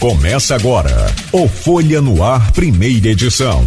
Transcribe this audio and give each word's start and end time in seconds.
Começa 0.00 0.54
agora 0.54 1.12
o 1.30 1.46
Folha 1.46 2.00
no 2.00 2.24
Ar, 2.24 2.52
primeira 2.52 3.08
edição. 3.08 3.62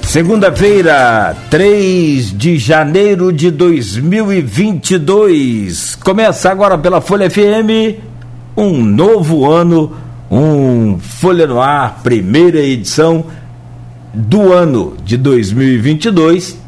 Segunda-feira, 0.00 1.36
3 1.50 2.32
de 2.32 2.56
janeiro 2.56 3.30
de 3.30 3.50
2022. 3.50 5.96
Começa 5.96 6.50
agora 6.50 6.78
pela 6.78 7.02
Folha 7.02 7.28
FM, 7.28 8.00
um 8.56 8.82
novo 8.82 9.46
ano, 9.46 9.94
um 10.30 10.98
Folha 10.98 11.46
no 11.46 11.60
Ar, 11.60 12.00
primeira 12.02 12.60
edição 12.60 13.26
do 14.14 14.54
ano 14.54 14.96
de 15.04 15.18
2022. 15.18 16.58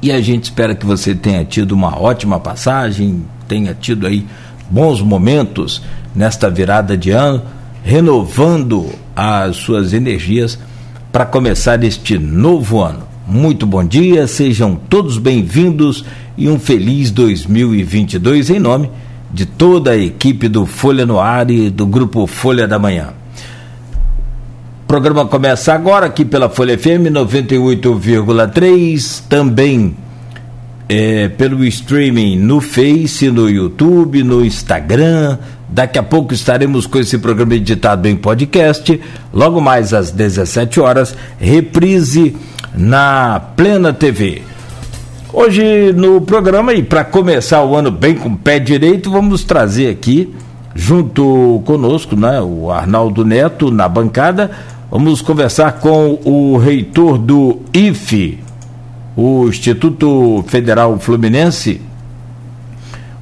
E 0.00 0.12
a 0.12 0.20
gente 0.20 0.44
espera 0.44 0.76
que 0.76 0.86
você 0.86 1.12
tenha 1.12 1.44
tido 1.44 1.72
uma 1.72 2.00
ótima 2.00 2.38
passagem, 2.38 3.24
tenha 3.48 3.74
tido 3.74 4.06
aí 4.06 4.24
bons 4.70 5.00
momentos 5.00 5.82
nesta 6.14 6.50
virada 6.50 6.96
de 6.96 7.10
ano, 7.10 7.42
renovando 7.84 8.90
as 9.14 9.56
suas 9.56 9.92
energias 9.92 10.58
para 11.12 11.24
começar 11.24 11.82
este 11.84 12.18
novo 12.18 12.82
ano. 12.82 13.06
Muito 13.26 13.66
bom 13.66 13.84
dia, 13.84 14.26
sejam 14.26 14.74
todos 14.74 15.18
bem-vindos 15.18 16.04
e 16.36 16.48
um 16.48 16.58
feliz 16.58 17.10
2022 17.10 18.50
em 18.50 18.58
nome 18.58 18.90
de 19.32 19.46
toda 19.46 19.92
a 19.92 19.96
equipe 19.96 20.48
do 20.48 20.64
Folha 20.64 21.04
no 21.04 21.18
Ar 21.18 21.50
e 21.50 21.68
do 21.70 21.86
grupo 21.86 22.26
Folha 22.26 22.68
da 22.68 22.78
Manhã. 22.78 23.08
O 24.84 24.86
programa 24.86 25.26
começa 25.26 25.74
agora 25.74 26.06
aqui 26.06 26.24
pela 26.24 26.48
Folha 26.48 26.78
FM 26.78 27.10
98,3, 27.10 29.22
também 29.28 29.96
é, 30.88 31.28
pelo 31.28 31.64
streaming 31.64 32.38
no 32.38 32.60
Face, 32.60 33.30
no 33.30 33.50
YouTube, 33.50 34.22
no 34.22 34.44
Instagram. 34.44 35.38
Daqui 35.68 35.98
a 35.98 36.02
pouco 36.02 36.32
estaremos 36.32 36.86
com 36.86 36.98
esse 36.98 37.18
programa 37.18 37.54
editado 37.54 38.06
em 38.08 38.16
podcast. 38.16 39.00
Logo 39.32 39.60
mais 39.60 39.92
às 39.92 40.10
17 40.10 40.80
horas, 40.80 41.14
reprise 41.38 42.36
na 42.74 43.40
Plena 43.56 43.92
TV. 43.92 44.42
Hoje 45.32 45.92
no 45.92 46.20
programa, 46.20 46.72
e 46.72 46.82
para 46.82 47.04
começar 47.04 47.62
o 47.62 47.76
ano 47.76 47.90
bem 47.90 48.14
com 48.14 48.30
o 48.30 48.36
pé 48.36 48.58
direito, 48.58 49.10
vamos 49.10 49.44
trazer 49.44 49.90
aqui, 49.90 50.32
junto 50.74 51.60
conosco, 51.66 52.16
né, 52.16 52.40
o 52.40 52.70
Arnaldo 52.70 53.24
Neto 53.24 53.70
na 53.70 53.88
bancada, 53.88 54.50
vamos 54.90 55.20
conversar 55.20 55.72
com 55.72 56.18
o 56.24 56.56
reitor 56.56 57.18
do 57.18 57.60
IFE, 57.74 58.45
o 59.16 59.48
Instituto 59.48 60.44
Federal 60.46 60.98
Fluminense, 60.98 61.80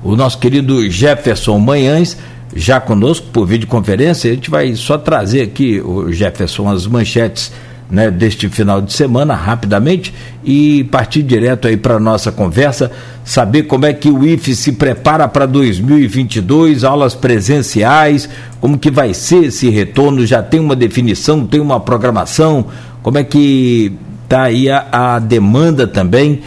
o 0.02 0.16
nosso 0.16 0.38
querido 0.38 0.90
Jefferson 0.90 1.58
Manhães, 1.58 2.18
já 2.54 2.80
conosco 2.80 3.28
por 3.32 3.46
videoconferência. 3.46 4.30
A 4.30 4.34
gente 4.34 4.50
vai 4.50 4.74
só 4.74 4.98
trazer 4.98 5.42
aqui, 5.42 5.80
o 5.80 6.12
Jefferson, 6.12 6.68
as 6.68 6.86
manchetes 6.86 7.52
né, 7.88 8.10
deste 8.10 8.48
final 8.48 8.80
de 8.82 8.92
semana, 8.92 9.34
rapidamente, 9.34 10.12
e 10.44 10.84
partir 10.84 11.22
direto 11.22 11.68
aí 11.68 11.76
para 11.76 11.94
a 11.94 12.00
nossa 12.00 12.32
conversa, 12.32 12.90
saber 13.24 13.64
como 13.64 13.86
é 13.86 13.92
que 13.92 14.10
o 14.10 14.24
IFE 14.24 14.54
se 14.56 14.72
prepara 14.72 15.28
para 15.28 15.46
2022, 15.46 16.82
aulas 16.82 17.14
presenciais, 17.14 18.28
como 18.60 18.78
que 18.78 18.90
vai 18.90 19.14
ser 19.14 19.44
esse 19.44 19.68
retorno, 19.68 20.26
já 20.26 20.42
tem 20.42 20.60
uma 20.60 20.74
definição, 20.74 21.46
tem 21.46 21.60
uma 21.60 21.78
programação, 21.78 22.66
como 23.02 23.18
é 23.18 23.24
que 23.24 23.92
está 24.24 24.42
aí 24.42 24.68
a, 24.68 24.86
a, 24.90 25.18
demanda 25.18 25.86
também. 25.86 26.40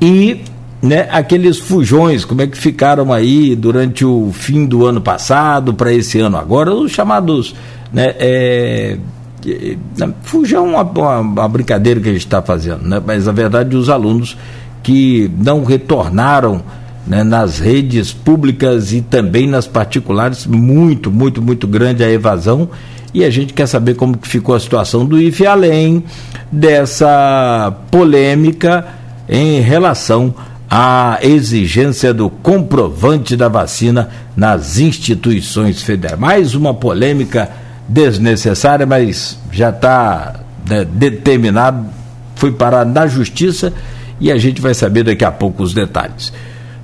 E 0.00 0.40
né, 0.82 1.08
aqueles 1.10 1.58
fujões, 1.58 2.24
como 2.24 2.42
é 2.42 2.46
que 2.46 2.58
ficaram 2.58 3.12
aí 3.12 3.54
durante 3.54 4.04
o 4.04 4.30
fim 4.32 4.66
do 4.66 4.84
ano 4.86 5.00
passado 5.00 5.72
para 5.74 5.92
esse 5.92 6.18
ano 6.18 6.36
agora, 6.36 6.74
os 6.74 6.90
chamados 6.90 7.54
né, 7.92 8.14
é, 8.18 8.98
é, 9.46 9.76
fujão 10.22 10.66
uma, 10.70 10.82
uma, 10.82 11.20
uma, 11.20 11.48
brincadeira 11.48 12.00
que 12.00 12.08
a 12.08 12.12
gente 12.12 12.26
está 12.26 12.42
fazendo, 12.42 12.82
né, 12.82 13.00
mas 13.04 13.26
na 13.26 13.32
verdade 13.32 13.76
os 13.76 13.88
alunos 13.88 14.36
que 14.82 15.30
não 15.38 15.64
retornaram 15.64 16.62
né, 17.06 17.22
nas 17.22 17.60
redes 17.60 18.12
públicas 18.12 18.92
e 18.92 19.00
também 19.00 19.46
nas 19.46 19.68
particulares, 19.68 20.46
muito, 20.46 21.10
muito, 21.12 21.40
muito 21.40 21.66
grande 21.66 22.02
a 22.02 22.10
evasão 22.10 22.68
e 23.14 23.24
a 23.24 23.30
gente 23.30 23.52
quer 23.52 23.66
saber 23.66 23.94
como 23.94 24.18
ficou 24.22 24.54
a 24.54 24.60
situação 24.60 25.04
do 25.04 25.20
IFE, 25.20 25.46
além 25.46 26.04
dessa 26.50 27.72
polêmica 27.90 28.86
em 29.28 29.60
relação 29.60 30.34
à 30.70 31.18
exigência 31.22 32.14
do 32.14 32.30
comprovante 32.30 33.36
da 33.36 33.48
vacina 33.48 34.08
nas 34.36 34.78
instituições 34.78 35.82
federais. 35.82 36.18
Mais 36.18 36.54
uma 36.54 36.72
polêmica 36.72 37.50
desnecessária, 37.86 38.86
mas 38.86 39.38
já 39.50 39.68
está 39.68 40.40
né, 40.68 40.84
determinado, 40.84 41.86
foi 42.34 42.52
parar 42.52 42.86
na 42.86 43.06
justiça 43.06 43.72
e 44.18 44.32
a 44.32 44.38
gente 44.38 44.60
vai 44.60 44.72
saber 44.72 45.02
daqui 45.02 45.24
a 45.24 45.30
pouco 45.30 45.62
os 45.62 45.74
detalhes. 45.74 46.32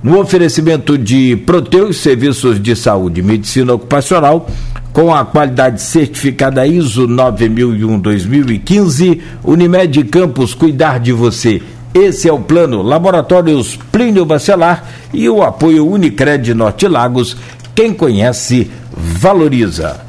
No 0.01 0.19
oferecimento 0.19 0.97
de 0.97 1.35
Proteus 1.35 1.97
Serviços 1.97 2.61
de 2.61 2.75
Saúde 2.75 3.19
e 3.19 3.23
Medicina 3.23 3.73
Ocupacional, 3.73 4.47
com 4.93 5.13
a 5.13 5.25
qualidade 5.25 5.81
certificada 5.81 6.65
ISO 6.65 7.05
9001-2015, 7.07 9.19
Unimed 9.43 10.05
Campos 10.05 10.53
Cuidar 10.53 10.99
de 10.99 11.11
Você. 11.11 11.61
Esse 11.93 12.29
é 12.29 12.33
o 12.33 12.39
plano 12.39 12.81
Laboratórios 12.81 13.77
Plínio 13.91 14.25
Bacelar 14.25 14.85
e 15.13 15.29
o 15.29 15.41
apoio 15.41 15.87
Unicred 15.87 16.53
Norte 16.53 16.87
Lagos. 16.87 17.37
Quem 17.73 17.93
conhece, 17.93 18.69
valoriza. 18.91 20.01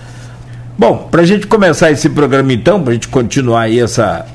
Bom, 0.79 1.09
para 1.11 1.23
a 1.23 1.27
gente 1.27 1.47
começar 1.47 1.91
esse 1.91 2.09
programa 2.09 2.53
então, 2.53 2.83
para 2.83 2.91
a 2.91 2.95
gente 2.95 3.09
continuar 3.09 3.63
aí 3.63 3.81
essa, 3.81 4.27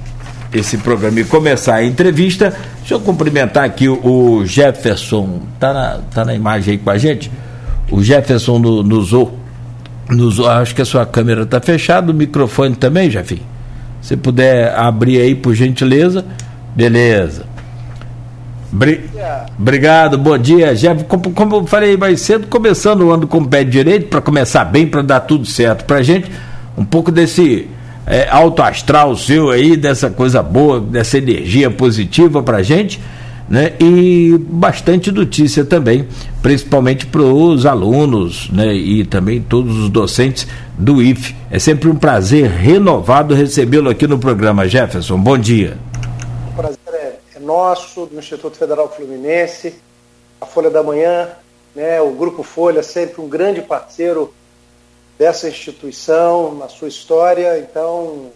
esse 0.53 0.77
programa 0.77 1.19
e 1.19 1.23
começar 1.23 1.75
a 1.75 1.83
entrevista, 1.83 2.55
deixa 2.79 2.93
eu 2.93 2.99
cumprimentar 2.99 3.63
aqui 3.63 3.89
o, 3.89 4.43
Jefferson, 4.45 5.41
tá 5.59 5.73
na, 5.73 5.99
tá 6.13 6.23
na 6.23 6.33
imagem 6.33 6.73
aí 6.73 6.77
com 6.77 6.89
a 6.89 6.97
gente? 6.97 7.31
O 7.91 8.01
Jefferson 8.01 8.59
no, 8.59 8.83
nos 8.83 9.11
nos, 10.09 10.39
acho 10.39 10.75
que 10.75 10.81
a 10.81 10.85
sua 10.85 11.05
câmera 11.05 11.43
está 11.43 11.59
fechada, 11.59 12.11
o 12.11 12.15
microfone 12.15 12.75
também, 12.75 13.09
Jafim. 13.09 13.39
Se 14.01 14.15
puder 14.15 14.77
abrir 14.77 15.19
aí, 15.19 15.33
por 15.33 15.55
gentileza. 15.55 16.23
Beleza. 16.75 17.45
Bri 18.71 19.09
Obrigado, 19.57 20.17
bom 20.17 20.37
dia, 20.37 20.75
Jeff. 20.75 21.05
Como, 21.05 21.31
como, 21.31 21.55
eu 21.55 21.65
falei 21.65 21.97
mais 21.97 22.21
cedo, 22.21 22.47
começando 22.47 23.01
o 23.01 23.11
ano 23.11 23.25
com 23.25 23.39
o 23.39 23.47
pé 23.47 23.63
direito, 23.63 24.07
para 24.07 24.21
começar 24.21 24.65
bem, 24.65 24.85
para 24.85 25.01
dar 25.01 25.21
tudo 25.21 25.45
certo 25.45 25.85
para 25.85 26.01
gente. 26.03 26.29
Um 26.77 26.83
pouco 26.83 27.11
desse 27.11 27.67
é, 28.05 28.27
alto 28.29 28.61
astral 28.61 29.15
seu 29.15 29.49
aí, 29.49 29.75
dessa 29.75 30.09
coisa 30.09 30.43
boa, 30.43 30.79
dessa 30.79 31.17
energia 31.17 31.71
positiva 31.71 32.43
para 32.43 32.61
gente 32.61 32.99
né? 33.49 33.73
E 33.79 34.37
bastante 34.39 35.11
notícia 35.11 35.63
também, 35.63 36.07
principalmente 36.41 37.05
para 37.05 37.21
os 37.21 37.65
alunos, 37.65 38.49
né? 38.49 38.73
E 38.73 39.05
também 39.05 39.41
todos 39.41 39.77
os 39.77 39.89
docentes 39.89 40.47
do 40.77 41.01
IFE. 41.01 41.35
É 41.51 41.59
sempre 41.59 41.89
um 41.89 41.95
prazer 41.95 42.49
renovado 42.49 43.33
recebê-lo 43.33 43.89
aqui 43.89 44.07
no 44.07 44.17
programa, 44.17 44.67
Jefferson. 44.67 45.17
Bom 45.17 45.37
dia. 45.37 45.77
O 46.49 46.55
prazer 46.55 46.79
é, 46.87 47.19
é 47.35 47.39
nosso, 47.39 48.05
do 48.05 48.17
Instituto 48.17 48.57
Federal 48.57 48.91
Fluminense, 48.93 49.75
a 50.41 50.45
Folha 50.45 50.69
da 50.69 50.81
Manhã, 50.81 51.29
né? 51.75 52.01
O 52.01 52.11
Grupo 52.11 52.41
Folha 52.43 52.81
sempre 52.81 53.21
um 53.21 53.29
grande 53.29 53.61
parceiro 53.61 54.33
dessa 55.19 55.47
instituição 55.47 56.55
na 56.55 56.67
sua 56.67 56.87
história. 56.87 57.59
Então, 57.59 58.31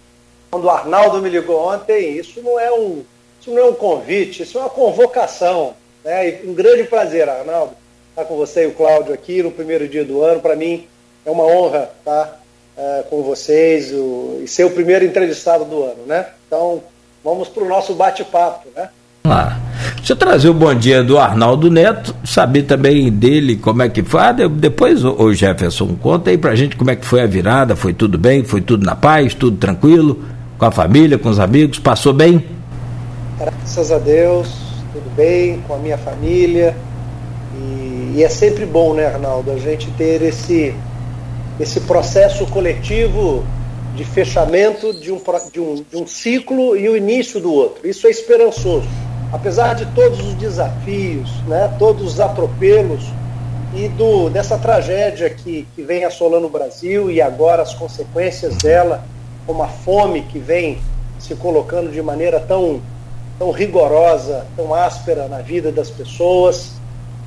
quando 0.52 0.66
o 0.66 0.70
Arnaldo 0.70 1.22
me 1.22 1.30
ligou 1.30 1.60
ontem, 1.60 2.18
isso 2.18 2.42
não 2.42 2.60
é 2.60 2.72
um 2.72 3.04
isso 3.40 3.52
não 3.52 3.58
é 3.60 3.66
um 3.66 3.74
convite, 3.74 4.44
isso 4.44 4.58
é 4.58 4.62
uma 4.62 4.70
convocação. 4.70 5.74
Né? 6.04 6.40
Um 6.44 6.54
grande 6.54 6.84
prazer, 6.84 7.28
Arnaldo, 7.30 7.74
estar 8.10 8.26
com 8.26 8.36
você 8.36 8.64
e 8.64 8.68
o 8.68 8.74
Cláudio 8.74 9.14
aqui 9.14 9.42
no 9.42 9.52
primeiro 9.52 9.88
dia 9.88 10.04
do 10.04 10.22
ano. 10.22 10.42
Para 10.42 10.56
mim 10.56 10.88
é 11.26 11.32
uma 11.32 11.44
honra 11.44 11.90
estar 12.00 12.42
é, 12.78 13.04
com 13.10 13.24
vocês 13.24 13.92
o, 13.94 14.42
e 14.44 14.48
ser 14.48 14.66
o 14.66 14.72
primeiro 14.72 15.06
entrevistado 15.06 15.66
do 15.66 15.84
ano. 15.84 16.06
Né? 16.06 16.26
Então, 16.48 16.82
vamos 17.24 17.48
para 17.48 17.64
o 17.64 17.68
nosso 17.68 17.94
bate-papo. 17.94 18.68
Né? 18.76 18.90
Lá. 19.26 19.60
Deixa 19.98 20.14
eu 20.14 20.18
trazer 20.18 20.50
o 20.50 20.54
bom 20.54 20.74
dia 20.74 21.04
do 21.04 21.18
Arnaldo 21.18 21.70
Neto, 21.70 22.16
saber 22.26 22.64
também 22.64 23.12
dele 23.12 23.58
como 23.58 23.82
é 23.82 23.90
que 23.90 24.02
foi. 24.02 24.22
Ah, 24.22 24.32
depois, 24.32 25.04
o 25.04 25.34
Jefferson, 25.34 25.96
conta 26.02 26.30
aí 26.30 26.38
pra 26.38 26.56
gente 26.56 26.76
como 26.76 26.90
é 26.90 26.96
que 26.96 27.06
foi 27.06 27.22
a 27.22 27.26
virada, 27.26 27.76
foi 27.76 27.94
tudo 27.94 28.18
bem, 28.18 28.44
foi 28.44 28.62
tudo 28.62 28.86
na 28.86 28.96
paz, 28.96 29.34
tudo 29.34 29.58
tranquilo, 29.58 30.24
com 30.58 30.66
a 30.66 30.72
família, 30.72 31.18
com 31.18 31.30
os 31.30 31.40
amigos, 31.40 31.80
passou 31.80 32.14
bem? 32.14 32.59
Graças 33.40 33.90
a 33.90 33.98
Deus, 33.98 34.50
tudo 34.92 35.10
bem 35.16 35.62
com 35.62 35.74
a 35.74 35.78
minha 35.78 35.98
família. 35.98 36.76
E, 37.56 38.16
e, 38.18 38.24
é 38.24 38.28
sempre 38.28 38.66
bom, 38.66 38.94
né, 38.94 39.06
Arnaldo, 39.06 39.50
a 39.50 39.58
gente 39.58 39.90
ter 39.92 40.22
esse, 40.22 40.76
esse 41.58 41.80
processo 41.82 42.46
coletivo 42.48 43.46
de 43.96 44.04
fechamento 44.04 44.94
de 44.94 45.10
um, 45.14 45.22
de, 45.54 45.60
um, 45.62 45.76
de 45.90 45.96
um 45.96 46.06
ciclo 46.06 46.76
e 46.76 46.90
o 46.90 46.98
início 46.98 47.40
do 47.40 47.54
outro. 47.54 47.88
Isso 47.88 48.08
é 48.08 48.10
esperançoso. 48.10 48.90
Apesar 49.32 49.74
de 49.74 49.86
todos 49.94 50.20
os 50.20 50.34
desafios, 50.34 51.32
né, 51.48 51.74
todos 51.80 52.16
os 52.16 52.20
atropelos, 52.20 53.06
e 53.74 53.88
do, 53.88 54.30
dessa 54.30 54.58
tragédia 54.58 55.30
que, 55.30 55.66
que 55.76 55.82
vem 55.82 56.04
assolando 56.04 56.48
o 56.48 56.50
Brasil 56.50 57.10
e 57.10 57.22
agora 57.22 57.62
as 57.62 57.74
consequências 57.74 58.58
dela, 58.58 59.06
como 59.46 59.64
a 59.64 59.68
fome 59.68 60.24
que 60.24 60.40
vem 60.40 60.80
se 61.20 61.36
colocando 61.36 61.90
de 61.90 62.02
maneira 62.02 62.40
tão, 62.40 62.82
tão 63.40 63.52
rigorosa, 63.52 64.46
tão 64.56 64.74
áspera 64.74 65.30
na 65.30 65.40
vida 65.40 65.72
das 65.72 65.90
pessoas. 65.90 66.74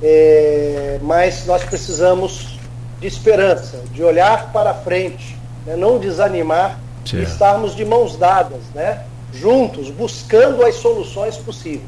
É, 0.01 0.99
mas 1.01 1.45
nós 1.47 1.63
precisamos 1.63 2.59
de 3.01 3.07
esperança, 3.07 3.81
de 3.91 4.03
olhar 4.03 4.51
para 4.53 4.73
frente, 4.73 5.35
né, 5.65 5.75
não 5.75 5.97
desanimar 5.97 6.79
certo. 7.05 7.23
e 7.23 7.23
estarmos 7.23 7.75
de 7.75 7.83
mãos 7.83 8.15
dadas, 8.15 8.61
né, 8.75 9.01
juntos, 9.33 9.89
buscando 9.89 10.63
as 10.63 10.75
soluções 10.75 11.35
possíveis. 11.37 11.83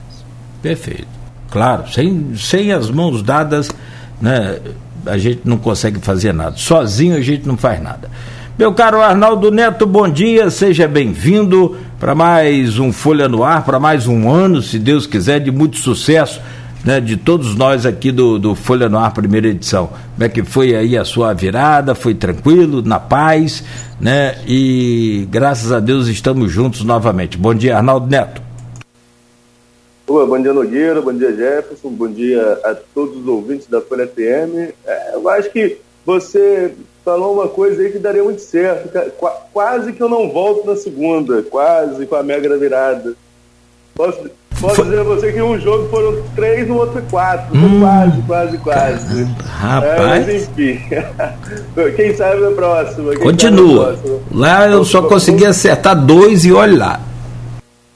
Perfeito. 0.62 1.08
Claro, 1.52 1.90
sem, 1.92 2.36
sem 2.36 2.72
as 2.72 2.90
mãos 2.90 3.22
dadas, 3.22 3.70
né, 4.20 4.60
a 5.06 5.18
gente 5.18 5.42
não 5.46 5.58
consegue 5.58 6.00
fazer 6.00 6.34
nada. 6.34 6.58
Sozinho 6.58 7.16
a 7.16 7.22
gente 7.22 7.48
não 7.48 7.56
faz 7.56 7.82
nada. 7.82 8.10
Meu 8.58 8.74
caro 8.74 9.02
Arnaldo 9.02 9.52
Neto, 9.52 9.86
bom 9.86 10.08
dia, 10.10 10.50
seja 10.50 10.88
bem-vindo 10.88 11.78
para 12.06 12.14
mais 12.14 12.78
um 12.78 12.94
Folha 12.94 13.28
no 13.28 13.44
Ar, 13.44 13.66
para 13.66 13.80
mais 13.80 14.06
um 14.06 14.30
ano, 14.30 14.62
se 14.62 14.78
Deus 14.78 15.08
quiser, 15.08 15.40
de 15.40 15.50
muito 15.50 15.78
sucesso. 15.78 16.40
Né, 16.84 17.02
de 17.02 17.18
todos 17.18 17.56
nós 17.56 17.84
aqui 17.84 18.12
do, 18.12 18.38
do 18.38 18.54
Folha 18.54 18.88
no 18.88 19.00
Ar, 19.00 19.12
primeira 19.12 19.48
edição. 19.48 19.88
Como 19.88 20.24
é 20.24 20.30
que 20.30 20.44
foi 20.44 20.76
aí 20.76 20.96
a 20.96 21.04
sua 21.04 21.34
virada? 21.34 21.96
Foi 21.96 22.14
tranquilo, 22.14 22.84
na 22.84 23.00
paz, 23.00 23.64
né? 24.00 24.38
E 24.48 25.28
graças 25.32 25.72
a 25.72 25.80
Deus 25.80 26.06
estamos 26.06 26.52
juntos 26.52 26.84
novamente. 26.84 27.40
Bom 27.40 27.56
dia, 27.56 27.76
Arnaldo 27.76 28.06
Neto. 28.06 28.40
Boa, 30.06 30.28
bom 30.28 30.40
dia 30.40 30.54
Nogueira, 30.54 31.02
bom 31.02 31.12
dia 31.12 31.36
Jefferson, 31.36 31.90
bom 31.90 32.08
dia 32.08 32.40
a 32.64 32.76
todos 32.76 33.18
os 33.18 33.28
ouvintes 33.28 33.66
da 33.66 33.82
Folha 33.82 34.06
FM. 34.06 34.76
É, 34.86 35.16
eu 35.16 35.28
acho 35.28 35.50
que 35.50 35.78
você 36.06 36.72
falou 37.06 37.36
uma 37.36 37.48
coisa 37.48 37.82
aí 37.82 37.92
que 37.92 38.00
daria 38.00 38.24
muito 38.24 38.42
certo. 38.42 38.90
Qu 38.90 39.30
quase 39.54 39.94
que 39.94 40.02
eu 40.02 40.10
não 40.10 40.30
volto 40.30 40.66
na 40.66 40.76
segunda, 40.76 41.44
quase 41.44 42.06
com 42.08 42.16
a 42.16 42.24
mega 42.24 42.58
virada. 42.58 43.14
Posso, 43.94 44.30
posso 44.60 44.84
dizer 44.84 45.00
a 45.00 45.04
você 45.04 45.32
que 45.32 45.42
um 45.42 45.58
jogo 45.58 45.88
foram 45.90 46.22
três, 46.36 46.68
no 46.68 46.78
outro 46.78 47.02
quatro. 47.10 47.56
Hum, 47.56 47.80
quase, 47.80 48.22
quase, 48.24 48.58
quase. 48.58 49.24
Rapaz. 49.44 49.94
É, 49.94 50.06
mas 50.06 50.30
enfim. 50.30 50.82
Quem 51.96 52.16
sabe 52.16 52.42
na 52.42 52.52
próxima. 52.52 53.16
Continua. 53.16 53.94
Próxima. 53.94 54.20
Lá 54.32 54.68
eu 54.68 54.84
só 54.84 55.04
consegui 55.04 55.46
acertar 55.46 55.96
dois 55.96 56.44
e 56.44 56.52
olha 56.52 56.78
lá. 56.78 57.02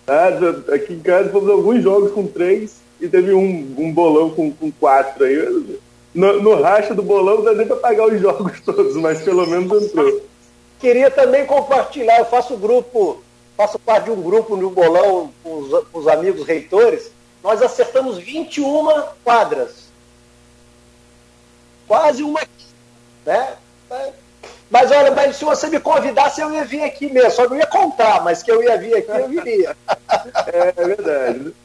Ah, 0.08 0.30
aqui 0.74 0.94
em 0.94 1.00
casa 1.00 1.30
fomos 1.30 1.50
alguns 1.50 1.84
jogos 1.84 2.12
com 2.12 2.26
três 2.26 2.78
e 3.02 3.08
teve 3.08 3.34
um, 3.34 3.76
um 3.78 3.92
bolão 3.92 4.30
com, 4.30 4.52
com 4.52 4.72
quatro 4.72 5.24
aí. 5.24 5.80
No, 6.20 6.42
no 6.42 6.62
racha 6.62 6.94
do 6.94 7.02
bolão 7.02 7.38
não 7.38 7.44
dá 7.46 7.54
nem 7.54 7.66
para 7.66 7.78
pagar 7.78 8.08
os 8.08 8.20
jogos 8.20 8.60
todos, 8.66 8.98
mas 8.98 9.22
pelo 9.22 9.48
menos 9.48 9.86
entrou. 9.86 10.22
Queria 10.78 11.10
também 11.10 11.46
compartilhar, 11.46 12.20
eu 12.20 12.26
faço 12.26 12.58
grupo, 12.58 13.24
faço 13.56 13.80
parte 13.80 14.06
de 14.06 14.12
um 14.12 14.22
grupo 14.22 14.58
no 14.58 14.70
bolão 14.70 15.32
com 15.42 15.60
os, 15.60 15.88
com 15.88 16.00
os 16.00 16.08
amigos 16.10 16.46
reitores. 16.46 17.10
Nós 17.42 17.62
acertamos 17.62 18.18
21 18.18 19.04
quadras. 19.24 19.90
Quase 21.88 22.22
uma. 22.22 22.42
Né? 23.26 23.54
Mas 24.70 24.92
olha, 24.92 25.12
mas 25.12 25.38
se 25.38 25.46
você 25.46 25.70
me 25.70 25.80
convidasse, 25.80 26.42
eu 26.42 26.54
ia 26.54 26.66
vir 26.66 26.84
aqui 26.84 27.12
mesmo. 27.12 27.32
Só 27.32 27.48
não 27.48 27.56
ia 27.56 27.66
contar, 27.66 28.22
mas 28.26 28.44
que 28.44 28.52
eu 28.52 28.62
ia 28.62 28.78
vir 28.78 28.94
aqui, 28.98 29.10
eu 29.10 29.28
viria. 29.30 29.76
é, 30.52 30.74
é 30.76 30.86
verdade. 30.86 31.56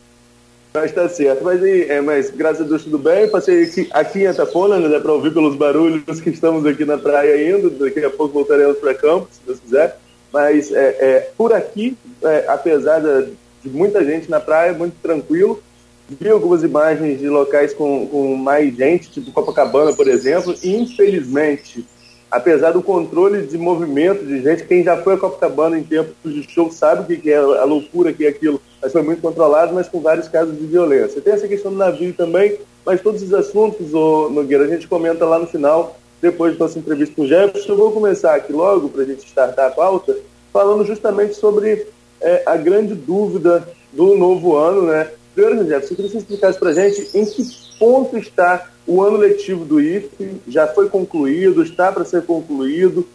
Mas 0.76 0.90
tá 0.90 1.08
certo. 1.08 1.44
Mas, 1.44 1.62
é, 1.62 2.00
mas 2.00 2.30
graças 2.30 2.62
a 2.62 2.68
Deus 2.68 2.82
tudo 2.82 2.98
bem. 2.98 3.28
Passei 3.28 3.62
aqui, 3.62 3.88
aqui 3.92 4.18
em 4.22 4.26
Atapona, 4.26 4.80
né? 4.80 4.88
Dá 4.88 4.98
para 4.98 5.12
ouvir 5.12 5.32
pelos 5.32 5.54
barulhos 5.54 6.20
que 6.20 6.30
estamos 6.30 6.66
aqui 6.66 6.84
na 6.84 6.98
praia 6.98 7.32
ainda. 7.32 7.70
Daqui 7.70 8.04
a 8.04 8.10
pouco 8.10 8.34
voltaremos 8.34 8.78
para 8.78 8.92
campo, 8.92 9.28
se 9.30 9.38
Deus 9.46 9.60
quiser. 9.60 9.96
Mas 10.32 10.72
é, 10.72 10.96
é 10.98 11.30
por 11.38 11.52
aqui, 11.52 11.96
é, 12.24 12.46
apesar 12.48 12.98
de, 12.98 13.34
de, 13.62 13.70
muita 13.70 14.04
gente 14.04 14.28
na 14.28 14.40
praia, 14.40 14.72
muito 14.72 14.96
tranquilo. 15.00 15.62
Vi 16.08 16.28
algumas 16.28 16.64
imagens 16.64 17.20
de 17.20 17.28
locais 17.28 17.72
com, 17.72 18.08
com 18.08 18.34
mais 18.34 18.74
gente, 18.76 19.12
tipo 19.12 19.30
Copacabana, 19.30 19.94
por 19.94 20.08
exemplo. 20.08 20.56
E, 20.60 20.74
infelizmente, 20.74 21.86
apesar 22.34 22.72
do 22.72 22.82
controle 22.82 23.46
de 23.46 23.56
movimento 23.56 24.26
de 24.26 24.42
gente, 24.42 24.64
quem 24.64 24.82
já 24.82 25.00
foi 25.00 25.14
a 25.14 25.16
Copacabana 25.16 25.78
em 25.78 25.84
tempos 25.84 26.16
de 26.24 26.42
show 26.42 26.68
sabe 26.68 27.14
o 27.14 27.20
que 27.20 27.30
é 27.30 27.36
a 27.36 27.64
loucura 27.64 28.12
que 28.12 28.26
é 28.26 28.28
aquilo, 28.28 28.60
mas 28.82 28.90
foi 28.90 29.02
muito 29.02 29.22
controlado, 29.22 29.72
mas 29.72 29.88
com 29.88 30.00
vários 30.00 30.26
casos 30.26 30.58
de 30.58 30.66
violência. 30.66 31.20
Tem 31.20 31.32
essa 31.32 31.46
questão 31.46 31.70
do 31.70 31.78
navio 31.78 32.12
também, 32.12 32.58
mas 32.84 33.00
todos 33.00 33.22
os 33.22 33.32
assuntos, 33.32 33.94
ô, 33.94 34.28
Nogueira, 34.30 34.64
a 34.64 34.66
gente 34.66 34.88
comenta 34.88 35.24
lá 35.24 35.38
no 35.38 35.46
final, 35.46 35.96
depois 36.20 36.54
da 36.54 36.64
nossa 36.64 36.76
entrevista 36.76 37.14
com 37.14 37.22
o 37.22 37.28
Jefferson. 37.28 37.72
Eu 37.72 37.76
vou 37.76 37.92
começar 37.92 38.34
aqui 38.34 38.52
logo, 38.52 38.88
para 38.88 39.02
a 39.02 39.06
gente 39.06 39.24
startar 39.24 39.68
a 39.68 39.70
pauta, 39.70 40.16
falando 40.52 40.84
justamente 40.84 41.34
sobre 41.34 41.86
é, 42.20 42.42
a 42.46 42.56
grande 42.56 42.96
dúvida 42.96 43.68
do 43.92 44.16
novo 44.16 44.56
ano, 44.56 44.82
né? 44.82 45.08
Primeiro, 45.36 45.68
Jefferson, 45.68 45.92
eu 45.92 45.96
queria 45.96 46.10
que 46.10 46.16
você 46.16 46.18
explicasse 46.18 46.58
para 46.58 46.70
a 46.70 46.74
gente 46.74 47.16
em 47.16 47.24
que 47.24 47.44
ponto 47.78 48.18
está 48.18 48.73
o 48.86 49.02
ano 49.02 49.16
letivo 49.16 49.64
do 49.64 49.80
IFE 49.80 50.40
já 50.46 50.66
foi 50.66 50.88
concluído, 50.88 51.62
está 51.62 51.90
para 51.90 52.04
ser 52.04 52.24
concluído. 52.24 53.06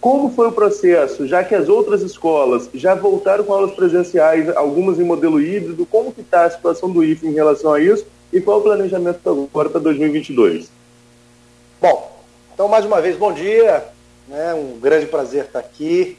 Como 0.00 0.30
foi 0.30 0.48
o 0.48 0.52
processo, 0.52 1.26
já 1.26 1.42
que 1.42 1.54
as 1.54 1.68
outras 1.68 2.02
escolas 2.02 2.70
já 2.72 2.94
voltaram 2.94 3.44
com 3.44 3.52
aulas 3.52 3.72
presenciais, 3.72 4.48
algumas 4.56 4.98
em 4.98 5.04
modelo 5.04 5.40
híbrido, 5.40 5.84
como 5.84 6.12
que 6.12 6.20
está 6.20 6.44
a 6.44 6.50
situação 6.50 6.90
do 6.90 7.02
IFE 7.02 7.26
em 7.26 7.34
relação 7.34 7.72
a 7.72 7.80
isso 7.80 8.06
e 8.32 8.40
qual 8.40 8.60
o 8.60 8.62
planejamento 8.62 9.18
agora 9.28 9.68
para 9.68 9.80
2022? 9.80 10.70
Bom, 11.80 12.22
então 12.54 12.68
mais 12.68 12.84
uma 12.84 13.00
vez, 13.00 13.16
bom 13.16 13.32
dia, 13.32 13.84
né? 14.28 14.54
um 14.54 14.78
grande 14.78 15.06
prazer 15.06 15.44
estar 15.44 15.58
aqui 15.58 16.16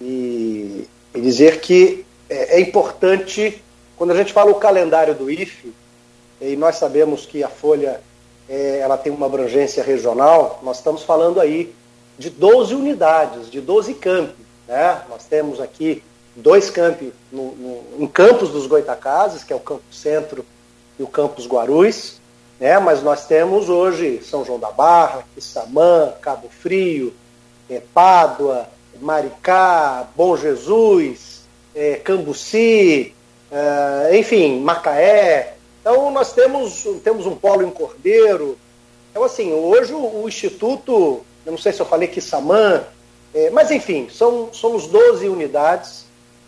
e, 0.00 0.86
e 1.14 1.20
dizer 1.20 1.60
que 1.60 2.04
é, 2.30 2.56
é 2.56 2.60
importante, 2.60 3.62
quando 3.96 4.12
a 4.12 4.16
gente 4.16 4.32
fala 4.32 4.50
o 4.50 4.56
calendário 4.56 5.14
do 5.14 5.30
IFE, 5.30 5.72
e 6.40 6.56
nós 6.56 6.76
sabemos 6.76 7.26
que 7.26 7.42
a 7.42 7.48
Folha 7.48 8.00
é, 8.48 8.78
ela 8.78 8.96
tem 8.96 9.12
uma 9.12 9.26
abrangência 9.26 9.82
regional, 9.82 10.60
nós 10.62 10.78
estamos 10.78 11.02
falando 11.02 11.40
aí 11.40 11.74
de 12.18 12.30
12 12.30 12.74
unidades, 12.74 13.50
de 13.50 13.60
12 13.60 13.94
campi. 13.94 14.42
Né? 14.66 15.02
Nós 15.08 15.24
temos 15.24 15.60
aqui 15.60 16.02
dois 16.34 16.70
campi 16.70 17.12
no, 17.32 17.52
no, 17.52 17.84
em 17.98 18.06
Campos 18.06 18.50
dos 18.50 18.66
Goitacazes, 18.66 19.42
que 19.44 19.52
é 19.52 19.56
o 19.56 19.60
Campus 19.60 19.98
Centro 20.00 20.44
e 20.98 21.02
o 21.02 21.06
Campus 21.06 21.46
Guarulhos, 21.46 22.20
né? 22.58 22.78
mas 22.78 23.02
nós 23.02 23.26
temos 23.26 23.68
hoje 23.68 24.20
São 24.22 24.44
João 24.44 24.58
da 24.58 24.70
Barra, 24.70 25.24
Quissamã, 25.34 26.12
Cabo 26.20 26.48
Frio, 26.48 27.14
é, 27.68 27.80
Pádua, 27.92 28.68
Maricá, 29.00 30.08
Bom 30.16 30.36
Jesus, 30.36 31.42
é, 31.74 31.94
Cambuci, 31.96 33.14
é, 33.50 34.18
enfim, 34.18 34.60
Macaé, 34.60 35.54
então, 35.80 36.10
nós 36.10 36.32
temos, 36.32 36.86
temos 37.02 37.26
um 37.26 37.34
polo 37.34 37.62
em 37.62 37.70
Cordeiro. 37.70 38.58
Então, 39.10 39.24
assim, 39.24 39.52
hoje 39.52 39.92
o, 39.94 40.22
o 40.22 40.28
Instituto, 40.28 41.22
eu 41.46 41.52
não 41.52 41.58
sei 41.58 41.72
se 41.72 41.80
eu 41.80 41.86
falei 41.86 42.08
que 42.08 42.20
Samã, 42.20 42.84
é, 43.34 43.50
mas 43.50 43.70
enfim, 43.70 44.08
são, 44.10 44.48
somos 44.52 44.86
12 44.86 45.28
unidades 45.28 46.06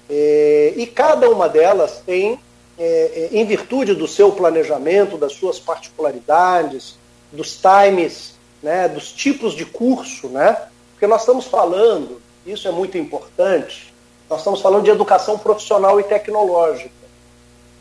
é, 0.09 0.75
e 0.77 0.87
cada 0.87 1.31
uma 1.31 1.49
delas 1.49 2.03
tem, 2.05 2.39
é, 2.79 3.29
é, 3.33 3.39
em 3.39 3.45
virtude 3.45 3.95
do 3.95 4.09
seu 4.09 4.33
planejamento, 4.33 5.17
das 5.17 5.35
suas 5.35 5.59
particularidades, 5.59 6.99
dos 7.31 7.57
times, 7.57 8.35
né, 8.63 8.89
dos 8.89 9.13
tipos 9.13 9.55
de 9.55 9.65
curso, 9.65 10.29
né? 10.29 10.57
Porque 10.93 11.07
nós 11.07 11.21
estamos 11.21 11.47
falando, 11.47 12.21
isso 12.45 12.67
é 12.67 12.71
muito 12.71 12.99
importante, 12.99 13.95
nós 14.29 14.41
estamos 14.41 14.61
falando 14.61 14.85
de 14.85 14.91
educação 14.91 15.39
profissional 15.39 16.01
e 16.01 16.03
tecnológica. 16.03 17.00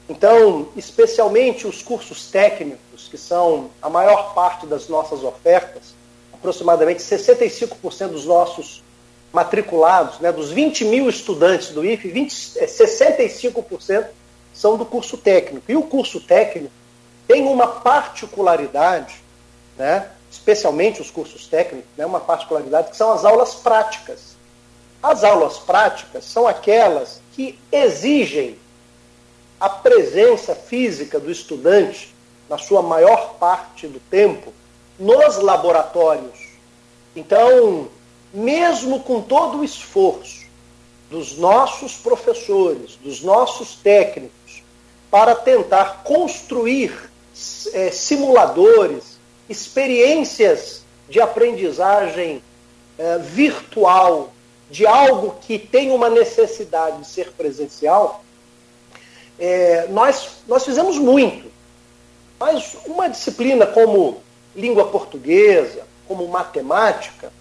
Então, 0.10 0.70
especialmente 0.76 1.68
os 1.68 1.84
cursos 1.84 2.32
técnicos, 2.32 3.08
que 3.08 3.18
são 3.18 3.70
a 3.80 3.90
maior 3.92 4.34
parte 4.34 4.66
das 4.66 4.88
nossas 4.88 5.24
ofertas, 5.24 5.94
aproximadamente 6.34 7.04
65% 7.04 8.08
dos 8.08 8.26
nossos 8.26 8.84
matriculados, 9.32 10.20
né, 10.20 10.32
dos 10.32 10.50
20 10.50 10.86
mil 10.86 11.08
estudantes 11.08 11.70
do 11.70 11.86
IFE, 11.86 12.10
20, 12.10 12.32
65% 12.32 13.92
é, 13.92 14.10
são 14.52 14.78
do 14.78 14.86
curso 14.86 15.16
técnico. 15.16 15.72
E 15.72 15.76
o 15.76 15.84
curso 15.84 16.20
técnico 16.20 16.74
tem 17.28 17.46
uma 17.46 17.68
particularidade, 17.68 19.22
né, 19.78 20.10
especialmente 20.32 21.00
os 21.00 21.12
cursos 21.12 21.46
técnicos, 21.46 21.90
né, 21.96 22.04
uma 22.04 22.20
particularidade 22.20 22.90
que 22.90 22.98
são 22.98 23.12
as 23.14 23.24
aulas 23.24 23.54
práticas. 23.54 24.36
As 25.04 25.24
aulas 25.24 25.60
práticas 25.60 26.26
são 26.26 26.48
aquelas 26.48 27.22
que 27.34 27.60
exigem 27.72 28.58
a 29.60 29.70
presença 29.70 30.56
física 30.56 31.20
do 31.20 31.30
estudante, 31.30 32.14
na 32.50 32.58
sua 32.58 32.82
maior 32.82 33.36
parte 33.36 33.88
do 33.88 34.00
tempo, 34.00 34.54
nos 34.98 35.38
laboratórios. 35.38 36.50
Então, 37.16 37.90
mesmo 38.34 39.02
com 39.02 39.22
todo 39.22 39.60
o 39.60 39.64
esforço 39.64 40.48
dos 41.10 41.38
nossos 41.38 41.96
professores, 41.96 42.96
dos 43.04 43.22
nossos 43.22 43.76
técnicos, 43.76 44.64
para 45.10 45.36
tentar 45.36 46.04
construir 46.04 47.10
é, 47.74 47.92
simuladores, 47.92 49.18
experiências 49.50 50.84
de 51.10 51.20
aprendizagem 51.20 52.44
é, 52.98 53.18
virtual 53.18 54.32
de 54.70 54.86
algo 54.86 55.36
que 55.42 55.58
tem 55.58 55.92
uma 55.92 56.10
necessidade 56.10 57.00
de 57.00 57.08
ser 57.08 57.32
presencial, 57.32 58.24
é, 59.40 59.88
nós, 59.90 60.30
nós 60.48 60.66
fizemos 60.66 60.98
muito. 60.98 61.50
Mas 62.40 62.76
uma 62.86 63.10
disciplina 63.10 63.66
como 63.66 64.22
língua 64.56 64.88
portuguesa, 64.88 65.84
como 66.08 66.28
matemática, 66.28 67.32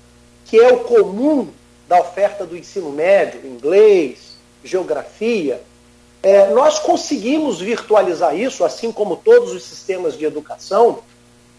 que 0.44 0.58
é 0.58 0.72
o 0.72 0.80
comum 0.80 1.48
da 1.88 2.00
oferta 2.00 2.44
do 2.44 2.56
ensino 2.56 2.90
médio, 2.90 3.46
inglês, 3.46 4.36
geografia, 4.62 5.62
é, 6.22 6.48
nós 6.48 6.78
conseguimos 6.78 7.60
virtualizar 7.60 8.36
isso, 8.36 8.64
assim 8.64 8.90
como 8.90 9.16
todos 9.16 9.52
os 9.52 9.62
sistemas 9.62 10.16
de 10.16 10.24
educação, 10.24 11.00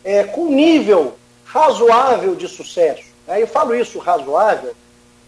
é, 0.03 0.23
com 0.23 0.47
nível 0.47 1.15
razoável 1.45 2.35
de 2.35 2.47
sucesso. 2.47 3.03
Eu 3.27 3.47
falo 3.47 3.75
isso 3.75 3.99
razoável 3.99 4.73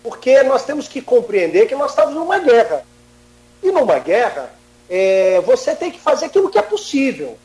porque 0.04 0.42
nós 0.44 0.64
temos 0.64 0.88
que 0.88 1.02
compreender 1.02 1.68
que 1.68 1.76
nós 1.76 1.92
estamos 1.92 2.16
numa 2.16 2.40
guerra. 2.40 2.84
E 3.62 3.72
numa 3.72 4.00
guerra, 4.00 4.52
é, 4.94 5.40
você 5.40 5.74
tem 5.74 5.90
que 5.90 6.00
fazer 6.00 6.26
aquilo 6.26 6.50
que 6.50 6.60
é 6.60 6.62
possível. 6.62 7.38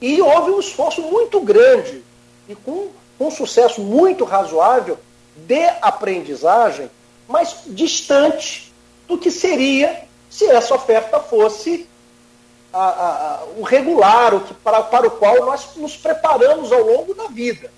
E 0.00 0.22
houve 0.22 0.52
um 0.52 0.60
esforço 0.60 1.02
muito 1.02 1.40
grande 1.40 2.04
e 2.48 2.54
com, 2.54 2.88
com 3.18 3.26
um 3.26 3.30
sucesso 3.32 3.80
muito 3.80 4.22
razoável 4.24 4.96
de 5.36 5.64
aprendizagem, 5.82 6.88
mas 7.26 7.62
distante 7.66 8.72
do 9.08 9.18
que 9.18 9.28
seria 9.28 10.04
se 10.30 10.46
essa 10.46 10.72
oferta 10.72 11.18
fosse 11.18 11.88
a, 12.72 12.78
a, 12.78 13.34
a, 13.34 13.44
o 13.56 13.62
regular, 13.62 14.32
o 14.32 14.40
que, 14.40 14.54
para, 14.54 14.82
para 14.84 15.08
o 15.08 15.10
qual 15.10 15.46
nós 15.46 15.74
nos 15.74 15.96
preparamos 15.96 16.70
ao 16.70 16.82
longo 16.82 17.12
da 17.12 17.26
vida. 17.26 17.72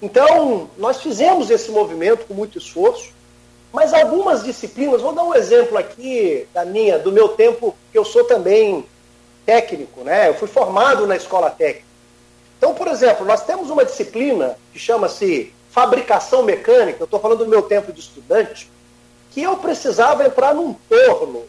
Então, 0.00 0.70
nós 0.78 1.00
fizemos 1.00 1.50
esse 1.50 1.72
movimento 1.72 2.26
com 2.26 2.34
muito 2.34 2.58
esforço, 2.58 3.12
mas 3.74 3.92
algumas 3.92 4.44
disciplinas, 4.44 5.02
vou 5.02 5.12
dar 5.12 5.24
um 5.24 5.34
exemplo 5.34 5.76
aqui 5.76 6.46
da 6.54 6.64
minha, 6.64 6.96
do 6.96 7.10
meu 7.10 7.30
tempo, 7.30 7.74
que 7.90 7.98
eu 7.98 8.04
sou 8.04 8.22
também 8.22 8.86
técnico, 9.44 10.02
né? 10.02 10.28
Eu 10.28 10.34
fui 10.34 10.46
formado 10.46 11.08
na 11.08 11.16
escola 11.16 11.50
técnica. 11.50 11.88
Então, 12.56 12.72
por 12.72 12.86
exemplo, 12.86 13.26
nós 13.26 13.44
temos 13.44 13.70
uma 13.70 13.84
disciplina 13.84 14.56
que 14.72 14.78
chama-se 14.78 15.52
fabricação 15.70 16.44
mecânica, 16.44 16.98
eu 17.00 17.04
estou 17.04 17.18
falando 17.18 17.38
do 17.38 17.50
meu 17.50 17.62
tempo 17.62 17.92
de 17.92 17.98
estudante, 17.98 18.70
que 19.32 19.42
eu 19.42 19.56
precisava 19.56 20.24
entrar 20.24 20.54
num 20.54 20.72
torno, 20.88 21.42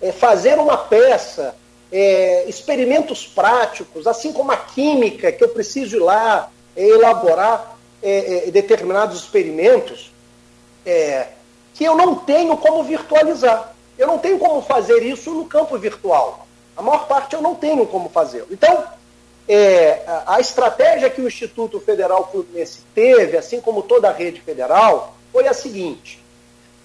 é, 0.00 0.10
fazer 0.10 0.58
uma 0.58 0.78
peça, 0.78 1.54
é, 1.92 2.48
experimentos 2.48 3.26
práticos, 3.26 4.06
assim 4.06 4.32
como 4.32 4.50
a 4.50 4.56
química, 4.56 5.30
que 5.30 5.44
eu 5.44 5.50
preciso 5.50 5.96
ir 5.96 6.00
lá 6.00 6.50
é, 6.74 6.88
elaborar 6.88 7.76
é, 8.02 8.48
é, 8.48 8.50
determinados 8.50 9.20
experimentos 9.20 10.10
é, 10.88 11.28
que 11.74 11.84
eu 11.84 11.94
não 11.94 12.14
tenho 12.14 12.56
como 12.56 12.82
virtualizar. 12.82 13.74
Eu 13.98 14.06
não 14.06 14.18
tenho 14.18 14.38
como 14.38 14.62
fazer 14.62 15.02
isso 15.02 15.30
no 15.32 15.44
campo 15.44 15.76
virtual. 15.76 16.46
A 16.76 16.80
maior 16.80 17.06
parte 17.06 17.34
eu 17.34 17.42
não 17.42 17.54
tenho 17.54 17.84
como 17.86 18.08
fazer. 18.08 18.46
Então, 18.50 18.84
é, 19.46 20.02
a 20.26 20.40
estratégia 20.40 21.10
que 21.10 21.20
o 21.20 21.26
Instituto 21.26 21.78
Federal 21.80 22.30
Fluminense 22.30 22.80
teve, 22.94 23.36
assim 23.36 23.60
como 23.60 23.82
toda 23.82 24.08
a 24.08 24.12
rede 24.12 24.40
federal, 24.40 25.14
foi 25.32 25.46
a 25.46 25.52
seguinte: 25.52 26.22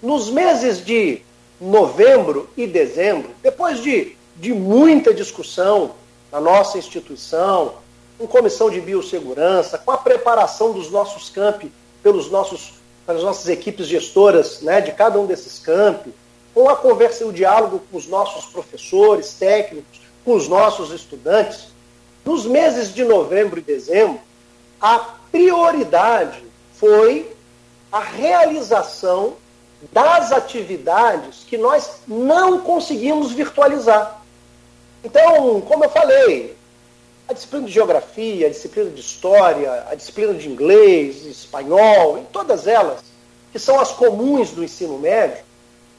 nos 0.02 0.28
meses 0.30 0.84
de 0.84 1.22
novembro 1.60 2.50
e 2.56 2.66
dezembro, 2.66 3.30
depois 3.42 3.80
de, 3.80 4.16
de 4.36 4.52
muita 4.52 5.14
discussão 5.14 5.92
na 6.30 6.40
nossa 6.40 6.76
instituição, 6.76 7.74
com 8.18 8.26
comissão 8.26 8.68
de 8.68 8.80
biossegurança, 8.80 9.78
com 9.78 9.92
a 9.92 9.96
preparação 9.96 10.72
dos 10.72 10.90
nossos 10.90 11.30
campi 11.30 11.72
pelos 12.02 12.30
nossos 12.30 12.83
para 13.06 13.16
as 13.16 13.22
nossas 13.22 13.48
equipes 13.48 13.86
gestoras 13.86 14.60
né, 14.60 14.80
de 14.80 14.92
cada 14.92 15.18
um 15.18 15.26
desses 15.26 15.58
campi, 15.58 16.12
com 16.54 16.68
a 16.68 16.76
conversa 16.76 17.24
e 17.24 17.26
o 17.26 17.32
diálogo 17.32 17.82
com 17.90 17.96
os 17.96 18.06
nossos 18.06 18.46
professores, 18.46 19.34
técnicos, 19.34 20.00
com 20.24 20.34
os 20.34 20.48
nossos 20.48 20.90
estudantes, 20.90 21.68
nos 22.24 22.46
meses 22.46 22.94
de 22.94 23.04
novembro 23.04 23.58
e 23.58 23.62
dezembro, 23.62 24.20
a 24.80 24.98
prioridade 25.30 26.42
foi 26.74 27.30
a 27.92 28.00
realização 28.00 29.34
das 29.92 30.32
atividades 30.32 31.44
que 31.46 31.58
nós 31.58 32.00
não 32.08 32.60
conseguimos 32.60 33.32
virtualizar. 33.32 34.22
Então, 35.04 35.60
como 35.60 35.84
eu 35.84 35.90
falei, 35.90 36.56
a 37.28 37.32
disciplina 37.32 37.66
de 37.66 37.72
geografia, 37.72 38.46
a 38.46 38.50
disciplina 38.50 38.90
de 38.90 39.00
história, 39.00 39.86
a 39.90 39.94
disciplina 39.94 40.34
de 40.34 40.48
inglês, 40.48 41.24
espanhol, 41.24 42.18
em 42.18 42.24
todas 42.24 42.66
elas, 42.66 43.00
que 43.50 43.58
são 43.58 43.80
as 43.80 43.92
comuns 43.92 44.50
do 44.50 44.62
ensino 44.62 44.98
médio, 44.98 45.42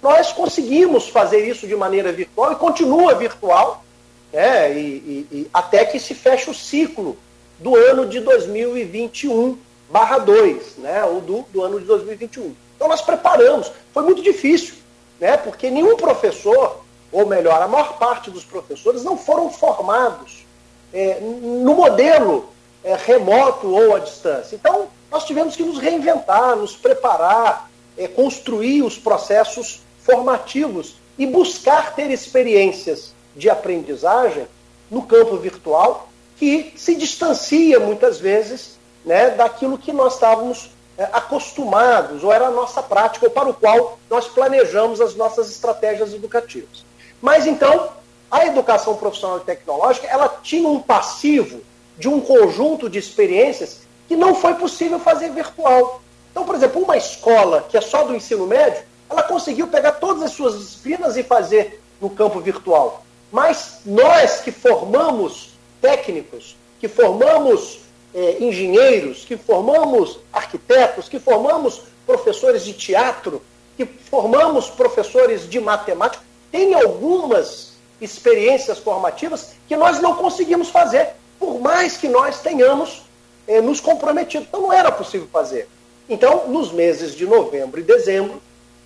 nós 0.01 0.31
conseguimos 0.31 1.09
fazer 1.09 1.47
isso 1.47 1.65
de 1.65 1.75
maneira 1.75 2.11
virtual 2.11 2.51
e 2.51 2.55
continua 2.57 3.15
virtual, 3.15 3.83
né, 4.31 4.71
e, 4.77 4.77
e, 4.79 5.27
e 5.31 5.49
até 5.51 5.83
que 5.83 5.99
se 5.99 6.13
feche 6.13 6.49
o 6.49 6.53
ciclo 6.53 7.17
do 7.59 7.75
ano 7.75 8.05
de 8.05 8.19
2021 8.19 9.57
barra 9.89 10.19
2, 10.19 10.77
né, 10.77 11.03
ou 11.05 11.21
do, 11.21 11.45
do 11.51 11.63
ano 11.63 11.79
de 11.79 11.85
2021. 11.85 12.53
Então 12.75 12.87
nós 12.87 13.01
preparamos. 13.01 13.71
Foi 13.93 14.03
muito 14.03 14.21
difícil, 14.21 14.75
né, 15.19 15.37
porque 15.37 15.71
nenhum 15.71 15.95
professor, 15.95 16.83
ou 17.11 17.25
melhor, 17.25 17.59
a 17.61 17.67
maior 17.67 17.97
parte 17.97 18.29
dos 18.29 18.43
professores 18.43 19.03
não 19.03 19.17
foram 19.17 19.49
formados 19.49 20.44
é, 20.93 21.19
no 21.19 21.75
modelo 21.75 22.49
é, 22.83 22.95
remoto 22.95 23.67
ou 23.67 23.95
à 23.95 23.99
distância. 23.99 24.55
Então, 24.55 24.87
nós 25.11 25.25
tivemos 25.25 25.55
que 25.55 25.63
nos 25.63 25.77
reinventar, 25.77 26.55
nos 26.55 26.75
preparar, 26.75 27.69
é, 27.97 28.07
construir 28.07 28.83
os 28.83 28.97
processos 28.97 29.81
formativos 29.99 30.95
e 31.17 31.25
buscar 31.25 31.95
ter 31.95 32.11
experiências 32.11 33.13
de 33.35 33.49
aprendizagem 33.49 34.47
no 34.89 35.03
campo 35.03 35.37
virtual 35.37 36.09
que 36.37 36.73
se 36.75 36.95
distancia 36.95 37.79
muitas 37.79 38.19
vezes 38.19 38.77
né, 39.05 39.31
daquilo 39.31 39.77
que 39.77 39.93
nós 39.93 40.15
estávamos 40.15 40.69
é, 40.97 41.03
acostumados, 41.11 42.23
ou 42.23 42.31
era 42.31 42.47
a 42.47 42.51
nossa 42.51 42.81
prática, 42.81 43.25
ou 43.25 43.31
para 43.31 43.49
o 43.49 43.53
qual 43.53 43.97
nós 44.09 44.27
planejamos 44.27 45.01
as 45.01 45.15
nossas 45.15 45.49
estratégias 45.49 46.13
educativas. 46.13 46.85
Mas 47.21 47.45
então, 47.45 47.89
a 48.29 48.45
educação 48.45 48.95
profissional 48.95 49.37
e 49.37 49.41
tecnológica 49.41 50.07
ela 50.07 50.27
tinha 50.41 50.67
um 50.67 50.81
passivo 50.81 51.61
de 51.97 52.07
um 52.07 52.19
conjunto 52.19 52.89
de 52.89 52.99
experiências 52.99 53.81
que 54.07 54.15
não 54.15 54.35
foi 54.35 54.55
possível 54.55 54.99
fazer 54.99 55.31
virtual. 55.31 56.01
Então, 56.31 56.43
por 56.45 56.55
exemplo, 56.55 56.81
uma 56.81 56.97
escola 56.97 57.65
que 57.69 57.77
é 57.77 57.81
só 57.81 58.03
do 58.03 58.15
ensino 58.15 58.45
médio, 58.45 58.83
ela 59.09 59.23
conseguiu 59.23 59.67
pegar 59.67 59.93
todas 59.93 60.23
as 60.23 60.31
suas 60.31 60.59
disciplinas 60.59 61.15
e 61.15 61.23
fazer 61.23 61.81
no 62.01 62.09
campo 62.09 62.39
virtual. 62.39 63.03
Mas 63.31 63.79
nós 63.85 64.41
que 64.41 64.51
formamos 64.51 65.51
técnicos, 65.81 66.57
que 66.79 66.87
formamos 66.87 67.79
é, 68.13 68.43
engenheiros, 68.43 69.23
que 69.25 69.37
formamos 69.37 70.19
arquitetos, 70.31 71.07
que 71.07 71.19
formamos 71.19 71.83
professores 72.05 72.63
de 72.63 72.73
teatro, 72.73 73.41
que 73.77 73.85
formamos 73.85 74.69
professores 74.69 75.49
de 75.49 75.59
matemática, 75.59 76.23
tem 76.51 76.73
algumas 76.73 77.74
experiências 78.01 78.79
formativas 78.79 79.51
que 79.67 79.75
nós 79.75 79.99
não 80.01 80.15
conseguimos 80.15 80.69
fazer, 80.69 81.09
por 81.39 81.59
mais 81.59 81.97
que 81.97 82.07
nós 82.07 82.39
tenhamos 82.39 83.03
eh, 83.47 83.61
nos 83.61 83.79
comprometido. 83.79 84.45
Então 84.47 84.61
não 84.61 84.73
era 84.73 84.91
possível 84.91 85.27
fazer. 85.31 85.67
Então, 86.07 86.47
nos 86.47 86.71
meses 86.71 87.15
de 87.15 87.25
novembro 87.25 87.79
e 87.79 87.83
dezembro, 87.83 88.41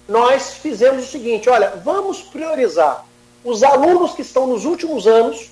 nós 0.08 0.54
fizemos 0.54 1.04
o 1.06 1.08
seguinte: 1.08 1.50
olha, 1.50 1.74
vamos 1.84 2.22
priorizar 2.22 3.06
os 3.44 3.64
alunos 3.64 4.14
que 4.14 4.22
estão 4.22 4.48
nos 4.48 4.66
últimos 4.66 5.06
anos 5.06 5.50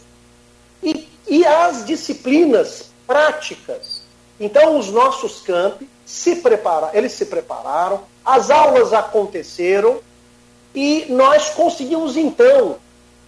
e, 0.81 1.07
e 1.27 1.45
as 1.45 1.85
disciplinas 1.85 2.89
práticas. 3.05 4.01
Então, 4.39 4.77
os 4.77 4.89
nossos 4.89 5.41
campi 5.41 5.89
se 6.05 6.37
prepararam, 6.37 6.93
eles 6.93 7.11
se 7.13 7.25
prepararam, 7.25 8.01
as 8.23 8.49
aulas 8.49 8.93
aconteceram 8.93 9.99
e 10.73 11.05
nós 11.09 11.49
conseguimos 11.49 12.15
então 12.15 12.77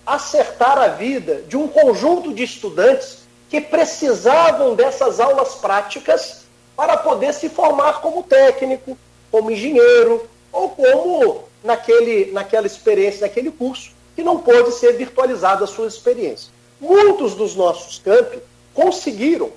acertar 0.10 0.78
a 0.78 0.88
vida 0.88 1.44
de 1.48 1.56
um 1.56 1.68
conjunto 1.68 2.34
de 2.34 2.44
estudantes 2.44 3.20
que 3.48 3.62
precisavam 3.62 4.74
dessas 4.75 5.20
aulas 5.20 5.56
práticas 5.56 6.46
para 6.75 6.98
poder 6.98 7.34
se 7.34 7.48
formar 7.48 8.01
como 8.01 8.24
técnico, 8.24 8.98
como 9.32 9.51
engenheiro 9.51 10.28
ou 10.51 10.70
como 10.70 11.44
naquele, 11.63 12.32
naquela 12.32 12.66
experiência, 12.66 13.22
naquele 13.22 13.51
curso, 13.51 13.92
que 14.16 14.24
não 14.24 14.39
pôde 14.39 14.72
ser 14.72 14.94
virtualizada 14.94 15.63
a 15.63 15.68
sua 15.68 15.88
experiência. 15.88 16.51
Muitos 16.80 17.36
dos 17.36 17.56
nossos 17.56 18.00
campi 18.00 18.39
conseguiram 18.74 19.51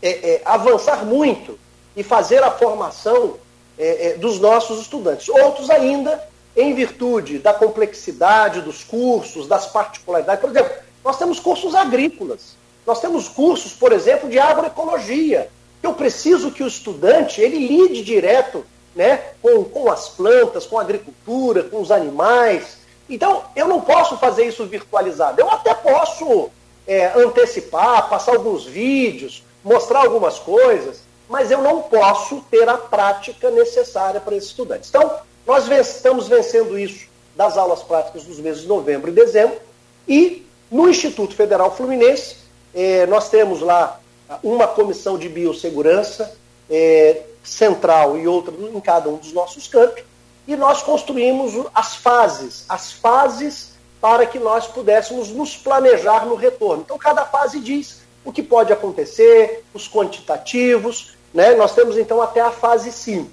é, 0.00 0.10
é, 0.10 0.42
avançar 0.44 1.04
muito 1.04 1.58
e 1.96 2.02
fazer 2.02 2.42
a 2.42 2.50
formação 2.50 3.36
é, 3.78 4.08
é 4.08 4.14
dos 4.14 4.40
nossos 4.40 4.80
estudantes. 4.80 5.28
Outros 5.28 5.70
ainda 5.70 6.31
em 6.56 6.74
virtude 6.74 7.38
da 7.38 7.52
complexidade 7.52 8.60
dos 8.60 8.84
cursos, 8.84 9.46
das 9.46 9.66
particularidades. 9.66 10.40
Por 10.40 10.50
exemplo, 10.50 10.72
nós 11.04 11.18
temos 11.18 11.40
cursos 11.40 11.74
agrícolas. 11.74 12.56
Nós 12.86 13.00
temos 13.00 13.28
cursos, 13.28 13.72
por 13.72 13.92
exemplo, 13.92 14.28
de 14.28 14.38
agroecologia. 14.38 15.48
Eu 15.82 15.94
preciso 15.94 16.50
que 16.50 16.62
o 16.62 16.66
estudante 16.66 17.40
ele 17.40 17.66
lide 17.66 18.02
direto 18.02 18.64
né, 18.94 19.22
com, 19.40 19.64
com 19.64 19.90
as 19.90 20.08
plantas, 20.08 20.66
com 20.66 20.78
a 20.78 20.82
agricultura, 20.82 21.64
com 21.64 21.80
os 21.80 21.90
animais. 21.90 22.78
Então, 23.08 23.44
eu 23.56 23.66
não 23.66 23.80
posso 23.80 24.16
fazer 24.18 24.44
isso 24.44 24.64
virtualizado. 24.66 25.40
Eu 25.40 25.50
até 25.50 25.74
posso 25.74 26.50
é, 26.86 27.12
antecipar, 27.16 28.08
passar 28.08 28.32
alguns 28.32 28.64
vídeos, 28.64 29.42
mostrar 29.64 30.00
algumas 30.00 30.38
coisas, 30.38 31.00
mas 31.28 31.50
eu 31.50 31.62
não 31.62 31.82
posso 31.82 32.44
ter 32.50 32.68
a 32.68 32.76
prática 32.76 33.50
necessária 33.50 34.20
para 34.20 34.36
esses 34.36 34.50
estudantes. 34.50 34.88
Então, 34.88 35.18
nós 35.46 35.68
estamos 35.68 36.28
vencendo 36.28 36.78
isso 36.78 37.06
das 37.36 37.56
aulas 37.56 37.82
práticas 37.82 38.24
dos 38.24 38.38
meses 38.38 38.62
de 38.62 38.68
novembro 38.68 39.10
e 39.10 39.14
dezembro, 39.14 39.58
e 40.06 40.46
no 40.70 40.88
Instituto 40.88 41.34
Federal 41.34 41.74
Fluminense, 41.74 42.36
eh, 42.74 43.06
nós 43.06 43.28
temos 43.28 43.60
lá 43.60 44.00
uma 44.42 44.66
comissão 44.66 45.18
de 45.18 45.28
biossegurança 45.28 46.34
eh, 46.70 47.22
central 47.42 48.16
e 48.18 48.26
outra 48.26 48.54
em 48.54 48.80
cada 48.80 49.08
um 49.08 49.16
dos 49.16 49.32
nossos 49.32 49.66
campos, 49.66 50.02
e 50.46 50.56
nós 50.56 50.82
construímos 50.82 51.52
as 51.74 51.96
fases, 51.96 52.64
as 52.68 52.92
fases 52.92 53.72
para 54.00 54.26
que 54.26 54.38
nós 54.38 54.66
pudéssemos 54.66 55.28
nos 55.30 55.56
planejar 55.56 56.26
no 56.26 56.34
retorno. 56.34 56.82
Então, 56.84 56.98
cada 56.98 57.24
fase 57.24 57.60
diz 57.60 58.02
o 58.24 58.32
que 58.32 58.42
pode 58.42 58.72
acontecer, 58.72 59.64
os 59.72 59.88
quantitativos, 59.88 61.14
né? 61.32 61.54
Nós 61.54 61.74
temos 61.74 61.96
então 61.96 62.20
até 62.20 62.40
a 62.40 62.50
fase 62.50 62.90
5. 62.90 63.30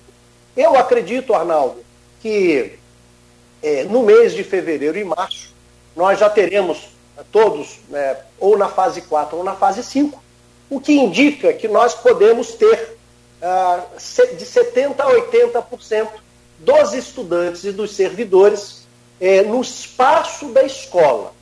Eu 0.56 0.76
acredito, 0.78 1.34
Arnaldo, 1.34 1.78
que 2.22 2.78
é, 3.62 3.84
no 3.84 4.04
mês 4.04 4.34
de 4.34 4.44
fevereiro 4.44 4.98
e 4.98 5.04
março, 5.04 5.54
nós 5.96 6.20
já 6.20 6.30
teremos 6.30 6.90
é, 7.18 7.24
todos, 7.32 7.80
né, 7.90 8.18
ou 8.40 8.58
na 8.58 8.70
fase 8.70 9.02
4 9.02 9.38
ou 9.38 9.44
na 9.44 9.56
fase 9.56 9.84
5, 9.84 10.22
o 10.70 10.80
que 10.80 10.94
indica 10.94 11.54
que 11.54 11.68
nós 11.68 11.94
podemos 11.96 12.54
ter 12.54 12.98
ah, 13.42 13.86
de 14.38 14.46
70% 14.46 15.00
a 15.00 15.08
80% 15.08 16.10
dos 16.60 16.94
estudantes 16.94 17.64
e 17.64 17.72
dos 17.72 17.96
servidores 17.96 18.88
é, 19.20 19.42
no 19.42 19.62
espaço 19.62 20.48
da 20.50 20.64
escola. 20.64 21.34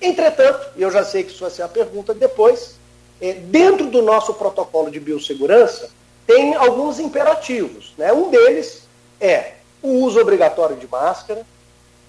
Entretanto, 0.00 0.70
e 0.76 0.82
eu 0.82 0.90
já 0.90 1.04
sei 1.04 1.24
que 1.24 1.32
isso 1.32 1.40
vai 1.40 1.50
ser 1.50 1.62
a 1.62 1.68
pergunta 1.68 2.14
depois, 2.14 2.78
é, 3.20 3.34
dentro 3.34 3.86
do 3.86 4.02
nosso 4.02 4.34
protocolo 4.34 4.90
de 4.90 5.00
biossegurança, 5.00 5.90
tem 6.26 6.54
alguns 6.54 6.98
imperativos. 6.98 7.92
Né? 7.98 8.12
Um 8.12 8.30
deles 8.30 8.82
é 9.20 9.54
o 9.82 10.04
uso 10.04 10.20
obrigatório 10.20 10.76
de 10.76 10.86
máscara, 10.86 11.46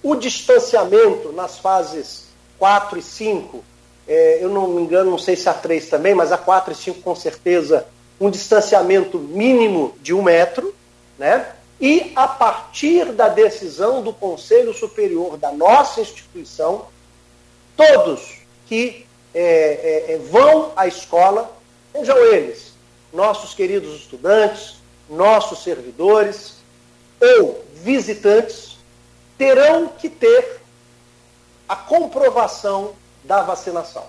o 0.02 0.14
distanciamento 0.14 1.32
nas 1.32 1.58
fases 1.58 2.26
4 2.58 2.98
e 2.98 3.02
5, 3.02 3.64
é, 4.06 4.38
eu 4.42 4.48
não 4.48 4.68
me 4.68 4.82
engano, 4.82 5.10
não 5.10 5.18
sei 5.18 5.36
se 5.36 5.48
a 5.48 5.54
3 5.54 5.88
também, 5.88 6.14
mas 6.14 6.32
a 6.32 6.38
4 6.38 6.72
e 6.72 6.76
5 6.76 7.00
com 7.02 7.14
certeza, 7.14 7.86
um 8.20 8.30
distanciamento 8.30 9.18
mínimo 9.18 9.94
de 10.00 10.12
um 10.12 10.22
metro, 10.22 10.74
né? 11.18 11.54
E 11.80 12.12
a 12.14 12.28
partir 12.28 13.06
da 13.12 13.28
decisão 13.28 14.02
do 14.02 14.12
Conselho 14.12 14.72
Superior 14.72 15.36
da 15.36 15.50
nossa 15.50 16.00
instituição, 16.00 16.86
todos 17.76 18.38
que 18.66 19.04
é, 19.34 20.06
é, 20.08 20.12
é 20.12 20.18
vão 20.18 20.72
à 20.76 20.86
escola, 20.86 21.50
sejam 21.92 22.16
eles 22.18 22.72
nossos 23.12 23.54
queridos 23.54 23.94
estudantes, 23.96 24.76
nossos 25.10 25.62
servidores, 25.62 26.54
ou 27.22 27.64
visitantes 27.74 28.76
terão 29.38 29.88
que 29.88 30.08
ter 30.08 30.60
a 31.68 31.76
comprovação 31.76 32.92
da 33.24 33.42
vacinação. 33.42 34.04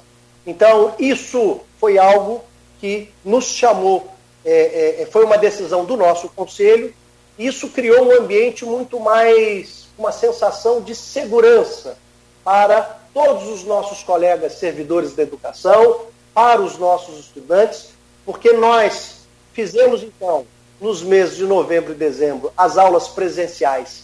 Então, 0.45 0.95
isso 0.99 1.61
foi 1.79 1.97
algo 1.97 2.43
que 2.79 3.09
nos 3.23 3.45
chamou, 3.45 4.07
é, 4.43 5.01
é, 5.01 5.05
foi 5.05 5.23
uma 5.23 5.37
decisão 5.37 5.85
do 5.85 5.95
nosso 5.95 6.27
conselho. 6.29 6.93
Isso 7.37 7.69
criou 7.69 8.07
um 8.07 8.19
ambiente 8.19 8.65
muito 8.65 8.99
mais, 8.99 9.87
uma 9.97 10.11
sensação 10.11 10.81
de 10.81 10.93
segurança 10.93 11.97
para 12.43 12.99
todos 13.13 13.47
os 13.47 13.63
nossos 13.63 14.03
colegas 14.03 14.53
servidores 14.53 15.13
da 15.13 15.23
educação, 15.23 16.01
para 16.33 16.61
os 16.61 16.77
nossos 16.77 17.19
estudantes, 17.19 17.89
porque 18.25 18.51
nós 18.53 19.19
fizemos 19.53 20.03
então 20.03 20.45
nos 20.79 21.01
meses 21.01 21.37
de 21.37 21.43
novembro 21.43 21.93
e 21.93 21.95
dezembro, 21.95 22.51
as 22.57 22.77
aulas 22.77 23.07
presenciais 23.07 24.03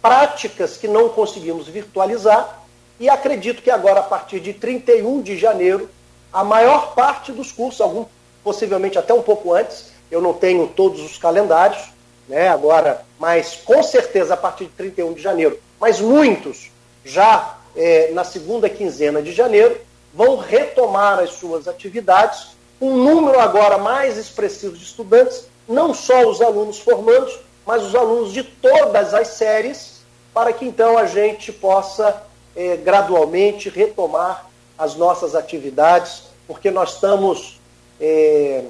práticas 0.00 0.76
que 0.76 0.86
não 0.86 1.08
conseguimos 1.08 1.66
virtualizar, 1.66 2.62
e 2.98 3.08
acredito 3.08 3.60
que 3.60 3.70
agora, 3.70 4.00
a 4.00 4.04
partir 4.04 4.38
de 4.38 4.52
31 4.52 5.20
de 5.20 5.36
janeiro, 5.36 5.90
a 6.32 6.44
maior 6.44 6.94
parte 6.94 7.32
dos 7.32 7.50
cursos, 7.50 7.80
algum 7.80 8.06
possivelmente 8.44 8.96
até 8.96 9.12
um 9.12 9.22
pouco 9.22 9.52
antes, 9.52 9.90
eu 10.10 10.20
não 10.20 10.32
tenho 10.32 10.68
todos 10.68 11.00
os 11.00 11.18
calendários, 11.18 11.90
né, 12.28 12.48
agora, 12.48 13.04
mas 13.18 13.56
com 13.64 13.82
certeza 13.82 14.34
a 14.34 14.36
partir 14.36 14.66
de 14.66 14.70
31 14.72 15.14
de 15.14 15.22
janeiro, 15.22 15.58
mas 15.80 16.00
muitos 16.00 16.70
já 17.04 17.56
é, 17.74 18.10
na 18.12 18.22
segunda 18.22 18.68
quinzena 18.68 19.20
de 19.20 19.32
janeiro 19.32 19.76
vão 20.14 20.36
retomar 20.36 21.18
as 21.18 21.30
suas 21.30 21.66
atividades, 21.66 22.56
um 22.80 22.96
número 22.96 23.40
agora 23.40 23.78
mais 23.78 24.16
expressivo 24.16 24.76
de 24.76 24.84
estudantes 24.84 25.48
não 25.68 25.92
só 25.92 26.28
os 26.28 26.40
alunos 26.40 26.78
formandos, 26.78 27.38
mas 27.66 27.82
os 27.82 27.94
alunos 27.94 28.32
de 28.32 28.42
todas 28.42 29.12
as 29.12 29.28
séries, 29.28 30.00
para 30.32 30.52
que 30.52 30.64
então 30.64 30.96
a 30.96 31.06
gente 31.06 31.52
possa 31.52 32.22
eh, 32.54 32.76
gradualmente 32.76 33.68
retomar 33.68 34.46
as 34.78 34.94
nossas 34.94 35.34
atividades, 35.34 36.24
porque 36.46 36.70
nós 36.70 36.94
estamos, 36.94 37.60
eh, 38.00 38.64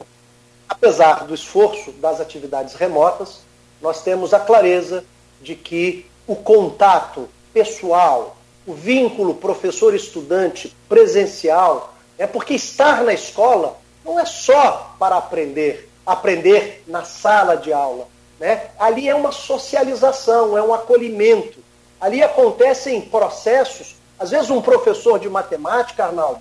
apesar 0.68 1.24
do 1.24 1.34
esforço 1.34 1.92
das 1.92 2.20
atividades 2.20 2.74
remotas, 2.74 3.40
nós 3.82 4.02
temos 4.02 4.32
a 4.32 4.40
clareza 4.40 5.04
de 5.42 5.54
que 5.54 6.06
o 6.26 6.34
contato 6.34 7.28
pessoal, 7.52 8.36
o 8.66 8.72
vínculo 8.72 9.34
professor-estudante 9.34 10.74
presencial, 10.88 11.94
é 12.18 12.26
porque 12.26 12.54
estar 12.54 13.02
na 13.02 13.12
escola 13.12 13.76
não 14.04 14.18
é 14.18 14.24
só 14.24 14.94
para 14.98 15.16
aprender, 15.16 15.85
aprender 16.06 16.84
na 16.86 17.04
sala 17.04 17.56
de 17.56 17.72
aula. 17.72 18.06
Né? 18.38 18.68
Ali 18.78 19.08
é 19.08 19.14
uma 19.14 19.32
socialização, 19.32 20.56
é 20.56 20.62
um 20.62 20.72
acolhimento. 20.72 21.58
Ali 22.00 22.22
acontecem 22.22 23.00
processos. 23.00 23.96
Às 24.18 24.30
vezes, 24.30 24.50
um 24.50 24.62
professor 24.62 25.18
de 25.18 25.28
matemática, 25.28 26.04
Arnaldo, 26.04 26.40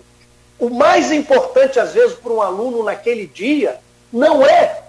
o 0.59 0.69
mais 0.69 1.11
importante, 1.11 1.79
às 1.79 1.93
vezes, 1.93 2.15
para 2.15 2.31
um 2.31 2.41
aluno 2.41 2.83
naquele 2.83 3.25
dia, 3.25 3.79
não 4.11 4.45
é 4.45 4.83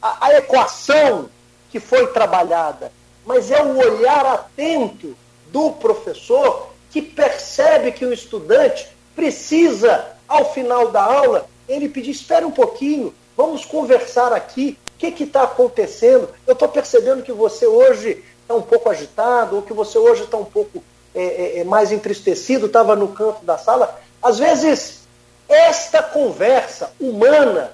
a, 0.00 0.26
a 0.26 0.38
equação 0.38 1.28
que 1.70 1.80
foi 1.80 2.06
trabalhada, 2.08 2.92
mas 3.26 3.50
é 3.50 3.62
o 3.62 3.76
olhar 3.76 4.24
atento 4.24 5.16
do 5.50 5.72
professor 5.72 6.70
que 6.90 7.02
percebe 7.02 7.92
que 7.92 8.04
o 8.04 8.12
estudante 8.12 8.88
precisa, 9.14 10.12
ao 10.28 10.52
final 10.52 10.90
da 10.90 11.02
aula, 11.02 11.48
ele 11.68 11.88
pedir: 11.88 12.10
espera 12.10 12.46
um 12.46 12.50
pouquinho, 12.50 13.14
Vamos 13.36 13.64
conversar 13.64 14.32
aqui. 14.32 14.78
O 14.94 14.98
que 14.98 15.24
está 15.24 15.42
acontecendo? 15.42 16.28
Eu 16.46 16.52
estou 16.52 16.68
percebendo 16.68 17.22
que 17.22 17.32
você 17.32 17.66
hoje 17.66 18.24
está 18.40 18.54
um 18.54 18.62
pouco 18.62 18.88
agitado, 18.88 19.56
ou 19.56 19.62
que 19.62 19.72
você 19.72 19.98
hoje 19.98 20.22
está 20.22 20.36
um 20.36 20.44
pouco 20.44 20.82
é, 21.14 21.22
é, 21.22 21.58
é 21.58 21.64
mais 21.64 21.92
entristecido, 21.92 22.66
estava 22.66 22.96
no 22.96 23.08
canto 23.08 23.44
da 23.44 23.58
sala. 23.58 24.00
Às 24.22 24.38
vezes, 24.38 25.00
esta 25.48 26.02
conversa 26.02 26.92
humana, 26.98 27.72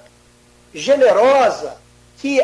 generosa, 0.73 1.77
que 2.17 2.43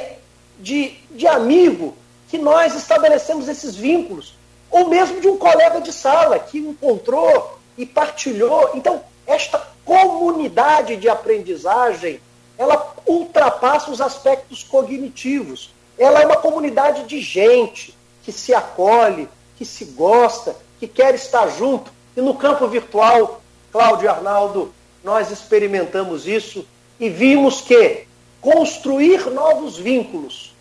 de, 0.60 0.96
de 1.12 1.28
amigo, 1.28 1.96
que 2.30 2.38
nós 2.38 2.76
estabelecemos 2.76 3.48
esses 3.48 3.76
vínculos, 3.76 4.36
ou 4.70 4.90
mesmo 4.90 5.22
de 5.22 5.28
um 5.28 5.38
colega 5.38 5.80
de 5.82 5.94
sala 5.94 6.40
que 6.40 6.58
encontrou 6.60 7.58
e 7.78 7.86
partilhou. 7.86 8.72
Então, 8.74 9.02
esta 9.26 9.62
comunidade 9.86 10.98
de 10.98 11.08
aprendizagem 11.08 12.20
ela 12.58 12.96
ultrapassa 13.06 13.92
os 13.92 14.02
aspectos 14.02 14.64
cognitivos. 14.64 15.72
Ela 15.98 16.22
é 16.22 16.26
uma 16.26 16.38
comunidade 16.38 17.04
de 17.04 17.22
gente 17.22 17.96
que 18.24 18.32
se 18.32 18.54
acolhe, 18.54 19.30
que 19.58 19.66
se 19.66 19.86
gosta, 19.86 20.56
que 20.80 20.88
quer 20.88 21.16
estar 21.16 21.48
junto. 21.50 21.92
E 22.16 22.22
no 22.22 22.34
campo 22.34 22.68
virtual, 22.68 23.42
Cláudio 23.72 24.10
Arnaldo, 24.10 24.74
nós 25.04 25.32
experimentamos 25.32 26.28
isso 26.28 26.66
e 27.00 27.10
vimos 27.10 27.62
que 27.62 28.06
construir 28.42 29.30
novos 29.30 29.78
vínculos 29.78 30.56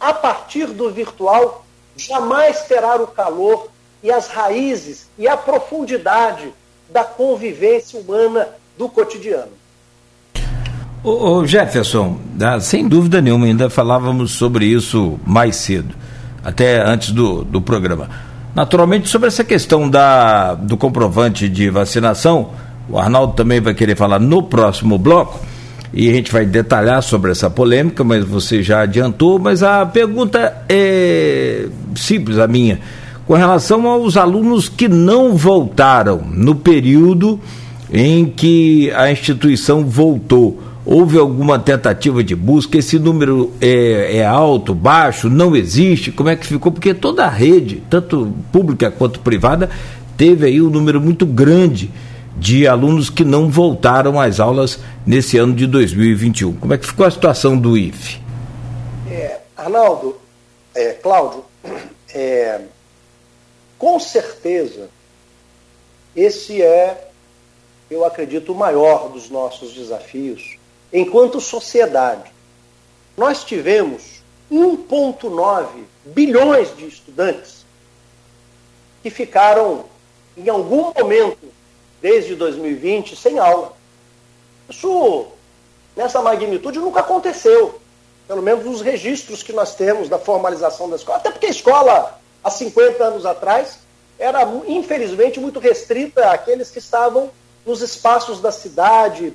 a 0.00 0.12
partir 0.12 0.66
do 0.66 0.90
virtual 0.90 1.64
jamais 1.96 2.62
terá 2.64 2.96
o 2.96 3.06
calor 3.06 3.70
e 4.02 4.10
as 4.10 4.28
raízes 4.28 5.08
e 5.16 5.26
a 5.26 5.36
profundidade 5.36 6.52
da 6.90 7.04
convivência 7.04 7.98
humana 7.98 8.54
do 8.76 8.88
cotidiano. 8.88 9.52
Ô, 11.04 11.40
ô 11.40 11.46
Jefferson, 11.46 12.16
ah, 12.40 12.58
sem 12.58 12.88
dúvida 12.88 13.20
nenhuma, 13.20 13.44
ainda 13.44 13.68
falávamos 13.68 14.30
sobre 14.30 14.64
isso 14.64 15.20
mais 15.26 15.56
cedo, 15.56 15.94
até 16.42 16.82
antes 16.82 17.10
do, 17.10 17.44
do 17.44 17.60
programa. 17.60 18.08
Naturalmente, 18.54 19.10
sobre 19.10 19.28
essa 19.28 19.44
questão 19.44 19.90
da, 19.90 20.54
do 20.54 20.78
comprovante 20.78 21.46
de 21.46 21.68
vacinação, 21.68 22.52
O 22.88 22.98
Arnaldo 22.98 23.34
também 23.34 23.60
vai 23.60 23.74
querer 23.74 23.96
falar 23.96 24.18
no 24.18 24.44
próximo 24.44 24.96
bloco 24.96 25.40
e 25.92 26.08
a 26.08 26.12
gente 26.12 26.32
vai 26.32 26.46
detalhar 26.46 27.02
sobre 27.02 27.32
essa 27.32 27.50
polêmica, 27.50 28.02
mas 28.02 28.24
você 28.24 28.62
já 28.62 28.80
adiantou. 28.80 29.38
Mas 29.38 29.62
a 29.62 29.84
pergunta 29.84 30.64
é 30.68 31.66
simples, 31.94 32.38
a 32.38 32.46
minha. 32.48 32.80
Com 33.26 33.34
relação 33.34 33.86
aos 33.88 34.16
alunos 34.16 34.70
que 34.70 34.88
não 34.88 35.36
voltaram 35.36 36.22
no 36.30 36.54
período 36.54 37.38
em 37.92 38.24
que 38.26 38.90
a 38.92 39.10
instituição 39.10 39.84
voltou, 39.84 40.73
houve 40.84 41.18
alguma 41.18 41.58
tentativa 41.58 42.22
de 42.22 42.34
busca? 42.34 42.78
Esse 42.78 42.98
número 42.98 43.52
é, 43.60 44.18
é, 44.18 44.26
alto, 44.26 44.74
baixo, 44.74 45.28
não 45.28 45.56
existe? 45.56 46.12
Como 46.12 46.28
é 46.28 46.36
que 46.36 46.46
ficou? 46.46 46.70
Porque 46.72 46.92
toda 46.92 47.24
a 47.24 47.28
rede, 47.28 47.82
tanto 47.88 48.32
pública 48.52 48.90
quanto 48.90 49.20
privada, 49.20 49.70
teve 50.16 50.46
aí 50.46 50.60
um 50.60 50.70
número 50.70 51.00
muito 51.00 51.26
grande 51.26 51.90
de 52.36 52.66
alunos 52.66 53.10
que 53.10 53.24
não 53.24 53.48
voltaram 53.48 54.20
às 54.20 54.40
aulas 54.40 54.80
nesse 55.06 55.38
ano 55.38 55.54
de 55.54 55.66
2021. 55.66 56.54
Como 56.54 56.74
é 56.74 56.78
que 56.78 56.86
ficou 56.86 57.06
a 57.06 57.10
situação 57.10 57.56
do 57.56 57.76
IFE? 57.76 58.20
É, 59.10 59.38
Arnaldo, 59.56 60.16
é, 60.74 60.92
Cláudio, 60.94 61.44
é, 62.12 62.60
com 63.78 63.98
certeza 64.00 64.88
esse 66.16 66.62
é, 66.62 67.10
eu 67.90 68.04
acredito, 68.04 68.52
o 68.52 68.54
maior 68.54 69.10
dos 69.10 69.28
nossos 69.30 69.72
desafios 69.74 70.53
enquanto 70.94 71.40
sociedade. 71.40 72.32
Nós 73.16 73.42
tivemos 73.42 74.22
1,9 74.50 75.66
bilhões 76.04 76.74
de 76.76 76.86
estudantes 76.86 77.66
que 79.02 79.10
ficaram, 79.10 79.86
em 80.36 80.48
algum 80.48 80.92
momento, 80.96 81.48
desde 82.00 82.36
2020, 82.36 83.16
sem 83.16 83.38
aula. 83.40 83.72
Isso, 84.70 85.26
nessa 85.96 86.22
magnitude, 86.22 86.78
nunca 86.78 87.00
aconteceu. 87.00 87.80
Pelo 88.28 88.40
menos 88.40 88.64
nos 88.64 88.80
registros 88.80 89.42
que 89.42 89.52
nós 89.52 89.74
temos 89.74 90.08
da 90.08 90.18
formalização 90.18 90.88
da 90.88 90.96
escola. 90.96 91.18
Até 91.18 91.30
porque 91.30 91.46
a 91.46 91.50
escola, 91.50 92.18
há 92.42 92.50
50 92.50 93.04
anos 93.04 93.26
atrás, 93.26 93.80
era, 94.18 94.42
infelizmente, 94.66 95.40
muito 95.40 95.58
restrita 95.58 96.30
àqueles 96.30 96.70
que 96.70 96.78
estavam 96.78 97.30
nos 97.66 97.82
espaços 97.82 98.40
da 98.40 98.52
cidade, 98.52 99.34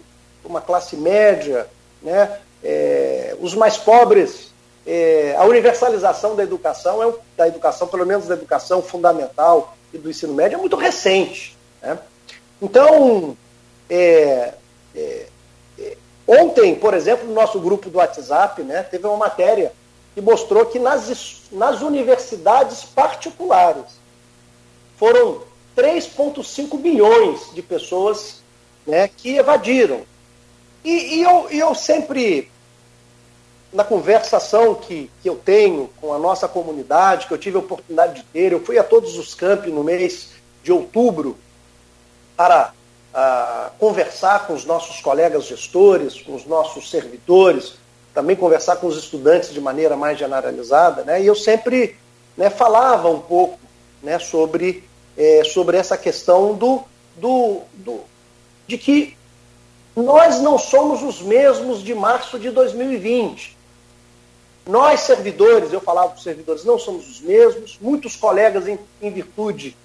uma 0.49 0.59
classe 0.59 0.97
média, 0.97 1.67
né? 2.01 2.39
É, 2.63 3.37
os 3.39 3.53
mais 3.55 3.77
pobres. 3.77 4.49
É, 4.85 5.35
a 5.37 5.43
universalização 5.43 6.35
da 6.35 6.41
educação, 6.41 7.03
é, 7.03 7.13
da 7.37 7.47
educação, 7.47 7.87
pelo 7.87 8.05
menos 8.05 8.27
da 8.27 8.33
educação 8.33 8.81
fundamental 8.81 9.77
e 9.93 9.97
do 9.97 10.09
ensino 10.09 10.33
médio, 10.33 10.55
é 10.55 10.59
muito 10.59 10.75
recente. 10.75 11.55
Né? 11.81 11.97
Então, 12.59 13.37
é, 13.87 14.53
é, 14.95 15.27
é, 15.77 15.97
ontem, 16.27 16.73
por 16.73 16.95
exemplo, 16.95 17.27
no 17.27 17.33
nosso 17.33 17.59
grupo 17.59 17.89
do 17.89 17.99
WhatsApp, 17.99 18.63
né, 18.63 18.81
teve 18.81 19.05
uma 19.05 19.17
matéria 19.17 19.71
que 20.15 20.21
mostrou 20.21 20.65
que 20.65 20.79
nas, 20.79 21.43
nas 21.51 21.81
universidades 21.81 22.83
particulares 22.83 23.85
foram 24.97 25.43
3,5 25.77 26.77
bilhões 26.79 27.53
de 27.53 27.61
pessoas 27.61 28.41
né, 28.87 29.07
que 29.07 29.37
evadiram. 29.37 30.01
E, 30.83 31.15
e 31.15 31.23
eu, 31.23 31.49
eu 31.49 31.75
sempre, 31.75 32.49
na 33.71 33.83
conversação 33.83 34.75
que, 34.75 35.09
que 35.21 35.29
eu 35.29 35.35
tenho 35.35 35.89
com 35.99 36.13
a 36.13 36.17
nossa 36.17 36.47
comunidade, 36.47 37.27
que 37.27 37.33
eu 37.33 37.37
tive 37.37 37.57
a 37.57 37.59
oportunidade 37.59 38.15
de 38.15 38.23
ter, 38.23 38.51
eu 38.51 38.63
fui 38.63 38.77
a 38.77 38.83
todos 38.83 39.17
os 39.17 39.33
campos 39.33 39.71
no 39.71 39.83
mês 39.83 40.29
de 40.63 40.71
outubro 40.71 41.37
para 42.35 42.73
uh, 43.13 43.71
conversar 43.77 44.47
com 44.47 44.53
os 44.53 44.65
nossos 44.65 45.01
colegas 45.01 45.45
gestores, 45.45 46.21
com 46.21 46.35
os 46.35 46.45
nossos 46.45 46.89
servidores, 46.89 47.73
também 48.13 48.35
conversar 48.35 48.77
com 48.77 48.87
os 48.87 48.97
estudantes 48.97 49.51
de 49.53 49.61
maneira 49.61 49.95
mais 49.95 50.17
generalizada, 50.17 51.03
né? 51.03 51.21
E 51.21 51.27
eu 51.27 51.35
sempre 51.35 51.97
né, 52.35 52.49
falava 52.49 53.09
um 53.09 53.19
pouco 53.19 53.59
né, 54.01 54.17
sobre, 54.19 54.83
é, 55.17 55.43
sobre 55.43 55.77
essa 55.77 55.97
questão 55.97 56.53
do, 56.53 56.81
do, 57.17 57.61
do, 57.73 57.99
de 58.65 58.77
que 58.77 59.17
nós 59.95 60.39
não 60.39 60.57
somos 60.57 61.03
os 61.03 61.21
mesmos 61.21 61.81
de 61.83 61.93
março 61.93 62.39
de 62.39 62.49
2020. 62.49 63.57
Nós, 64.65 64.99
servidores, 64.99 65.73
eu 65.73 65.81
falava 65.81 66.09
para 66.09 66.17
os 66.17 66.23
servidores, 66.23 66.63
não 66.63 66.77
somos 66.77 67.09
os 67.09 67.21
mesmos. 67.21 67.77
Muitos 67.81 68.15
colegas, 68.15 68.67
em, 68.67 68.77
em 69.01 69.11
virtude 69.11 69.75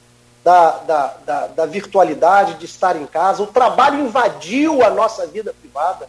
da, 0.44 0.70
da, 0.78 1.06
da, 1.24 1.46
da, 1.46 1.66
virtualidade, 1.66 2.54
de 2.54 2.66
estar 2.66 2.94
em 2.94 3.06
casa. 3.06 3.42
O 3.42 3.46
trabalho 3.46 4.00
invadiu 4.00 4.84
a 4.84 4.90
nossa 4.90 5.26
vida 5.26 5.54
privada. 5.58 6.06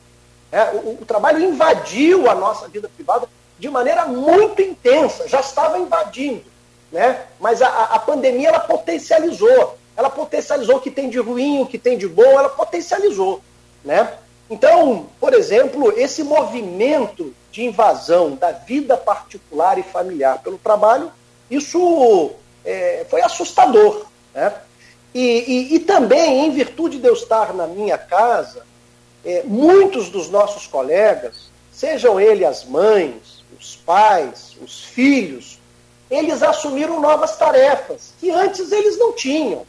Né? 0.52 0.72
O, 0.84 1.02
o, 1.02 1.06
trabalho 1.06 1.42
invadiu 1.42 2.30
a 2.30 2.36
nossa 2.36 2.68
vida 2.68 2.90
privada 2.94 3.30
de 3.58 3.70
maneira 3.70 4.06
muito 4.06 4.62
intensa, 4.62 5.26
já 5.28 5.40
estava 5.40 5.80
invadindo. 5.80 6.44
Né? 6.92 7.26
Mas 7.40 7.62
a, 7.62 7.68
a 7.86 8.00
pandemia 8.00 8.50
ela 8.50 8.60
potencializou. 8.60 9.78
Ela 9.96 10.10
potencializou 10.10 10.76
o 10.76 10.82
que 10.82 10.92
tem 10.92 11.10
de 11.10 11.20
ruim, 11.20 11.62
o 11.62 11.66
que 11.66 11.80
tem 11.80 11.98
de 11.98 12.08
bom, 12.10 12.38
ela 12.38 12.50
potencializou. 12.50 13.42
Né? 13.86 14.12
Então, 14.50 15.08
por 15.20 15.34
exemplo, 15.34 15.94
esse 15.96 16.24
movimento 16.24 17.34
de 17.52 17.64
invasão 17.64 18.36
da 18.36 18.52
vida 18.52 18.98
particular 18.98 19.78
e 19.78 19.84
familiar 19.84 20.42
pelo 20.42 20.58
trabalho, 20.58 21.12
isso 21.50 22.32
é, 22.66 23.06
foi 23.10 23.22
assustador. 23.22 24.06
Né? 24.34 24.54
E, 25.14 25.22
e, 25.22 25.76
e, 25.76 25.80
também, 25.80 26.46
em 26.46 26.52
virtude 26.52 26.98
de 26.98 27.08
eu 27.08 27.14
estar 27.14 27.54
na 27.54 27.68
minha 27.68 27.98
casa, 27.98 28.66
é, 29.24 29.44
muitos 29.46 30.10
dos 30.10 30.30
nossos 30.30 30.68
colegas, 30.68 31.50
sejam 31.72 32.20
eles 32.20 32.46
as 32.46 32.66
mães, 32.66 33.44
os 33.58 33.76
pais, 33.78 34.58
os 34.62 34.84
filhos, 34.84 35.60
eles 36.10 36.44
assumiram 36.44 37.00
novas 37.00 37.38
tarefas 37.38 38.14
que 38.20 38.30
antes 38.30 38.72
eles 38.72 38.98
não 38.98 39.14
tinham. 39.14 39.66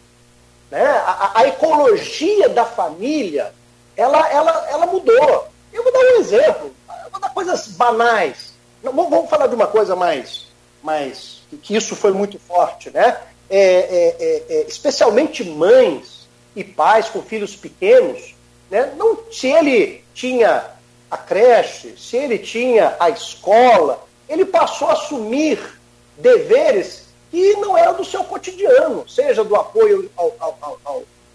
Né? 0.70 0.85
A, 0.85 1.33
a 1.37 1.48
ecologia 1.48 2.48
da 2.48 2.64
família, 2.64 3.55
ela, 3.96 4.28
ela, 4.30 4.66
ela 4.70 4.87
mudou. 4.87 5.48
Eu 5.72 5.82
vou 5.82 5.92
dar 5.92 5.98
um 5.98 6.20
exemplo, 6.20 6.74
eu 7.04 7.11
vou 7.11 7.20
dar 7.20 7.30
coisas 7.30 7.68
banais. 7.68 8.54
Vamos 8.82 9.28
falar 9.28 9.46
de 9.46 9.54
uma 9.54 9.66
coisa 9.66 9.96
mais, 9.96 10.46
mais 10.82 11.42
que 11.62 11.74
isso 11.74 11.96
foi 11.96 12.12
muito 12.12 12.38
forte, 12.38 12.90
né? 12.90 13.18
É, 13.48 13.59
é, 13.59 14.16
é, 14.18 14.42
é, 14.48 14.61
especialmente 14.68 15.44
mães 15.44 16.28
e 16.54 16.64
pais 16.64 17.09
com 17.09 17.22
filhos 17.22 17.54
pequenos, 17.54 18.35
né, 18.70 18.92
não, 18.96 19.18
se 19.30 19.46
ele 19.46 20.02
tinha 20.12 20.64
a 21.11 21.16
creche, 21.16 21.94
se 21.96 22.16
ele 22.16 22.38
tinha 22.38 22.96
a 22.98 23.11
escola, 23.11 24.04
ele 24.28 24.44
passou 24.44 24.88
a 24.88 24.94
assumir 24.94 25.61
deveres 26.16 27.04
que 27.30 27.54
não 27.56 27.76
eram 27.76 27.94
do 27.94 28.04
seu 28.04 28.24
cotidiano, 28.24 29.09
seja 29.09 29.44
do 29.44 29.54
apoio 29.54 30.11
ao, 30.16 30.35
ao, 30.40 30.80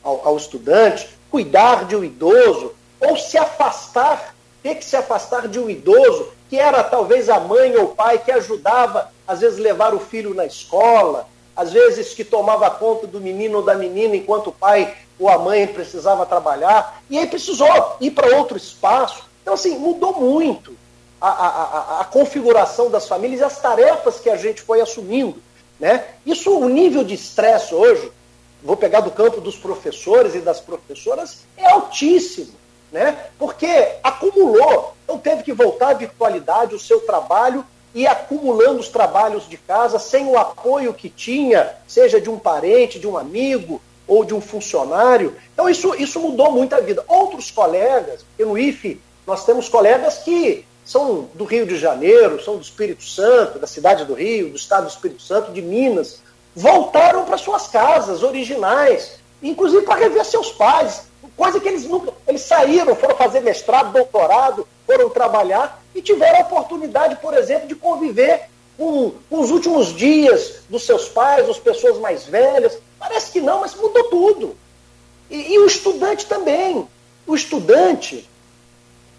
ao, 0.03 0.27
ao 0.27 0.37
estudante, 0.37 1.07
cuidar 1.31 1.85
de 1.85 1.95
um 1.95 2.03
idoso, 2.03 2.73
ou 2.99 3.17
se 3.17 3.37
afastar, 3.37 4.35
ter 4.61 4.75
que 4.75 4.85
se 4.85 4.97
afastar 4.97 5.47
de 5.47 5.59
um 5.59 5.69
idoso, 5.69 6.27
que 6.49 6.59
era 6.59 6.83
talvez 6.83 7.29
a 7.29 7.39
mãe 7.39 7.75
ou 7.77 7.85
o 7.85 7.95
pai 7.95 8.19
que 8.19 8.31
ajudava, 8.31 9.09
às 9.25 9.39
vezes, 9.39 9.57
levar 9.57 9.93
o 9.95 9.99
filho 9.99 10.33
na 10.33 10.45
escola, 10.45 11.25
às 11.55 11.71
vezes 11.71 12.13
que 12.13 12.23
tomava 12.23 12.69
conta 12.69 13.07
do 13.07 13.21
menino 13.21 13.59
ou 13.59 13.63
da 13.63 13.75
menina 13.75 14.15
enquanto 14.15 14.47
o 14.47 14.51
pai 14.51 14.93
ou 15.17 15.29
a 15.29 15.37
mãe 15.37 15.65
precisava 15.67 16.25
trabalhar, 16.25 17.01
e 17.09 17.17
aí 17.17 17.27
precisou 17.27 17.67
ir 18.01 18.11
para 18.11 18.35
outro 18.35 18.57
espaço. 18.57 19.23
Então, 19.41 19.53
assim, 19.53 19.77
mudou 19.77 20.19
muito 20.19 20.75
a, 21.19 21.29
a, 21.29 21.47
a, 21.47 22.01
a, 22.01 22.05
configuração 22.05 22.89
das 22.89 23.07
famílias 23.07 23.41
e 23.41 23.43
as 23.43 23.59
tarefas 23.59 24.19
que 24.19 24.29
a 24.29 24.35
gente 24.35 24.61
foi 24.61 24.81
assumindo. 24.81 25.41
Né? 25.79 26.05
Isso, 26.25 26.51
o 26.51 26.67
nível 26.67 27.03
de 27.03 27.13
estresse 27.13 27.73
hoje, 27.73 28.11
vou 28.63 28.77
pegar 28.77 29.01
do 29.01 29.11
campo 29.11 29.41
dos 29.41 29.55
professores 29.55 30.35
e 30.35 30.39
das 30.39 30.59
professoras, 30.59 31.39
é 31.57 31.69
altíssimo. 31.69 32.53
Né? 32.91 33.17
Porque 33.39 33.67
acumulou, 34.03 34.93
então 35.03 35.17
teve 35.17 35.43
que 35.43 35.53
voltar 35.53 35.91
à 35.91 35.93
virtualidade, 35.93 36.75
o 36.75 36.79
seu 36.79 36.99
trabalho 37.01 37.65
e 37.93 38.07
acumulando 38.07 38.79
os 38.79 38.89
trabalhos 38.89 39.47
de 39.47 39.57
casa 39.57 39.99
sem 39.99 40.27
o 40.27 40.37
apoio 40.37 40.93
que 40.93 41.09
tinha, 41.09 41.73
seja 41.87 42.19
de 42.19 42.29
um 42.29 42.37
parente, 42.37 42.99
de 42.99 43.07
um 43.07 43.17
amigo 43.17 43.81
ou 44.07 44.25
de 44.25 44.33
um 44.33 44.41
funcionário. 44.41 45.35
Então 45.53 45.69
isso, 45.69 45.95
isso 45.95 46.19
mudou 46.19 46.51
muito 46.51 46.73
a 46.73 46.79
vida. 46.79 47.03
Outros 47.07 47.49
colegas, 47.51 48.23
porque 48.23 48.43
no 48.43 48.57
IFE 48.57 48.99
nós 49.25 49.45
temos 49.45 49.69
colegas 49.69 50.19
que 50.19 50.65
são 50.83 51.29
do 51.33 51.45
Rio 51.45 51.65
de 51.65 51.77
Janeiro, 51.77 52.43
são 52.43 52.55
do 52.55 52.61
Espírito 52.61 53.03
Santo, 53.03 53.59
da 53.59 53.67
cidade 53.67 54.03
do 54.03 54.13
Rio, 54.13 54.49
do 54.49 54.57
estado 54.57 54.83
do 54.83 54.89
Espírito 54.89 55.21
Santo, 55.21 55.51
de 55.51 55.61
Minas, 55.61 56.21
voltaram 56.55 57.25
para 57.25 57.37
suas 57.37 57.67
casas 57.67 58.23
originais, 58.23 59.19
inclusive 59.41 59.83
para 59.83 59.99
rever 59.99 60.25
seus 60.25 60.51
pais, 60.51 61.03
coisa 61.35 61.59
que 61.59 61.67
eles 61.67 61.85
nunca. 61.85 62.13
Eles 62.27 62.41
saíram, 62.41 62.95
foram 62.95 63.15
fazer 63.15 63.39
mestrado, 63.39 63.93
doutorado, 63.93 64.67
foram 64.85 65.09
trabalhar 65.09 65.81
e 65.95 66.01
tiveram 66.01 66.39
a 66.39 66.41
oportunidade, 66.41 67.15
por 67.17 67.33
exemplo, 67.33 67.67
de 67.67 67.75
conviver 67.75 68.49
com, 68.77 69.11
com 69.29 69.39
os 69.39 69.51
últimos 69.51 69.95
dias 69.95 70.59
dos 70.69 70.85
seus 70.85 71.09
pais, 71.09 71.49
as 71.49 71.57
pessoas 71.57 71.97
mais 71.97 72.25
velhas. 72.25 72.77
Parece 72.99 73.31
que 73.31 73.41
não, 73.41 73.61
mas 73.61 73.75
mudou 73.75 74.03
tudo. 74.05 74.55
E, 75.29 75.53
e 75.53 75.59
o 75.59 75.65
estudante 75.65 76.25
também. 76.25 76.87
O 77.25 77.35
estudante, 77.35 78.27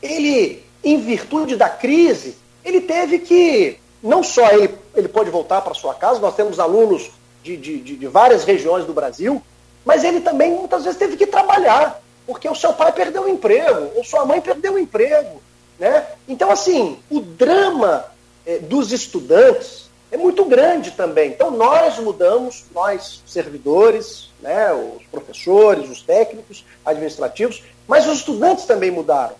ele, 0.03 0.65
em 0.85 1.01
virtude 1.01 1.57
da 1.57 1.69
crise, 1.69 2.37
ele 2.65 2.81
teve 2.83 3.21
que, 3.21 3.79
não 4.03 4.23
só 4.23 4.49
ele, 4.51 4.75
ele 4.95 5.09
pode 5.09 5.31
voltar 5.31 5.61
para 5.63 5.75
sua 5.75 5.95
casa, 5.95 6.21
nós 6.21 6.35
temos 6.35 6.61
alunos 6.61 7.11
de, 7.43 7.57
de, 7.57 7.81
de, 7.81 7.97
de 7.97 8.07
várias 8.07 8.45
regiões 8.45 8.85
do 8.85 8.93
Brasil, 8.93 9.43
mas 9.85 10.05
ele 10.05 10.21
também 10.21 10.51
muitas 10.53 10.85
vezes 10.85 10.99
teve 10.99 11.17
que 11.17 11.27
trabalhar, 11.27 12.01
porque 12.27 12.49
o 12.49 12.55
seu 12.55 12.73
pai 12.73 12.93
perdeu 12.93 13.25
o 13.25 13.29
emprego, 13.29 13.91
ou 13.97 14.05
sua 14.05 14.25
mãe 14.25 14.41
perdeu 14.41 14.75
o 14.75 14.79
emprego. 14.79 15.43
Né? 15.79 16.07
Então, 16.29 16.51
assim, 16.51 16.99
o 17.11 17.21
drama 17.21 18.05
eh, 18.47 18.59
dos 18.59 18.93
estudantes 18.93 19.91
é 20.13 20.17
muito 20.17 20.45
grande 20.45 20.93
também. 20.93 21.31
Então, 21.31 21.51
nós 21.51 21.99
mudamos, 21.99 22.67
nós 22.75 23.23
servidores, 23.27 24.31
né, 24.41 24.73
os 24.73 25.05
professores, 25.07 25.91
os 25.91 26.03
técnicos 26.03 26.65
administrativos, 26.85 27.63
mas 27.89 28.07
os 28.07 28.19
estudantes 28.19 28.67
também 28.67 28.91
mudaram. 28.91 29.35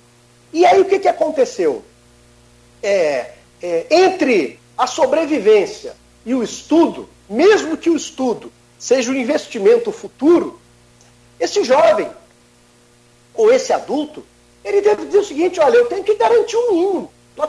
E 0.53 0.65
aí 0.65 0.81
o 0.81 0.85
que, 0.87 0.99
que 0.99 1.09
aconteceu? 1.09 1.83
É, 2.83 3.33
é, 3.63 3.87
entre 3.91 4.59
a 4.77 4.87
sobrevivência 4.87 5.95
e 6.25 6.35
o 6.35 6.43
estudo, 6.43 7.09
mesmo 7.33 7.77
que 7.77 7.91
o 7.91 7.97
estudo 7.97 8.53
seja 8.79 9.11
um 9.11 9.15
investimento 9.15 9.91
futuro, 9.91 10.61
esse 11.41 11.65
jovem 11.65 12.11
ou 13.35 13.51
esse 13.53 13.73
adulto, 13.73 14.25
ele 14.65 14.83
deve 14.83 15.07
dizer 15.07 15.19
o 15.19 15.25
seguinte: 15.25 15.59
olha, 15.61 15.77
eu 15.77 15.87
tenho 15.87 16.05
que 16.05 16.15
garantir 16.15 16.57
um 16.57 16.73
mínimo. 16.73 17.13
Nós 17.37 17.49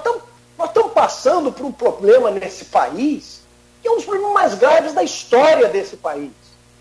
estamos 0.69 0.91
passando 0.93 1.51
por 1.51 1.65
um 1.65 1.71
problema 1.71 2.31
nesse 2.31 2.65
país 2.65 3.43
que 3.81 3.89
é 3.89 3.91
um 3.91 3.95
dos 3.95 4.05
problemas 4.05 4.33
mais 4.33 4.53
graves 4.55 4.93
da 4.93 5.03
história 5.03 5.67
desse 5.67 5.97
país. 5.97 6.31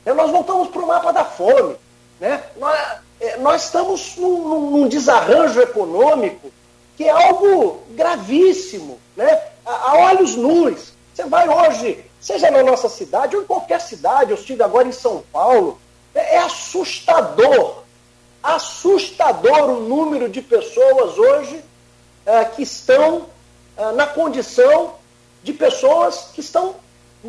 É, 0.06 0.14
nós 0.14 0.30
voltamos 0.30 0.68
para 0.68 0.82
o 0.82 0.86
mapa 0.86 1.12
da 1.12 1.24
fome. 1.24 1.74
Né? 2.20 2.40
Nós, 2.56 2.80
é, 3.20 3.36
nós 3.38 3.64
estamos 3.64 4.16
num, 4.16 4.70
num, 4.70 4.88
desarranjo 4.88 5.60
econômico 5.60 6.52
que 6.96 7.04
é 7.04 7.10
algo 7.10 7.82
gravíssimo. 7.90 9.00
Né? 9.16 9.42
A, 9.66 9.90
a 9.90 9.94
olhos 10.10 10.36
nus. 10.36 10.92
Você 11.12 11.24
vai 11.24 11.48
hoje 11.48 12.04
seja 12.22 12.50
na 12.52 12.62
nossa 12.62 12.88
cidade 12.88 13.36
ou 13.36 13.42
em 13.42 13.46
qualquer 13.46 13.80
cidade, 13.80 14.30
eu 14.30 14.36
estive 14.36 14.62
agora 14.62 14.86
em 14.86 14.92
São 14.92 15.24
Paulo, 15.32 15.78
é, 16.14 16.36
é 16.36 16.38
assustador, 16.38 17.82
assustador 18.40 19.70
o 19.70 19.80
número 19.80 20.28
de 20.28 20.40
pessoas 20.40 21.18
hoje 21.18 21.62
é, 22.24 22.44
que 22.44 22.62
estão 22.62 23.26
é, 23.76 23.92
na 23.92 24.06
condição 24.06 24.94
de 25.42 25.52
pessoas 25.52 26.28
que 26.32 26.40
estão, 26.40 26.76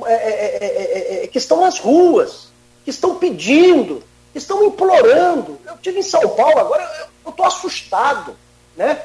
é, 0.05 0.13
é, 0.13 1.23
é, 1.23 1.27
que 1.27 1.39
estão 1.39 1.61
nas 1.61 1.79
ruas, 1.79 2.49
que 2.83 2.91
estão 2.91 3.15
pedindo, 3.15 4.03
que 4.31 4.37
estão 4.37 4.63
implorando. 4.63 5.57
Eu 5.65 5.73
estive 5.73 5.99
em 5.99 6.03
São 6.03 6.27
Paulo, 6.29 6.59
agora 6.59 7.09
eu 7.25 7.31
estou 7.31 7.45
assustado. 7.45 8.35
Né? 8.75 8.99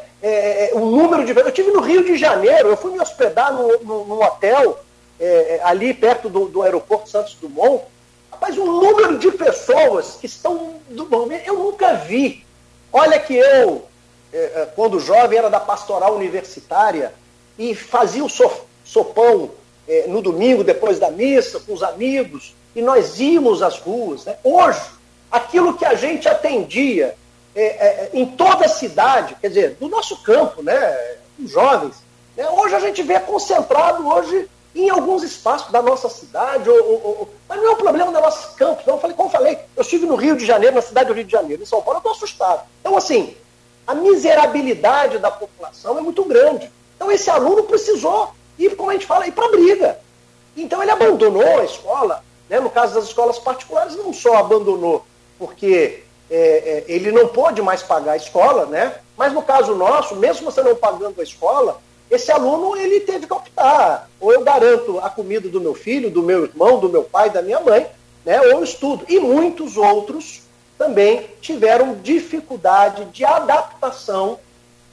o 0.73 0.81
número 0.81 1.27
de. 1.27 1.39
Eu 1.39 1.47
estive 1.47 1.71
no 1.71 1.81
Rio 1.81 2.03
de 2.03 2.17
Janeiro, 2.17 2.71
eu 2.71 2.77
fui 2.77 2.91
me 2.91 3.01
hospedar 3.01 3.53
no 3.53 4.23
hotel 4.23 4.79
é, 5.21 5.57
é, 5.57 5.61
ali 5.65 5.93
perto 5.93 6.29
do, 6.29 6.47
do 6.47 6.63
aeroporto 6.63 7.11
Santos 7.11 7.35
Dumont, 7.35 7.85
rapaz, 8.31 8.57
o 8.57 8.65
número 8.65 9.19
de 9.19 9.33
pessoas 9.33 10.17
que 10.21 10.27
estão 10.27 10.75
do 10.89 11.09
eu 11.45 11.59
nunca 11.59 11.95
vi. 11.95 12.45
Olha 12.93 13.19
que 13.19 13.35
eu, 13.35 13.87
é, 14.33 14.39
é, 14.39 14.69
quando 14.75 15.01
jovem, 15.01 15.39
era 15.39 15.51
da 15.51 15.61
pastoral 15.61 16.15
universitária 16.15 17.13
e 17.59 17.75
fazia 17.75 18.25
o 18.25 18.31
sopão 18.85 19.51
é, 19.89 20.07
no 20.07 20.23
domingo, 20.23 20.63
depois 20.63 20.99
da 20.99 21.11
missa, 21.11 21.61
com 21.61 21.73
os 21.73 21.83
amigos, 21.83 22.55
e 22.75 22.81
nós 22.81 23.19
íamos 23.19 23.63
às 23.63 23.79
ruas. 23.79 24.25
Né? 24.25 24.37
Hoje, 24.45 24.83
aquilo 25.31 25.77
que 25.77 25.85
a 25.85 25.95
gente 25.95 26.29
atendia 26.29 27.17
é, 27.55 28.11
em 28.13 28.25
toda 28.25 28.67
a 28.67 28.69
cidade, 28.69 29.37
quer 29.41 29.49
dizer, 29.49 29.77
do 29.81 29.89
nosso 29.89 30.23
campo, 30.23 30.63
né, 30.63 31.17
os 31.43 31.51
jovens, 31.51 31.97
né? 32.37 32.49
hoje 32.51 32.75
a 32.77 32.81
gente 32.81 33.03
vê 33.03 33.19
concentrado 33.19 34.07
hoje 34.07 34.49
em 34.79 34.91
alguns 34.91 35.23
espaços 35.23 35.73
da 35.73 35.83
nossa 35.83 36.09
cidade, 36.09 36.71
ou, 36.71 36.77
ou, 36.77 37.05
ou, 37.05 37.29
mas 37.49 37.59
não 37.59 37.69
é 37.69 37.71
um 37.73 37.77
problema 37.77 38.13
da 38.13 38.21
nossa 38.21 38.55
campos. 38.55 38.87
Não. 38.87 38.95
Eu 38.95 39.01
falei, 39.01 39.17
como 39.17 39.29
eu 39.29 39.33
falei, 39.33 39.59
eu 39.77 39.83
estive 39.83 40.07
no 40.07 40.15
Rio 40.15 40.37
de 40.37 40.47
Janeiro, 40.47 40.77
na 40.77 40.83
cidade 40.83 41.09
do 41.09 41.15
Rio 41.15 41.25
de 41.25 41.33
Janeiro, 41.33 41.63
em 41.63 41.67
São 41.67 41.83
Paulo, 41.83 41.97
eu 41.97 41.99
estou 41.99 42.13
assustado. 42.13 42.63
Então, 42.81 42.97
assim, 42.97 43.37
a 43.87 43.95
miserabilidade 43.95 45.19
da 45.19 45.31
população 45.31 45.99
é 45.99 46.01
muito 46.01 46.25
grande. 46.25 46.71
Então, 46.95 47.11
esse 47.11 47.29
aluno 47.29 47.65
precisou 47.65 48.33
ir, 48.59 48.77
como 48.77 48.91
a 48.91 48.93
gente 48.93 49.07
fala, 49.07 49.27
ir 49.27 49.33
para 49.33 49.47
a 49.47 49.51
briga. 49.51 49.99
Então, 50.57 50.81
ele 50.81 50.93
abandonou 50.93 51.59
a 51.59 51.65
escola. 51.65 52.23
Né? 52.49 52.61
No 52.61 52.71
caso 52.71 52.95
das 52.95 53.05
escolas 53.05 53.39
particulares, 53.39 53.97
não 53.97 54.13
só 54.13 54.37
abandonou 54.37 55.05
porque 55.39 56.03
é, 56.31 56.37
é, 56.37 56.85
ele 56.89 57.13
não 57.13 57.29
pôde 57.29 57.63
mais 57.63 57.83
pagar 57.83 58.13
a 58.13 58.17
escola, 58.17 58.67
né? 58.67 58.95
mas 59.17 59.33
no 59.33 59.43
caso 59.43 59.75
nosso, 59.75 60.17
mesmo 60.17 60.51
você 60.51 60.63
não 60.63 60.75
pagando 60.75 61.21
a 61.21 61.25
escola, 61.25 61.81
esse 62.11 62.33
aluno 62.33 62.77
ele 62.77 63.01
teve 63.01 63.27
que 63.27 63.33
optar. 63.33 64.09
Ou 64.21 64.33
eu 64.33 64.43
garanto 64.43 64.99
a 65.01 65.11
comida 65.11 65.49
do 65.49 65.61
meu 65.61 65.75
filho, 65.75 66.11
do 66.11 66.23
meu 66.23 66.45
irmão, 66.45 66.79
do 66.79 66.89
meu 66.89 67.05
pai, 67.05 67.31
da 67.31 67.43
minha 67.43 67.61
mãe, 67.61 67.87
né, 68.25 68.41
ou 68.41 68.47
eu 68.47 68.65
estudo. 68.65 69.05
E 69.09 69.19
muitos 69.21 69.77
outros 69.77 70.43
também 70.79 71.27
tiveram 71.41 71.97
dificuldade 71.97 73.05
de 73.07 73.25
adaptação 73.25 74.39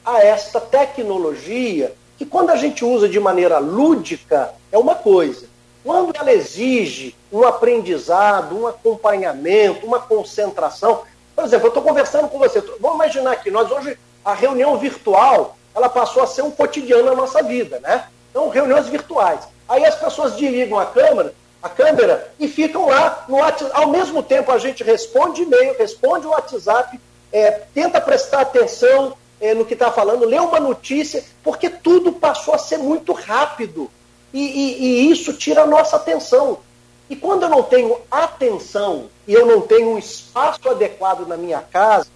a 0.04 0.20
esta 0.20 0.60
tecnologia, 0.60 1.94
que 2.18 2.26
quando 2.26 2.52
a 2.52 2.56
gente 2.56 2.86
usa 2.86 3.10
de 3.10 3.20
maneira 3.20 3.58
lúdica, 3.58 4.54
é 4.72 4.78
uma 4.78 4.96
coisa. 4.96 5.48
Quando 5.84 6.16
ela 6.16 6.34
exige 6.34 7.16
um 7.32 7.44
aprendizado, 7.44 8.58
um 8.58 8.68
acompanhamento, 8.68 9.86
uma 9.86 10.00
concentração. 10.00 11.04
Por 11.36 11.44
exemplo, 11.44 11.68
eu 11.68 11.70
estou 11.70 11.84
conversando 11.84 12.28
com 12.28 12.40
você. 12.40 12.62
Vamos 12.80 12.96
imaginar 12.96 13.34
aqui, 13.34 13.52
nós 13.52 13.70
hoje, 13.72 13.98
a 14.24 14.34
reunião 14.34 14.78
virtual, 14.78 15.58
ela 15.76 15.90
passou 15.90 16.24
a 16.24 16.28
ser 16.28 16.42
um 16.42 16.52
cotidiano 16.52 17.04
na 17.04 17.16
nossa 17.16 17.44
vida, 17.44 17.80
né? 17.82 18.08
Então, 18.32 18.50
reuniões 18.50 18.88
virtuais. 18.88 19.42
Aí 19.68 19.86
as 19.86 19.96
pessoas 19.96 20.36
desligam 20.36 20.80
a 20.80 20.86
câmera, 20.86 21.34
a 21.62 21.70
câmera 21.70 22.32
e 22.40 22.48
ficam 22.48 22.88
lá 22.88 23.26
no 23.28 23.38
WhatsApp. 23.38 23.72
Ao 23.74 23.90
mesmo 23.90 24.24
tempo, 24.24 24.52
a 24.52 24.58
gente 24.58 24.84
responde 24.84 25.42
e-mail, 25.42 25.78
responde 25.78 26.26
o 26.26 26.30
WhatsApp, 26.30 27.00
é, 27.32 27.52
tenta 27.74 28.00
prestar 28.00 28.42
atenção 28.42 29.16
é, 29.42 29.54
no 29.54 29.66
que 29.66 29.74
está 29.74 29.92
falando, 29.92 30.26
lê 30.26 30.40
uma 30.40 30.60
notícia, 30.60 31.24
porque 31.44 31.70
tudo 31.70 32.14
passou 32.14 32.54
a 32.54 32.58
ser 32.58 32.78
muito 32.78 33.12
rápido. 33.12 33.92
E, 34.34 34.40
e, 34.40 34.84
e 34.84 35.12
isso 35.12 35.34
tira 35.34 35.64
a 35.64 35.68
nossa 35.68 35.96
atenção. 35.96 36.60
E 37.10 37.16
quando 37.16 37.44
eu 37.44 37.50
não 37.50 37.64
tenho 37.64 37.98
atenção 38.10 39.10
e 39.28 39.34
eu 39.34 39.46
não 39.46 39.62
tenho 39.62 39.92
um 39.92 39.98
espaço 39.98 40.70
adequado 40.70 41.28
na 41.28 41.38
minha 41.38 41.62
casa, 41.62 42.08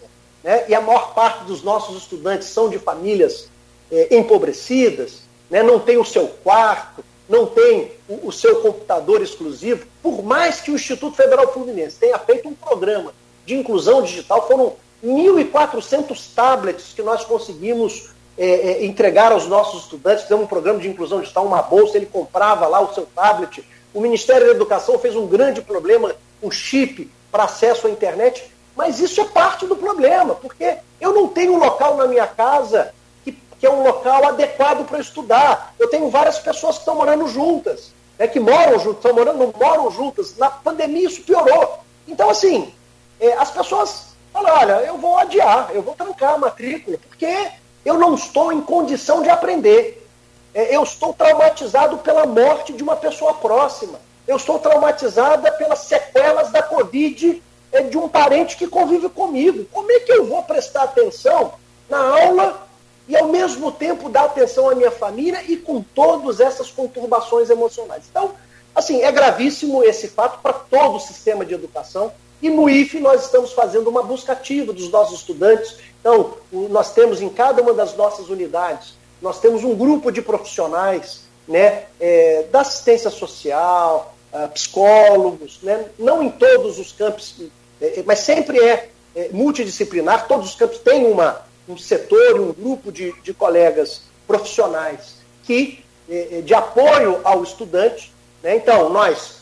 né, 0.43 0.65
e 0.67 0.75
a 0.75 0.82
maior 0.82 1.13
parte 1.13 1.43
dos 1.45 1.63
nossos 1.63 1.97
estudantes 1.97 2.47
são 2.47 2.69
de 2.69 2.80
famílias 2.80 3.49
é, 3.91 4.15
empobrecidas, 4.15 5.21
né, 5.49 5.63
não 5.63 5.80
tem 5.80 5.97
o 5.97 6.06
seu 6.06 6.28
quarto, 6.28 7.04
não 7.28 7.45
tem 7.45 7.91
o, 8.08 8.28
o, 8.28 8.32
seu 8.32 8.62
computador 8.62 9.21
exclusivo, 9.21 9.86
por 10.02 10.23
mais 10.23 10.62
que 10.62 10.71
o 10.71 10.75
Instituto 10.75 11.15
Federal 11.15 11.52
Fluminense 11.54 11.97
tenha 11.97 12.17
feito 12.17 12.47
um 12.47 12.54
programa 12.54 13.13
de 13.45 13.56
inclusão 13.56 14.02
digital, 14.02 14.47
foram 14.47 14.75
1.400 15.04 16.34
tablets 16.36 16.93
que 16.93 17.02
nós 17.02 17.23
conseguimos 17.23 18.10
é, 18.38 18.45
é, 18.47 18.86
entregar 18.86 19.32
aos 19.32 19.47
nossos 19.47 19.84
estudantes, 19.84 20.23
fizemos 20.23 20.45
um 20.45 20.47
programa 20.47 20.80
de 20.80 20.88
inclusão 20.88 21.19
digital, 21.19 21.45
uma 21.45 21.62
bolsa, 21.62 21.97
ele 21.97 22.06
comprava 22.06 22.67
lá 22.67 22.80
o 22.80 22.93
seu 22.93 23.06
tablet. 23.13 23.63
O 23.93 23.99
Ministério 23.99 24.47
da 24.47 24.54
Educação 24.54 24.97
fez 24.97 25.15
um 25.15 25.28
grande 25.28 25.62
problema, 25.62 26.15
um 26.41 26.49
chip 26.49 27.12
para 27.32 27.43
acesso 27.43 27.88
à 27.88 27.89
internet. 27.89 28.49
Mas 28.79 28.97
isso 29.01 29.19
é 29.19 29.25
parte 29.25 29.67
do 29.67 29.75
problema, 29.75 30.35
porque 30.35 30.77
eu 31.01 31.13
não 31.13 31.27
tenho 31.27 31.53
um 31.53 31.57
local 31.57 31.97
na 31.97 32.07
minha 32.07 32.25
casa 32.25 32.93
que, 33.25 33.33
que 33.33 33.65
é 33.65 33.69
um 33.69 33.83
local 33.83 34.25
adequado 34.25 34.87
para 34.87 34.99
estudar. 34.99 35.73
Eu 35.77 35.89
tenho 35.89 36.09
várias 36.09 36.39
pessoas 36.39 36.75
que 36.75 36.83
estão 36.83 36.95
morando 36.95 37.27
juntas, 37.27 37.91
né, 38.17 38.25
que 38.25 38.39
moram 38.39 38.79
juntas, 38.79 38.99
estão 38.99 39.13
morando, 39.13 39.37
não 39.37 39.53
moram 39.53 39.91
juntas. 39.91 40.37
Na 40.37 40.49
pandemia 40.49 41.09
isso 41.09 41.23
piorou. 41.23 41.79
Então, 42.07 42.29
assim, 42.29 42.73
é, 43.19 43.33
as 43.33 43.51
pessoas 43.51 44.15
falam, 44.31 44.53
olha, 44.53 44.85
eu 44.85 44.97
vou 44.97 45.17
adiar, 45.17 45.71
eu 45.73 45.81
vou 45.81 45.93
trancar 45.93 46.35
a 46.35 46.37
matrícula, 46.37 46.97
porque 47.05 47.51
eu 47.83 47.97
não 47.97 48.15
estou 48.15 48.53
em 48.53 48.61
condição 48.61 49.21
de 49.21 49.29
aprender. 49.29 50.07
É, 50.53 50.73
eu 50.73 50.83
estou 50.83 51.13
traumatizado 51.13 51.97
pela 51.97 52.25
morte 52.25 52.71
de 52.71 52.81
uma 52.81 52.95
pessoa 52.95 53.33
próxima. 53.33 53.99
Eu 54.25 54.37
estou 54.37 54.57
traumatizada 54.57 55.51
pelas 55.51 55.79
sequelas 55.79 56.49
da 56.49 56.63
Covid 56.63 57.43
é 57.71 57.82
de 57.82 57.97
um 57.97 58.08
parente 58.08 58.58
que 58.58 58.67
convive 58.67 59.10
comigo. 59.10 59.65
Como 59.71 59.91
é 59.91 59.99
que 59.99 60.12
eu 60.12 60.25
vou 60.25 60.43
prestar 60.43 60.84
atenção 60.84 61.53
na 61.89 61.99
aula 61.99 62.67
e 63.08 63.17
ao 63.17 63.27
mesmo 63.27 63.71
tempo 63.71 64.10
dar 64.10 64.25
atenção 64.25 64.69
à 64.69 64.75
minha 64.75 64.91
família 64.91 65.43
e 65.47 65.58
com 65.58 65.82
todas 65.82 66.39
essas 66.39 66.71
conturbações 66.71 67.49
emocionais? 67.49 68.03
Então, 68.10 68.32
assim, 68.73 69.01
é 69.01 69.12
gravíssimo 69.12 69.84
esse 69.84 70.08
fato 70.08 70.41
para 70.41 70.53
todo 70.53 70.97
o 70.97 70.99
sistema 70.99 71.45
de 71.45 71.53
educação. 71.53 72.12
E 72.41 72.49
no 72.49 72.69
IFE 72.69 72.99
nós 72.99 73.25
estamos 73.25 73.51
fazendo 73.51 73.89
uma 73.89 74.01
busca 74.01 74.34
ativa 74.34 74.71
dos 74.71 74.89
nossos 74.89 75.19
estudantes. 75.19 75.77
Então, 75.99 76.36
nós 76.51 76.93
temos 76.93 77.21
em 77.21 77.29
cada 77.29 77.62
uma 77.62 77.73
das 77.73 77.95
nossas 77.95 78.29
unidades, 78.29 78.93
nós 79.21 79.39
temos 79.39 79.63
um 79.63 79.75
grupo 79.75 80.12
de 80.12 80.21
profissionais 80.21 81.27
né, 81.47 81.86
é, 81.99 82.43
da 82.51 82.62
assistência 82.62 83.10
social, 83.10 84.15
uh, 84.32 84.47
psicólogos, 84.49 85.60
né, 85.63 85.86
não 85.97 86.23
em 86.23 86.29
todos 86.29 86.79
os 86.79 86.91
campos 86.91 87.36
é, 87.81 88.03
mas 88.05 88.19
sempre 88.19 88.59
é, 88.59 88.89
é, 89.15 89.29
multidisciplinar, 89.31 90.27
todos 90.27 90.49
os 90.49 90.55
campos 90.55 90.79
têm 90.79 91.05
uma, 91.05 91.41
um 91.67 91.77
setor, 91.77 92.39
um 92.39 92.53
grupo 92.53 92.91
de, 92.91 93.13
de 93.21 93.33
colegas 93.33 94.03
profissionais 94.27 95.17
que 95.43 95.83
é, 96.09 96.41
de 96.41 96.53
apoio 96.53 97.21
ao 97.23 97.43
estudante. 97.43 98.11
Né? 98.43 98.55
Então, 98.55 98.89
nós 98.89 99.39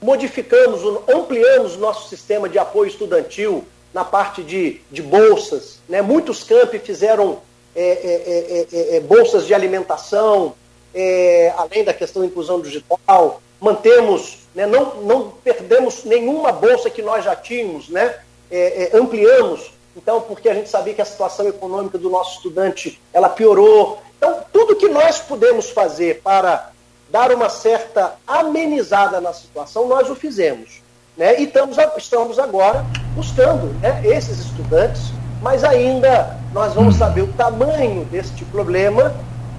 modificamos, 0.00 0.80
ampliamos 1.08 1.74
o 1.74 1.78
nosso 1.78 2.08
sistema 2.08 2.48
de 2.48 2.58
apoio 2.58 2.88
estudantil 2.88 3.64
na 3.92 4.04
parte 4.04 4.42
de, 4.42 4.80
de 4.90 5.02
bolsas. 5.02 5.80
Né? 5.88 6.02
Muitos 6.02 6.44
campi 6.44 6.78
fizeram 6.78 7.40
é, 7.74 7.82
é, 7.82 8.66
é, 8.72 8.96
é 8.96 9.00
bolsas 9.00 9.46
de 9.46 9.54
alimentação, 9.54 10.54
além 11.56 11.84
da 11.84 11.94
questão 11.94 12.22
da 12.22 12.28
inclusão 12.28 12.60
digital. 12.60 13.40
Mantemos, 13.60 14.38
né? 14.54 14.66
não, 14.66 15.02
não 15.02 15.30
perdemos 15.30 16.04
nenhuma 16.04 16.52
bolsa 16.52 16.90
que 16.90 17.02
nós 17.02 17.24
já 17.24 17.34
tínhamos, 17.34 17.88
né? 17.88 18.14
ampliamos. 18.94 19.70
Então, 19.96 20.20
porque 20.20 20.48
a 20.48 20.54
gente 20.54 20.70
sabia 20.70 20.94
que 20.94 21.02
a 21.02 21.04
situação 21.04 21.48
econômica 21.48 21.98
do 21.98 22.08
nosso 22.08 22.36
estudante 22.36 23.00
ela 23.12 23.28
piorou. 23.28 24.00
Então, 24.16 24.42
tudo 24.52 24.76
que 24.76 24.88
nós 24.88 25.18
pudemos 25.18 25.70
fazer 25.70 26.20
para 26.22 26.70
dar 27.10 27.32
uma 27.32 27.48
certa 27.48 28.14
amenizada 28.26 29.20
na 29.20 29.32
situação, 29.32 29.88
nós 29.88 30.08
o 30.08 30.14
fizemos. 30.14 30.82
Né? 31.16 31.40
E 31.40 31.44
estamos, 31.44 31.76
estamos 31.96 32.38
agora 32.38 32.84
buscando 33.14 33.74
né, 33.80 34.00
esses 34.04 34.38
estudantes, 34.38 35.02
mas 35.42 35.64
ainda 35.64 36.38
nós 36.52 36.74
vamos 36.74 36.96
saber 36.96 37.22
o 37.22 37.32
tamanho 37.32 38.04
deste 38.04 38.44
problema 38.46 39.14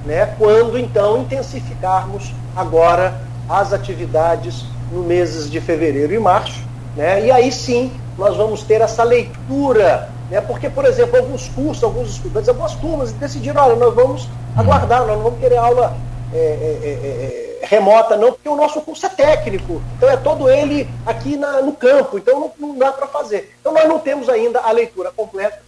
né, 0.06 0.34
quando 0.38 0.78
então 0.78 1.22
intensificarmos 1.22 2.32
agora 2.56 3.20
as 3.50 3.74
atividades 3.74 4.64
no 4.92 5.04
meses 5.04 5.50
de 5.50 5.60
fevereiro 5.60 6.14
e 6.14 6.20
março. 6.20 6.62
Né? 6.96 7.26
E 7.26 7.32
aí 7.32 7.52
sim 7.52 7.92
nós 8.18 8.36
vamos 8.36 8.64
ter 8.64 8.82
essa 8.82 9.04
leitura, 9.04 10.10
né? 10.30 10.42
porque, 10.42 10.70
por 10.70 10.86
exemplo, 10.86 11.18
alguns 11.18 11.48
cursos, 11.48 11.84
alguns 11.84 12.10
estudantes, 12.12 12.50
algumas 12.50 12.76
turmas 12.76 13.12
decidiram, 13.14 13.64
olha, 13.64 13.76
nós 13.76 13.96
vamos 13.96 14.28
aguardar, 14.56 15.06
nós 15.06 15.16
não 15.16 15.24
vamos 15.24 15.40
querer 15.40 15.58
aula 15.58 15.96
é, 16.34 16.38
é, 16.38 16.42
é, 16.42 17.60
é, 17.62 17.66
remota, 17.66 18.18
não, 18.18 18.34
porque 18.34 18.50
o 18.50 18.56
nosso 18.56 18.82
curso 18.82 19.06
é 19.06 19.10
técnico, 19.10 19.82
então 19.98 20.10
é 20.10 20.18
todo 20.18 20.50
ele 20.50 20.88
aqui 21.06 21.38
na, 21.38 21.62
no 21.62 21.72
campo, 21.72 22.18
então 22.18 22.40
não, 22.40 22.52
não 22.68 22.78
dá 22.78 22.92
para 22.92 23.08
fazer. 23.08 23.56
Então 23.60 23.74
nós 23.74 23.88
não 23.88 24.00
temos 24.00 24.28
ainda 24.28 24.60
a 24.60 24.72
leitura 24.72 25.12
completa, 25.12 25.62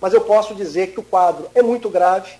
mas 0.00 0.14
eu 0.14 0.20
posso 0.20 0.54
dizer 0.54 0.88
que 0.88 1.00
o 1.00 1.02
quadro 1.02 1.48
é 1.54 1.62
muito 1.62 1.90
grave, 1.90 2.30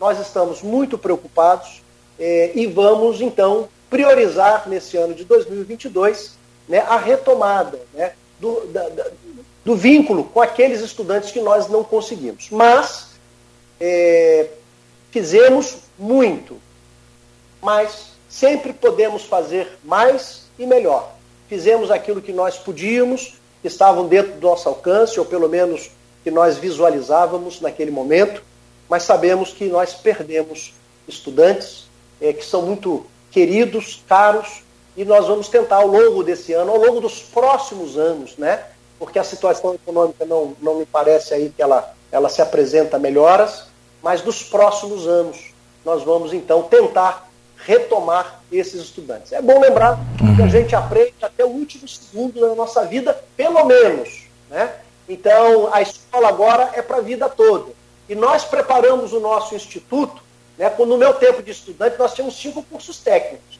nós 0.00 0.18
estamos 0.18 0.62
muito 0.62 0.96
preocupados 0.96 1.82
é, 2.18 2.52
e 2.54 2.66
vamos 2.66 3.20
então 3.20 3.68
priorizar 3.90 4.68
nesse 4.68 4.96
ano 4.96 5.12
de 5.12 5.24
2022 5.24 6.38
né, 6.68 6.78
a 6.78 6.96
retomada 6.96 7.80
né, 7.92 8.12
do, 8.38 8.66
da, 8.68 8.88
da, 8.88 9.06
do 9.64 9.76
vínculo 9.76 10.24
com 10.24 10.40
aqueles 10.40 10.80
estudantes 10.80 11.32
que 11.32 11.40
nós 11.40 11.68
não 11.68 11.82
conseguimos. 11.82 12.48
Mas 12.50 13.08
é, 13.80 14.48
fizemos 15.10 15.78
muito, 15.98 16.56
mas 17.60 18.12
sempre 18.28 18.72
podemos 18.72 19.24
fazer 19.24 19.78
mais 19.84 20.44
e 20.58 20.64
melhor. 20.64 21.12
Fizemos 21.48 21.90
aquilo 21.90 22.22
que 22.22 22.32
nós 22.32 22.56
podíamos, 22.56 23.34
que 23.60 23.66
estavam 23.66 24.06
dentro 24.06 24.34
do 24.34 24.46
nosso 24.46 24.68
alcance, 24.68 25.18
ou 25.18 25.26
pelo 25.26 25.48
menos 25.48 25.90
que 26.22 26.30
nós 26.30 26.56
visualizávamos 26.56 27.60
naquele 27.60 27.90
momento, 27.90 28.42
mas 28.88 29.02
sabemos 29.02 29.52
que 29.52 29.64
nós 29.64 29.94
perdemos 29.94 30.72
estudantes 31.08 31.88
é, 32.20 32.32
que 32.32 32.44
são 32.44 32.62
muito 32.62 33.04
queridos, 33.30 34.02
caros, 34.08 34.62
e 34.96 35.04
nós 35.04 35.26
vamos 35.26 35.48
tentar 35.48 35.76
ao 35.76 35.86
longo 35.86 36.22
desse 36.22 36.52
ano, 36.52 36.72
ao 36.72 36.78
longo 36.78 37.00
dos 37.00 37.22
próximos 37.22 37.96
anos, 37.96 38.36
né? 38.36 38.64
Porque 38.98 39.18
a 39.18 39.24
situação 39.24 39.74
econômica 39.74 40.24
não, 40.24 40.54
não 40.60 40.76
me 40.76 40.86
parece 40.86 41.32
aí 41.32 41.50
que 41.54 41.62
ela, 41.62 41.94
ela 42.10 42.28
se 42.28 42.42
apresenta 42.42 42.98
melhoras, 42.98 43.66
mas 44.02 44.20
dos 44.20 44.42
próximos 44.42 45.06
anos 45.06 45.52
nós 45.84 46.02
vamos 46.02 46.32
então 46.32 46.62
tentar 46.64 47.30
retomar 47.64 48.40
esses 48.50 48.80
estudantes. 48.80 49.32
É 49.32 49.40
bom 49.40 49.60
lembrar 49.60 49.98
uhum. 50.20 50.36
que 50.36 50.42
a 50.42 50.48
gente 50.48 50.74
aprende 50.74 51.14
até 51.22 51.44
o 51.44 51.48
último 51.48 51.86
segundo 51.86 52.40
da 52.40 52.54
nossa 52.54 52.84
vida, 52.84 53.18
pelo 53.36 53.64
menos. 53.64 54.24
Né? 54.48 54.72
Então, 55.08 55.72
a 55.72 55.82
escola 55.82 56.28
agora 56.28 56.70
é 56.74 56.82
para 56.82 56.98
a 56.98 57.02
vida 57.02 57.28
toda. 57.28 57.72
E 58.08 58.14
nós 58.14 58.44
preparamos 58.44 59.12
o 59.12 59.20
nosso 59.20 59.54
instituto, 59.54 60.22
né, 60.60 60.70
no 60.78 60.98
meu 60.98 61.14
tempo 61.14 61.42
de 61.42 61.52
estudante, 61.52 61.98
nós 61.98 62.12
tínhamos 62.12 62.38
cinco 62.38 62.62
cursos 62.62 62.98
técnicos. 62.98 63.58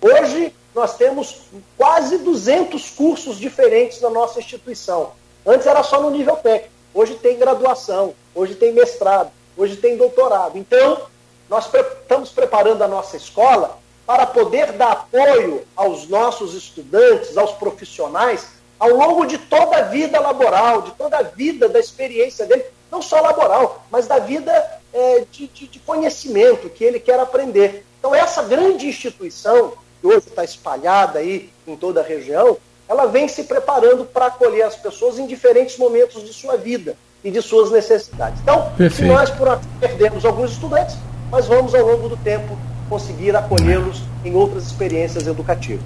Hoje, 0.00 0.52
nós 0.74 0.96
temos 0.96 1.42
quase 1.78 2.18
200 2.18 2.90
cursos 2.90 3.38
diferentes 3.38 4.00
na 4.00 4.10
nossa 4.10 4.40
instituição. 4.40 5.12
Antes 5.46 5.68
era 5.68 5.84
só 5.84 6.00
no 6.00 6.10
nível 6.10 6.34
técnico. 6.34 6.74
Hoje 6.92 7.14
tem 7.14 7.38
graduação, 7.38 8.14
hoje 8.34 8.56
tem 8.56 8.72
mestrado, 8.72 9.30
hoje 9.56 9.76
tem 9.76 9.96
doutorado. 9.96 10.58
Então, 10.58 11.02
nós 11.48 11.68
pre 11.68 11.82
estamos 11.82 12.30
preparando 12.30 12.82
a 12.82 12.88
nossa 12.88 13.16
escola 13.16 13.78
para 14.04 14.26
poder 14.26 14.72
dar 14.72 14.90
apoio 14.90 15.64
aos 15.76 16.08
nossos 16.08 16.54
estudantes, 16.54 17.36
aos 17.36 17.52
profissionais, 17.52 18.48
ao 18.76 18.90
longo 18.90 19.24
de 19.24 19.38
toda 19.38 19.76
a 19.76 19.82
vida 19.82 20.18
laboral, 20.18 20.82
de 20.82 20.90
toda 20.92 21.16
a 21.18 21.22
vida 21.22 21.68
da 21.68 21.78
experiência 21.78 22.44
dele, 22.44 22.64
não 22.90 23.00
só 23.00 23.20
laboral, 23.20 23.84
mas 23.88 24.08
da 24.08 24.18
vida 24.18 24.79
é, 24.92 25.24
de, 25.30 25.46
de, 25.48 25.66
de 25.66 25.78
conhecimento 25.80 26.68
que 26.68 26.84
ele 26.84 26.98
quer 27.00 27.18
aprender. 27.18 27.84
Então, 27.98 28.14
essa 28.14 28.42
grande 28.42 28.86
instituição, 28.86 29.74
que 30.00 30.06
hoje 30.06 30.28
está 30.28 30.42
espalhada 30.42 31.18
aí 31.18 31.50
em 31.66 31.76
toda 31.76 32.00
a 32.00 32.04
região, 32.04 32.56
ela 32.88 33.06
vem 33.06 33.28
se 33.28 33.44
preparando 33.44 34.04
para 34.04 34.26
acolher 34.26 34.62
as 34.62 34.74
pessoas 34.74 35.18
em 35.18 35.26
diferentes 35.26 35.78
momentos 35.78 36.24
de 36.24 36.32
sua 36.32 36.56
vida 36.56 36.96
e 37.22 37.30
de 37.30 37.40
suas 37.40 37.70
necessidades. 37.70 38.40
Então, 38.40 38.72
se 38.90 39.04
nós 39.04 39.30
por 39.30 39.60
perdemos 39.78 40.24
alguns 40.24 40.52
estudantes, 40.52 40.96
mas 41.30 41.46
vamos 41.46 41.74
ao 41.74 41.86
longo 41.86 42.08
do 42.08 42.16
tempo 42.16 42.58
conseguir 42.88 43.36
acolhê-los 43.36 44.02
em 44.24 44.34
outras 44.34 44.66
experiências 44.66 45.26
educativas. 45.26 45.84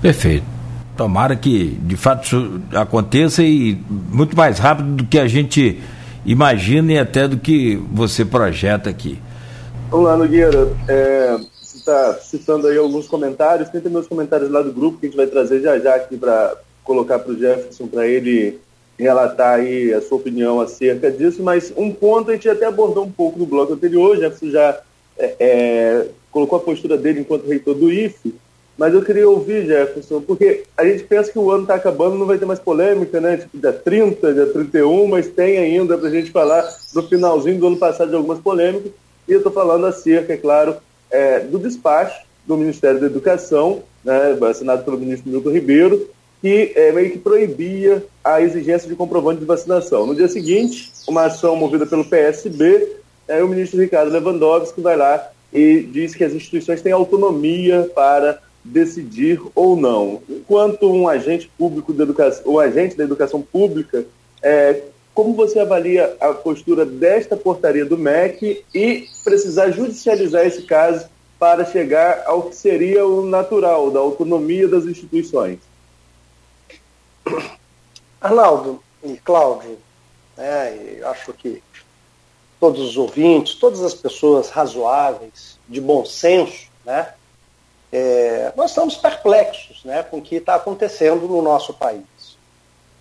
Perfeito. 0.00 0.46
Tomara 0.96 1.34
que 1.34 1.76
de 1.82 1.96
fato 1.96 2.24
isso 2.24 2.60
aconteça 2.72 3.42
e 3.42 3.76
muito 3.90 4.36
mais 4.36 4.60
rápido 4.60 4.92
do 4.92 5.06
que 5.06 5.18
a 5.18 5.26
gente 5.26 5.82
imagina 6.24 6.92
e 6.92 6.98
até 6.98 7.28
do 7.28 7.38
que 7.38 7.76
você 7.92 8.24
projeta 8.24 8.90
aqui. 8.90 9.18
Vamos 9.90 10.06
lá, 10.06 10.16
Nogueira. 10.16 10.68
É, 10.88 11.36
você 11.60 11.78
está 11.78 12.14
citando 12.14 12.66
aí 12.66 12.76
alguns 12.76 13.06
comentários. 13.06 13.68
Tem 13.68 13.80
também 13.80 14.00
os 14.00 14.08
comentários 14.08 14.50
lá 14.50 14.62
do 14.62 14.72
grupo 14.72 14.98
que 14.98 15.06
a 15.06 15.08
gente 15.08 15.16
vai 15.16 15.26
trazer 15.26 15.60
já 15.60 15.78
já 15.78 15.94
aqui 15.94 16.16
para 16.16 16.56
colocar 16.82 17.18
para 17.18 17.32
o 17.32 17.38
Jefferson, 17.38 17.86
para 17.86 18.06
ele 18.06 18.60
relatar 18.98 19.58
aí 19.58 19.92
a 19.92 20.00
sua 20.00 20.18
opinião 20.18 20.60
acerca 20.60 21.10
disso, 21.10 21.42
mas 21.42 21.72
um 21.76 21.90
ponto 21.90 22.30
a 22.30 22.34
gente 22.34 22.48
até 22.48 22.66
abordou 22.66 23.04
um 23.04 23.10
pouco 23.10 23.38
no 23.38 23.46
bloco 23.46 23.72
anterior, 23.72 24.16
Jefferson 24.16 24.50
já 24.50 24.80
é, 25.18 25.34
é, 25.40 26.06
colocou 26.30 26.58
a 26.58 26.62
postura 26.62 26.96
dele 26.96 27.20
enquanto 27.20 27.48
reitor 27.48 27.74
do 27.74 27.90
IFE, 27.90 28.34
mas 28.76 28.92
eu 28.92 29.02
queria 29.02 29.28
ouvir, 29.28 29.66
Jefferson, 29.66 30.20
porque 30.20 30.64
a 30.76 30.84
gente 30.84 31.04
pensa 31.04 31.30
que 31.30 31.38
o 31.38 31.50
ano 31.50 31.62
está 31.62 31.74
acabando, 31.74 32.18
não 32.18 32.26
vai 32.26 32.38
ter 32.38 32.44
mais 32.44 32.58
polêmica, 32.58 33.20
né? 33.20 33.36
Tipo, 33.36 33.58
dia 33.58 33.72
30, 33.72 34.34
dia 34.34 34.46
31, 34.46 35.06
mas 35.06 35.28
tem 35.28 35.58
ainda 35.58 35.96
para 35.96 36.08
a 36.08 36.10
gente 36.10 36.30
falar 36.30 36.68
do 36.92 37.02
finalzinho 37.04 37.58
do 37.58 37.66
ano 37.68 37.76
passado 37.76 38.10
de 38.10 38.16
algumas 38.16 38.40
polêmicas, 38.40 38.90
e 39.28 39.32
eu 39.32 39.38
estou 39.38 39.52
falando 39.52 39.86
acerca, 39.86 40.32
é 40.32 40.36
claro, 40.36 40.76
é, 41.10 41.40
do 41.40 41.58
despacho 41.58 42.24
do 42.46 42.56
Ministério 42.56 43.00
da 43.00 43.06
Educação, 43.06 43.82
né, 44.04 44.36
assinado 44.50 44.84
pelo 44.84 44.98
ministro 44.98 45.30
Milton 45.30 45.50
Ribeiro, 45.50 46.10
que 46.42 46.72
é, 46.74 46.92
meio 46.92 47.10
que 47.10 47.18
proibia 47.18 48.04
a 48.22 48.42
exigência 48.42 48.88
de 48.88 48.94
comprovante 48.94 49.40
de 49.40 49.46
vacinação. 49.46 50.06
No 50.06 50.14
dia 50.14 50.28
seguinte, 50.28 50.92
uma 51.08 51.24
ação 51.24 51.56
movida 51.56 51.86
pelo 51.86 52.04
PSB, 52.04 52.96
é, 53.26 53.42
o 53.42 53.48
ministro 53.48 53.80
Ricardo 53.80 54.12
Lewandowski 54.12 54.82
vai 54.82 54.96
lá 54.96 55.30
e 55.50 55.80
diz 55.80 56.14
que 56.14 56.24
as 56.24 56.34
instituições 56.34 56.82
têm 56.82 56.92
autonomia 56.92 57.90
para 57.94 58.42
decidir 58.64 59.40
ou 59.54 59.76
não. 59.76 60.22
Enquanto 60.28 60.90
um 60.90 61.06
agente 61.06 61.50
público 61.58 61.92
da 61.92 62.04
educação, 62.04 62.42
um 62.46 62.58
agente 62.58 62.96
da 62.96 63.04
educação 63.04 63.42
pública, 63.42 64.06
é, 64.42 64.82
como 65.14 65.34
você 65.34 65.60
avalia 65.60 66.16
a 66.20 66.32
postura 66.32 66.84
desta 66.84 67.36
portaria 67.36 67.84
do 67.84 67.98
MEC 67.98 68.64
e 68.74 69.06
precisar 69.22 69.70
judicializar 69.70 70.46
esse 70.46 70.62
caso 70.62 71.08
para 71.38 71.64
chegar 71.64 72.24
ao 72.26 72.44
que 72.44 72.56
seria 72.56 73.06
o 73.06 73.24
natural 73.24 73.90
da 73.90 74.00
autonomia 74.00 74.66
das 74.66 74.86
instituições? 74.86 75.58
Arnaldo 78.20 78.82
e 79.02 79.16
Cláudio, 79.18 79.78
né, 80.36 81.00
acho 81.04 81.32
que 81.34 81.62
todos 82.58 82.80
os 82.80 82.96
ouvintes, 82.96 83.54
todas 83.54 83.82
as 83.82 83.94
pessoas 83.94 84.48
razoáveis, 84.48 85.58
de 85.68 85.80
bom 85.80 86.04
senso, 86.04 86.68
né, 86.84 87.12
é, 87.96 88.52
nós 88.56 88.72
estamos 88.72 88.96
perplexos 88.96 89.84
né, 89.84 90.02
com 90.02 90.18
o 90.18 90.22
que 90.22 90.34
está 90.34 90.56
acontecendo 90.56 91.28
no 91.28 91.40
nosso 91.40 91.72
país. 91.72 92.02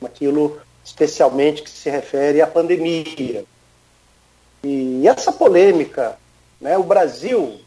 Aquilo 0.06 0.62
especialmente 0.86 1.64
que 1.64 1.70
se 1.72 1.90
refere 1.90 2.42
à 2.42 2.46
pandemia. 2.46 3.44
E 4.64 5.08
essa 5.08 5.32
polêmica, 5.32 6.16
né, 6.62 6.78
o 6.78 6.84
Brasil, 6.84 7.60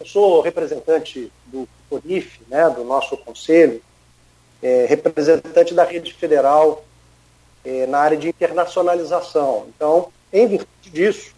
eu 0.00 0.06
sou 0.06 0.40
representante 0.40 1.30
do 1.46 1.68
CONIF, 1.88 2.40
né, 2.48 2.68
do 2.70 2.82
nosso 2.82 3.16
conselho, 3.18 3.80
é, 4.60 4.86
representante 4.86 5.72
da 5.72 5.84
rede 5.84 6.12
federal 6.12 6.84
é, 7.64 7.86
na 7.86 8.00
área 8.00 8.16
de 8.16 8.28
internacionalização. 8.28 9.66
Então, 9.68 10.08
em 10.32 10.48
virtude 10.48 10.90
disso, 10.90 11.32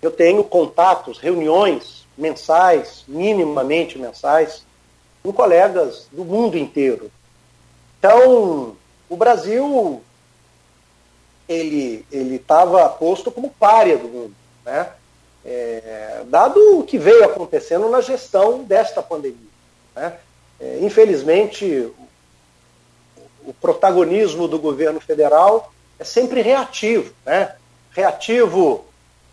eu 0.00 0.10
tenho 0.10 0.42
contatos, 0.42 1.18
reuniões 1.18 2.03
mensais, 2.16 3.04
minimamente 3.08 3.98
mensais, 3.98 4.64
com 5.22 5.32
colegas 5.32 6.06
do 6.12 6.24
mundo 6.24 6.56
inteiro. 6.56 7.10
Então, 7.98 8.76
o 9.08 9.16
Brasil 9.16 10.02
ele 11.48 12.04
ele 12.10 12.36
estava 12.36 12.88
posto 12.88 13.30
como 13.30 13.50
párea 13.50 13.98
do 13.98 14.08
mundo, 14.08 14.34
né? 14.64 14.90
É, 15.44 16.22
dado 16.26 16.78
o 16.78 16.84
que 16.84 16.96
veio 16.96 17.24
acontecendo 17.24 17.88
na 17.90 18.00
gestão 18.00 18.64
desta 18.64 19.02
pandemia. 19.02 19.36
Né? 19.94 20.16
É, 20.58 20.78
infelizmente, 20.80 21.92
o, 23.44 23.52
protagonismo 23.60 24.48
do 24.48 24.58
governo 24.58 25.00
federal 25.00 25.70
é 25.98 26.04
sempre 26.04 26.40
reativo, 26.40 27.12
né? 27.26 27.54
reativo 27.90 28.86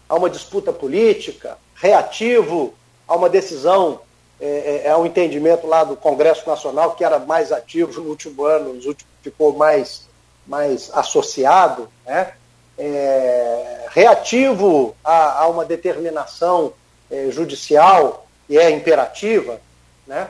a 0.10 0.16
uma 0.16 0.30
disputa 0.30 0.74
política, 0.74 1.58
reativo 1.82 2.74
a 3.08 3.16
uma 3.16 3.28
decisão, 3.28 4.02
é, 4.40 4.46
é, 4.86 4.88
é, 4.88 4.96
um 4.96 5.06
entendimento 5.06 5.66
lá 5.66 5.84
do 5.84 5.96
Congresso 5.96 6.48
Nacional, 6.48 6.92
que 6.92 7.04
era 7.04 7.20
mais 7.20 7.52
ativo 7.52 8.00
no 8.02 8.10
último 8.10 8.46
ano, 8.46 8.74
nos 8.74 8.86
últimos, 8.86 9.12
ficou 9.24 9.54
mais, 9.54 10.08
mais 10.46 10.92
associado, 10.94 11.90
né? 12.06 12.34
É, 12.78 13.88
reativo 13.90 14.96
a, 15.04 15.42
a, 15.42 15.48
uma 15.48 15.66
determinação 15.66 16.74
é, 17.10 17.30
judicial 17.30 18.26
que 18.48 18.58
é 18.58 18.72
imperativa. 18.72 19.60
Né? 20.08 20.28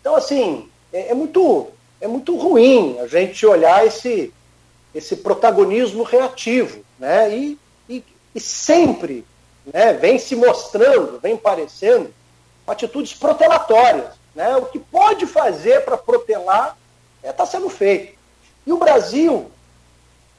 Então, 0.00 0.14
assim, 0.14 0.70
é, 0.92 1.10
é, 1.10 1.14
muito, 1.14 1.66
é 2.00 2.06
muito 2.06 2.36
ruim 2.36 2.98
a 3.00 3.06
gente 3.06 3.44
olhar 3.44 3.86
esse, 3.86 4.32
esse 4.94 5.16
protagonismo 5.16 6.04
reativo. 6.04 6.82
Né? 6.98 7.36
E, 7.36 7.58
e, 7.88 8.04
e 8.34 8.40
sempre 8.40 9.26
né, 9.66 9.92
vem 9.94 10.18
se 10.18 10.34
mostrando, 10.34 11.20
vem 11.20 11.36
parecendo 11.36 12.12
atitudes 12.66 13.14
protelatórias. 13.14 14.14
Né? 14.34 14.56
O 14.56 14.66
que 14.66 14.78
pode 14.78 15.26
fazer 15.26 15.84
para 15.84 15.96
protelar 15.96 16.76
está 17.18 17.28
é, 17.28 17.32
tá 17.32 17.46
sendo 17.46 17.68
feito. 17.68 18.18
E 18.66 18.72
o 18.72 18.78
Brasil, 18.78 19.50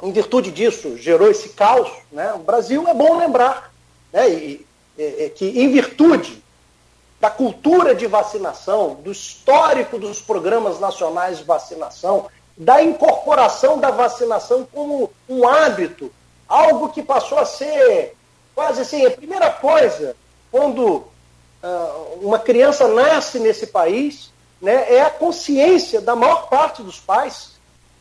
em 0.01 0.11
virtude 0.11 0.51
disso, 0.51 0.97
gerou 0.97 1.29
esse 1.29 1.49
caos. 1.49 1.91
Né? 2.11 2.33
O 2.33 2.39
Brasil, 2.39 2.87
é 2.87 2.93
bom 2.93 3.17
lembrar 3.17 3.73
né? 4.11 4.29
e, 4.29 4.65
e, 4.97 5.29
que, 5.29 5.45
em 5.45 5.71
virtude 5.71 6.41
da 7.19 7.29
cultura 7.29 7.93
de 7.93 8.07
vacinação, 8.07 8.95
do 8.95 9.11
histórico 9.11 9.99
dos 9.99 10.19
programas 10.21 10.79
nacionais 10.79 11.37
de 11.37 11.43
vacinação, 11.43 12.27
da 12.57 12.81
incorporação 12.81 13.79
da 13.79 13.91
vacinação 13.91 14.67
como 14.73 15.11
um 15.29 15.47
hábito, 15.47 16.11
algo 16.47 16.89
que 16.89 17.03
passou 17.03 17.37
a 17.37 17.45
ser 17.45 18.15
quase 18.61 18.81
assim, 18.81 19.03
a 19.07 19.09
primeira 19.09 19.49
coisa, 19.49 20.15
quando 20.51 20.97
uh, 20.97 22.19
uma 22.21 22.37
criança 22.37 22.87
nasce 22.87 23.39
nesse 23.39 23.65
país, 23.65 24.31
né, 24.61 24.93
é 24.93 25.01
a 25.01 25.09
consciência 25.09 25.99
da 25.99 26.15
maior 26.15 26.47
parte 26.47 26.83
dos 26.83 26.99
pais 26.99 27.53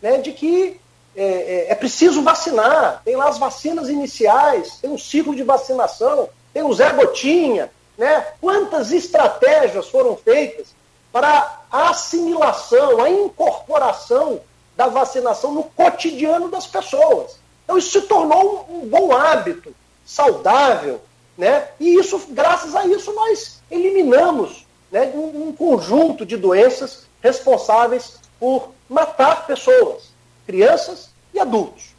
né, 0.03 0.19
de 0.19 0.33
que 0.33 0.79
é, 1.17 1.25
é, 1.25 1.67
é, 1.73 1.75
preciso 1.75 2.23
vacinar. 2.23 3.01
Tem 3.03 3.17
lá 3.17 3.31
as 3.31 3.39
vacinas 3.39 3.89
iniciais, 3.89 4.77
tem 4.83 4.91
um 4.91 4.99
ciclo 4.99 5.35
de 5.35 5.43
vacinação, 5.43 6.29
tem 6.53 6.63
o 6.63 6.75
Zé 6.75 6.93
Gotinha. 6.93 7.71
Né? 7.97 8.27
Quantas 8.39 8.93
estratégias 8.93 9.89
foram 9.89 10.15
feitas 10.15 10.75
para 11.11 11.63
a 11.73 11.89
assimilação, 11.89 13.03
a 13.03 13.09
incorporação 13.09 14.43
da 14.77 14.89
vacinação 14.89 15.53
no 15.53 15.65
cotidiano 15.65 16.51
das 16.51 16.67
pessoas? 16.67 17.39
Então, 17.65 17.79
isso 17.79 17.99
se 17.99 18.07
tornou 18.07 18.67
um, 18.69 18.83
um 18.83 18.89
bom 18.89 19.17
hábito, 19.17 19.75
saudável, 20.11 21.01
né? 21.39 21.69
E 21.79 21.95
isso, 21.95 22.21
graças 22.31 22.75
a 22.75 22.85
isso, 22.85 23.13
nós 23.13 23.63
eliminamos 23.71 24.67
né, 24.91 25.13
um, 25.15 25.49
um 25.49 25.53
conjunto 25.53 26.27
de 26.27 26.37
doenças 26.37 27.05
responsáveis 27.23 28.19
por 28.41 28.73
matar 28.89 29.47
pessoas, 29.47 30.11
crianças 30.45 31.11
e 31.33 31.39
adultos. 31.39 31.95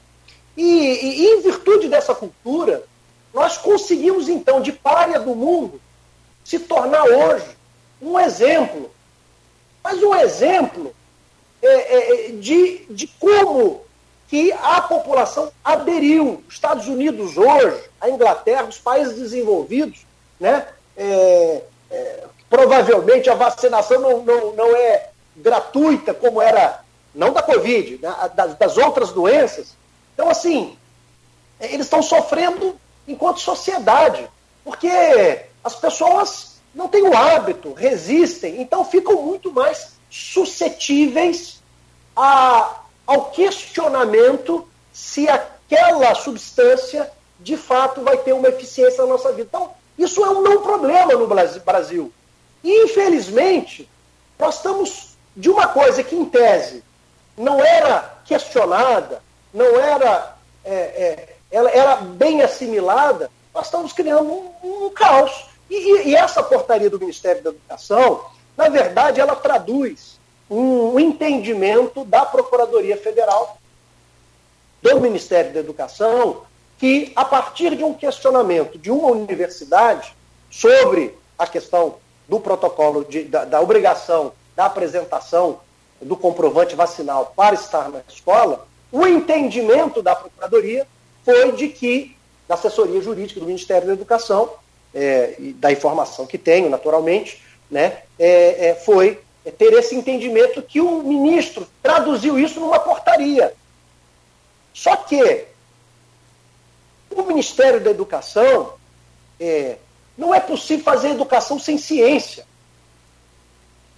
E, 0.58 0.64
e, 0.64 1.26
em 1.30 1.42
virtude 1.42 1.88
dessa 1.88 2.14
cultura, 2.14 2.84
nós 3.34 3.58
conseguimos, 3.58 4.28
então, 4.28 4.62
de 4.62 4.74
párea 4.74 5.18
do 5.18 5.34
mundo, 5.34 5.80
se 6.44 6.60
tornar 6.60 7.06
hoje 7.06 7.46
um 8.02 8.20
exemplo. 8.20 8.92
Mas 9.82 10.04
um 10.04 10.14
exemplo 10.14 10.94
é, 11.62 12.28
é 12.28 12.32
de, 12.34 12.86
de 12.90 13.08
como 13.08 13.86
que 14.32 14.50
a 14.54 14.80
população 14.80 15.52
aderiu. 15.62 16.42
Estados 16.48 16.88
Unidos 16.88 17.36
hoje, 17.36 17.84
a 18.00 18.10
Inglaterra, 18.10 18.64
os 18.64 18.78
países 18.78 19.18
desenvolvidos, 19.18 20.06
né, 20.40 20.66
é, 20.96 21.62
é, 21.92 22.24
provavelmente 22.50 23.30
a 23.30 23.36
vacinação 23.36 24.00
não, 24.00 24.24
não, 24.24 24.54
não 24.54 24.74
é 24.74 25.10
gratuita 25.36 26.14
como 26.14 26.42
era, 26.42 26.80
não 27.14 27.34
da 27.34 27.44
Covid, 27.44 28.00
né, 28.02 28.16
das, 28.34 28.56
das 28.56 28.78
outras 28.78 29.12
doenças. 29.12 29.76
Então, 30.14 30.30
assim, 30.30 30.78
eles 31.60 31.88
estão 31.88 32.02
sofrendo 32.02 32.80
enquanto 33.06 33.42
sociedade, 33.42 34.30
porque 34.64 35.42
as 35.62 35.76
pessoas 35.76 36.62
não 36.74 36.88
têm 36.88 37.04
o 37.04 37.14
hábito, 37.14 37.74
resistem, 37.74 38.62
então 38.62 38.86
ficam 38.86 39.22
muito 39.24 39.52
mais 39.52 39.92
suscetíveis 40.10 41.62
a 42.16 42.81
ao 43.12 43.26
questionamento 43.26 44.66
se 44.94 45.28
aquela 45.28 46.16
substância 46.16 47.12
de 47.40 47.58
fato 47.58 48.02
vai 48.02 48.18
ter 48.18 48.32
uma 48.32 48.48
eficiência 48.48 49.04
na 49.04 49.10
nossa 49.10 49.34
vida. 49.34 49.50
Então, 49.50 49.72
isso 49.98 50.24
é 50.24 50.30
um 50.30 50.42
não 50.42 50.62
problema 50.62 51.14
no 51.14 51.28
Brasil. 51.28 52.14
E, 52.64 52.86
infelizmente, 52.86 53.90
nós 54.40 54.56
estamos 54.56 55.18
de 55.36 55.50
uma 55.50 55.68
coisa 55.68 56.02
que, 56.04 56.16
em 56.16 56.24
tese, 56.24 56.84
não 57.38 57.62
era 57.64 58.18
questionada, 58.26 59.22
não 59.54 59.78
era, 59.78 60.36
é, 60.64 60.74
é, 60.74 61.36
ela 61.52 61.70
era 61.70 61.96
bem 61.98 62.42
assimilada, 62.42 63.30
nós 63.54 63.66
estamos 63.66 63.92
criando 63.92 64.32
um, 64.32 64.86
um 64.86 64.90
caos. 64.92 65.48
E, 65.70 65.76
e, 65.76 66.10
e 66.10 66.16
essa 66.16 66.42
portaria 66.42 66.90
do 66.90 67.00
Ministério 67.00 67.44
da 67.44 67.50
Educação, 67.50 68.24
na 68.56 68.70
verdade, 68.70 69.20
ela 69.20 69.36
traduz 69.36 70.21
um 70.52 71.00
entendimento 71.00 72.04
da 72.04 72.26
Procuradoria 72.26 72.98
Federal, 72.98 73.58
do 74.82 75.00
Ministério 75.00 75.54
da 75.54 75.62
Educação, 75.62 76.42
que, 76.78 77.14
a 77.16 77.24
partir 77.24 77.76
de 77.76 77.84
um 77.84 77.94
questionamento 77.94 78.78
de 78.78 78.92
uma 78.92 79.08
universidade 79.10 80.14
sobre 80.50 81.16
a 81.40 81.48
questão 81.48 81.96
do 82.28 82.40
protocolo, 82.40 83.06
de, 83.06 83.24
da, 83.24 83.46
da 83.46 83.62
obrigação 83.62 84.34
da 84.56 84.66
apresentação 84.66 85.60
do 86.02 86.18
comprovante 86.18 86.76
vacinal 86.76 87.32
para 87.36 87.56
estar 87.56 87.90
na 87.90 88.02
escola, 88.10 88.68
o 88.92 89.08
entendimento 89.08 90.02
da 90.02 90.16
Procuradoria 90.16 90.86
foi 91.24 91.54
de 91.54 91.70
que, 91.70 92.18
da 92.48 92.56
assessoria 92.56 93.00
jurídica 93.02 93.40
do 93.40 93.46
Ministério 93.46 93.88
da 93.88 93.94
Educação, 93.94 94.50
é, 94.94 95.36
da 95.56 95.72
informação 95.72 96.26
que 96.28 96.38
tenho, 96.38 96.70
naturalmente, 96.70 97.42
né, 97.70 98.00
é, 98.20 98.70
é, 98.70 98.76
foi 98.76 99.20
ter 99.50 99.74
esse 99.74 99.96
entendimento 99.96 100.62
que 100.62 100.80
o 100.80 101.02
ministro 101.02 101.68
traduziu 101.82 102.38
isso 102.38 102.60
numa 102.60 102.80
portaria. 102.80 103.54
Só 104.74 104.96
que 104.96 105.46
o 107.10 107.24
Ministério 107.24 107.82
da 107.82 107.90
Educação 107.90 108.74
é, 109.40 109.78
não 110.18 110.36
é 110.36 110.40
possível 110.40 110.84
fazer 110.84 111.10
educação 111.10 111.58
sem 111.58 111.78
ciência, 111.78 112.46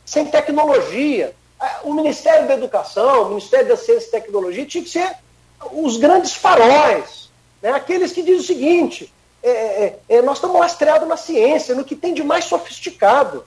sem 0.05 0.25
tecnologia. 0.25 1.35
O 1.83 1.93
Ministério 1.93 2.47
da 2.47 2.53
Educação, 2.53 3.23
o 3.23 3.29
Ministério 3.29 3.67
da 3.67 3.77
Ciência 3.77 4.07
e 4.07 4.11
Tecnologia 4.11 4.65
tinha 4.65 4.83
que 4.83 4.89
ser 4.89 5.15
os 5.71 5.97
grandes 5.97 6.33
faróis, 6.33 7.29
né? 7.61 7.71
aqueles 7.71 8.11
que 8.11 8.21
dizem 8.21 8.39
o 8.39 8.43
seguinte: 8.43 9.13
é, 9.41 9.49
é, 9.49 9.99
é 10.09 10.21
nós 10.21 10.37
estamos 10.37 10.59
lastreados 10.59 11.07
na 11.07 11.17
ciência, 11.17 11.75
no 11.75 11.85
que 11.85 11.95
tem 11.95 12.13
de 12.13 12.23
mais 12.23 12.45
sofisticado. 12.45 13.45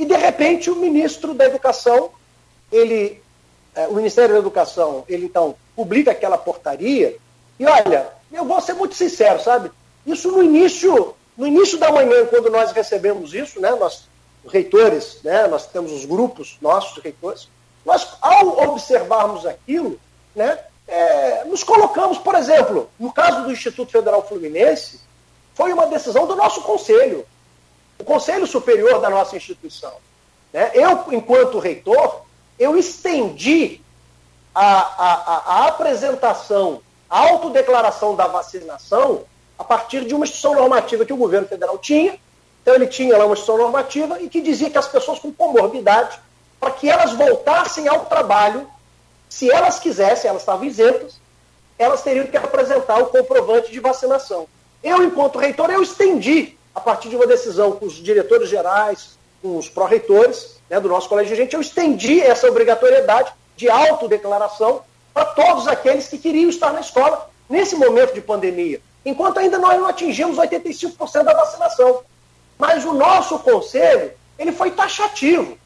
E, 0.00 0.06
de 0.06 0.16
repente, 0.16 0.70
o 0.70 0.76
ministro 0.76 1.34
da 1.34 1.44
Educação, 1.44 2.08
ele, 2.72 3.22
é, 3.74 3.86
o 3.86 3.92
Ministério 3.92 4.32
da 4.32 4.40
Educação, 4.40 5.04
ele 5.06 5.26
então 5.26 5.54
publica 5.76 6.10
aquela 6.10 6.38
portaria. 6.38 7.18
E 7.58 7.66
olha, 7.66 8.08
eu 8.32 8.46
vou 8.46 8.58
ser 8.62 8.72
muito 8.72 8.94
sincero, 8.94 9.42
sabe? 9.42 9.70
Isso 10.06 10.32
no 10.32 10.42
início, 10.42 11.14
no 11.36 11.46
início 11.46 11.76
da 11.76 11.92
manhã, 11.92 12.24
quando 12.30 12.50
nós 12.50 12.72
recebemos 12.72 13.34
isso, 13.34 13.60
né? 13.60 13.72
Nós, 13.72 14.08
reitores, 14.48 15.18
né? 15.22 15.46
Nós 15.48 15.66
temos 15.66 15.92
os 15.92 16.06
grupos 16.06 16.56
nossos 16.62 16.96
reitores. 17.02 17.46
Nós, 17.84 18.08
ao 18.22 18.70
observarmos 18.70 19.44
aquilo, 19.44 20.00
né? 20.34 20.60
É, 20.88 21.44
nos 21.44 21.62
colocamos, 21.62 22.16
por 22.16 22.34
exemplo, 22.36 22.88
no 22.98 23.12
caso 23.12 23.42
do 23.42 23.52
Instituto 23.52 23.92
Federal 23.92 24.26
Fluminense, 24.26 24.98
foi 25.54 25.74
uma 25.74 25.86
decisão 25.86 26.26
do 26.26 26.34
nosso 26.34 26.62
conselho 26.62 27.26
o 28.00 28.04
Conselho 28.04 28.46
Superior 28.46 29.00
da 29.00 29.10
nossa 29.10 29.36
instituição. 29.36 29.92
Né? 30.52 30.70
Eu, 30.74 31.04
enquanto 31.12 31.58
reitor, 31.58 32.22
eu 32.58 32.76
estendi 32.76 33.80
a, 34.54 34.64
a, 34.64 35.42
a 35.46 35.66
apresentação 35.68 36.82
a 37.10 37.28
autodeclaração 37.28 38.14
da 38.14 38.28
vacinação 38.28 39.24
a 39.58 39.64
partir 39.64 40.04
de 40.04 40.14
uma 40.14 40.24
instituição 40.24 40.54
normativa 40.54 41.04
que 41.04 41.12
o 41.12 41.16
governo 41.16 41.48
federal 41.48 41.76
tinha. 41.76 42.16
Então, 42.62 42.74
ele 42.74 42.86
tinha 42.86 43.18
lá 43.18 43.24
uma 43.24 43.32
instituição 43.32 43.58
normativa 43.58 44.22
e 44.22 44.28
que 44.28 44.40
dizia 44.40 44.70
que 44.70 44.78
as 44.78 44.86
pessoas 44.86 45.18
com 45.18 45.32
comorbidade, 45.32 46.20
para 46.60 46.70
que 46.70 46.88
elas 46.88 47.12
voltassem 47.12 47.88
ao 47.88 48.06
trabalho, 48.06 48.70
se 49.28 49.50
elas 49.50 49.80
quisessem, 49.80 50.28
elas 50.28 50.42
estavam 50.42 50.64
isentas, 50.64 51.20
elas 51.76 52.02
teriam 52.02 52.26
que 52.26 52.36
apresentar 52.36 52.98
o 52.98 53.06
comprovante 53.06 53.72
de 53.72 53.80
vacinação. 53.80 54.46
Eu, 54.82 55.02
enquanto 55.02 55.38
reitor, 55.38 55.70
eu 55.70 55.82
estendi, 55.82 56.56
a 56.74 56.80
partir 56.80 57.08
de 57.08 57.16
uma 57.16 57.26
decisão 57.26 57.72
com 57.72 57.86
os 57.86 57.94
diretores 57.94 58.48
gerais, 58.48 59.18
com 59.42 59.56
os 59.56 59.68
pró-reitores 59.68 60.56
né, 60.68 60.78
do 60.78 60.88
nosso 60.88 61.08
colégio 61.08 61.34
de 61.34 61.42
gente, 61.42 61.54
eu 61.54 61.60
estendi 61.60 62.20
essa 62.20 62.48
obrigatoriedade 62.48 63.32
de 63.56 63.68
autodeclaração 63.68 64.82
para 65.12 65.24
todos 65.24 65.66
aqueles 65.66 66.08
que 66.08 66.18
queriam 66.18 66.48
estar 66.48 66.72
na 66.72 66.80
escola 66.80 67.28
nesse 67.48 67.74
momento 67.74 68.14
de 68.14 68.20
pandemia, 68.20 68.80
enquanto 69.04 69.38
ainda 69.38 69.58
nós 69.58 69.78
não 69.78 69.86
atingimos 69.86 70.38
85% 70.38 71.24
da 71.24 71.34
vacinação. 71.34 72.02
Mas 72.56 72.84
o 72.84 72.92
nosso 72.92 73.38
conselho, 73.38 74.12
ele 74.38 74.52
foi 74.52 74.70
taxativo. 74.70 75.58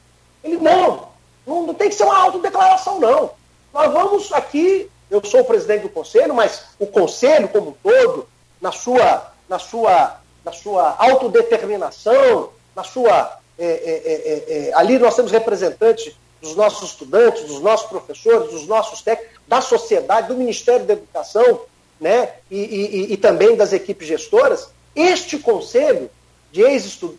Ele, 0.42 0.57
não, 0.57 1.09
não, 1.46 1.66
não 1.66 1.74
tem 1.74 1.88
que 1.88 1.94
ser 1.94 2.05
uma 2.05 2.16
autodeclaração, 2.16 3.00
não. 3.00 3.32
Nós 3.72 3.92
vamos 3.92 4.32
aqui, 4.32 4.88
eu 5.11 5.24
sou 5.24 5.40
o 5.40 5.44
presidente 5.44 5.82
do 5.82 5.88
conselho, 5.88 6.32
mas 6.32 6.66
o 6.78 6.86
conselho 6.86 7.48
como 7.48 7.70
um 7.70 7.74
todo, 7.82 8.28
na 8.61 8.70
sua, 8.70 9.32
na 9.48 9.59
sua, 9.59 10.20
na 10.45 10.53
sua 10.53 10.95
autodeterminação, 10.99 12.51
na 12.74 12.84
sua. 12.84 13.38
É, 13.57 13.64
é, 13.66 14.68
é, 14.68 14.74
ali 14.74 14.99
nós 14.99 15.14
temos 15.14 15.30
representantes 15.30 16.14
dos 16.40 16.57
nossos 16.57 16.90
estudantes, 16.90 17.45
dos 17.45 17.61
nossos 17.61 17.88
professores, 17.88 18.51
dos 18.51 18.66
nossos 18.66 19.01
técnicos, 19.01 19.38
da 19.47 19.61
sociedade, 19.61 20.28
do 20.28 20.36
Ministério 20.36 20.84
da 20.84 20.92
Educação, 20.95 21.61
né, 22.01 22.32
e, 22.51 22.59
e, 22.59 23.12
e 23.12 23.16
também 23.16 23.57
das 23.57 23.72
equipes 23.72 24.07
gestoras, 24.07 24.68
este 24.95 25.38
conselho 25.38 26.11
de 26.53 26.62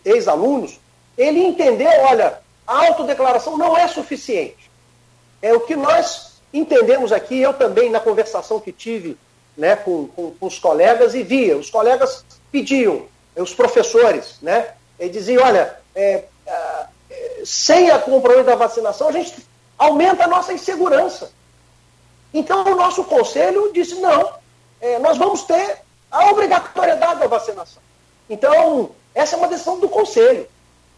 ex-alunos, 0.06 0.80
ele 1.18 1.40
entendeu, 1.40 1.90
olha, 2.02 2.40
a 2.68 2.88
autodeclaração 2.88 3.58
não 3.58 3.78
é 3.78 3.88
suficiente. 3.88 4.70
É 5.42 5.54
o 5.54 5.62
que 5.62 5.76
nós 5.76 6.34
entendemos 6.54 7.12
aqui, 7.12 7.40
eu 7.40 7.54
também, 7.54 7.90
na 7.90 8.00
conversação 8.00 8.60
que 8.60 8.72
tive 8.72 9.18
né, 9.58 9.76
com, 9.76 10.08
com, 10.08 10.32
com 10.32 10.46
os 10.46 10.60
colegas, 10.60 11.16
e 11.16 11.24
via, 11.24 11.58
os 11.58 11.70
colegas 11.70 12.26
pediam, 12.52 13.06
os 13.38 13.54
professores, 13.54 14.38
né, 14.42 14.74
e 15.00 15.10
diziam, 15.10 15.44
olha, 15.44 15.78
é, 15.94 16.26
sem 17.46 17.92
a 17.92 18.00
compromisso 18.00 18.46
da 18.46 18.56
vacinação, 18.56 19.08
a 19.08 19.12
gente 19.12 19.36
aumenta 19.78 20.24
a 20.24 20.28
nossa 20.28 20.54
insegurança. 20.54 21.32
Então, 22.34 22.66
o 22.66 22.76
nosso 22.76 23.04
conselho 23.04 23.72
disse: 23.72 23.96
não, 23.96 24.34
é, 24.82 25.00
nós 25.00 25.18
vamos 25.18 25.44
ter 25.44 25.80
a 26.12 26.32
obrigatoriedade 26.32 27.20
da 27.20 27.28
vacinação. 27.28 27.82
Então, 28.30 28.92
essa 29.14 29.36
é 29.36 29.38
uma 29.38 29.48
decisão 29.48 29.80
do 29.80 29.88
conselho. 29.88 30.48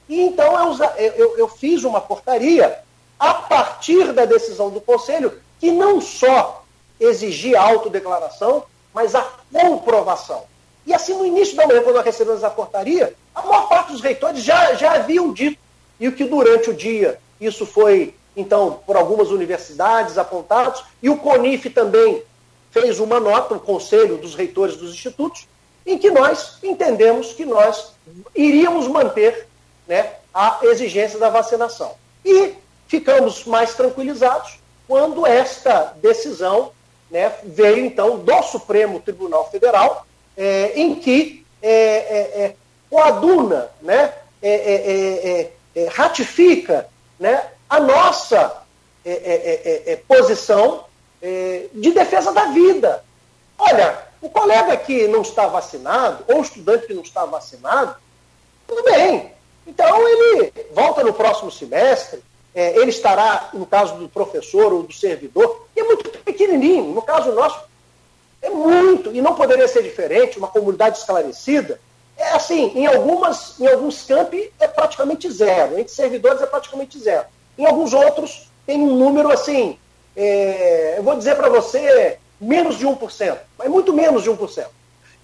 E 0.07 0.21
então 0.21 0.73
eu, 0.77 0.85
eu, 0.95 1.37
eu 1.37 1.47
fiz 1.49 1.83
uma 1.83 1.99
portaria 1.99 2.79
a 3.19 3.33
partir 3.33 4.13
da 4.13 4.23
decisão 4.25 4.69
do 4.69 4.79
conselho 4.79 5.41
que 5.59 5.69
não 5.69 5.99
só 5.99 6.63
exigia 6.99 7.59
a 7.59 7.63
autodeclaração, 7.63 8.63
mas 8.93 9.13
a 9.13 9.27
comprovação. 9.51 10.45
E 10.87 10.93
assim, 10.93 11.13
no 11.13 11.25
início 11.25 11.53
da 11.57 11.67
manhã, 11.67 11.81
quando 11.81 11.97
nós 11.97 12.05
recebemos 12.05 12.45
a 12.45 12.49
portaria, 12.49 13.13
a 13.35 13.41
maior 13.41 13.67
parte 13.67 13.91
dos 13.91 13.99
reitores 13.99 14.41
já, 14.41 14.73
já 14.73 14.93
haviam 14.93 15.33
dito 15.33 15.59
e 15.99 16.07
o 16.07 16.13
que 16.13 16.23
durante 16.23 16.69
o 16.69 16.73
dia 16.73 17.19
isso 17.41 17.65
foi, 17.65 18.15
então, 18.37 18.79
por 18.85 18.95
algumas 18.95 19.29
universidades 19.29 20.17
apontados, 20.17 20.85
e 21.03 21.09
o 21.09 21.17
CONIF 21.17 21.69
também 21.71 22.23
fez 22.71 23.01
uma 23.01 23.19
nota, 23.19 23.55
o 23.55 23.59
Conselho 23.59 24.17
dos 24.17 24.33
Reitores 24.33 24.77
dos 24.77 24.93
Institutos, 24.93 25.45
em 25.85 25.97
que 25.97 26.09
nós 26.09 26.57
entendemos 26.63 27.33
que 27.33 27.45
nós 27.45 27.91
iríamos 28.33 28.87
manter 28.87 29.45
né, 29.85 30.13
a 30.33 30.59
exigência 30.63 31.19
da 31.19 31.29
vacinação. 31.29 31.95
E 32.23 32.53
ficamos 32.87 33.43
mais 33.43 33.73
tranquilizados 33.73 34.59
quando 34.87 35.27
esta 35.27 35.93
decisão 36.01 36.71
né, 37.11 37.33
veio, 37.43 37.85
então, 37.85 38.19
do 38.19 38.43
Supremo 38.43 39.01
Tribunal 39.01 39.51
Federal, 39.51 40.06
é, 40.37 40.73
em 40.79 40.95
que 40.95 41.45
é, 41.61 41.69
é, 41.69 42.43
é 42.45 42.55
coaduna 42.89 43.69
né, 43.81 44.13
é, 44.41 44.49
é, 44.49 45.41
é 45.41 45.51
é, 45.77 45.85
ratifica 45.89 46.89
né, 47.19 47.51
a 47.69 47.79
nossa 47.79 48.63
é, 49.05 49.11
é, 49.11 49.91
é, 49.91 49.93
é 49.93 49.95
posição 49.95 50.85
de 51.73 51.91
defesa 51.91 52.31
da 52.31 52.45
vida. 52.45 53.03
Olha, 53.57 54.03
o 54.21 54.29
colega 54.29 54.77
que 54.77 55.07
não 55.07 55.23
está 55.23 55.47
vacinado, 55.47 56.23
ou 56.27 56.39
o 56.39 56.41
estudante 56.41 56.85
que 56.85 56.93
não 56.93 57.01
está 57.01 57.25
vacinado, 57.25 57.95
tudo 58.67 58.83
bem. 58.83 59.31
Então 59.65 60.07
ele 60.07 60.53
volta 60.73 61.03
no 61.03 61.11
próximo 61.11 61.51
semestre, 61.51 62.23
ele 62.53 62.91
estará, 62.91 63.49
no 63.51 63.65
caso 63.65 63.95
do 63.95 64.07
professor 64.07 64.71
ou 64.71 64.83
do 64.83 64.93
servidor, 64.93 65.67
e 65.75 65.79
é 65.79 65.83
muito 65.83 66.07
pequenininho. 66.19 66.93
No 66.93 67.01
caso 67.01 67.31
nosso, 67.31 67.59
é 68.41 68.49
muito, 68.49 69.13
e 69.13 69.21
não 69.21 69.35
poderia 69.35 69.67
ser 69.67 69.83
diferente, 69.83 70.37
uma 70.37 70.47
comunidade 70.47 70.99
esclarecida, 70.99 71.79
é 72.17 72.29
assim, 72.31 72.71
em, 72.75 72.87
algumas, 72.87 73.59
em 73.59 73.67
alguns 73.67 74.03
campi 74.03 74.51
é 74.59 74.67
praticamente 74.67 75.29
zero, 75.31 75.77
entre 75.77 75.93
servidores 75.93 76.41
é 76.41 76.47
praticamente 76.47 76.97
zero. 76.99 77.25
Em 77.57 77.65
alguns 77.65 77.93
outros 77.93 78.49
tem 78.65 78.81
um 78.81 78.95
número 78.95 79.31
assim, 79.31 79.77
é, 80.15 80.95
eu 80.97 81.03
vou 81.03 81.15
dizer 81.15 81.35
para 81.35 81.47
você, 81.47 82.17
menos 82.41 82.77
de 82.77 82.87
1%, 82.87 83.37
mas 83.57 83.69
muito 83.69 83.93
menos 83.93 84.23
de 84.23 84.31
1%. 84.31 84.65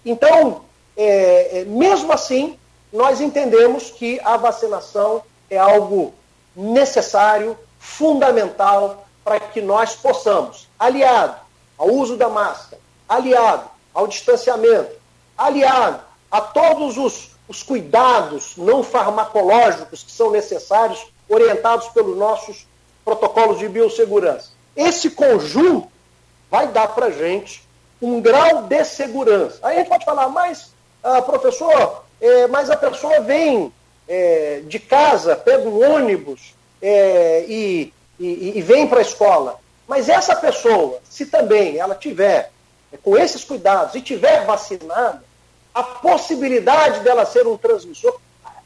Então, 0.05 0.61
é, 0.95 1.59
é, 1.59 1.65
mesmo 1.65 2.11
assim, 2.11 2.57
nós 2.91 3.19
entendemos 3.19 3.89
que 3.89 4.19
a 4.23 4.37
vacinação 4.37 5.23
é 5.49 5.57
algo 5.57 6.13
necessário, 6.55 7.57
fundamental, 7.79 9.07
para 9.23 9.39
que 9.39 9.61
nós 9.61 9.95
possamos, 9.95 10.67
aliado 10.77 11.37
ao 11.77 11.89
uso 11.89 12.15
da 12.15 12.29
máscara, 12.29 12.81
aliado 13.13 13.69
ao 13.93 14.07
distanciamento, 14.07 14.91
aliado 15.37 16.01
a 16.31 16.41
todos 16.41 16.97
os, 16.97 17.31
os 17.47 17.61
cuidados 17.61 18.53
não 18.57 18.83
farmacológicos 18.83 20.03
que 20.03 20.11
são 20.11 20.31
necessários, 20.31 21.05
orientados 21.29 21.87
pelos 21.89 22.17
nossos 22.17 22.67
protocolos 23.05 23.59
de 23.59 23.69
biossegurança. 23.69 24.49
Esse 24.75 25.11
conjunto 25.11 25.87
vai 26.49 26.67
dar 26.67 26.87
para 26.89 27.07
a 27.07 27.11
gente 27.11 27.63
um 28.01 28.19
grau 28.19 28.63
de 28.63 28.83
segurança. 28.83 29.59
Aí 29.61 29.75
a 29.75 29.79
gente 29.79 29.89
pode 29.89 30.05
falar, 30.05 30.27
mas, 30.29 30.73
ah, 31.03 31.21
professor, 31.21 32.03
é, 32.19 32.47
mas 32.47 32.69
a 32.69 32.75
pessoa 32.75 33.21
vem 33.21 33.71
é, 34.07 34.61
de 34.65 34.79
casa, 34.79 35.35
pega 35.35 35.67
um 35.67 35.95
ônibus 35.95 36.53
é, 36.81 37.45
e, 37.47 37.93
e, 38.19 38.57
e, 38.57 38.61
vem 38.61 38.87
para 38.87 38.99
a 38.99 39.03
escola. 39.03 39.59
Mas 39.87 40.09
essa 40.09 40.35
pessoa, 40.35 40.99
se 41.09 41.25
também 41.25 41.77
ela 41.77 41.95
tiver 41.95 42.51
com 43.01 43.17
esses 43.17 43.43
cuidados 43.43 43.95
e 43.95 44.01
tiver 44.01 44.45
vacinada, 44.45 45.23
a 45.73 45.83
possibilidade 45.83 46.99
dela 46.99 47.25
ser 47.25 47.47
um 47.47 47.57
transmissor 47.57 48.19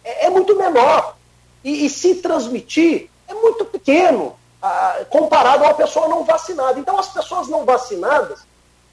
é, 0.03 0.25
é 0.25 0.29
muito 0.29 0.55
menor. 0.55 1.15
E, 1.63 1.85
e, 1.85 1.89
se 1.89 2.15
transmitir 2.15 3.09
é 3.27 3.33
muito 3.33 3.65
pequeno 3.65 4.35
ah, 4.61 5.05
comparado 5.09 5.63
a 5.63 5.67
uma 5.67 5.73
pessoa 5.73 6.07
não 6.07 6.23
vacinada. 6.23 6.79
Então, 6.79 6.97
as 6.97 7.09
pessoas 7.09 7.47
não 7.47 7.65
vacinadas, 7.65 8.39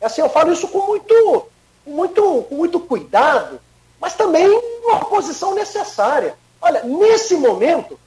assim, 0.01 0.20
eu 0.20 0.28
falo 0.28 0.53
isso 0.53 0.68
com 0.68 0.87
muito, 0.87 1.47
muito, 1.87 2.43
com 2.49 2.55
muito 2.55 2.80
cuidado, 2.80 3.61
mas 4.01 4.14
também 4.14 4.47
uma 4.85 5.05
posição 5.05 5.55
necessária. 5.55 6.37
Olha, 6.61 6.82
nesse 6.82 7.37
momento, 7.37 7.99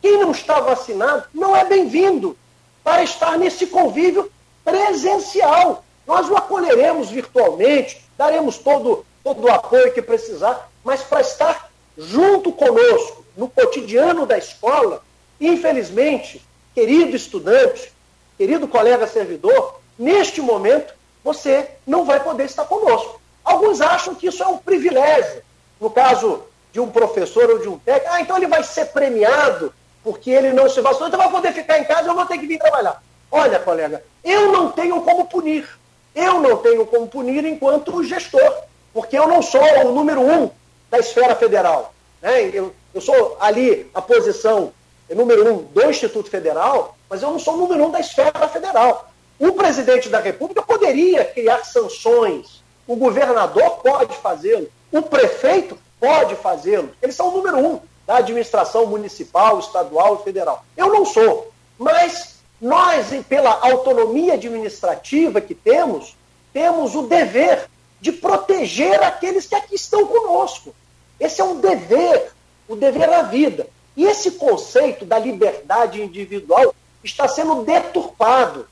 quem 0.00 0.18
não 0.18 0.30
está 0.30 0.60
vacinado 0.60 1.24
não 1.32 1.54
é 1.54 1.64
bem-vindo 1.64 2.36
para 2.82 3.02
estar 3.02 3.38
nesse 3.38 3.66
convívio 3.66 4.30
presencial. 4.64 5.84
Nós 6.10 6.28
o 6.28 6.36
acolheremos 6.36 7.08
virtualmente, 7.08 8.04
daremos 8.18 8.58
todo 8.58 9.06
todo 9.22 9.44
o 9.44 9.52
apoio 9.52 9.92
que 9.92 10.02
precisar, 10.02 10.68
mas 10.82 11.04
para 11.04 11.20
estar 11.20 11.70
junto 11.96 12.50
conosco 12.50 13.24
no 13.36 13.48
cotidiano 13.48 14.26
da 14.26 14.36
escola, 14.36 15.04
infelizmente, 15.40 16.44
querido 16.74 17.14
estudante, 17.14 17.92
querido 18.36 18.66
colega 18.66 19.06
servidor, 19.06 19.78
neste 19.96 20.40
momento 20.40 20.92
você 21.22 21.70
não 21.86 22.04
vai 22.04 22.18
poder 22.18 22.46
estar 22.46 22.64
conosco. 22.64 23.20
Alguns 23.44 23.80
acham 23.80 24.12
que 24.12 24.26
isso 24.26 24.42
é 24.42 24.48
um 24.48 24.58
privilégio. 24.58 25.42
No 25.80 25.90
caso 25.90 26.42
de 26.72 26.80
um 26.80 26.90
professor 26.90 27.48
ou 27.50 27.60
de 27.60 27.68
um 27.68 27.78
técnico, 27.78 28.12
ah, 28.12 28.20
então 28.20 28.36
ele 28.36 28.48
vai 28.48 28.64
ser 28.64 28.86
premiado 28.86 29.72
porque 30.02 30.30
ele 30.32 30.52
não 30.52 30.68
se 30.68 30.80
vacinou, 30.80 31.06
então 31.06 31.20
vai 31.20 31.30
poder 31.30 31.52
ficar 31.52 31.78
em 31.78 31.84
casa, 31.84 32.08
eu 32.08 32.16
vou 32.16 32.26
ter 32.26 32.38
que 32.38 32.48
vir 32.48 32.58
trabalhar. 32.58 33.00
Olha, 33.30 33.60
colega, 33.60 34.02
eu 34.24 34.50
não 34.50 34.72
tenho 34.72 35.00
como 35.02 35.24
punir. 35.26 35.79
Eu 36.14 36.40
não 36.40 36.56
tenho 36.56 36.86
como 36.86 37.06
punir 37.06 37.44
enquanto 37.44 38.02
gestor 38.04 38.54
porque 38.92 39.16
eu 39.16 39.28
não 39.28 39.40
sou 39.42 39.62
o 39.86 39.92
número 39.92 40.20
um 40.20 40.50
da 40.90 40.98
esfera 40.98 41.36
federal. 41.36 41.94
Né? 42.20 42.50
Eu, 42.52 42.74
eu 42.92 43.00
sou 43.00 43.36
ali 43.40 43.88
a 43.94 44.02
posição 44.02 44.72
número 45.14 45.52
um 45.52 45.62
do 45.62 45.90
Instituto 45.90 46.30
Federal, 46.30 46.96
mas 47.08 47.22
eu 47.22 47.30
não 47.30 47.38
sou 47.38 47.54
o 47.54 47.56
número 47.56 47.84
um 47.84 47.90
da 47.90 48.00
esfera 48.00 48.48
federal. 48.48 49.10
o 49.38 49.52
presidente 49.52 50.08
da 50.08 50.20
República 50.20 50.62
poderia 50.62 51.24
criar 51.24 51.64
sanções, 51.64 52.62
o 52.86 52.94
governador 52.94 53.78
pode 53.78 54.16
fazê-lo, 54.18 54.68
o 54.92 55.02
prefeito 55.02 55.78
pode 55.98 56.34
fazê-lo. 56.36 56.90
Eles 57.02 57.14
são 57.14 57.28
o 57.28 57.36
número 57.36 57.58
um 57.58 57.80
da 58.06 58.16
administração 58.16 58.86
municipal, 58.86 59.58
estadual 59.58 60.20
e 60.20 60.24
federal. 60.24 60.64
Eu 60.76 60.92
não 60.92 61.04
sou, 61.04 61.50
mas 61.78 62.39
nós, 62.60 63.06
pela 63.26 63.50
autonomia 63.62 64.34
administrativa 64.34 65.40
que 65.40 65.54
temos, 65.54 66.16
temos 66.52 66.94
o 66.94 67.02
dever 67.02 67.68
de 68.00 68.12
proteger 68.12 69.02
aqueles 69.02 69.46
que 69.46 69.54
aqui 69.54 69.74
estão 69.74 70.06
conosco. 70.06 70.74
Esse 71.18 71.40
é 71.40 71.44
um 71.44 71.60
dever, 71.60 72.32
o 72.68 72.76
dever 72.76 73.08
da 73.08 73.22
vida. 73.22 73.66
E 73.96 74.04
esse 74.04 74.32
conceito 74.32 75.04
da 75.04 75.18
liberdade 75.18 76.02
individual 76.02 76.74
está 77.02 77.26
sendo 77.28 77.62
deturpado. 77.64 78.66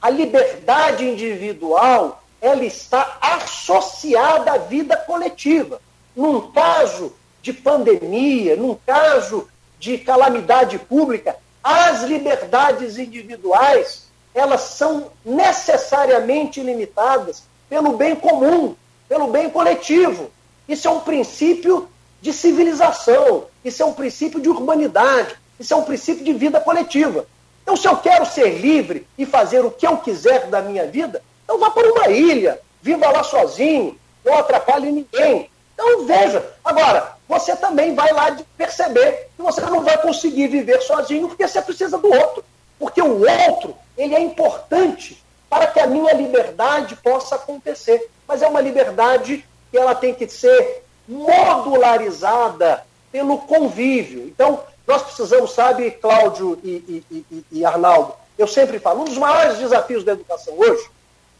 A 0.00 0.10
liberdade 0.10 1.04
individual, 1.08 2.22
ela 2.40 2.64
está 2.64 3.18
associada 3.20 4.52
à 4.52 4.58
vida 4.58 4.96
coletiva. 4.96 5.80
Num 6.14 6.52
caso 6.52 7.12
de 7.42 7.52
pandemia, 7.52 8.56
num 8.56 8.76
caso 8.86 9.48
de 9.78 9.98
calamidade 9.98 10.78
pública, 10.78 11.36
as 11.62 12.02
liberdades 12.02 12.98
individuais, 12.98 14.06
elas 14.34 14.60
são 14.62 15.10
necessariamente 15.24 16.60
limitadas 16.60 17.42
pelo 17.68 17.96
bem 17.96 18.14
comum, 18.14 18.74
pelo 19.08 19.28
bem 19.28 19.50
coletivo. 19.50 20.30
Isso 20.68 20.86
é 20.86 20.90
um 20.90 21.00
princípio 21.00 21.88
de 22.20 22.32
civilização, 22.32 23.46
isso 23.64 23.82
é 23.82 23.86
um 23.86 23.92
princípio 23.92 24.40
de 24.40 24.48
urbanidade, 24.48 25.36
isso 25.58 25.72
é 25.72 25.76
um 25.76 25.84
princípio 25.84 26.24
de 26.24 26.32
vida 26.32 26.60
coletiva. 26.60 27.26
Então, 27.62 27.76
se 27.76 27.86
eu 27.86 27.96
quero 27.96 28.24
ser 28.24 28.58
livre 28.58 29.06
e 29.16 29.26
fazer 29.26 29.64
o 29.64 29.70
que 29.70 29.86
eu 29.86 29.98
quiser 29.98 30.46
da 30.46 30.62
minha 30.62 30.86
vida, 30.86 31.22
então 31.44 31.58
vá 31.58 31.70
para 31.70 31.90
uma 31.90 32.08
ilha, 32.08 32.60
viva 32.80 33.10
lá 33.10 33.22
sozinho, 33.22 33.98
não 34.24 34.38
atrapalhe 34.38 34.90
ninguém. 34.90 35.50
Então, 35.78 36.04
veja. 36.04 36.44
Agora, 36.64 37.12
você 37.28 37.54
também 37.54 37.94
vai 37.94 38.12
lá 38.12 38.36
perceber 38.56 39.28
que 39.36 39.42
você 39.42 39.60
não 39.60 39.84
vai 39.84 39.96
conseguir 40.02 40.48
viver 40.48 40.82
sozinho 40.82 41.28
porque 41.28 41.46
você 41.46 41.62
precisa 41.62 41.96
do 41.96 42.12
outro. 42.12 42.44
Porque 42.80 43.00
o 43.00 43.20
outro, 43.20 43.76
ele 43.96 44.12
é 44.12 44.20
importante 44.20 45.22
para 45.48 45.68
que 45.68 45.78
a 45.78 45.86
minha 45.86 46.12
liberdade 46.14 46.96
possa 46.96 47.36
acontecer. 47.36 48.10
Mas 48.26 48.42
é 48.42 48.48
uma 48.48 48.60
liberdade 48.60 49.46
que 49.70 49.78
ela 49.78 49.94
tem 49.94 50.12
que 50.12 50.28
ser 50.28 50.82
modularizada 51.06 52.84
pelo 53.12 53.38
convívio. 53.38 54.26
Então, 54.26 54.60
nós 54.84 55.02
precisamos, 55.02 55.52
sabe, 55.52 55.92
Cláudio 55.92 56.58
e, 56.64 57.04
e, 57.10 57.24
e, 57.30 57.44
e 57.52 57.64
Arnaldo, 57.64 58.14
eu 58.36 58.48
sempre 58.48 58.80
falo, 58.80 59.02
um 59.02 59.04
dos 59.04 59.18
maiores 59.18 59.58
desafios 59.58 60.02
da 60.02 60.12
educação 60.12 60.54
hoje, 60.58 60.88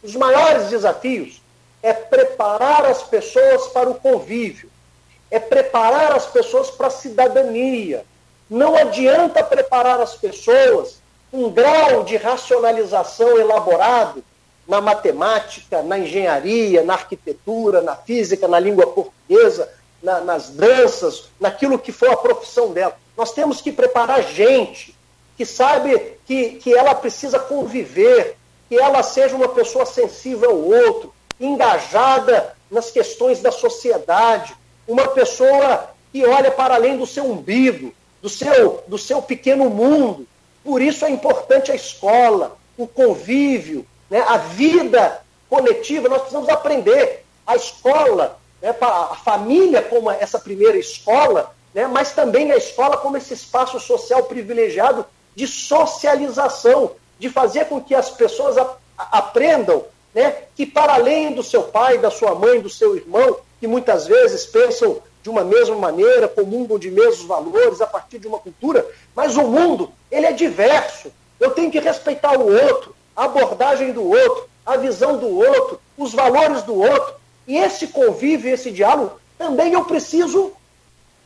os 0.01 0.15
maiores 0.15 0.69
desafios 0.69 1.38
é 1.81 1.93
preparar 1.93 2.85
as 2.85 3.03
pessoas 3.03 3.67
para 3.67 3.89
o 3.89 3.95
convívio, 3.95 4.69
é 5.31 5.39
preparar 5.39 6.13
as 6.13 6.25
pessoas 6.25 6.69
para 6.69 6.87
a 6.87 6.91
cidadania. 6.91 8.05
Não 8.49 8.75
adianta 8.75 9.43
preparar 9.43 9.99
as 10.01 10.15
pessoas 10.15 10.99
um 11.31 11.49
grau 11.49 12.03
de 12.03 12.17
racionalização 12.17 13.37
elaborado 13.37 14.23
na 14.67 14.81
matemática, 14.81 15.81
na 15.81 15.97
engenharia, 15.97 16.83
na 16.83 16.93
arquitetura, 16.93 17.81
na 17.81 17.95
física, 17.95 18.47
na 18.47 18.59
língua 18.59 18.87
portuguesa, 18.87 19.69
na, 20.01 20.21
nas 20.21 20.49
danças, 20.49 21.29
naquilo 21.39 21.79
que 21.79 21.91
for 21.91 22.09
a 22.09 22.17
profissão 22.17 22.71
dela. 22.71 22.95
Nós 23.17 23.31
temos 23.31 23.61
que 23.61 23.71
preparar 23.71 24.23
gente 24.23 24.95
que 25.35 25.45
sabe 25.45 26.17
que, 26.25 26.51
que 26.55 26.73
ela 26.73 26.93
precisa 26.93 27.39
conviver, 27.39 28.37
que 28.67 28.77
ela 28.77 29.01
seja 29.01 29.35
uma 29.35 29.49
pessoa 29.49 29.85
sensível 29.85 30.51
ao 30.51 30.57
outro, 30.57 31.13
engajada 31.39 32.55
nas 32.69 32.91
questões 32.91 33.39
da 33.39 33.51
sociedade, 33.51 34.55
uma 34.87 35.07
pessoa 35.07 35.89
que 36.11 36.25
olha 36.25 36.51
para 36.51 36.75
além 36.75 36.97
do 36.97 37.05
seu 37.05 37.25
umbigo, 37.25 37.93
do 38.21 38.29
seu, 38.29 38.83
do 38.87 38.97
seu 38.97 39.21
pequeno 39.21 39.69
mundo. 39.69 40.27
Por 40.63 40.81
isso 40.81 41.05
é 41.05 41.09
importante 41.09 41.71
a 41.71 41.75
escola, 41.75 42.57
o 42.77 42.87
convívio, 42.87 43.85
né, 44.09 44.23
a 44.27 44.37
vida 44.37 45.21
coletiva. 45.49 46.09
Nós 46.09 46.19
precisamos 46.19 46.49
aprender. 46.49 47.25
A 47.45 47.55
escola, 47.55 48.39
né, 48.61 48.75
a 48.79 49.15
família 49.15 49.81
como 49.81 50.11
essa 50.11 50.37
primeira 50.37 50.77
escola, 50.77 51.55
né, 51.73 51.87
mas 51.87 52.11
também 52.11 52.51
a 52.51 52.57
escola 52.57 52.97
como 52.97 53.17
esse 53.17 53.33
espaço 53.33 53.79
social 53.79 54.23
privilegiado 54.23 55.05
de 55.35 55.47
socialização, 55.47 56.91
de 57.17 57.29
fazer 57.29 57.65
com 57.65 57.81
que 57.81 57.95
as 57.95 58.09
pessoas 58.09 58.55
aprendam 58.97 59.85
né, 60.13 60.35
que 60.55 60.65
para 60.65 60.95
além 60.95 61.33
do 61.33 61.43
seu 61.43 61.63
pai, 61.63 61.97
da 61.97 62.09
sua 62.09 62.35
mãe, 62.35 62.59
do 62.59 62.69
seu 62.69 62.95
irmão, 62.95 63.37
que 63.59 63.67
muitas 63.67 64.07
vezes 64.07 64.45
pensam 64.45 65.01
de 65.21 65.29
uma 65.29 65.43
mesma 65.43 65.75
maneira, 65.75 66.27
comungam 66.27 66.79
de 66.79 66.89
mesmos 66.89 67.25
valores 67.25 67.81
a 67.81 67.87
partir 67.87 68.19
de 68.19 68.27
uma 68.27 68.39
cultura, 68.39 68.85
mas 69.15 69.35
o 69.37 69.43
mundo, 69.43 69.91
ele 70.09 70.25
é 70.25 70.31
diverso. 70.31 71.11
Eu 71.39 71.51
tenho 71.51 71.71
que 71.71 71.79
respeitar 71.79 72.37
o 72.39 72.51
outro, 72.51 72.95
a 73.15 73.25
abordagem 73.25 73.91
do 73.91 74.09
outro, 74.09 74.49
a 74.65 74.77
visão 74.77 75.17
do 75.17 75.37
outro, 75.37 75.79
os 75.97 76.13
valores 76.13 76.63
do 76.63 76.75
outro. 76.75 77.15
E 77.47 77.57
esse 77.57 77.87
convívio, 77.87 78.53
esse 78.53 78.71
diálogo, 78.71 79.19
também 79.37 79.73
eu 79.73 79.83
preciso 79.83 80.53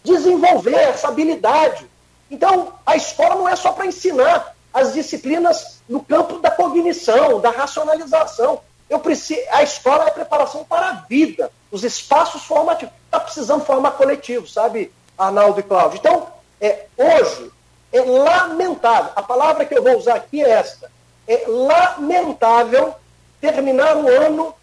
desenvolver 0.04 0.76
essa 0.76 1.08
habilidade. 1.08 1.86
Então, 2.30 2.74
a 2.86 2.96
escola 2.96 3.36
não 3.36 3.48
é 3.48 3.56
só 3.56 3.72
para 3.72 3.86
ensinar 3.86 4.56
as 4.74 4.94
disciplinas 4.94 5.82
no 5.88 6.04
campo 6.04 6.40
da 6.40 6.50
cognição, 6.50 7.40
da 7.40 7.52
racionalização. 7.52 8.60
Eu 8.94 9.00
preciso, 9.00 9.42
a 9.50 9.64
escola 9.64 10.06
é 10.06 10.12
preparação 10.12 10.64
para 10.64 10.90
a 10.90 10.94
vida, 11.10 11.50
os 11.72 11.84
espaços 11.84 12.44
formativos. 12.44 12.94
Está 13.06 13.20
precisando 13.20 13.66
formar 13.66 13.94
coletivo, 13.94 14.48
sabe, 14.48 14.94
Arnaldo 15.18 15.60
e 15.60 15.64
Cláudio? 15.64 15.98
Então, 15.98 16.28
é, 16.62 16.86
hoje, 16.96 17.52
é 17.92 18.02
lamentável, 18.02 19.12
a 19.16 19.24
palavra 19.24 19.66
que 19.66 19.76
eu 19.76 19.82
vou 19.82 19.98
usar 19.98 20.14
aqui 20.14 20.44
é 20.44 20.50
esta, 20.52 20.92
é 21.28 21.44
lamentável 21.48 22.94
terminar 23.42 23.98
o 23.98 24.08
ano 24.08 24.54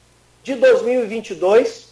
de 0.45 0.55
2022 0.55 1.89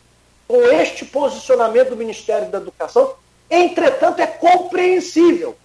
com 0.46 0.62
este 0.62 1.04
posicionamento 1.06 1.88
do 1.88 1.96
Ministério 1.96 2.48
da 2.50 2.58
Educação, 2.58 3.14
entretanto, 3.50 4.20
é 4.20 4.28
compreensível. 4.28 5.58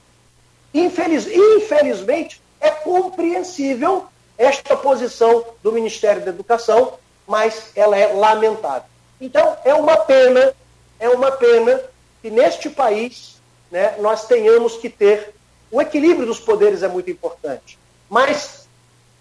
Infeliz, 0.73 1.27
infelizmente, 1.27 2.41
é 2.59 2.71
compreensível 2.71 4.07
esta 4.37 4.75
posição 4.75 5.45
do 5.61 5.71
Ministério 5.71 6.23
da 6.23 6.31
Educação, 6.31 6.93
mas 7.27 7.71
ela 7.75 7.97
é 7.97 8.07
lamentável. 8.13 8.87
Então, 9.19 9.57
é 9.63 9.73
uma 9.73 9.97
pena, 9.97 10.53
é 10.99 11.09
uma 11.09 11.31
pena 11.31 11.81
que 12.21 12.29
neste 12.29 12.69
país 12.69 13.41
né, 13.71 13.95
nós 13.99 14.25
tenhamos 14.25 14.77
que 14.77 14.89
ter. 14.89 15.33
O 15.71 15.81
equilíbrio 15.81 16.25
dos 16.25 16.39
poderes 16.39 16.83
é 16.83 16.87
muito 16.87 17.09
importante, 17.09 17.79
mas 18.09 18.67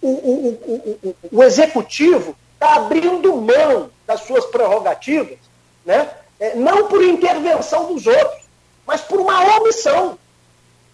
o, 0.01 0.09
o, 0.09 0.49
o, 1.05 1.17
o 1.31 1.43
executivo 1.43 2.37
está 2.55 2.75
abrindo 2.75 3.37
mão 3.37 3.91
das 4.07 4.23
suas 4.23 4.45
prerrogativas, 4.47 5.39
né, 5.85 6.11
é, 6.39 6.55
não 6.55 6.89
por 6.89 7.03
intervenção 7.03 7.93
dos 7.93 8.07
outros, 8.07 8.43
mas 8.87 9.01
por 9.01 9.21
uma 9.21 9.59
omissão. 9.59 10.19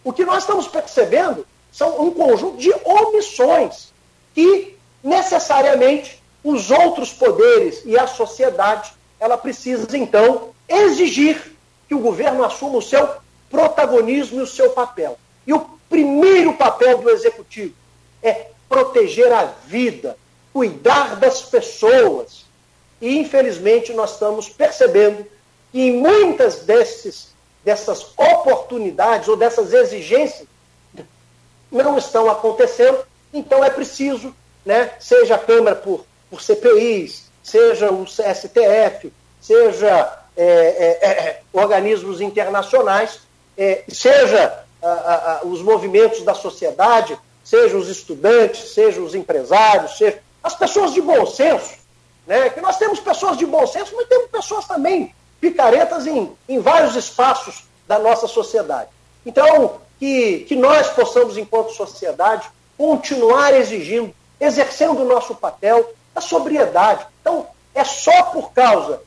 O 0.04 0.12
que 0.12 0.24
nós 0.24 0.44
estamos 0.44 0.68
percebendo 0.68 1.46
são 1.72 2.00
um 2.00 2.10
conjunto 2.10 2.58
de 2.58 2.72
omissões 2.84 3.92
que 4.38 4.76
necessariamente 5.02 6.22
os 6.44 6.70
outros 6.70 7.12
poderes 7.12 7.82
e 7.84 7.98
a 7.98 8.06
sociedade 8.06 8.92
ela 9.18 9.36
precisa 9.36 9.98
então 9.98 10.50
exigir 10.68 11.56
que 11.88 11.94
o 11.96 11.98
governo 11.98 12.44
assuma 12.44 12.78
o 12.78 12.82
seu 12.82 13.16
protagonismo 13.50 14.38
e 14.38 14.42
o 14.44 14.46
seu 14.46 14.70
papel. 14.70 15.18
E 15.44 15.52
o 15.52 15.68
primeiro 15.90 16.52
papel 16.52 16.98
do 16.98 17.10
executivo 17.10 17.74
é 18.22 18.46
proteger 18.68 19.32
a 19.32 19.46
vida, 19.66 20.16
cuidar 20.52 21.16
das 21.16 21.42
pessoas. 21.42 22.44
E 23.00 23.18
infelizmente 23.18 23.92
nós 23.92 24.12
estamos 24.12 24.48
percebendo 24.48 25.26
que 25.72 25.80
em 25.80 25.94
muitas 25.94 26.60
desses, 26.60 27.34
dessas 27.64 28.12
oportunidades 28.16 29.26
ou 29.26 29.36
dessas 29.36 29.72
exigências 29.72 30.46
não 31.72 31.98
estão 31.98 32.30
acontecendo 32.30 33.07
então 33.32 33.64
é 33.64 33.70
preciso, 33.70 34.34
né, 34.64 34.92
seja 34.98 35.34
a 35.34 35.38
Câmara 35.38 35.76
por, 35.76 36.04
por 36.30 36.40
CPIs, 36.40 37.30
seja 37.42 37.90
o 37.90 38.06
STF, 38.06 39.12
seja 39.40 40.18
é, 40.36 40.44
é, 40.44 40.98
é, 41.00 41.10
é, 41.10 41.40
organismos 41.52 42.20
internacionais, 42.20 43.20
é, 43.56 43.84
seja 43.88 44.64
a, 44.82 44.88
a, 44.88 45.40
os 45.44 45.62
movimentos 45.62 46.22
da 46.22 46.34
sociedade, 46.34 47.18
seja 47.42 47.76
os 47.76 47.88
estudantes, 47.88 48.72
seja 48.72 49.00
os 49.00 49.14
empresários, 49.14 49.96
seja 49.96 50.20
as 50.42 50.54
pessoas 50.54 50.92
de 50.92 51.00
bom 51.00 51.26
senso, 51.26 51.76
né, 52.26 52.50
que 52.50 52.60
nós 52.60 52.76
temos 52.76 53.00
pessoas 53.00 53.36
de 53.36 53.46
bom 53.46 53.66
senso, 53.66 53.94
mas 53.96 54.06
temos 54.06 54.30
pessoas 54.30 54.66
também 54.66 55.14
picaretas 55.40 56.06
em, 56.06 56.32
em 56.48 56.60
vários 56.60 56.94
espaços 56.94 57.64
da 57.86 57.98
nossa 57.98 58.28
sociedade. 58.28 58.90
Então, 59.24 59.80
que, 59.98 60.40
que 60.40 60.54
nós 60.54 60.88
possamos, 60.90 61.36
enquanto 61.36 61.72
sociedade, 61.72 62.48
continuar 62.78 63.52
exigindo 63.52 64.14
exercendo 64.40 65.02
o 65.02 65.04
nosso 65.04 65.34
papel 65.34 65.92
da 66.14 66.20
sobriedade. 66.20 67.06
Então, 67.20 67.46
é 67.74 67.84
só 67.84 68.24
por 68.24 68.52
causa 68.52 69.02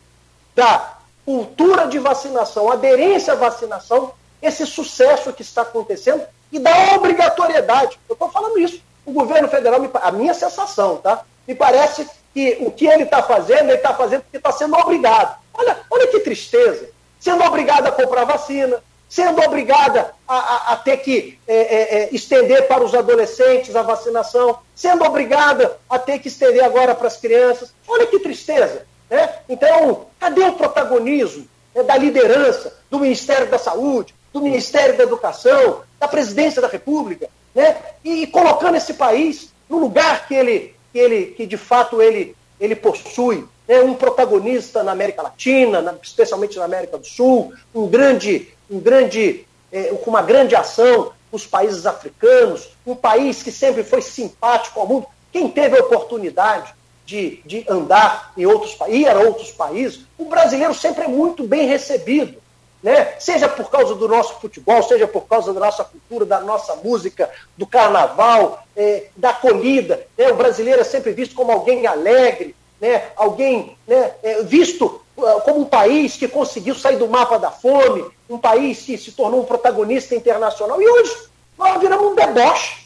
da 0.56 0.98
cultura 1.26 1.88
de 1.88 2.00
vacinação, 2.00 2.72
aderência 2.72 3.34
à 3.34 3.36
vacinação, 3.36 4.12
esse 4.42 4.66
sucesso 4.66 5.32
que 5.32 5.42
está 5.42 5.62
acontecendo 5.62 6.24
e 6.52 6.60
da 6.60 6.96
obrigatoriedade. 6.96 8.00
Eu 8.10 8.14
estou 8.14 8.30
falando 8.30 8.60
isso. 8.60 8.82
O 9.06 9.12
governo 9.12 9.48
federal, 9.48 9.80
a 10.02 10.12
minha 10.12 10.34
sensação, 10.34 10.98
tá? 10.98 11.24
Me 11.48 11.56
parece 11.56 12.08
que 12.34 12.58
o 12.62 12.72
que 12.72 12.88
ele 12.88 13.04
está 13.04 13.24
fazendo, 13.24 13.70
ele 13.70 13.76
está 13.76 13.94
fazendo 13.94 14.22
porque 14.24 14.38
está 14.38 14.52
sendo 14.52 14.76
obrigado. 14.76 15.38
Olha, 15.54 15.78
olha 15.90 16.08
que 16.08 16.20
tristeza. 16.20 16.90
Sendo 17.20 17.44
obrigado 17.44 17.88
a 17.88 17.92
comprar 17.92 18.26
vacina, 18.26 18.82
sendo 19.12 19.42
obrigada 19.42 20.14
a, 20.26 20.38
a, 20.38 20.72
a 20.72 20.76
ter 20.78 20.96
que 20.96 21.38
é, 21.46 21.56
é, 21.56 21.96
é, 21.98 22.10
estender 22.14 22.66
para 22.70 22.82
os 22.82 22.96
adolescentes 22.96 23.76
a 23.76 23.82
vacinação, 23.82 24.60
sendo 24.74 25.04
obrigada 25.04 25.78
a 25.90 26.00
ter 26.00 26.18
que 26.20 26.30
estender 26.30 26.64
agora 26.64 26.96
para 26.96 27.08
as 27.08 27.18
crianças. 27.18 27.74
Olha 27.86 28.08
que 28.08 28.20
tristeza. 28.20 28.88
Né? 29.10 29.30
Então, 29.50 30.06
cadê 30.18 30.46
o 30.46 30.54
protagonismo 30.54 31.46
né, 31.76 31.84
da 31.84 31.98
liderança 31.98 32.74
do 32.90 33.02
Ministério 33.02 33.52
da 33.52 33.60
Saúde, 33.60 34.16
do 34.32 34.40
Ministério 34.40 34.96
da 34.96 35.04
Educação, 35.04 35.82
da 36.00 36.08
Presidência 36.08 36.62
da 36.62 36.70
República, 36.70 37.28
né? 37.54 37.76
e, 38.06 38.24
e 38.24 38.28
colocando 38.28 38.78
esse 38.78 38.94
país 38.94 39.52
no 39.70 39.78
lugar 39.78 40.26
que 40.26 40.34
ele, 40.34 40.74
que 40.94 41.00
ele 41.00 41.26
que 41.26 41.46
de 41.46 41.58
fato 41.58 42.02
ele, 42.02 42.34
ele 42.58 42.78
possui, 42.78 43.46
né? 43.68 43.82
um 43.82 43.94
protagonista 43.94 44.82
na 44.84 44.94
América 44.94 45.22
Latina, 45.22 45.82
na, 45.82 45.96
especialmente 46.02 46.58
na 46.58 46.64
América 46.64 46.98
do 46.98 47.06
Sul, 47.06 47.54
um 47.76 47.88
grande 47.88 48.54
um 48.72 48.80
grande, 48.80 49.46
é, 49.72 49.84
com 49.96 50.10
uma 50.10 50.22
grande 50.22 50.56
ação 50.56 51.12
nos 51.32 51.46
países 51.46 51.86
africanos, 51.86 52.70
um 52.86 52.96
país 52.96 53.44
que 53.44 53.52
sempre 53.52 53.84
foi 53.84 54.02
simpático 54.02 54.80
ao 54.80 54.88
mundo. 54.88 55.08
Quem 55.32 55.50
teve 55.50 55.78
a 55.78 55.82
oportunidade 55.82 56.74
de, 57.06 57.42
de 57.46 57.66
andar 57.70 58.32
em 58.38 58.46
outros 58.46 58.74
países, 58.74 59.02
ir 59.02 59.08
a 59.10 59.20
outros 59.20 59.52
países, 59.52 60.02
o 60.18 60.26
brasileiro 60.26 60.74
sempre 60.74 61.04
é 61.04 61.08
muito 61.08 61.44
bem 61.44 61.68
recebido. 61.68 62.42
Né? 62.82 63.14
Seja 63.20 63.48
por 63.48 63.70
causa 63.70 63.94
do 63.94 64.08
nosso 64.08 64.40
futebol, 64.40 64.82
seja 64.82 65.08
por 65.08 65.28
causa 65.28 65.54
da 65.54 65.60
nossa 65.60 65.84
cultura, 65.84 66.26
da 66.26 66.40
nossa 66.40 66.76
música, 66.78 67.30
do 67.56 67.68
carnaval, 67.68 68.64
é, 68.76 69.08
da 69.16 69.30
acolhida. 69.30 70.08
Né? 70.18 70.32
O 70.32 70.36
brasileiro 70.36 70.82
é 70.82 70.84
sempre 70.84 71.12
visto 71.12 71.36
como 71.36 71.52
alguém 71.52 71.86
alegre, 71.86 72.56
né? 72.80 73.10
alguém 73.16 73.78
né? 73.88 74.14
É, 74.24 74.42
visto 74.44 75.01
como 75.16 75.62
um 75.62 75.66
país 75.66 76.16
que 76.18 76.28
conseguiu 76.28 76.76
sair 76.76 76.98
do 76.98 77.08
mapa 77.08 77.38
da 77.38 77.52
fome, 77.52 78.10
um 78.30 78.38
país 78.38 78.82
que 78.82 78.98
se 78.98 79.12
tornou 79.12 79.42
um 79.42 79.46
protagonista 79.46 80.16
internacional. 80.16 80.82
E 80.82 80.88
hoje 80.88 81.30
nós 81.58 81.80
viramos 81.80 82.12
um 82.12 82.16
deboche. 82.16 82.82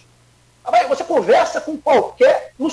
Você 0.90 1.04
conversa 1.04 1.62
com 1.62 1.78
qualquer. 1.78 2.54
Eu 2.60 2.70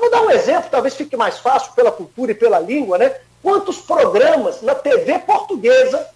vou 0.00 0.10
dar 0.10 0.22
um 0.22 0.30
exemplo, 0.30 0.70
talvez 0.70 0.94
fique 0.94 1.16
mais 1.16 1.38
fácil 1.38 1.72
pela 1.72 1.92
cultura 1.92 2.32
e 2.32 2.34
pela 2.34 2.58
língua, 2.58 2.98
né? 2.98 3.14
Quantos 3.42 3.78
programas 3.78 4.62
na 4.62 4.74
TV 4.74 5.18
portuguesa 5.20 6.08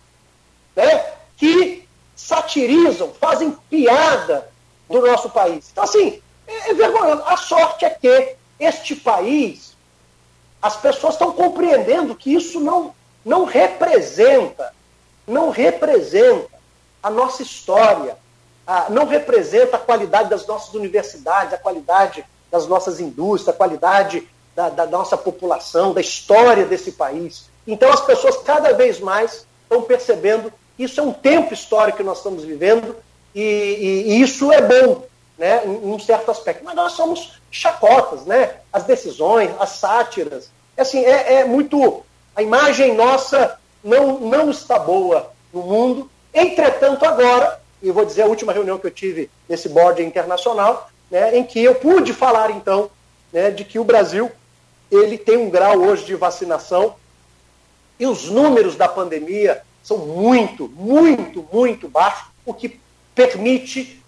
né, 0.75 1.05
que 1.37 1.87
satirizam, 2.17 3.13
fazem 3.19 3.57
piada 3.69 4.49
do 4.89 5.01
nosso 5.01 5.31
país. 5.31 5.69
Então, 5.71 5.85
assim, 5.85 6.21
é, 6.47 6.71
é 6.71 6.75
vergonhoso. 6.75 7.23
A 7.27 7.37
sorte 7.37 7.85
é 7.85 7.91
que 7.91 8.37
este 8.59 8.97
país, 8.97 9.77
as 10.61 10.77
pessoas 10.77 11.15
estão 11.15 11.33
compreendendo 11.33 12.15
que 12.15 12.35
isso 12.35 12.61
não, 12.61 12.95
não 13.25 13.45
representa 13.45 14.73
não 15.31 15.51
representa 15.51 16.49
a 17.03 17.09
nossa 17.09 17.43
história, 17.43 18.17
a, 18.67 18.91
não 18.91 19.07
representa 19.07 19.77
a 19.77 19.81
qualidade 19.81 20.29
das 20.29 20.47
nossas 20.47 20.75
universidades, 20.75 21.55
a 21.55 21.59
qualidade 21.59 22.25
das 22.51 22.67
nossas 22.67 23.01
indústrias, 23.01 23.55
a 23.55 23.57
qualidade 23.57 24.29
da, 24.55 24.69
da 24.69 24.87
nossa 24.87 25.17
população, 25.17 25.95
da 25.95 26.01
história 26.01 26.67
desse 26.67 26.93
país. 26.93 27.49
Então 27.67 27.91
as 27.93 28.01
pessoas 28.01 28.37
cada 28.39 28.73
vez 28.75 28.99
mais 28.99 29.47
estão 29.63 29.83
percebendo 29.83 30.53
que 30.77 30.83
isso 30.83 31.01
é 31.01 31.03
um 31.03 31.13
tempo 31.13 31.55
histórico 31.55 31.99
que 31.99 32.05
nós 32.05 32.19
estamos 32.19 32.43
vivendo 32.43 32.97
e, 33.35 33.41
e, 33.41 34.13
e 34.13 34.21
isso 34.23 34.53
é 34.53 34.61
bom, 34.61 35.05
né, 35.41 35.63
em 35.65 35.91
um 35.91 35.99
certo 35.99 36.31
aspecto. 36.31 36.63
Mas 36.63 36.75
nós 36.75 36.93
somos 36.93 37.41
chacotas, 37.51 38.27
né? 38.27 38.57
As 38.71 38.85
decisões, 38.85 39.51
as 39.59 39.71
sátiras. 39.71 40.51
Assim, 40.77 41.03
é, 41.03 41.37
é 41.37 41.45
muito. 41.47 42.05
A 42.37 42.43
imagem 42.43 42.95
nossa 42.95 43.59
não, 43.83 44.21
não 44.21 44.51
está 44.51 44.79
boa 44.79 45.33
no 45.51 45.63
mundo. 45.63 46.11
Entretanto, 46.33 47.07
agora, 47.07 47.59
e 47.83 47.91
vou 47.91 48.05
dizer 48.05 48.23
a 48.23 48.27
última 48.27 48.53
reunião 48.53 48.79
que 48.79 48.87
eu 48.87 48.91
tive 48.91 49.31
nesse 49.49 49.71
board 49.71 50.03
internacional, 50.03 50.91
né, 51.11 51.37
em 51.37 51.43
que 51.43 51.65
eu 51.65 51.75
pude 51.75 52.13
falar, 52.13 52.51
então, 52.51 52.91
né, 53.33 53.51
de 53.51 53.65
que 53.65 53.79
o 53.79 53.85
Brasil 53.85 54.31
ele 54.91 55.17
tem 55.17 55.39
um 55.39 55.49
grau 55.49 55.79
hoje 55.79 56.05
de 56.05 56.15
vacinação 56.15 56.95
e 57.99 58.07
os 58.07 58.29
números 58.29 58.77
da 58.77 58.87
pandemia 58.87 59.63
são 59.83 59.99
muito, 59.99 60.69
muito, 60.69 61.49
muito 61.51 61.89
baixos, 61.89 62.29
o 62.45 62.53
que 62.53 62.79
permite 63.15 64.00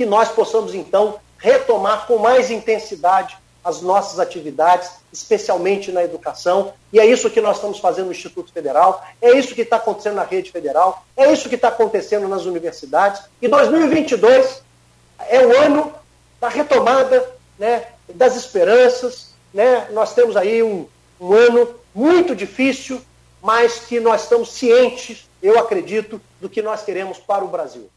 que 0.00 0.06
nós 0.06 0.30
possamos, 0.30 0.74
então, 0.74 1.20
retomar 1.36 2.06
com 2.06 2.16
mais 2.16 2.50
intensidade 2.50 3.36
as 3.62 3.82
nossas 3.82 4.18
atividades, 4.18 4.92
especialmente 5.12 5.92
na 5.92 6.02
educação. 6.02 6.72
E 6.90 6.98
é 6.98 7.04
isso 7.04 7.28
que 7.28 7.38
nós 7.38 7.56
estamos 7.56 7.78
fazendo 7.78 8.06
no 8.06 8.12
Instituto 8.12 8.50
Federal, 8.50 9.06
é 9.20 9.32
isso 9.32 9.54
que 9.54 9.60
está 9.60 9.76
acontecendo 9.76 10.14
na 10.14 10.24
rede 10.24 10.50
federal, 10.50 11.04
é 11.14 11.30
isso 11.30 11.50
que 11.50 11.54
está 11.54 11.68
acontecendo 11.68 12.26
nas 12.28 12.46
universidades. 12.46 13.20
E 13.42 13.46
2022 13.46 14.62
é 15.28 15.46
o 15.46 15.54
ano 15.54 15.92
da 16.40 16.48
retomada 16.48 17.30
né, 17.58 17.88
das 18.14 18.36
esperanças. 18.36 19.34
Né? 19.52 19.86
Nós 19.90 20.14
temos 20.14 20.34
aí 20.34 20.62
um, 20.62 20.86
um 21.20 21.34
ano 21.34 21.74
muito 21.94 22.34
difícil, 22.34 23.02
mas 23.42 23.80
que 23.80 24.00
nós 24.00 24.22
estamos 24.22 24.50
cientes, 24.52 25.28
eu 25.42 25.58
acredito, 25.58 26.18
do 26.40 26.48
que 26.48 26.62
nós 26.62 26.82
queremos 26.82 27.18
para 27.18 27.44
o 27.44 27.48
Brasil. 27.48 27.90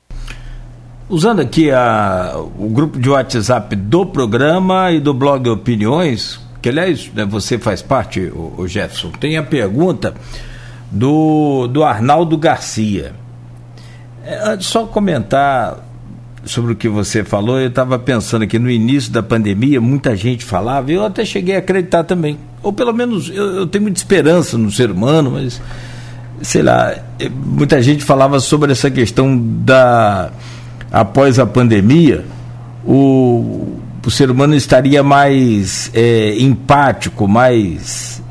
Usando 1.10 1.42
aqui 1.42 1.70
a, 1.70 2.34
o 2.58 2.70
grupo 2.70 2.98
de 3.00 3.10
WhatsApp 3.10 3.76
do 3.76 4.06
programa 4.06 4.92
e 4.92 5.00
do 5.00 5.14
blog 5.14 5.50
Opiniões, 5.50 6.40
que 6.62 6.70
aliás 6.70 7.12
né, 7.14 7.26
você 7.26 7.60
faz 7.60 7.82
parte, 7.82 8.22
o, 8.22 8.54
o, 8.58 8.68
Jefferson, 8.68 9.12
tem 9.12 9.38
a 9.38 9.44
pergunta 9.44 10.14
do, 10.90 11.68
do 11.68 11.84
Arnaldo 11.84 12.38
Garcia. 12.38 13.14
É, 14.24 14.58
só 14.62 14.86
comentar 14.86 15.78
sobre 16.46 16.72
o 16.72 16.76
que 16.76 16.88
você 16.88 17.24
falou, 17.24 17.60
eu 17.60 17.68
estava 17.68 18.00
pensando 18.00 18.48
que 18.48 18.58
no 18.58 18.70
início 18.70 19.12
da 19.12 19.22
pandemia 19.22 19.82
muita 19.82 20.16
gente 20.16 20.46
falava, 20.46 20.90
e 20.90 20.96
eu 20.96 21.06
até 21.06 21.26
cheguei 21.26 21.56
a 21.56 21.60
acreditar 21.60 22.06
também. 22.06 22.38
Ou 22.62 22.72
pelo 22.72 22.94
menos 22.94 23.30
eu, 23.30 23.56
eu 23.58 23.68
tenho 23.68 23.84
muita 23.84 24.00
esperança 24.00 24.58
no 24.58 24.72
ser 24.72 24.90
humano, 24.90 25.32
mas 25.32 25.62
sei 26.42 26.62
lá, 26.62 26.96
muita 27.46 27.82
gente 27.82 28.04
falava 28.06 28.40
sobre 28.40 28.72
essa 28.72 28.90
questão 28.90 29.38
da 29.38 30.32
após 30.94 31.40
a 31.40 31.46
pandemia, 31.48 32.24
o, 32.86 33.80
o 34.06 34.12
ser 34.12 34.30
humano 34.30 34.54
estaria 34.54 35.02
mais 35.02 35.90
é, 35.92 36.38
empático, 36.40 37.28
mais 37.28 38.22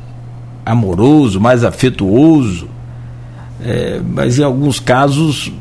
amoroso, 0.65 1.41
mais 1.41 1.65
afetuoso, 1.65 2.69
é, 3.61 3.99
mas 4.07 4.39
em 4.39 4.43
alguns 4.43 4.79
casos 4.79 5.51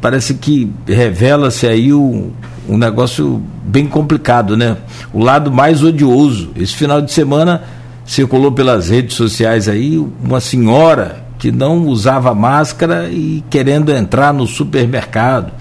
parece 0.00 0.34
que 0.34 0.70
revela-se 0.86 1.66
aí 1.66 1.92
um, 1.92 2.30
um 2.68 2.78
negócio 2.78 3.42
bem 3.64 3.86
complicado, 3.86 4.56
né? 4.56 4.76
O 5.12 5.22
lado 5.22 5.50
mais 5.50 5.82
odioso. 5.82 6.50
Esse 6.56 6.74
final 6.74 7.02
de 7.02 7.12
semana 7.12 7.62
circulou 8.04 8.52
pelas 8.52 8.88
redes 8.88 9.16
sociais 9.16 9.68
aí 9.68 9.98
uma 9.98 10.40
senhora 10.40 11.24
que 11.38 11.50
não 11.50 11.86
usava 11.86 12.34
máscara 12.34 13.08
e 13.10 13.42
querendo 13.50 13.90
entrar 13.90 14.32
no 14.32 14.46
supermercado. 14.46 15.52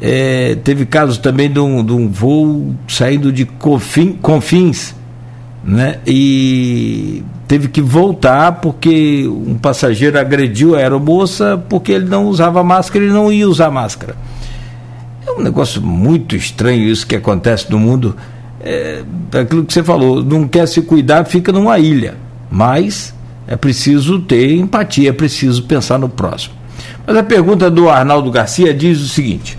É, 0.00 0.56
teve 0.64 0.86
casos 0.86 1.18
também 1.18 1.50
de 1.50 1.60
um, 1.60 1.84
de 1.84 1.92
um 1.92 2.08
voo 2.08 2.74
saindo 2.88 3.30
de 3.30 3.44
Confins, 3.44 4.16
Confins 4.22 4.94
né? 5.62 5.98
e 6.06 7.22
teve 7.46 7.68
que 7.68 7.82
voltar 7.82 8.52
porque 8.60 9.28
um 9.28 9.58
passageiro 9.58 10.18
agrediu 10.18 10.74
a 10.74 10.78
aeromoça 10.78 11.62
porque 11.68 11.92
ele 11.92 12.06
não 12.06 12.26
usava 12.26 12.64
máscara 12.64 13.04
e 13.04 13.08
não 13.08 13.30
ia 13.30 13.46
usar 13.46 13.70
máscara. 13.70 14.16
É 15.26 15.32
um 15.32 15.42
negócio 15.42 15.82
muito 15.82 16.34
estranho 16.34 16.88
isso 16.88 17.06
que 17.06 17.14
acontece 17.14 17.70
no 17.70 17.78
mundo. 17.78 18.16
É, 18.62 19.02
aquilo 19.38 19.64
que 19.64 19.72
você 19.72 19.82
falou, 19.82 20.24
não 20.24 20.48
quer 20.48 20.66
se 20.66 20.80
cuidar, 20.82 21.24
fica 21.24 21.52
numa 21.52 21.78
ilha. 21.78 22.14
Mas 22.50 23.14
é 23.46 23.56
preciso 23.56 24.20
ter 24.20 24.54
empatia, 24.54 25.10
é 25.10 25.12
preciso 25.12 25.64
pensar 25.64 25.98
no 25.98 26.08
próximo. 26.08 26.54
Mas 27.06 27.16
a 27.16 27.22
pergunta 27.22 27.70
do 27.70 27.88
Arnaldo 27.88 28.30
Garcia 28.30 28.72
diz 28.72 29.00
o 29.00 29.08
seguinte: 29.08 29.58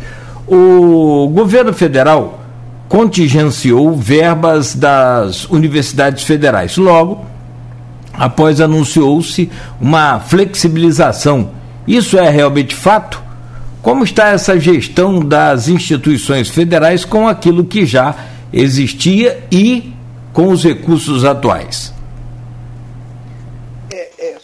o 0.54 1.30
governo 1.30 1.72
federal 1.72 2.42
contingenciou 2.90 3.96
verbas 3.96 4.76
das 4.76 5.46
universidades 5.46 6.24
federais. 6.26 6.76
Logo, 6.76 7.26
após 8.12 8.60
anunciou-se 8.60 9.50
uma 9.80 10.20
flexibilização. 10.20 11.52
Isso 11.88 12.18
é 12.18 12.30
realmente 12.30 12.76
fato? 12.76 13.24
Como 13.82 14.04
está 14.04 14.28
essa 14.28 14.60
gestão 14.60 15.22
das 15.22 15.70
instituições 15.70 16.50
federais 16.50 17.06
com 17.06 17.30
aquilo 17.30 17.64
que 17.64 17.86
já 17.86 18.14
existia 18.52 19.42
e 19.50 19.94
com 20.34 20.50
os 20.50 20.66
recursos 20.66 21.24
atuais? 21.24 21.94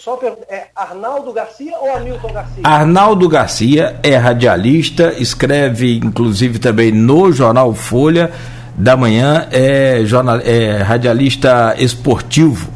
Só 0.08 0.18
é 0.47 0.68
Arnaldo 0.74 1.34
Garcia 1.34 1.78
ou 1.80 1.93
Hamilton 1.93 2.32
Garcia? 2.32 2.64
Arnaldo 2.64 3.28
Garcia 3.28 3.99
é 4.01 4.16
radialista, 4.16 5.12
escreve 5.20 5.97
inclusive 5.97 6.60
também 6.60 6.93
no 6.93 7.30
jornal 7.34 7.74
Folha 7.74 8.32
da 8.74 8.95
Manhã, 8.95 9.49
é, 9.51 10.05
jornal, 10.05 10.38
é 10.38 10.78
radialista 10.78 11.76
esportivo. 11.78 12.72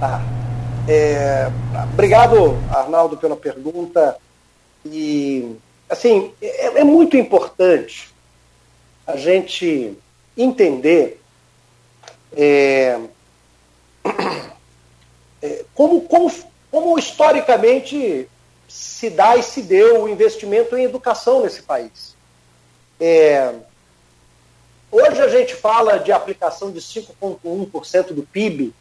Tá. 0.00 0.22
É, 0.88 1.50
obrigado, 1.92 2.56
Arnaldo, 2.70 3.18
pela 3.18 3.36
pergunta. 3.36 4.16
E, 4.86 5.54
assim, 5.90 6.30
é, 6.40 6.80
é 6.80 6.84
muito 6.84 7.18
importante 7.18 8.08
a 9.06 9.18
gente 9.18 9.92
entender 10.34 11.20
é, 12.34 13.00
como, 15.74 16.02
como, 16.02 16.32
como 16.70 16.98
historicamente 16.98 18.28
se 18.68 19.10
dá 19.10 19.36
e 19.36 19.42
se 19.42 19.62
deu 19.62 20.02
o 20.02 20.08
investimento 20.08 20.76
em 20.76 20.84
educação 20.84 21.42
nesse 21.42 21.62
país. 21.62 22.16
É, 23.00 23.54
hoje 24.90 25.20
a 25.20 25.28
gente 25.28 25.54
fala 25.54 25.98
de 25.98 26.12
aplicação 26.12 26.70
de 26.70 26.80
5,1% 26.80 28.12
do 28.12 28.22
PIB 28.22 28.74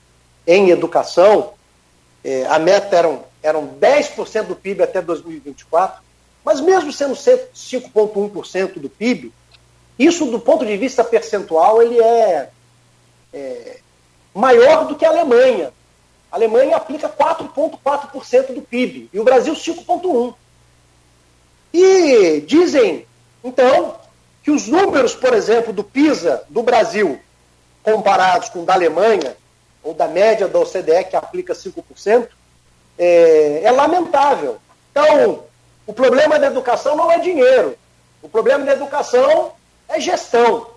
em 0.48 0.70
educação, 0.70 1.54
é, 2.24 2.46
a 2.48 2.58
meta 2.58 2.96
eram, 2.96 3.24
eram 3.42 3.68
10% 3.80 4.48
do 4.48 4.56
PIB 4.56 4.84
até 4.84 5.02
2024, 5.02 6.04
mas 6.44 6.62
mesmo 6.62 6.92
sendo 6.92 7.14
5,1% 7.16 8.80
do 8.80 8.90
PIB, 8.90 9.34
isso 9.98 10.26
do 10.26 10.40
ponto 10.40 10.66
de 10.66 10.78
vista 10.78 11.04
percentual 11.04 11.82
ele 11.82 12.00
é, 12.00 12.50
é 13.34 13.78
maior 14.34 14.88
do 14.88 14.96
que 14.96 15.06
a 15.06 15.10
Alemanha. 15.10 15.72
A 16.36 16.38
Alemanha 16.38 16.76
aplica 16.76 17.08
4,4% 17.08 18.54
do 18.54 18.62
PIB 18.62 19.10
e 19.14 19.18
o 19.22 19.24
Brasil 19.24 19.54
5,1%. 19.54 20.36
E 21.74 22.42
dizem, 22.42 23.08
então, 23.42 23.96
que 24.44 24.52
os 24.52 24.68
números, 24.68 25.16
por 25.16 25.34
exemplo, 25.34 25.72
do 25.72 25.82
PISA 25.82 26.44
do 26.50 26.62
Brasil, 26.62 27.18
comparados 27.82 28.50
com 28.50 28.64
o 28.64 28.66
da 28.66 28.74
Alemanha, 28.74 29.38
ou 29.82 29.94
da 29.94 30.10
média 30.10 30.46
da 30.46 30.60
OCDE, 30.60 31.06
que 31.10 31.16
aplica 31.16 31.54
5%, 31.54 32.28
é, 33.00 33.62
é 33.64 33.72
lamentável. 33.72 34.58
Então, 34.92 35.46
o 35.88 35.94
problema 35.94 36.38
da 36.38 36.48
educação 36.48 36.98
não 36.98 37.10
é 37.10 37.18
dinheiro. 37.18 37.78
O 38.22 38.28
problema 38.28 38.66
da 38.66 38.74
educação 38.74 39.54
é 39.88 40.02
gestão. 40.02 40.68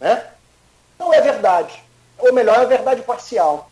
Né? 0.00 0.24
Não 0.98 1.12
é 1.12 1.20
verdade. 1.20 1.84
Ou 2.16 2.32
melhor, 2.32 2.62
é 2.62 2.64
verdade 2.66 3.02
parcial. 3.02 3.70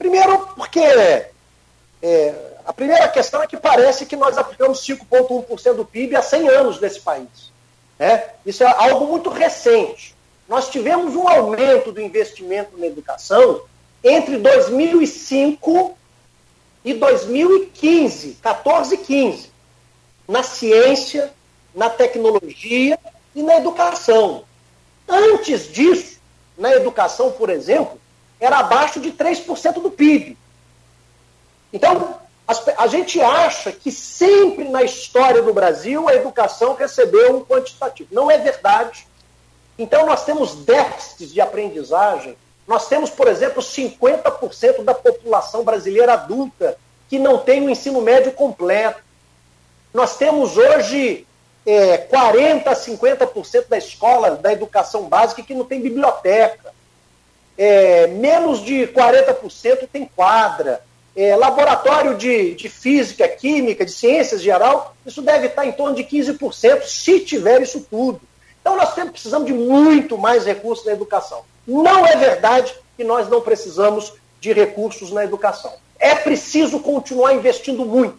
Primeiro, 0.00 0.38
porque 0.56 0.80
é, 0.80 2.34
a 2.64 2.72
primeira 2.72 3.06
questão 3.08 3.42
é 3.42 3.46
que 3.46 3.58
parece 3.58 4.06
que 4.06 4.16
nós 4.16 4.38
aplicamos 4.38 4.80
5,1% 4.80 5.74
do 5.74 5.84
PIB 5.84 6.16
há 6.16 6.22
100 6.22 6.48
anos 6.48 6.80
nesse 6.80 7.00
país. 7.00 7.52
Né? 7.98 8.24
Isso 8.46 8.64
é 8.64 8.66
algo 8.66 9.06
muito 9.06 9.28
recente. 9.28 10.16
Nós 10.48 10.70
tivemos 10.70 11.14
um 11.14 11.28
aumento 11.28 11.92
do 11.92 12.00
investimento 12.00 12.78
na 12.78 12.86
educação 12.86 13.60
entre 14.02 14.38
2005 14.38 15.94
e 16.82 16.94
2015, 16.94 18.38
14 18.40 18.94
e 18.94 18.98
15, 18.98 19.50
na 20.26 20.42
ciência, 20.42 21.30
na 21.74 21.90
tecnologia 21.90 22.98
e 23.34 23.42
na 23.42 23.58
educação. 23.58 24.44
Antes 25.06 25.70
disso, 25.70 26.18
na 26.56 26.72
educação, 26.72 27.32
por 27.32 27.50
exemplo, 27.50 27.99
era 28.40 28.58
abaixo 28.58 29.00
de 29.00 29.12
3% 29.12 29.74
do 29.74 29.90
PIB. 29.90 30.36
Então, 31.72 32.16
a 32.76 32.86
gente 32.88 33.20
acha 33.20 33.70
que 33.70 33.92
sempre 33.92 34.68
na 34.68 34.82
história 34.82 35.40
do 35.42 35.54
Brasil 35.54 36.08
a 36.08 36.14
educação 36.14 36.74
recebeu 36.74 37.36
um 37.36 37.44
quantitativo. 37.44 38.08
Não 38.12 38.30
é 38.30 38.38
verdade. 38.38 39.06
Então, 39.78 40.06
nós 40.06 40.24
temos 40.24 40.54
déficits 40.64 41.32
de 41.32 41.40
aprendizagem 41.40 42.36
nós 42.70 42.86
temos, 42.86 43.10
por 43.10 43.26
exemplo, 43.26 43.60
50% 43.60 44.84
da 44.84 44.94
população 44.94 45.64
brasileira 45.64 46.12
adulta 46.12 46.78
que 47.08 47.18
não 47.18 47.38
tem 47.38 47.66
o 47.66 47.68
ensino 47.68 48.00
médio 48.00 48.30
completo. 48.30 49.02
Nós 49.92 50.16
temos 50.16 50.56
hoje 50.56 51.26
é, 51.66 51.98
40% 52.06 52.68
a 52.68 52.76
50% 52.76 53.66
da 53.68 53.76
escola, 53.76 54.36
da 54.36 54.52
educação 54.52 55.08
básica, 55.08 55.42
que 55.42 55.52
não 55.52 55.64
tem 55.64 55.80
biblioteca. 55.80 56.72
É, 57.62 58.06
menos 58.06 58.64
de 58.64 58.86
40% 58.86 59.86
tem 59.92 60.06
quadra. 60.06 60.82
É, 61.14 61.36
laboratório 61.36 62.16
de, 62.16 62.54
de 62.54 62.70
física, 62.70 63.28
química, 63.28 63.84
de 63.84 63.92
ciências 63.92 64.40
geral, 64.40 64.96
isso 65.04 65.20
deve 65.20 65.48
estar 65.48 65.66
em 65.66 65.72
torno 65.72 65.94
de 65.94 66.02
15%, 66.02 66.84
se 66.84 67.20
tiver 67.20 67.60
isso 67.60 67.86
tudo. 67.90 68.18
Então 68.62 68.76
nós 68.76 68.94
temos, 68.94 69.10
precisamos 69.10 69.46
de 69.46 69.52
muito 69.52 70.16
mais 70.16 70.46
recursos 70.46 70.86
na 70.86 70.92
educação. 70.92 71.42
Não 71.66 72.06
é 72.06 72.16
verdade 72.16 72.74
que 72.96 73.04
nós 73.04 73.28
não 73.28 73.42
precisamos 73.42 74.14
de 74.40 74.54
recursos 74.54 75.10
na 75.10 75.22
educação. 75.22 75.74
É 75.98 76.14
preciso 76.14 76.80
continuar 76.80 77.34
investindo 77.34 77.84
muito. 77.84 78.18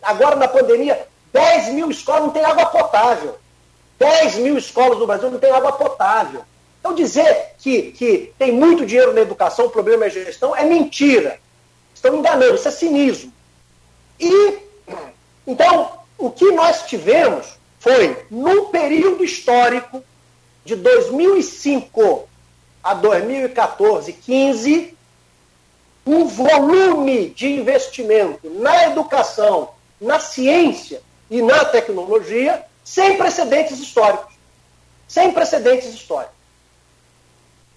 Agora, 0.00 0.36
na 0.36 0.48
pandemia, 0.48 1.06
10 1.34 1.74
mil 1.74 1.90
escolas 1.90 2.22
não 2.22 2.30
têm 2.30 2.46
água 2.46 2.64
potável. 2.64 3.36
10 3.98 4.36
mil 4.36 4.56
escolas 4.56 4.98
no 4.98 5.06
Brasil 5.06 5.30
não 5.30 5.38
têm 5.38 5.50
água 5.50 5.72
potável. 5.72 6.42
Então, 6.80 6.94
dizer 6.94 7.54
que, 7.58 7.92
que 7.92 8.32
tem 8.38 8.50
muito 8.50 8.86
dinheiro 8.86 9.12
na 9.12 9.20
educação, 9.20 9.66
o 9.66 9.70
problema 9.70 10.06
é 10.06 10.10
gestão, 10.10 10.56
é 10.56 10.64
mentira. 10.64 11.38
Estão 11.94 12.16
enganando, 12.16 12.54
isso 12.54 12.66
é 12.66 12.70
cinismo. 12.70 13.32
E, 14.18 14.58
então, 15.46 15.92
o 16.16 16.30
que 16.30 16.50
nós 16.52 16.82
tivemos 16.86 17.58
foi, 17.78 18.24
num 18.30 18.66
período 18.66 19.22
histórico 19.22 20.02
de 20.64 20.74
2005 20.76 22.28
a 22.82 22.94
2014, 22.94 24.12
15, 24.14 24.96
um 26.06 26.26
volume 26.26 27.28
de 27.30 27.46
investimento 27.46 28.48
na 28.50 28.86
educação, 28.86 29.70
na 30.00 30.18
ciência 30.18 31.02
e 31.30 31.42
na 31.42 31.64
tecnologia 31.66 32.64
sem 32.82 33.16
precedentes 33.16 33.78
históricos. 33.78 34.34
Sem 35.06 35.32
precedentes 35.32 35.92
históricos. 35.92 36.39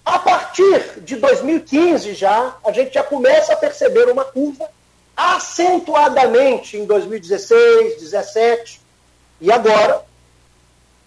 A 0.04 0.18
partir 0.18 1.00
de 1.00 1.16
2015 1.16 2.14
já, 2.14 2.56
a 2.64 2.72
gente 2.72 2.92
já 2.92 3.02
começa 3.02 3.54
a 3.54 3.56
perceber 3.56 4.10
uma 4.10 4.24
curva 4.24 4.68
acentuadamente 5.16 6.76
em 6.76 6.84
2016, 6.84 7.58
2017 8.00 8.80
e 9.40 9.50
agora 9.50 10.04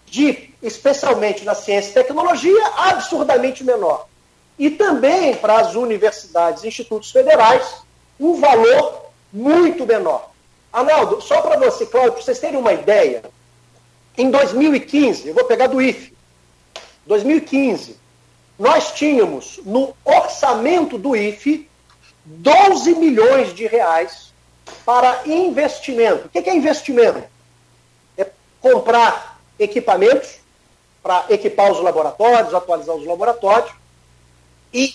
de 0.06 0.50
especialmente 0.62 1.44
na 1.44 1.54
ciência 1.54 1.90
e 1.90 1.94
tecnologia, 1.94 2.66
absurdamente 2.76 3.62
menor. 3.62 4.08
E 4.58 4.70
também 4.70 5.36
para 5.36 5.60
as 5.60 5.74
universidades 5.74 6.64
e 6.64 6.68
institutos 6.68 7.10
federais, 7.10 7.82
um 8.18 8.40
valor 8.40 9.10
muito 9.32 9.86
menor. 9.86 10.30
Arnaldo, 10.72 11.20
só 11.20 11.40
para 11.40 11.58
você, 11.58 11.86
Cláudio, 11.86 12.12
para 12.12 12.22
vocês 12.22 12.40
terem 12.40 12.58
uma 12.58 12.72
ideia, 12.72 13.22
em 14.16 14.30
2015, 14.30 15.28
eu 15.28 15.34
vou 15.34 15.44
pegar 15.44 15.68
do 15.68 15.80
IFE, 15.80 16.12
2015, 17.06 17.96
nós 18.58 18.92
tínhamos 18.92 19.60
no 19.64 19.94
orçamento 20.04 20.98
do 20.98 21.14
IFE 21.14 21.68
12 22.24 22.94
milhões 22.96 23.54
de 23.54 23.66
reais 23.66 24.32
para 24.84 25.22
investimento. 25.26 26.26
O 26.26 26.28
que 26.28 26.50
é 26.50 26.54
investimento? 26.54 27.22
É 28.16 28.26
comprar 28.60 29.38
equipamentos 29.58 30.38
para 31.02 31.24
equipar 31.30 31.70
os 31.70 31.80
laboratórios, 31.80 32.52
atualizar 32.52 32.94
os 32.96 33.06
laboratórios 33.06 33.72
e 34.74 34.94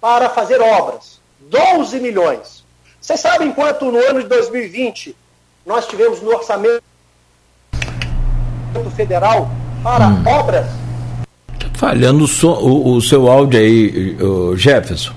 para 0.00 0.30
fazer 0.30 0.60
obras. 0.60 1.20
12 1.40 2.00
milhões. 2.00 2.64
Vocês 3.00 3.20
sabem 3.20 3.52
quanto 3.52 3.90
no 3.90 3.98
ano 3.98 4.22
de 4.22 4.28
2020 4.28 5.16
nós 5.66 5.86
tivemos 5.86 6.20
no 6.22 6.30
orçamento 6.30 6.82
federal 8.94 9.48
para 9.82 10.06
hum. 10.06 10.24
obras? 10.26 10.66
Falhando 11.80 12.24
o, 12.24 12.28
som, 12.28 12.52
o, 12.58 12.96
o, 12.96 13.00
seu 13.00 13.26
áudio 13.26 13.58
aí, 13.58 14.14
o 14.20 14.54
Jefferson. 14.54 15.14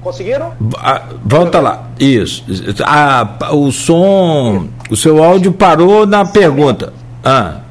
Conseguiram? 0.00 0.52
Ah, 0.76 1.02
volta 1.24 1.58
lá. 1.58 1.88
Isso. 1.98 2.44
Ah, 2.84 3.36
o 3.50 3.72
som. 3.72 4.68
O 4.88 4.96
seu 4.96 5.24
áudio 5.24 5.52
parou 5.52 6.06
na 6.06 6.24
pergunta. 6.24 6.92
Ah. 7.24 7.62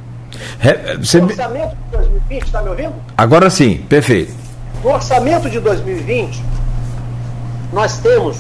Você... 1.00 1.22
No 1.22 1.28
orçamento 1.28 1.70
de 1.70 1.98
2020, 1.98 2.44
está 2.44 2.62
me 2.62 2.70
ouvindo? 2.70 2.94
Agora 3.18 3.50
sim, 3.50 3.78
perfeito. 3.88 4.34
No 4.84 4.90
orçamento 4.90 5.50
de 5.50 5.62
2020, 5.62 6.44
nós 7.72 7.98
temos 8.00 8.36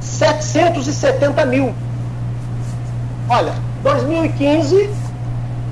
770 0.00 1.44
mil. 1.44 1.74
Olha, 3.28 3.52
2015, 3.82 4.88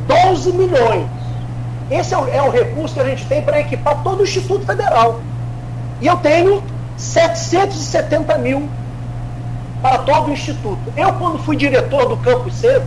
12 0.06 0.52
milhões. 0.52 1.21
Esse 1.94 2.14
é 2.14 2.18
o, 2.18 2.28
é 2.28 2.42
o 2.42 2.50
recurso 2.50 2.94
que 2.94 3.00
a 3.00 3.04
gente 3.04 3.26
tem 3.26 3.42
para 3.42 3.60
equipar 3.60 4.02
todo 4.02 4.20
o 4.20 4.22
Instituto 4.22 4.64
Federal. 4.64 5.20
E 6.00 6.06
eu 6.06 6.16
tenho 6.16 6.62
770 6.96 8.38
mil 8.38 8.68
para 9.80 9.98
todo 9.98 10.28
o 10.28 10.32
Instituto. 10.32 10.80
Eu, 10.96 11.12
quando 11.14 11.38
fui 11.38 11.56
diretor 11.56 12.08
do 12.08 12.16
Campus 12.18 12.54
Centro, 12.54 12.86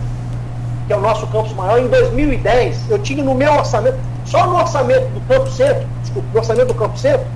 que 0.86 0.92
é 0.92 0.96
o 0.96 1.00
nosso 1.00 1.26
campus 1.26 1.52
maior, 1.52 1.78
em 1.78 1.88
2010, 1.88 2.90
eu 2.90 2.98
tinha 2.98 3.22
no 3.22 3.34
meu 3.34 3.52
orçamento, 3.52 3.98
só 4.24 4.46
no 4.46 4.56
orçamento 4.56 5.08
do 5.08 5.20
Campus 5.28 5.56
Centro, 5.56 5.86
desculpa, 6.00 6.28
no 6.32 6.38
orçamento 6.38 6.68
do 6.68 6.74
Campus 6.74 7.00
Centro, 7.00 7.26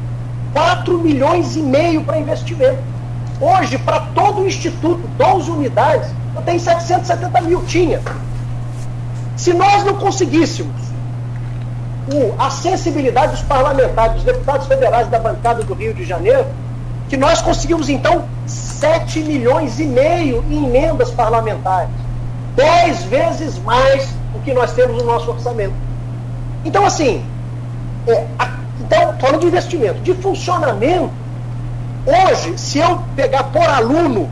4 0.52 0.98
milhões 0.98 1.56
e 1.56 1.60
meio 1.60 2.02
para 2.02 2.18
investimento. 2.18 2.78
Hoje, 3.40 3.78
para 3.78 4.00
todo 4.14 4.42
o 4.42 4.46
Instituto, 4.46 5.00
12 5.16 5.50
unidades, 5.50 6.10
eu 6.34 6.42
tenho 6.42 6.60
770 6.60 7.40
mil, 7.42 7.62
tinha. 7.64 8.00
Se 9.36 9.52
nós 9.52 9.84
não 9.84 9.94
conseguíssemos 9.94 10.89
o, 12.12 12.34
a 12.38 12.50
sensibilidade 12.50 13.32
dos 13.32 13.42
parlamentares, 13.42 14.14
dos 14.14 14.24
deputados 14.24 14.66
federais 14.66 15.08
da 15.08 15.18
bancada 15.18 15.62
do 15.62 15.74
Rio 15.74 15.94
de 15.94 16.04
Janeiro, 16.04 16.46
que 17.08 17.16
nós 17.16 17.40
conseguimos 17.42 17.88
então 17.88 18.24
7 18.46 19.20
milhões 19.20 19.78
e 19.78 19.84
meio 19.84 20.44
em 20.50 20.66
emendas 20.66 21.10
parlamentares. 21.10 21.90
10 22.56 23.02
vezes 23.04 23.58
mais 23.58 24.08
do 24.32 24.40
que 24.40 24.52
nós 24.52 24.72
temos 24.72 24.98
no 24.98 25.04
nosso 25.04 25.30
orçamento. 25.30 25.74
Então, 26.64 26.84
assim, 26.84 27.24
é, 28.06 28.26
a, 28.38 28.48
então, 28.80 29.14
falando 29.18 29.40
de 29.40 29.46
investimento, 29.46 30.00
de 30.00 30.14
funcionamento, 30.14 31.10
hoje, 32.06 32.58
se 32.58 32.78
eu 32.78 33.00
pegar 33.14 33.44
por 33.44 33.62
aluno, 33.62 34.28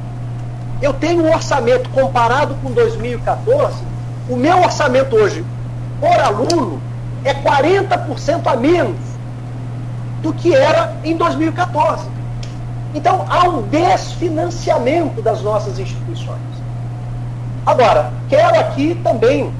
eu 0.80 0.92
tenho 0.94 1.24
um 1.24 1.32
orçamento 1.32 1.88
comparado 1.90 2.54
com 2.62 2.70
2014, 2.70 3.76
o 4.28 4.36
meu 4.36 4.58
orçamento 4.62 5.16
hoje 5.16 5.44
por 6.00 6.20
aluno 6.20 6.80
é 7.24 7.34
40% 7.34 8.46
a 8.46 8.56
menos 8.56 8.96
do 10.22 10.32
que 10.32 10.54
era 10.54 10.96
em 11.04 11.16
2014. 11.16 12.06
Então, 12.94 13.24
há 13.28 13.48
um 13.48 13.62
desfinanciamento 13.62 15.20
das 15.20 15.42
nossas 15.42 15.78
instituições. 15.78 16.38
Agora, 17.66 18.12
quero 18.28 18.58
aqui 18.58 18.98
também 19.04 19.52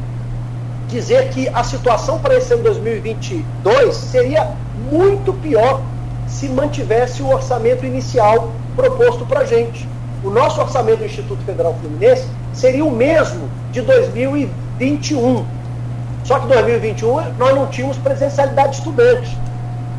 dizer 0.88 1.28
que 1.30 1.48
a 1.48 1.62
situação 1.62 2.18
para 2.18 2.36
esse 2.36 2.52
ano 2.54 2.62
2022 2.62 3.94
seria 3.94 4.48
muito 4.90 5.32
pior 5.34 5.82
se 6.26 6.48
mantivesse 6.48 7.22
o 7.22 7.28
orçamento 7.28 7.84
inicial 7.84 8.50
proposto 8.74 9.26
para 9.26 9.40
a 9.40 9.44
gente. 9.44 9.86
O 10.24 10.30
nosso 10.30 10.60
orçamento 10.60 10.98
do 10.98 11.04
Instituto 11.04 11.42
Federal 11.44 11.74
Fluminense 11.80 12.26
seria 12.52 12.84
o 12.84 12.90
mesmo 12.90 13.48
de 13.70 13.82
2021 13.82 15.44
só 16.28 16.38
que 16.38 16.44
em 16.44 16.48
2021 16.48 17.32
nós 17.38 17.54
não 17.54 17.66
tínhamos 17.68 17.96
presencialidade 17.96 18.72
de 18.72 18.76
estudantes. 18.76 19.30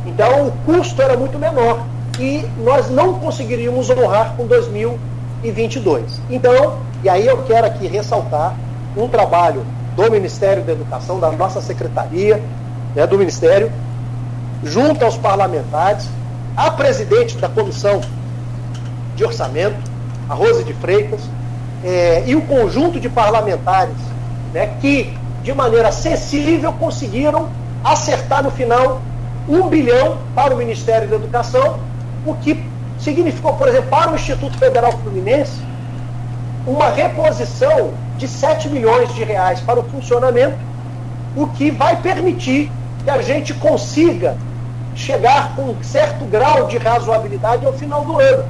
Então 0.06 0.48
o 0.48 0.52
custo 0.64 1.02
era 1.02 1.18
muito 1.18 1.40
menor 1.40 1.84
e 2.20 2.46
nós 2.64 2.88
não 2.88 3.16
conseguiríamos 3.16 3.90
honrar 3.90 4.36
com 4.38 4.46
2022. 4.46 6.22
Então, 6.30 6.78
e 7.04 7.10
aí 7.10 7.26
eu 7.26 7.44
quero 7.46 7.66
aqui 7.66 7.88
ressaltar 7.88 8.56
um 8.96 9.08
trabalho 9.08 9.66
do 9.96 10.12
Ministério 10.12 10.64
da 10.64 10.74
Educação, 10.74 11.20
da 11.20 11.32
nossa 11.32 11.62
secretaria, 11.62 12.40
né, 12.96 13.08
do 13.08 13.18
Ministério, 13.18 13.72
junto 14.64 15.04
aos 15.04 15.18
parlamentares, 15.18 16.08
a 16.56 16.70
presidente 16.70 17.38
da 17.38 17.50
Comissão 17.50 18.02
de 19.16 19.26
Orçamento, 19.26 19.80
a 20.30 20.36
Rose 20.36 20.64
de 20.64 20.74
Freitas, 20.74 21.22
é, 21.84 22.24
e 22.28 22.36
o 22.36 22.42
conjunto 22.42 23.00
de 23.00 23.10
parlamentares 23.10 23.96
né, 24.54 24.76
que 24.80 25.18
de 25.50 25.56
maneira 25.56 25.91
sensível, 25.91 26.72
conseguiram 26.74 27.50
acertar 27.84 28.43
no 28.43 28.52
final 28.52 29.02
um 29.47 29.68
bilhão 29.68 30.20
para 30.36 30.54
o 30.54 30.58
Ministério 30.58 31.08
da 31.08 31.16
Educação, 31.16 31.80
o 32.24 32.36
que 32.36 32.64
significou, 33.00 33.54
por 33.56 33.68
exemplo, 33.68 33.89
para 33.89 34.12
o 34.12 34.16
Instituto 34.16 34.56
Federal 34.60 34.91
Fluminense, 35.00 35.60
uma 36.68 36.89
reposição 36.89 37.93
de 38.20 38.28
7 38.28 38.70
milhões 38.70 39.12
de 39.16 39.24
reais 39.24 39.60
para 39.62 39.80
o 39.80 39.84
funcionamento, 39.86 40.56
o 41.36 41.47
que 41.47 41.72
vai 41.72 41.95
permitir 41.95 42.72
que 43.04 43.10
a 43.10 43.20
gente 43.20 43.52
consiga 43.56 44.38
chegar 44.93 45.56
com 45.56 45.64
um 45.64 45.84
certo 45.84 46.26
grau 46.26 46.68
de 46.68 46.78
razoabilidade 46.78 47.66
ao 47.66 47.74
final 47.74 48.06
do 48.06 48.20
ano. 48.20 48.43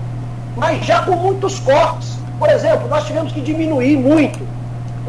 Mas 0.57 0.85
já 0.85 1.03
com 1.03 1.15
muitos 1.15 1.61
cortes. 1.61 2.17
Por 2.37 2.49
exemplo, 2.49 2.89
nós 2.89 3.05
tivemos 3.05 3.31
que 3.31 3.39
diminuir 3.39 3.95
muito 3.95 4.58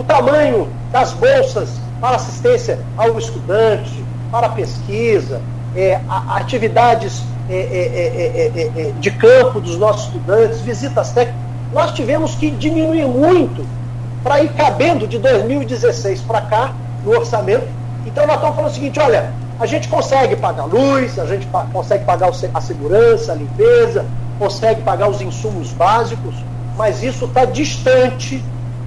o 0.01 0.05
tamanho 0.05 0.67
das 0.91 1.13
bolsas 1.13 1.69
para 2.01 2.17
assistência 2.17 2.79
ao 2.97 3.19
estudante, 3.19 4.03
para 4.31 4.49
pesquisa, 4.49 5.43
é, 5.77 6.01
atividades 6.31 7.23
é, 7.51 7.55
é, 7.55 7.59
é, 7.59 8.89
é, 8.89 8.93
de 8.99 9.11
campo 9.11 9.61
dos 9.61 9.77
nossos 9.77 10.07
estudantes, 10.07 10.61
visitas 10.63 11.13
técnicas. 11.13 11.39
Nós 11.75 11.93
tivemos 11.93 12.35
que 12.35 12.51
diminuir 12.51 13.05
muito 13.05 13.67
para 14.23 14.43
ir 14.43 14.49
cabendo 14.55 15.07
de 15.07 15.19
2016 15.19 16.23
para 16.23 16.41
cá 16.43 16.73
no 17.05 17.11
orçamento. 17.11 17.69
Então 18.07 18.27
nós 18.27 18.37
estamos 18.37 18.57
falando 18.57 18.71
o 18.71 18.75
seguinte, 18.75 18.99
olha, 18.99 19.31
a 19.59 19.67
gente 19.67 19.87
consegue 19.87 20.35
pagar 20.35 20.65
luz, 20.65 21.19
a 21.19 21.27
gente 21.27 21.47
consegue 21.73 22.05
pagar 22.07 22.31
a 22.55 22.61
segurança, 22.63 23.33
a 23.33 23.35
limpeza, 23.35 24.07
consegue 24.39 24.81
pagar 24.81 25.11
os 25.11 25.21
insumos 25.21 25.73
básicos, 25.73 26.35
mas 26.79 27.03
isso 27.03 27.27
está 27.27 27.45
distante, 27.45 28.43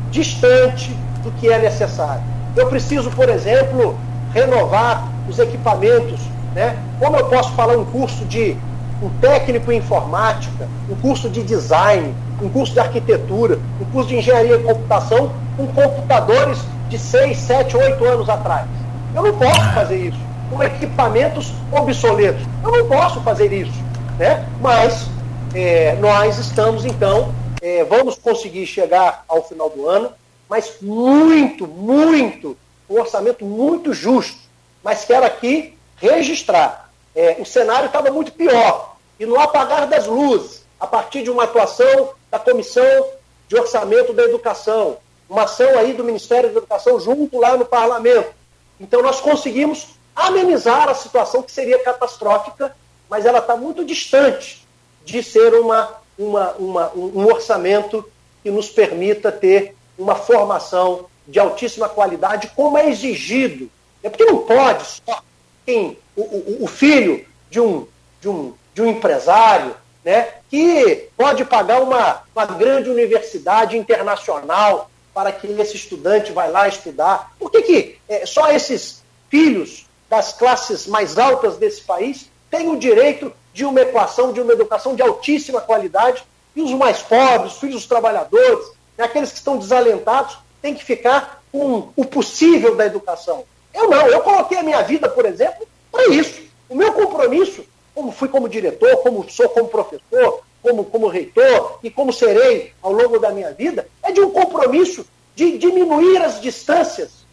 distante 0.09 1.02
do 1.23 1.31
que 1.31 1.49
é 1.49 1.57
necessário. 1.57 2.23
Eu 2.55 2.67
preciso, 2.67 3.09
por 3.11 3.29
exemplo, 3.29 3.97
renovar 4.33 5.07
os 5.27 5.39
equipamentos. 5.39 6.19
Né? 6.53 6.77
Como 6.99 7.17
eu 7.17 7.25
posso 7.25 7.51
falar 7.53 7.77
um 7.77 7.85
curso 7.85 8.25
de 8.25 8.55
um 9.01 9.09
técnico 9.19 9.71
em 9.71 9.77
informática, 9.77 10.67
um 10.89 10.95
curso 10.95 11.29
de 11.29 11.43
design, 11.43 12.13
um 12.41 12.49
curso 12.49 12.73
de 12.73 12.79
arquitetura, 12.79 13.59
um 13.81 13.85
curso 13.85 14.09
de 14.09 14.17
engenharia 14.17 14.55
e 14.55 14.63
computação 14.63 15.31
com 15.57 15.67
computadores 15.67 16.59
de 16.89 16.97
6, 16.97 17.37
7, 17.37 17.75
8 17.75 18.05
anos 18.05 18.29
atrás? 18.29 18.67
Eu 19.15 19.23
não 19.23 19.37
posso 19.37 19.73
fazer 19.73 19.97
isso. 19.97 20.19
Com 20.49 20.61
equipamentos 20.61 21.51
obsoletos. 21.71 22.43
Eu 22.63 22.71
não 22.71 22.87
posso 22.87 23.19
fazer 23.21 23.51
isso. 23.51 23.83
Né? 24.19 24.45
Mas 24.61 25.07
é, 25.55 25.95
nós 25.99 26.37
estamos, 26.37 26.85
então, 26.85 27.33
é, 27.61 27.83
vamos 27.83 28.15
conseguir 28.15 28.65
chegar 28.65 29.23
ao 29.27 29.43
final 29.43 29.69
do 29.69 29.87
ano 29.87 30.09
mas 30.49 30.75
muito, 30.81 31.67
muito, 31.67 32.57
um 32.89 32.99
orçamento 32.99 33.45
muito 33.45 33.93
justo. 33.93 34.37
Mas 34.83 35.05
quero 35.05 35.25
aqui 35.25 35.77
registrar. 35.97 36.91
É, 37.15 37.37
o 37.39 37.45
cenário 37.45 37.87
estava 37.87 38.11
muito 38.11 38.31
pior. 38.31 38.95
E 39.19 39.25
no 39.25 39.39
apagar 39.39 39.87
das 39.87 40.07
luzes, 40.07 40.63
a 40.79 40.87
partir 40.87 41.23
de 41.23 41.29
uma 41.29 41.43
atuação 41.43 42.13
da 42.29 42.39
Comissão 42.39 43.07
de 43.47 43.55
Orçamento 43.55 44.11
da 44.11 44.23
Educação, 44.23 44.97
uma 45.29 45.43
ação 45.43 45.77
aí 45.77 45.93
do 45.93 46.03
Ministério 46.03 46.51
da 46.51 46.57
Educação 46.57 46.99
junto 46.99 47.39
lá 47.39 47.55
no 47.55 47.65
Parlamento. 47.65 48.33
Então 48.79 49.01
nós 49.01 49.21
conseguimos 49.21 49.95
amenizar 50.15 50.89
a 50.89 50.93
situação 50.93 51.41
que 51.41 51.51
seria 51.51 51.79
catastrófica, 51.79 52.75
mas 53.09 53.25
ela 53.25 53.39
está 53.39 53.55
muito 53.55 53.85
distante 53.85 54.67
de 55.05 55.23
ser 55.23 55.53
uma, 55.53 55.89
uma, 56.17 56.51
uma, 56.53 56.91
um 56.93 57.25
orçamento 57.25 58.07
que 58.41 58.51
nos 58.51 58.69
permita 58.69 59.31
ter 59.31 59.75
uma 59.97 60.15
formação 60.15 61.05
de 61.27 61.39
altíssima 61.39 61.87
qualidade, 61.87 62.51
como 62.55 62.77
é 62.77 62.89
exigido. 62.89 63.69
É 64.01 64.09
porque 64.09 64.25
não 64.25 64.39
pode 64.39 64.85
só 64.85 65.21
quem, 65.65 65.97
o, 66.15 66.21
o, 66.21 66.63
o 66.63 66.67
filho 66.67 67.25
de 67.49 67.59
um, 67.59 67.87
de, 68.19 68.29
um, 68.29 68.53
de 68.73 68.81
um 68.81 68.87
empresário, 68.87 69.75
né, 70.03 70.33
que 70.49 71.09
pode 71.15 71.45
pagar 71.45 71.81
uma, 71.81 72.23
uma 72.35 72.45
grande 72.45 72.89
universidade 72.89 73.77
internacional 73.77 74.89
para 75.13 75.31
que 75.31 75.47
esse 75.47 75.75
estudante 75.75 76.31
vá 76.31 76.45
lá 76.45 76.67
estudar. 76.67 77.31
Por 77.39 77.49
que, 77.49 77.61
que 77.61 77.97
é, 78.09 78.25
só 78.25 78.51
esses 78.51 79.01
filhos 79.29 79.85
das 80.09 80.33
classes 80.33 80.85
mais 80.87 81.17
altas 81.17 81.57
desse 81.57 81.81
país 81.81 82.29
têm 82.51 82.69
o 82.69 82.77
direito 82.77 83.31
de 83.53 83.63
uma 83.63 83.81
equação, 83.81 84.33
de 84.33 84.41
uma 84.41 84.53
educação 84.53 84.95
de 84.95 85.01
altíssima 85.01 85.61
qualidade, 85.61 86.23
e 86.55 86.61
os 86.61 86.71
mais 86.73 87.01
pobres, 87.01 87.53
os 87.53 87.59
filhos 87.59 87.75
dos 87.75 87.85
trabalhadores, 87.87 88.72
aqueles 89.01 89.31
que 89.31 89.37
estão 89.37 89.57
desalentados 89.57 90.37
têm 90.61 90.73
que 90.75 90.83
ficar 90.83 91.41
com 91.51 91.89
o 91.95 92.05
possível 92.05 92.75
da 92.75 92.85
educação. 92.85 93.43
Eu 93.73 93.89
não, 93.89 94.07
eu 94.07 94.21
coloquei 94.21 94.57
a 94.57 94.63
minha 94.63 94.81
vida, 94.81 95.09
por 95.09 95.25
exemplo, 95.25 95.67
para 95.91 96.07
isso. 96.07 96.41
O 96.69 96.75
meu 96.75 96.93
compromisso, 96.93 97.65
como 97.93 98.11
fui 98.11 98.27
como 98.27 98.47
diretor, 98.47 98.97
como 98.97 99.29
sou 99.29 99.49
como 99.49 99.67
professor, 99.67 100.41
como, 100.61 100.85
como 100.85 101.07
reitor 101.07 101.79
e 101.83 101.89
como 101.89 102.13
serei 102.13 102.73
ao 102.81 102.91
longo 102.91 103.19
da 103.19 103.31
minha 103.31 103.51
vida, 103.51 103.87
é 104.01 104.11
de 104.11 104.21
um 104.21 104.31
compromisso 104.31 105.05
de 105.35 105.57
diminuir 105.57 106.21
as 106.21 106.39
distâncias, 106.39 107.25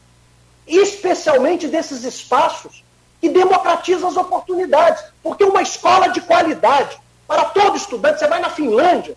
especialmente 0.66 1.68
desses 1.68 2.04
espaços 2.04 2.84
que 3.20 3.28
democratizam 3.28 4.08
as 4.08 4.16
oportunidades. 4.16 5.04
Porque 5.22 5.44
uma 5.44 5.62
escola 5.62 6.08
de 6.08 6.20
qualidade 6.22 6.98
para 7.26 7.44
todo 7.44 7.76
estudante, 7.76 8.18
você 8.18 8.26
vai 8.26 8.40
na 8.40 8.50
Finlândia, 8.50 9.16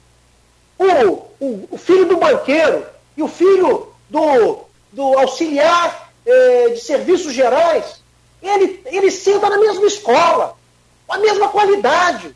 o, 0.79 1.27
o, 1.39 1.67
o 1.71 1.77
filho 1.77 2.05
do 2.05 2.17
banqueiro 2.17 2.85
e 3.15 3.23
o 3.23 3.27
filho 3.27 3.93
do, 4.09 4.65
do 4.91 5.19
auxiliar 5.19 6.11
eh, 6.25 6.69
de 6.69 6.79
serviços 6.79 7.33
gerais, 7.33 8.01
ele, 8.41 8.81
ele 8.85 9.11
senta 9.11 9.49
na 9.49 9.57
mesma 9.57 9.85
escola, 9.85 10.55
com 11.07 11.13
a 11.13 11.17
mesma 11.17 11.49
qualidade. 11.49 12.35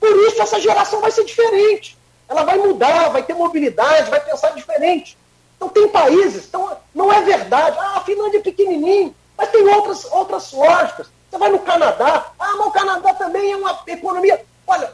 Por 0.00 0.16
isso 0.26 0.40
essa 0.40 0.60
geração 0.60 1.00
vai 1.00 1.10
ser 1.10 1.24
diferente. 1.24 1.96
Ela 2.28 2.44
vai 2.44 2.58
mudar, 2.58 3.08
vai 3.08 3.22
ter 3.22 3.34
mobilidade, 3.34 4.10
vai 4.10 4.20
pensar 4.20 4.50
diferente. 4.50 5.16
Então 5.56 5.68
tem 5.68 5.88
países, 5.88 6.46
então 6.46 6.76
não 6.94 7.12
é 7.12 7.20
verdade. 7.22 7.76
Ah, 7.80 7.96
a 7.96 8.00
Finlândia 8.02 8.38
é 8.38 8.42
pequenininho, 8.42 9.14
mas 9.36 9.50
tem 9.50 9.66
outras, 9.66 10.04
outras 10.12 10.52
lógicas. 10.52 11.08
Você 11.28 11.38
vai 11.38 11.50
no 11.50 11.58
Canadá, 11.58 12.32
ah, 12.38 12.56
mas 12.56 12.66
o 12.66 12.70
Canadá 12.70 13.14
também 13.14 13.52
é 13.52 13.56
uma 13.56 13.78
economia. 13.86 14.44
Olha, 14.66 14.92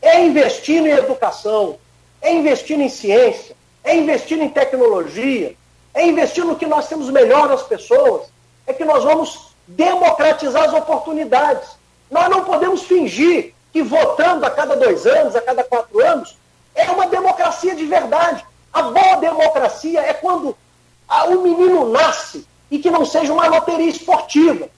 é 0.00 0.24
investir 0.24 0.80
em 0.80 0.90
educação, 0.90 1.78
é 2.20 2.32
investir 2.32 2.78
em 2.78 2.88
ciência, 2.88 3.56
é 3.84 3.96
investir 3.96 4.40
em 4.40 4.48
tecnologia, 4.48 5.54
é 5.94 6.06
investir 6.06 6.44
no 6.44 6.56
que 6.56 6.66
nós 6.66 6.88
temos 6.88 7.10
melhor 7.10 7.48
nas 7.48 7.62
pessoas, 7.62 8.28
é 8.66 8.72
que 8.72 8.84
nós 8.84 9.04
vamos 9.04 9.48
democratizar 9.66 10.64
as 10.64 10.74
oportunidades. 10.74 11.68
Nós 12.10 12.28
não 12.28 12.44
podemos 12.44 12.82
fingir 12.82 13.54
que 13.72 13.82
votando 13.82 14.46
a 14.46 14.50
cada 14.50 14.76
dois 14.76 15.06
anos, 15.06 15.36
a 15.36 15.40
cada 15.40 15.62
quatro 15.64 16.00
anos, 16.04 16.36
é 16.74 16.90
uma 16.90 17.06
democracia 17.06 17.74
de 17.74 17.84
verdade. 17.84 18.44
A 18.72 18.82
boa 18.82 19.16
democracia 19.16 20.00
é 20.00 20.14
quando 20.14 20.56
o 21.28 21.42
menino 21.42 21.88
nasce 21.90 22.46
e 22.70 22.78
que 22.78 22.90
não 22.90 23.04
seja 23.04 23.32
uma 23.32 23.46
loteria 23.46 23.88
esportiva. 23.88 24.68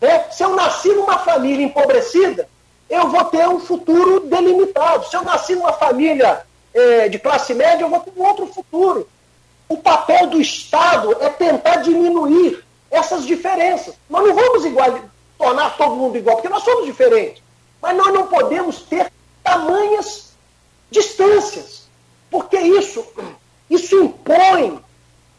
Né? 0.00 0.24
Se 0.30 0.42
eu 0.42 0.54
nasci 0.54 0.88
numa 0.88 1.18
família 1.18 1.64
empobrecida, 1.64 2.48
eu 2.88 3.08
vou 3.08 3.24
ter 3.26 3.48
um 3.48 3.60
futuro 3.60 4.20
delimitado. 4.20 5.06
Se 5.08 5.16
eu 5.16 5.22
nasci 5.22 5.54
numa 5.54 5.72
família 5.72 6.44
é, 6.74 7.08
de 7.08 7.18
classe 7.18 7.54
média, 7.54 7.84
eu 7.84 7.90
vou 7.90 8.00
ter 8.00 8.12
um 8.16 8.24
outro 8.24 8.46
futuro. 8.46 9.08
O 9.68 9.76
papel 9.76 10.26
do 10.28 10.40
Estado 10.40 11.16
é 11.20 11.28
tentar 11.28 11.76
diminuir 11.76 12.64
essas 12.90 13.24
diferenças. 13.24 13.94
Nós 14.08 14.26
não 14.26 14.34
vamos 14.34 14.64
igual, 14.64 15.00
tornar 15.38 15.76
todo 15.76 15.96
mundo 15.96 16.16
igual, 16.16 16.36
porque 16.36 16.48
nós 16.48 16.62
somos 16.62 16.86
diferentes. 16.86 17.42
Mas 17.80 17.96
nós 17.96 18.12
não 18.12 18.26
podemos 18.26 18.82
ter 18.82 19.10
tamanhas 19.42 20.32
distâncias, 20.90 21.88
porque 22.30 22.58
isso, 22.58 23.04
isso 23.68 23.96
impõe 24.02 24.78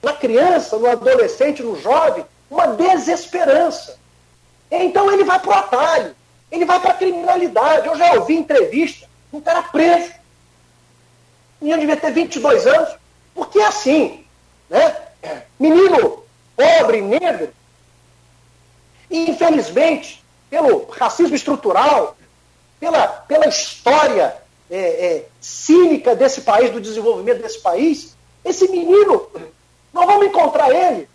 na 0.02 0.14
criança, 0.14 0.78
no 0.78 0.90
adolescente, 0.90 1.64
no 1.64 1.80
jovem, 1.80 2.26
uma 2.50 2.68
desesperança. 2.68 3.98
Então 4.70 5.12
ele 5.12 5.24
vai 5.24 5.40
para 5.40 5.50
o 5.50 5.54
atalho, 5.54 6.16
ele 6.52 6.66
vai 6.66 6.80
para 6.80 6.92
a 6.92 6.96
criminalidade. 6.96 7.88
Eu 7.88 7.96
já 7.96 8.14
ouvi 8.14 8.36
entrevista, 8.36 9.08
um 9.32 9.40
cara 9.40 9.64
preso. 9.64 10.12
O 11.64 11.66
menino 11.66 11.80
devia 11.80 11.96
ter 11.96 12.12
22 12.12 12.68
anos, 12.68 12.90
porque 13.34 13.58
é 13.58 13.66
assim, 13.66 14.26
né? 14.70 14.98
Menino 15.58 16.22
pobre, 16.58 17.00
negro, 17.00 17.54
e 19.10 19.30
infelizmente, 19.30 20.22
pelo 20.50 20.90
racismo 20.90 21.34
estrutural, 21.34 22.18
pela, 22.82 23.08
pela 23.08 23.48
história 23.48 24.36
é, 24.70 24.78
é, 24.78 25.26
cínica 25.40 26.14
desse 26.14 26.42
país, 26.42 26.70
do 26.70 26.82
desenvolvimento 26.82 27.42
desse 27.42 27.60
país, 27.60 28.14
esse 28.44 28.68
menino, 28.68 29.32
nós 29.94 30.06
vamos 30.06 30.26
encontrar 30.26 30.70
ele 30.70 31.08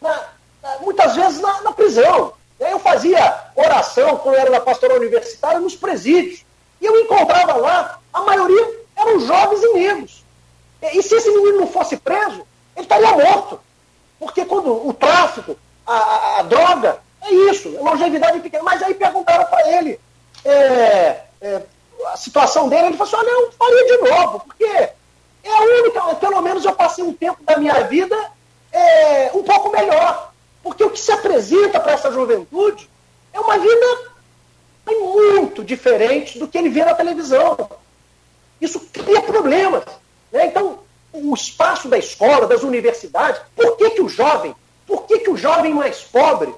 na, 0.00 0.30
na, 0.60 0.78
muitas 0.80 1.14
vezes 1.14 1.40
na, 1.40 1.60
na 1.60 1.70
prisão. 1.70 2.32
Eu 2.58 2.80
fazia 2.80 3.52
oração 3.54 4.16
quando 4.16 4.34
era 4.34 4.50
na 4.50 4.58
pastoral 4.58 4.96
universitária 4.96 5.60
nos 5.60 5.76
presídios. 5.76 6.44
E 6.80 6.86
eu 6.86 7.00
encontrava 7.02 7.54
lá, 7.54 8.00
a 8.12 8.22
maioria 8.22 8.81
eram 9.02 9.20
jovens 9.20 9.62
e 9.62 9.72
negros. 9.74 10.24
E 10.82 11.02
se 11.02 11.14
esse 11.14 11.30
menino 11.30 11.60
não 11.60 11.66
fosse 11.66 11.96
preso, 11.96 12.46
ele 12.76 12.84
estaria 12.84 13.12
morto. 13.12 13.60
Porque 14.18 14.44
quando 14.44 14.86
o 14.86 14.92
tráfico, 14.92 15.56
a, 15.86 15.94
a, 15.94 16.38
a 16.40 16.42
droga, 16.42 17.00
é 17.22 17.32
isso, 17.32 17.74
é 17.76 17.80
longevidade 17.80 18.40
pequena. 18.40 18.64
Mas 18.64 18.82
aí 18.82 18.94
perguntaram 18.94 19.44
para 19.46 19.70
ele 19.76 20.00
é, 20.44 21.20
é, 21.40 21.62
a 22.06 22.16
situação 22.16 22.68
dele, 22.68 22.88
ele 22.88 22.96
falou 22.96 23.14
assim, 23.14 23.24
olha, 23.24 23.30
eu 23.30 23.52
faria 23.52 23.86
de 23.86 24.10
novo, 24.10 24.40
porque 24.40 24.64
é 24.64 25.50
a 25.50 25.60
única, 25.60 26.14
pelo 26.16 26.40
menos 26.42 26.64
eu 26.64 26.72
passei 26.72 27.04
um 27.04 27.12
tempo 27.12 27.42
da 27.44 27.56
minha 27.58 27.84
vida 27.84 28.16
é, 28.72 29.30
um 29.34 29.42
pouco 29.42 29.70
melhor. 29.70 30.32
Porque 30.62 30.84
o 30.84 30.90
que 30.90 31.00
se 31.00 31.10
apresenta 31.10 31.80
para 31.80 31.92
essa 31.92 32.12
juventude 32.12 32.88
é 33.32 33.40
uma 33.40 33.58
vida 33.58 34.12
muito 34.86 35.64
diferente 35.64 36.38
do 36.38 36.46
que 36.46 36.56
ele 36.56 36.68
vê 36.68 36.84
na 36.84 36.94
televisão. 36.94 37.56
Isso 38.62 38.78
cria 38.92 39.20
problemas. 39.20 39.84
Né? 40.30 40.46
Então, 40.46 40.78
o 41.12 41.34
espaço 41.34 41.88
da 41.88 41.98
escola, 41.98 42.46
das 42.46 42.62
universidades, 42.62 43.42
por 43.56 43.76
que, 43.76 43.90
que 43.90 44.00
o 44.00 44.08
jovem, 44.08 44.54
por 44.86 45.02
que, 45.02 45.18
que 45.18 45.30
o 45.30 45.36
jovem 45.36 45.74
mais 45.74 46.00
pobre, 46.02 46.54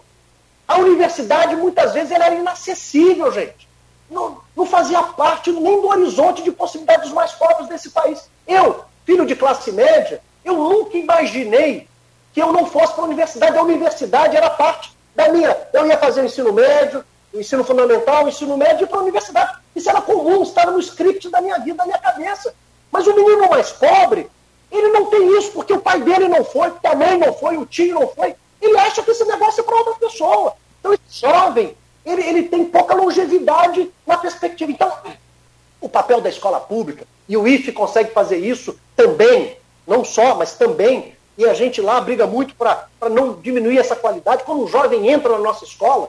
a 0.68 0.76
universidade 0.78 1.56
muitas 1.56 1.94
vezes 1.94 2.10
era 2.10 2.34
inacessível, 2.34 3.32
gente. 3.32 3.66
Não, 4.10 4.38
não 4.54 4.66
fazia 4.66 5.02
parte 5.02 5.50
nem 5.50 5.80
do 5.80 5.88
horizonte 5.88 6.42
de 6.42 6.52
possibilidades 6.52 7.04
dos 7.04 7.14
mais 7.14 7.32
pobres 7.32 7.68
desse 7.68 7.88
país. 7.88 8.28
Eu, 8.46 8.84
filho 9.06 9.24
de 9.24 9.34
classe 9.34 9.72
média, 9.72 10.20
eu 10.44 10.56
nunca 10.56 10.98
imaginei 10.98 11.88
que 12.34 12.42
eu 12.42 12.52
não 12.52 12.66
fosse 12.66 12.92
para 12.92 13.04
a 13.04 13.06
universidade. 13.06 13.56
A 13.56 13.62
universidade 13.62 14.36
era 14.36 14.50
parte 14.50 14.92
da 15.16 15.30
minha. 15.30 15.56
Eu 15.72 15.86
ia 15.86 15.96
fazer 15.96 16.20
o 16.20 16.26
ensino 16.26 16.52
médio, 16.52 17.02
ensino 17.34 17.64
fundamental, 17.64 18.28
ensino 18.28 18.56
médio 18.56 18.84
e 18.84 18.86
para 18.86 18.98
a 18.98 19.02
universidade. 19.02 19.58
Isso 19.74 19.88
era 19.88 20.00
comum, 20.00 20.42
estava 20.42 20.70
no 20.70 20.78
script 20.78 21.28
da 21.28 21.40
minha 21.40 21.58
vida, 21.58 21.76
da 21.76 21.84
minha 21.84 21.98
cabeça. 21.98 22.54
Mas 22.90 23.06
o 23.06 23.14
menino 23.14 23.48
mais 23.48 23.72
pobre, 23.72 24.30
ele 24.70 24.88
não 24.88 25.06
tem 25.06 25.38
isso, 25.38 25.52
porque 25.52 25.72
o 25.72 25.80
pai 25.80 26.00
dele 26.00 26.28
não 26.28 26.44
foi, 26.44 26.70
porque 26.70 26.86
a 26.86 26.94
mãe 26.94 27.18
não 27.18 27.32
foi, 27.34 27.56
o 27.56 27.66
tio 27.66 27.94
não 27.94 28.08
foi. 28.08 28.34
Ele 28.60 28.78
acha 28.78 29.02
que 29.02 29.10
esse 29.10 29.24
negócio 29.24 29.60
é 29.60 29.64
para 29.64 29.76
outra 29.76 29.94
pessoa. 29.94 30.54
Então, 30.80 30.94
esse 30.94 31.20
jovem, 31.20 31.76
ele, 32.04 32.22
ele 32.22 32.42
tem 32.44 32.64
pouca 32.64 32.94
longevidade 32.94 33.90
na 34.06 34.16
perspectiva. 34.16 34.70
Então, 34.70 34.92
o 35.80 35.88
papel 35.88 36.20
da 36.20 36.28
escola 36.28 36.60
pública, 36.60 37.06
e 37.28 37.36
o 37.36 37.46
IFE 37.46 37.72
consegue 37.72 38.12
fazer 38.12 38.38
isso 38.38 38.78
também, 38.96 39.56
não 39.86 40.04
só, 40.04 40.34
mas 40.34 40.54
também 40.54 41.14
e 41.36 41.44
a 41.44 41.54
gente 41.54 41.80
lá 41.80 42.00
briga 42.00 42.26
muito 42.26 42.54
para 42.54 42.86
não 43.10 43.34
diminuir 43.34 43.78
essa 43.78 43.96
qualidade. 43.96 44.44
Quando 44.44 44.64
um 44.64 44.68
jovem 44.68 45.08
entra 45.08 45.30
na 45.30 45.38
nossa 45.38 45.64
escola, 45.64 46.08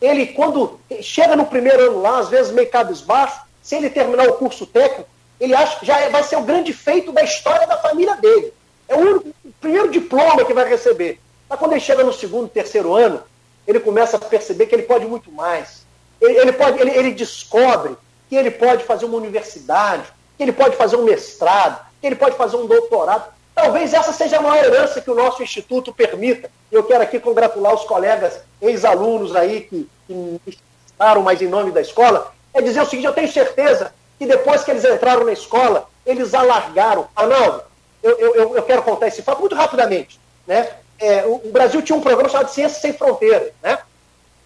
ele, 0.00 0.28
quando 0.28 0.78
chega 1.02 1.34
no 1.34 1.46
primeiro 1.46 1.90
ano 1.90 2.00
lá, 2.00 2.18
às 2.18 2.28
vezes 2.28 2.52
meio 2.52 2.70
cabisbaixo, 2.70 3.40
se 3.62 3.74
ele 3.74 3.90
terminar 3.90 4.28
o 4.28 4.34
curso 4.34 4.64
técnico, 4.66 5.08
ele 5.40 5.54
acha 5.54 5.78
que 5.78 5.86
já 5.86 5.98
é, 6.00 6.08
vai 6.08 6.22
ser 6.22 6.36
o 6.36 6.42
grande 6.42 6.72
feito 6.72 7.12
da 7.12 7.22
história 7.22 7.66
da 7.66 7.76
família 7.78 8.16
dele. 8.16 8.52
É 8.88 8.94
o, 8.94 8.98
único, 8.98 9.28
o 9.44 9.52
primeiro 9.60 9.90
diploma 9.90 10.44
que 10.44 10.54
vai 10.54 10.68
receber. 10.68 11.20
Mas 11.48 11.58
quando 11.58 11.72
ele 11.72 11.80
chega 11.80 12.02
no 12.02 12.12
segundo, 12.12 12.48
terceiro 12.48 12.94
ano, 12.94 13.22
ele 13.66 13.80
começa 13.80 14.16
a 14.16 14.20
perceber 14.20 14.66
que 14.66 14.74
ele 14.74 14.82
pode 14.82 15.06
muito 15.06 15.30
mais. 15.30 15.86
Ele, 16.20 16.38
ele 16.38 16.52
pode, 16.52 16.80
ele, 16.80 16.90
ele 16.90 17.10
descobre 17.12 17.96
que 18.28 18.36
ele 18.36 18.50
pode 18.50 18.84
fazer 18.84 19.04
uma 19.04 19.16
universidade, 19.16 20.04
que 20.36 20.42
ele 20.42 20.52
pode 20.52 20.76
fazer 20.76 20.96
um 20.96 21.04
mestrado, 21.04 21.84
que 22.00 22.06
ele 22.06 22.16
pode 22.16 22.36
fazer 22.36 22.56
um 22.56 22.66
doutorado. 22.66 23.32
Talvez 23.60 23.92
essa 23.92 24.12
seja 24.12 24.38
a 24.38 24.40
maior 24.40 24.64
herança 24.64 25.00
que 25.00 25.10
o 25.10 25.16
nosso 25.16 25.42
instituto 25.42 25.92
permita. 25.92 26.48
Eu 26.70 26.84
quero 26.84 27.02
aqui 27.02 27.18
congratular 27.18 27.74
os 27.74 27.82
colegas 27.82 28.40
ex-alunos 28.62 29.34
aí 29.34 29.62
que, 29.62 29.88
que 30.06 30.58
estaram 30.86 31.22
mais 31.22 31.42
em 31.42 31.48
nome 31.48 31.72
da 31.72 31.80
escola. 31.80 32.32
É 32.54 32.62
dizer 32.62 32.80
o 32.80 32.86
seguinte: 32.86 33.06
eu 33.06 33.12
tenho 33.12 33.26
certeza 33.26 33.92
que 34.16 34.26
depois 34.26 34.62
que 34.62 34.70
eles 34.70 34.84
entraram 34.84 35.24
na 35.24 35.32
escola, 35.32 35.88
eles 36.06 36.34
alargaram. 36.34 37.08
Arnaldo, 37.16 37.64
eu, 38.00 38.16
eu, 38.16 38.56
eu 38.56 38.62
quero 38.62 38.80
contar 38.84 39.08
esse 39.08 39.22
fato 39.22 39.40
muito 39.40 39.56
rapidamente. 39.56 40.20
Né? 40.46 40.68
É, 41.00 41.26
o, 41.26 41.34
o, 41.44 41.50
Brasil 41.50 41.82
tinha 41.82 41.98
um 41.98 42.00
programa 42.00 42.28
chamado 42.28 42.52
Ciências 42.52 42.80
Sem 42.80 42.92
Fronteiras, 42.92 43.52
né? 43.60 43.76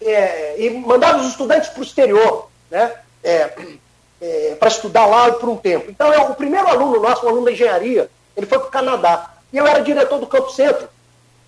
É, 0.01 0.55
e 0.57 0.71
mandava 0.71 1.19
os 1.19 1.27
estudantes 1.27 1.69
para 1.69 1.81
o 1.81 1.83
exterior, 1.83 2.49
né? 2.71 2.91
É, 3.23 3.53
é 4.19 4.55
para 4.55 4.69
estudar 4.69 5.05
lá 5.05 5.31
por 5.33 5.49
um 5.49 5.55
tempo. 5.55 5.91
Então, 5.91 6.11
é, 6.11 6.19
o 6.19 6.33
primeiro 6.33 6.67
aluno 6.67 6.99
nosso, 6.99 7.23
um 7.27 7.29
aluno 7.29 7.45
da 7.45 7.51
engenharia, 7.51 8.09
ele 8.35 8.45
foi 8.45 8.59
para 8.59 8.67
o 8.67 8.71
Canadá. 8.71 9.33
E 9.51 9.57
eu 9.57 9.67
era 9.67 9.81
diretor 9.81 10.19
do 10.19 10.27
Campo 10.27 10.49
Centro. 10.51 10.87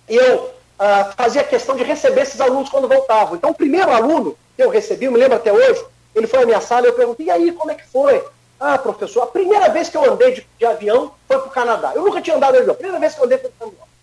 E 0.08 0.14
eu 0.14 0.50
ah, 0.78 1.12
fazia 1.16 1.42
questão 1.42 1.74
de 1.74 1.82
receber 1.82 2.22
esses 2.22 2.40
alunos 2.40 2.68
quando 2.68 2.88
voltavam. 2.88 3.36
Então, 3.36 3.50
o 3.50 3.54
primeiro 3.54 3.90
aluno 3.90 4.36
que 4.56 4.62
eu 4.62 4.70
recebi, 4.70 5.06
eu 5.06 5.12
me 5.12 5.18
lembro 5.18 5.36
até 5.36 5.52
hoje, 5.52 5.84
ele 6.14 6.26
foi 6.26 6.42
à 6.42 6.46
minha 6.46 6.60
sala 6.60 6.86
e 6.86 6.90
eu 6.90 6.94
perguntei, 6.94 7.26
e 7.26 7.30
aí, 7.30 7.52
como 7.52 7.70
é 7.70 7.74
que 7.74 7.86
foi? 7.86 8.24
Ah, 8.58 8.78
professor, 8.78 9.22
a 9.22 9.26
primeira 9.26 9.68
vez 9.68 9.88
que 9.88 9.96
eu 9.96 10.12
andei 10.12 10.32
de, 10.32 10.46
de 10.58 10.64
avião 10.64 11.12
foi 11.28 11.38
para 11.38 11.48
o 11.48 11.50
Canadá. 11.50 11.92
Eu 11.94 12.02
nunca 12.02 12.22
tinha 12.22 12.36
andado 12.36 12.52
de 12.52 12.58
avião. 12.60 12.72
A 12.72 12.76
primeira 12.76 13.00
vez 13.00 13.14
que 13.14 13.20
eu 13.20 13.24
andei 13.24 13.38
foi 13.38 13.50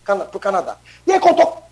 para 0.04 0.36
o 0.36 0.40
Canadá. 0.40 0.76
E 1.06 1.12
aí 1.12 1.18
contou, 1.18 1.62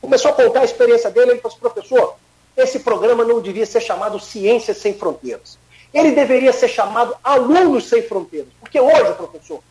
começou 0.00 0.30
a 0.30 0.34
contar 0.34 0.60
a 0.60 0.64
experiência 0.64 1.10
dele. 1.10 1.32
Ele 1.32 1.40
falou 1.40 1.56
assim, 1.56 1.60
professor, 1.60 2.16
esse 2.56 2.80
programa 2.80 3.24
não 3.24 3.40
devia 3.40 3.64
ser 3.64 3.80
chamado 3.80 4.20
Ciências 4.20 4.78
Sem 4.78 4.94
Fronteiras. 4.94 5.58
Ele 5.94 6.12
deveria 6.12 6.52
ser 6.52 6.68
chamado 6.68 7.16
Alunos 7.24 7.88
Sem 7.88 8.02
Fronteiras. 8.02 8.48
Porque 8.60 8.78
hoje, 8.78 9.14
professor, 9.14 9.62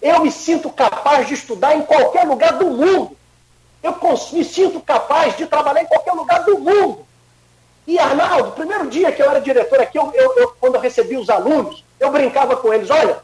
eu 0.00 0.20
me 0.20 0.32
sinto 0.32 0.70
capaz 0.70 1.28
de 1.28 1.34
estudar 1.34 1.76
em 1.76 1.82
qualquer 1.82 2.26
lugar 2.26 2.52
do 2.54 2.66
mundo. 2.66 3.16
Eu 3.82 3.96
me 4.32 4.44
sinto 4.44 4.80
capaz 4.80 5.36
de 5.36 5.46
trabalhar 5.46 5.82
em 5.82 5.86
qualquer 5.86 6.12
lugar 6.12 6.44
do 6.44 6.58
mundo. 6.58 7.06
E 7.86 7.98
Arnaldo, 7.98 8.52
primeiro 8.52 8.88
dia 8.88 9.10
que 9.10 9.22
eu 9.22 9.30
era 9.30 9.40
diretor 9.40 9.80
aqui, 9.80 9.98
eu, 9.98 10.12
eu, 10.14 10.36
eu, 10.36 10.56
quando 10.60 10.76
eu 10.76 10.80
recebi 10.80 11.16
os 11.16 11.28
alunos, 11.28 11.84
eu 11.98 12.10
brincava 12.10 12.56
com 12.56 12.72
eles, 12.72 12.90
olha, 12.90 13.18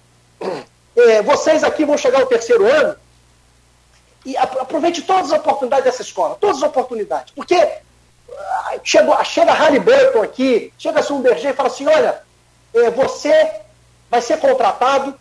é, 0.96 1.22
vocês 1.24 1.62
aqui 1.62 1.84
vão 1.84 1.96
chegar 1.96 2.20
ao 2.20 2.26
terceiro 2.26 2.66
ano 2.66 2.96
e 4.24 4.36
aproveite 4.36 5.02
todas 5.02 5.32
as 5.32 5.38
oportunidades 5.38 5.84
dessa 5.84 6.02
escola, 6.02 6.36
todas 6.40 6.56
as 6.56 6.62
oportunidades. 6.64 7.32
Porque 7.32 7.56
chega, 8.82 9.24
chega 9.24 9.52
a 9.52 9.54
Halliburton 9.54 10.22
aqui, 10.22 10.72
chega 10.76 11.00
a 11.00 11.02
Sunderger 11.02 11.52
e 11.52 11.54
fala 11.54 11.68
assim: 11.68 11.86
olha, 11.86 12.22
é, 12.74 12.90
você 12.90 13.60
vai 14.10 14.20
ser 14.20 14.38
contratado 14.38 15.14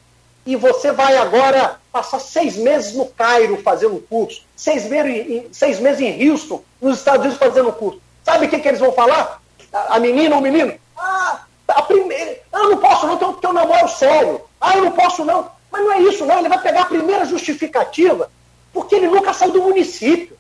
e 0.46 0.56
você 0.56 0.92
vai 0.92 1.18
agora 1.18 1.80
passar 1.92 2.20
seis 2.20 2.56
meses 2.56 2.94
no 2.94 3.08
Cairo 3.08 3.62
fazendo 3.64 3.96
um 3.96 4.02
curso, 4.02 4.44
seis 4.56 4.86
meses, 4.86 5.46
seis 5.52 5.80
meses 5.80 6.02
em 6.02 6.30
Houston, 6.30 6.64
nos 6.80 7.00
Estados 7.00 7.22
Unidos 7.22 7.40
fazendo 7.40 7.70
um 7.70 7.72
curso. 7.72 8.00
Sabe 8.24 8.46
o 8.46 8.50
que, 8.50 8.60
que 8.60 8.68
eles 8.68 8.80
vão 8.80 8.92
falar? 8.92 9.42
A, 9.74 9.96
a 9.96 10.00
menina 10.00 10.36
ou 10.36 10.42
o 10.42 10.44
menino? 10.44 10.74
Ah, 10.96 11.42
a 11.68 11.82
primeira, 11.82 12.40
ah, 12.54 12.64
não 12.64 12.78
posso 12.78 13.08
não, 13.08 13.18
porque 13.18 13.46
eu 13.46 13.54
namoro 13.54 13.88
sério. 13.88 14.42
Ah, 14.62 14.78
eu 14.78 14.86
não 14.86 14.92
posso 14.92 15.26
não. 15.26 15.50
Mas 15.72 15.84
não 15.84 15.92
é 15.92 16.00
isso 16.00 16.26
não, 16.26 16.40
ele 16.40 16.50
vai 16.50 16.62
pegar 16.62 16.84
a 16.84 16.86
primeira 16.86 17.26
justificativa, 17.26 18.32
porque 18.72 18.96
ele 18.96 19.08
nunca 19.08 19.34
saiu 19.34 19.52
do 19.52 19.62
município. 19.64 20.38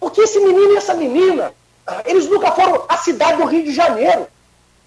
Porque 0.00 0.22
esse 0.22 0.38
menino 0.40 0.72
e 0.72 0.76
essa 0.76 0.94
menina, 0.94 1.52
eles 2.04 2.26
nunca 2.28 2.50
foram 2.52 2.84
à 2.88 2.96
cidade 2.96 3.38
do 3.38 3.44
Rio 3.44 3.62
de 3.62 3.72
Janeiro. 3.72 4.26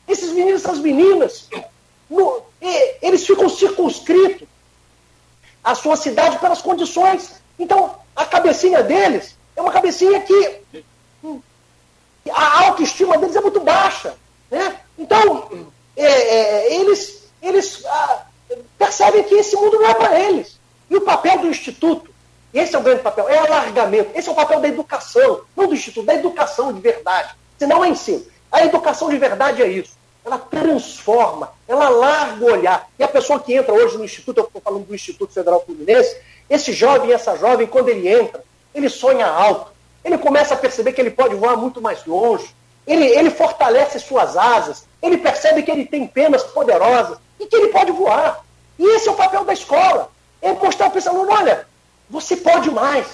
Esses 0.07 0.31
meninos 0.31 0.61
e 0.61 0.65
essas 0.65 0.79
meninas, 0.79 1.47
no, 2.09 2.41
eles 3.01 3.25
ficam 3.25 3.49
circunscritos 3.49 4.47
à 5.63 5.75
sua 5.75 5.95
cidade 5.95 6.39
pelas 6.39 6.61
condições. 6.61 7.41
Então, 7.59 7.95
a 8.15 8.25
cabecinha 8.25 8.83
deles 8.83 9.37
é 9.55 9.61
uma 9.61 9.71
cabecinha 9.71 10.21
que 10.21 10.61
a 12.31 12.65
autoestima 12.65 13.17
deles 13.17 13.35
é 13.35 13.41
muito 13.41 13.59
baixa. 13.59 14.15
Né? 14.49 14.79
Então, 14.97 15.71
é, 15.95 16.05
é, 16.05 16.75
eles, 16.75 17.23
eles 17.41 17.83
ah, 17.85 18.25
percebem 18.77 19.23
que 19.23 19.35
esse 19.35 19.55
mundo 19.55 19.79
não 19.79 19.89
é 19.89 19.93
para 19.93 20.19
eles. 20.19 20.59
E 20.89 20.95
o 20.95 21.01
papel 21.01 21.39
do 21.39 21.47
Instituto, 21.47 22.09
esse 22.53 22.75
é 22.75 22.79
o 22.79 22.83
grande 22.83 23.01
papel, 23.01 23.27
é 23.27 23.37
alargamento. 23.37 24.11
Esse 24.15 24.29
é 24.29 24.31
o 24.31 24.35
papel 24.35 24.59
da 24.59 24.67
educação, 24.67 25.41
não 25.55 25.67
do 25.67 25.73
Instituto, 25.73 26.05
da 26.05 26.15
educação 26.15 26.71
de 26.71 26.79
verdade. 26.79 27.35
Senão 27.57 27.83
é 27.83 27.89
ensino. 27.89 28.25
A 28.51 28.63
educação 28.63 29.09
de 29.09 29.17
verdade 29.17 29.61
é 29.61 29.67
isso. 29.67 29.97
Ela 30.27 30.37
transforma, 30.39 31.53
ela 31.65 31.87
larga 31.87 32.43
o 32.43 32.51
olhar. 32.51 32.89
E 32.99 33.03
a 33.03 33.07
pessoa 33.07 33.39
que 33.39 33.53
entra 33.53 33.73
hoje 33.73 33.97
no 33.97 34.03
Instituto, 34.03 34.39
eu 34.39 34.43
estou 34.43 34.61
falando 34.61 34.85
do 34.85 34.93
Instituto 34.93 35.33
Federal 35.33 35.63
Fluminense, 35.65 36.17
esse 36.49 36.73
jovem, 36.73 37.13
essa 37.13 37.37
jovem, 37.37 37.65
quando 37.65 37.87
ele 37.87 38.09
entra, 38.09 38.43
ele 38.75 38.89
sonha 38.89 39.25
alto. 39.25 39.71
Ele 40.03 40.17
começa 40.17 40.53
a 40.53 40.57
perceber 40.57 40.91
que 40.91 40.99
ele 40.99 41.11
pode 41.11 41.33
voar 41.33 41.55
muito 41.55 41.81
mais 41.81 42.05
longe. 42.05 42.53
Ele, 42.85 43.05
ele 43.05 43.29
fortalece 43.29 43.99
suas 43.99 44.35
asas. 44.35 44.85
Ele 45.01 45.17
percebe 45.17 45.63
que 45.63 45.71
ele 45.71 45.85
tem 45.85 46.05
penas 46.05 46.43
poderosas 46.43 47.17
e 47.39 47.45
que 47.45 47.55
ele 47.55 47.69
pode 47.69 47.93
voar. 47.93 48.43
E 48.77 48.83
esse 48.95 49.07
é 49.07 49.11
o 49.11 49.15
papel 49.15 49.45
da 49.45 49.53
escola. 49.53 50.11
É 50.41 50.51
mostrar 50.51 50.89
para 50.89 50.99
esse 50.99 51.07
aluno, 51.07 51.31
olha, 51.31 51.65
você 52.09 52.35
pode 52.35 52.69
mais. 52.69 53.07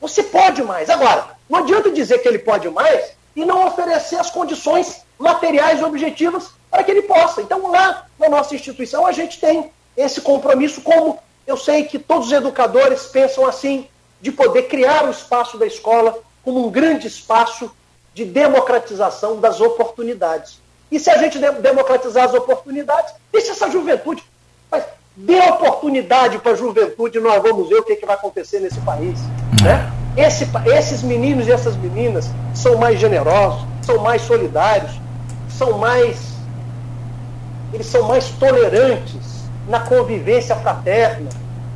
Você 0.00 0.24
pode 0.24 0.60
mais. 0.64 0.90
Agora, 0.90 1.36
não 1.48 1.60
adianta 1.60 1.88
dizer 1.92 2.18
que 2.18 2.26
ele 2.26 2.40
pode 2.40 2.68
mais 2.68 3.12
e 3.36 3.44
não 3.44 3.64
oferecer 3.64 4.16
as 4.16 4.30
condições 4.30 5.06
materiais 5.18 5.80
e 5.80 5.84
objetivas 5.84 6.50
para 6.70 6.84
que 6.84 6.90
ele 6.90 7.02
possa. 7.02 7.40
Então, 7.42 7.70
lá 7.70 8.06
na 8.18 8.28
nossa 8.28 8.54
instituição, 8.54 9.06
a 9.06 9.12
gente 9.12 9.40
tem 9.40 9.70
esse 9.96 10.20
compromisso, 10.20 10.80
como 10.80 11.18
eu 11.46 11.56
sei 11.56 11.84
que 11.84 11.98
todos 11.98 12.26
os 12.26 12.32
educadores 12.32 13.06
pensam 13.06 13.46
assim, 13.46 13.88
de 14.20 14.30
poder 14.30 14.64
criar 14.64 15.04
o 15.04 15.10
espaço 15.10 15.56
da 15.56 15.66
escola 15.66 16.18
como 16.44 16.66
um 16.66 16.70
grande 16.70 17.06
espaço 17.06 17.70
de 18.14 18.24
democratização 18.24 19.40
das 19.40 19.60
oportunidades. 19.60 20.60
E 20.90 20.98
se 20.98 21.10
a 21.10 21.18
gente 21.18 21.38
democratizar 21.38 22.24
as 22.24 22.34
oportunidades, 22.34 23.14
deixa 23.32 23.52
essa 23.52 23.70
juventude. 23.70 24.22
Mas 24.70 24.84
dê 25.16 25.38
oportunidade 25.40 26.38
para 26.38 26.52
a 26.52 26.56
juventude, 26.56 27.20
nós 27.20 27.42
vamos 27.42 27.68
ver 27.68 27.76
o 27.76 27.82
que, 27.82 27.96
que 27.96 28.06
vai 28.06 28.14
acontecer 28.14 28.60
nesse 28.60 28.80
país. 28.80 29.18
Né? 29.62 29.92
Esse, 30.16 30.48
esses 30.66 31.02
meninos 31.02 31.46
e 31.46 31.52
essas 31.52 31.76
meninas 31.76 32.26
são 32.54 32.76
mais 32.76 32.98
generosos, 32.98 33.64
são 33.82 33.98
mais 33.98 34.22
solidários, 34.22 34.92
são 35.58 35.76
mais. 35.76 36.38
Eles 37.72 37.86
são 37.86 38.04
mais 38.04 38.30
tolerantes 38.30 39.44
na 39.68 39.80
convivência 39.80 40.56
fraterna, 40.56 41.28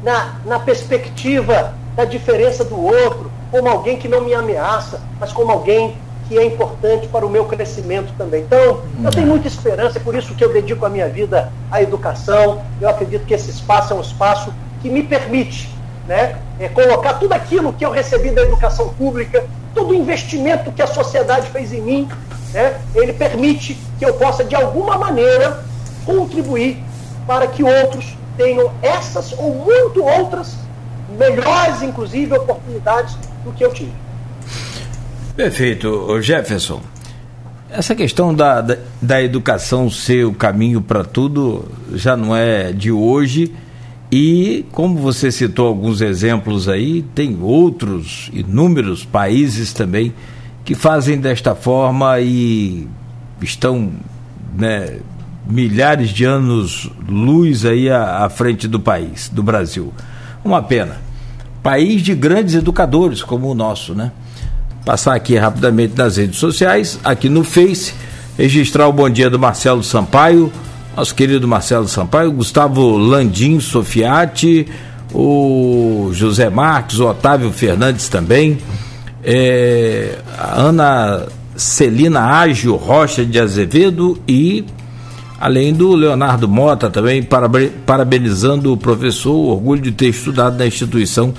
na, 0.03 0.37
na 0.47 0.59
perspectiva 0.59 1.75
da 1.95 2.07
diferença 2.07 2.65
do 2.65 2.81
outro, 2.83 3.31
como 3.51 3.69
alguém 3.69 3.99
que 3.99 4.09
não 4.09 4.23
me 4.23 4.33
ameaça, 4.33 5.03
mas 5.21 5.31
como 5.33 5.53
alguém 5.53 5.95
que 6.29 6.39
é 6.39 6.47
importante 6.47 7.07
para 7.09 7.27
o 7.27 7.29
meu 7.29 7.45
crescimento 7.45 8.11
também. 8.17 8.43
Então, 8.43 8.81
eu 9.05 9.11
tenho 9.11 9.27
muita 9.27 9.47
esperança, 9.47 9.99
é 9.99 10.01
por 10.01 10.15
isso 10.15 10.35
que 10.35 10.43
eu 10.43 10.51
dedico 10.51 10.87
a 10.87 10.89
minha 10.89 11.09
vida 11.09 11.53
à 11.71 11.83
educação. 11.83 12.63
Eu 12.81 12.89
acredito 12.89 13.27
que 13.27 13.35
esse 13.35 13.51
espaço 13.51 13.93
é 13.93 13.97
um 13.97 14.01
espaço 14.01 14.55
que 14.81 14.89
me 14.89 15.03
permite 15.03 15.69
né, 16.09 16.39
é, 16.59 16.69
colocar 16.69 17.15
tudo 17.15 17.33
aquilo 17.35 17.73
que 17.75 17.85
eu 17.85 17.91
recebi 17.91 18.31
da 18.31 18.43
educação 18.43 18.89
pública, 18.91 19.45
todo 19.75 19.91
o 19.91 19.95
investimento 19.95 20.73
que 20.73 20.81
a 20.81 20.87
sociedade 20.87 21.51
fez 21.51 21.73
em 21.73 21.83
mim, 21.83 22.09
né, 22.53 22.81
ele 22.95 23.13
permite 23.13 23.79
que 23.99 24.05
eu 24.05 24.15
possa, 24.15 24.45
de 24.45 24.55
alguma 24.55 24.99
maneira, 24.99 25.65
contribuir 26.05 26.79
para 27.27 27.47
que 27.47 27.63
outros 27.63 28.17
tenham 28.37 28.73
essas 28.83 29.33
ou 29.33 29.55
muito 29.55 30.03
outras, 30.03 30.57
melhores, 31.19 31.83
inclusive, 31.83 32.35
oportunidades 32.35 33.17
do 33.45 33.53
que 33.53 33.65
eu 33.65 33.73
tive. 33.73 33.93
Perfeito, 35.37 36.21
Jefferson. 36.21 36.81
Essa 37.71 37.95
questão 37.95 38.35
da, 38.35 38.61
da, 38.61 38.77
da 39.01 39.23
educação 39.23 39.89
ser 39.89 40.27
o 40.27 40.35
caminho 40.35 40.83
para 40.83 41.05
tudo 41.05 41.65
já 41.95 42.17
não 42.17 42.37
é 42.37 42.71
de 42.73 42.93
hoje. 42.93 43.55
E, 44.11 44.67
como 44.73 44.99
você 44.99 45.33
citou 45.33 45.69
alguns 45.69 46.03
exemplos 46.03 46.69
aí, 46.69 47.01
tem 47.15 47.39
outros 47.41 48.31
inúmeros 48.35 49.07
países 49.07 49.73
também 49.73 50.13
que 50.65 50.75
fazem 50.75 51.19
desta 51.19 51.55
forma 51.55 52.21
e 52.21 52.89
estão 53.41 53.93
né, 54.57 54.99
milhares 55.47 56.11
de 56.11 56.25
anos 56.25 56.91
luz 57.09 57.65
aí 57.65 57.91
à, 57.91 58.25
à 58.25 58.31
frente 58.31 58.69
do 58.69 58.79
país, 58.79 59.29
do 59.29 59.43
Brasil. 59.43 59.93
Uma 60.45 60.63
pena. 60.63 60.99
País 61.63 62.03
de 62.03 62.15
grandes 62.15 62.55
educadores 62.55 63.23
como 63.23 63.51
o 63.51 63.55
nosso, 63.55 63.95
né? 63.95 64.11
Passar 64.85 65.15
aqui 65.15 65.37
rapidamente 65.37 65.95
nas 65.97 66.17
redes 66.17 66.39
sociais, 66.39 66.99
aqui 67.05 67.29
no 67.29 67.45
Face, 67.45 67.95
registrar 68.37 68.89
o 68.89 68.93
bom 68.93 69.09
dia 69.09 69.31
do 69.31 69.39
Marcelo 69.39 69.83
Sampaio, 69.83 70.53
nosso 70.97 71.15
querido 71.15 71.47
Marcelo 71.47 71.87
Sampaio, 71.87 72.33
Gustavo 72.33 72.97
Landim 72.97 73.61
Sofiati, 73.61 74.67
o 75.15 76.11
José 76.13 76.51
Marques, 76.51 76.99
o 76.99 77.07
Otávio 77.07 77.53
Fernandes 77.53 78.09
também, 78.09 78.59
é, 79.25 80.19
Ana 80.57 81.27
Celina 81.57 82.21
Ágio 82.21 82.77
Rocha 82.77 83.25
de 83.25 83.39
Azevedo 83.39 84.19
e 84.27 84.65
além 85.41 85.73
do 85.73 85.95
Leonardo 85.95 86.49
Mota 86.49 86.89
também 86.89 87.27
parabenizando 87.87 88.73
o 88.73 88.77
professor, 88.77 89.33
o 89.33 89.49
orgulho 89.49 89.83
de 89.83 89.93
ter 89.93 90.09
estudado 90.09 90.57
na 90.57 90.67
instituição 90.67 91.35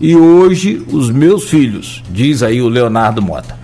e 0.00 0.14
hoje 0.14 0.82
os 0.92 1.10
meus 1.10 1.50
filhos, 1.50 2.02
diz 2.10 2.42
aí 2.42 2.62
o 2.62 2.68
Leonardo 2.68 3.20
Mota. 3.20 3.58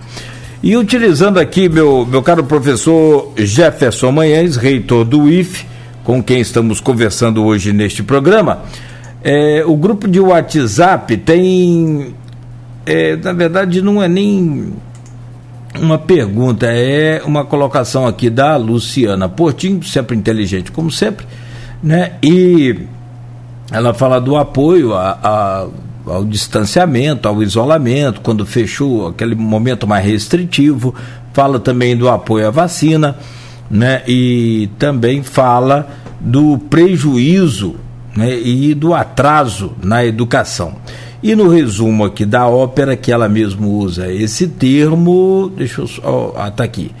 E 0.61 0.75
utilizando 0.75 1.37
aqui 1.37 1.69
meu, 1.69 2.05
meu 2.09 2.21
caro 2.23 2.43
professor 2.43 3.31
Jefferson 3.37 4.11
Manhães, 4.11 4.55
reitor 4.55 5.05
do 5.05 5.29
IF, 5.29 5.65
com 6.03 6.21
quem 6.21 6.39
estamos 6.39 6.79
conversando 6.81 7.43
hoje 7.43 7.71
neste 7.71 8.03
programa, 8.03 8.63
é, 9.23 9.63
o 9.65 9.75
grupo 9.75 10.07
de 10.07 10.19
WhatsApp 10.19 11.17
tem. 11.17 12.13
É, 12.85 13.15
na 13.15 13.33
verdade, 13.33 13.81
não 13.81 14.01
é 14.01 14.07
nem 14.07 14.73
uma 15.79 15.97
pergunta, 15.97 16.67
é 16.67 17.21
uma 17.25 17.43
colocação 17.43 18.05
aqui 18.05 18.29
da 18.29 18.55
Luciana 18.57 19.27
Portinho, 19.27 19.83
sempre 19.83 20.15
inteligente, 20.15 20.71
como 20.71 20.91
sempre, 20.91 21.25
né? 21.81 22.13
E 22.23 22.79
ela 23.71 23.93
fala 23.93 24.21
do 24.21 24.37
apoio 24.37 24.93
a, 24.93 25.19
a 25.21 25.67
ao 26.07 26.23
distanciamento, 26.23 27.27
ao 27.27 27.41
isolamento, 27.41 28.21
quando 28.21 28.45
fechou 28.45 29.07
aquele 29.07 29.33
momento 29.33 29.87
mais 29.87 30.05
restritivo, 30.05 30.93
fala 31.33 31.59
também 31.59 31.97
do 31.97 32.07
apoio 32.07 32.47
à 32.47 32.51
vacina, 32.51 33.15
né? 33.69 34.03
E 34.07 34.69
também 34.77 35.23
fala 35.23 35.87
do 36.19 36.57
prejuízo 36.57 37.75
né? 38.15 38.39
e 38.39 38.73
do 38.73 38.93
atraso 38.93 39.73
na 39.83 40.05
educação. 40.05 40.75
E 41.25 41.35
no 41.35 41.49
resumo 41.49 42.05
aqui 42.05 42.23
da 42.23 42.47
ópera, 42.47 42.95
que 42.95 43.11
ela 43.11 43.27
mesmo 43.27 43.79
usa 43.79 44.13
esse 44.13 44.47
termo, 44.47 45.51
deixa 45.57 45.81
eu 45.81 45.87
só. 45.87 46.35
Ah, 46.37 46.51
tá 46.51 46.63
aqui. 46.63 46.91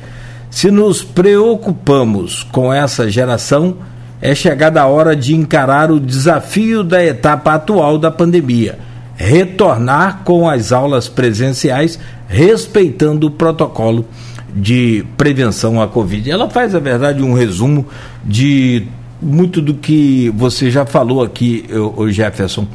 Se 0.49 0.71
nos 0.71 1.03
preocupamos 1.03 2.41
com 2.41 2.73
essa 2.73 3.07
geração, 3.07 3.77
é 4.19 4.33
chegada 4.33 4.81
a 4.81 4.87
hora 4.87 5.15
de 5.15 5.35
encarar 5.35 5.91
o 5.91 5.99
desafio 5.99 6.83
da 6.83 7.05
etapa 7.05 7.53
atual 7.53 7.99
da 7.99 8.09
pandemia 8.09 8.79
retornar 9.15 10.23
com 10.23 10.49
as 10.49 10.71
aulas 10.71 11.07
presenciais, 11.07 11.99
respeitando 12.27 13.27
o 13.27 13.31
protocolo 13.31 14.07
de 14.55 15.05
prevenção 15.15 15.79
à 15.79 15.87
Covid. 15.87 16.31
Ela 16.31 16.49
faz, 16.49 16.73
na 16.73 16.79
verdade, 16.79 17.21
um 17.21 17.33
resumo 17.33 17.85
de 18.25 18.87
muito 19.21 19.61
do 19.61 19.75
que 19.75 20.33
você 20.35 20.69
já 20.71 20.83
falou 20.83 21.23
aqui, 21.23 21.65
o 21.95 22.09
Jefferson. 22.09 22.67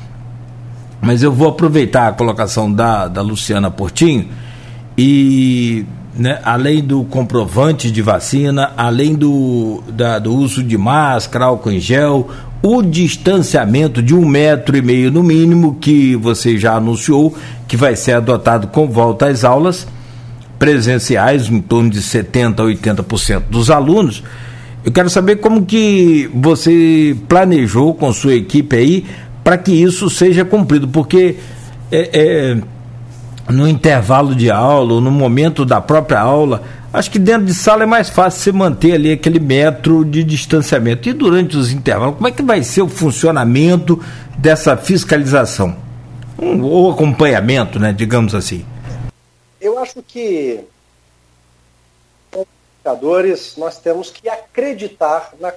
Mas 1.00 1.22
eu 1.22 1.32
vou 1.32 1.48
aproveitar 1.48 2.08
a 2.08 2.12
colocação 2.12 2.70
da, 2.72 3.08
da 3.08 3.22
Luciana 3.22 3.70
Portinho 3.70 4.28
e 4.96 5.86
né, 6.14 6.40
além 6.44 6.82
do 6.82 7.04
comprovante 7.04 7.90
de 7.90 8.02
vacina, 8.02 8.72
além 8.76 9.14
do, 9.14 9.82
da, 9.88 10.18
do 10.18 10.34
uso 10.34 10.62
de 10.62 10.76
máscara, 10.76 11.46
álcool 11.46 11.70
em 11.70 11.80
gel, 11.80 12.28
o 12.62 12.82
distanciamento 12.82 14.02
de 14.02 14.14
um 14.14 14.26
metro 14.26 14.76
e 14.76 14.82
meio 14.82 15.10
no 15.10 15.22
mínimo, 15.22 15.76
que 15.80 16.14
você 16.16 16.58
já 16.58 16.74
anunciou 16.74 17.34
que 17.66 17.76
vai 17.76 17.96
ser 17.96 18.12
adotado 18.12 18.66
com 18.66 18.88
volta 18.88 19.28
às 19.28 19.44
aulas 19.44 19.86
presenciais, 20.58 21.48
em 21.48 21.60
torno 21.60 21.88
de 21.88 22.02
70% 22.02 22.60
a 22.60 23.02
80% 23.02 23.44
dos 23.48 23.70
alunos. 23.70 24.22
Eu 24.84 24.92
quero 24.92 25.08
saber 25.08 25.36
como 25.36 25.64
que 25.64 26.30
você 26.34 27.16
planejou 27.28 27.94
com 27.94 28.12
sua 28.12 28.34
equipe 28.34 28.76
aí 28.76 29.06
para 29.42 29.58
que 29.58 29.72
isso 29.72 30.08
seja 30.10 30.44
cumprido, 30.44 30.88
porque 30.88 31.36
é, 31.90 32.10
é 32.12 32.62
no 33.52 33.68
intervalo 33.68 34.34
de 34.34 34.50
aula 34.50 34.94
ou 34.94 35.00
no 35.00 35.10
momento 35.10 35.64
da 35.64 35.80
própria 35.80 36.20
aula, 36.20 36.62
acho 36.92 37.10
que 37.10 37.18
dentro 37.18 37.46
de 37.46 37.54
sala 37.54 37.82
é 37.82 37.86
mais 37.86 38.08
fácil 38.08 38.40
você 38.40 38.52
manter 38.52 38.92
ali 38.92 39.12
aquele 39.12 39.40
metro 39.40 40.04
de 40.04 40.22
distanciamento. 40.22 41.08
E 41.08 41.12
durante 41.12 41.56
os 41.56 41.72
intervalos, 41.72 42.16
como 42.16 42.28
é 42.28 42.30
que 42.30 42.42
vai 42.42 42.62
ser 42.62 42.82
o 42.82 42.88
funcionamento 42.88 44.02
dessa 44.38 44.76
fiscalização? 44.76 45.76
Um, 46.38 46.62
ou 46.62 46.90
acompanhamento, 46.92 47.78
né, 47.78 47.92
digamos 47.92 48.34
assim. 48.34 48.64
Eu 49.60 49.78
acho 49.78 50.02
que 50.02 50.60
educadores 52.32 53.54
nós 53.58 53.78
temos 53.78 54.10
que 54.10 54.28
acreditar 54.28 55.32
na 55.40 55.52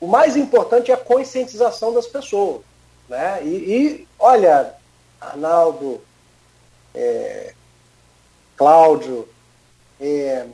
o 0.00 0.06
mais 0.06 0.34
importante 0.34 0.90
é 0.90 0.94
a 0.94 0.96
conscientização 0.96 1.92
das 1.92 2.06
pessoas, 2.06 2.62
né? 3.10 3.40
E, 3.42 3.48
e 3.48 4.08
olha, 4.18 4.72
Arnaldo, 5.20 6.00
é, 6.94 7.52
Cláudio, 8.56 9.28
é, 10.00 10.46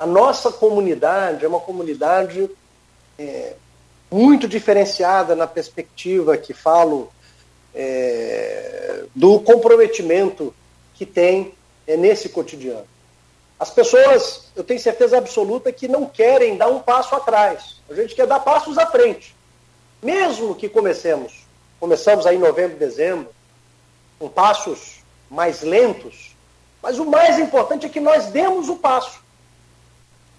a 0.00 0.06
nossa 0.06 0.50
comunidade 0.50 1.44
é 1.44 1.48
uma 1.48 1.60
comunidade 1.60 2.50
é, 3.18 3.52
muito 4.10 4.48
diferenciada 4.48 5.36
na 5.36 5.46
perspectiva 5.46 6.36
que 6.38 6.54
falo 6.54 7.12
é, 7.74 9.04
do 9.14 9.38
comprometimento 9.40 10.54
que 10.94 11.04
tem 11.04 11.54
é, 11.86 11.94
nesse 11.96 12.30
cotidiano. 12.30 12.86
As 13.60 13.70
pessoas, 13.70 14.50
eu 14.56 14.64
tenho 14.64 14.80
certeza 14.80 15.18
absoluta 15.18 15.70
que 15.70 15.86
não 15.86 16.06
querem 16.06 16.56
dar 16.56 16.68
um 16.68 16.80
passo 16.80 17.14
atrás. 17.14 17.76
A 17.88 17.94
gente 17.94 18.14
quer 18.14 18.26
dar 18.26 18.40
passos 18.40 18.78
à 18.78 18.86
frente. 18.86 19.33
Mesmo 20.04 20.54
que 20.54 20.68
comecemos, 20.68 21.46
começamos 21.80 22.26
aí 22.26 22.36
em 22.36 22.38
novembro, 22.38 22.76
dezembro, 22.76 23.30
com 24.18 24.28
passos 24.28 25.02
mais 25.30 25.62
lentos, 25.62 26.36
mas 26.82 26.98
o 26.98 27.06
mais 27.06 27.38
importante 27.38 27.86
é 27.86 27.88
que 27.88 28.00
nós 28.00 28.26
demos 28.26 28.68
o 28.68 28.76
passo. 28.76 29.24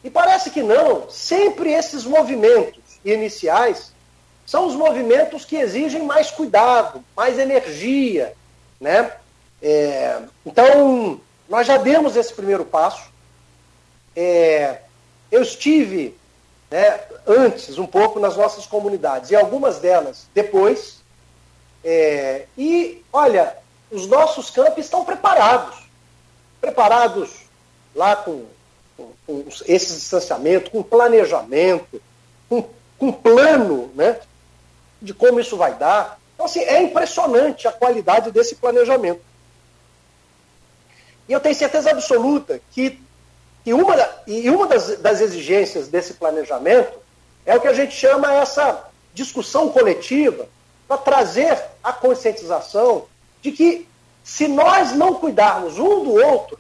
E 0.04 0.10
parece 0.12 0.52
que 0.52 0.62
não, 0.62 1.10
sempre 1.10 1.74
esses 1.74 2.06
movimentos 2.06 3.00
iniciais 3.04 3.92
são 4.46 4.68
os 4.68 4.76
movimentos 4.76 5.44
que 5.44 5.56
exigem 5.56 6.04
mais 6.04 6.30
cuidado, 6.30 7.04
mais 7.18 7.40
energia, 7.40 8.36
né? 8.80 9.14
É, 9.64 10.22
então, 10.46 11.20
nós 11.50 11.66
já 11.66 11.78
demos 11.78 12.16
esse 12.16 12.32
primeiro 12.32 12.66
passo. 12.66 13.10
É, 14.16 14.82
eu 15.32 15.42
estive 15.42 16.16
né, 16.76 17.00
antes 17.26 17.78
um 17.78 17.88
pouco 17.88 18.20
nas 18.20 18.36
nossas 18.36 18.66
comunidades 18.66 19.32
e 19.32 19.36
algumas 19.36 19.80
delas 19.80 20.28
depois. 20.34 21.00
É, 21.82 22.48
e 22.58 23.02
olha, 23.14 23.56
os 23.90 24.06
nossos 24.08 24.50
campos 24.50 24.84
estão 24.84 25.06
preparados. 25.06 25.88
Preparados 26.60 27.32
lá 27.96 28.18
com, 28.18 28.44
com, 28.98 29.10
com 29.26 29.46
esse 29.66 29.94
distanciamento, 29.94 30.70
com 30.70 30.84
planejamento, 30.84 32.02
com, 32.50 32.68
com 33.00 33.10
plano 33.10 33.90
né, 33.96 34.20
de 35.02 35.14
como 35.14 35.40
isso 35.40 35.56
vai 35.56 35.76
dar. 35.76 36.20
Então, 36.34 36.46
assim, 36.46 36.60
é 36.60 36.82
impressionante 36.82 37.70
a 37.70 37.72
qualidade 37.72 38.32
desse 38.32 38.56
planejamento. 38.56 39.22
E 41.30 41.32
eu 41.32 41.40
tenho 41.40 41.56
certeza 41.56 41.90
absoluta 41.90 42.60
que, 42.72 43.02
que 43.66 43.74
uma, 43.74 43.96
e 44.28 44.48
uma 44.48 44.68
das, 44.68 45.00
das 45.00 45.20
exigências 45.20 45.88
desse 45.88 46.14
planejamento 46.14 47.00
é 47.44 47.58
o 47.58 47.60
que 47.60 47.68
a 47.68 47.74
gente 47.74 47.96
chama 47.96 48.32
essa 48.32 48.86
discussão 49.12 49.70
coletiva 49.70 50.48
para 50.88 50.98
trazer 50.98 51.60
a 51.84 51.92
conscientização 51.92 53.06
de 53.42 53.52
que 53.52 53.90
se 54.24 54.48
nós 54.48 54.92
não 54.92 55.16
cuidarmos 55.16 55.80
um 55.80 56.04
do 56.04 56.14
outro, 56.14 56.60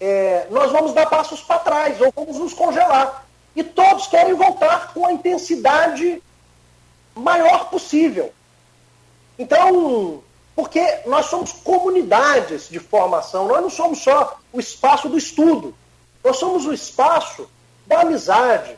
é, 0.00 0.46
nós 0.48 0.70
vamos 0.70 0.92
dar 0.92 1.06
passos 1.06 1.40
para 1.40 1.58
trás 1.58 2.00
ou 2.00 2.12
vamos 2.14 2.38
nos 2.38 2.54
congelar. 2.54 3.26
E 3.56 3.64
todos 3.64 4.06
querem 4.06 4.34
voltar 4.34 4.92
com 4.94 5.06
a 5.06 5.12
intensidade 5.12 6.22
maior 7.16 7.68
possível. 7.68 8.32
Então, 9.36 10.22
porque 10.58 11.02
nós 11.06 11.26
somos 11.26 11.52
comunidades 11.52 12.68
de 12.68 12.80
formação, 12.80 13.46
nós 13.46 13.62
não 13.62 13.70
somos 13.70 14.00
só 14.00 14.40
o 14.52 14.58
espaço 14.58 15.08
do 15.08 15.16
estudo, 15.16 15.72
nós 16.24 16.36
somos 16.36 16.66
o 16.66 16.72
espaço 16.72 17.48
da 17.86 18.00
amizade, 18.00 18.76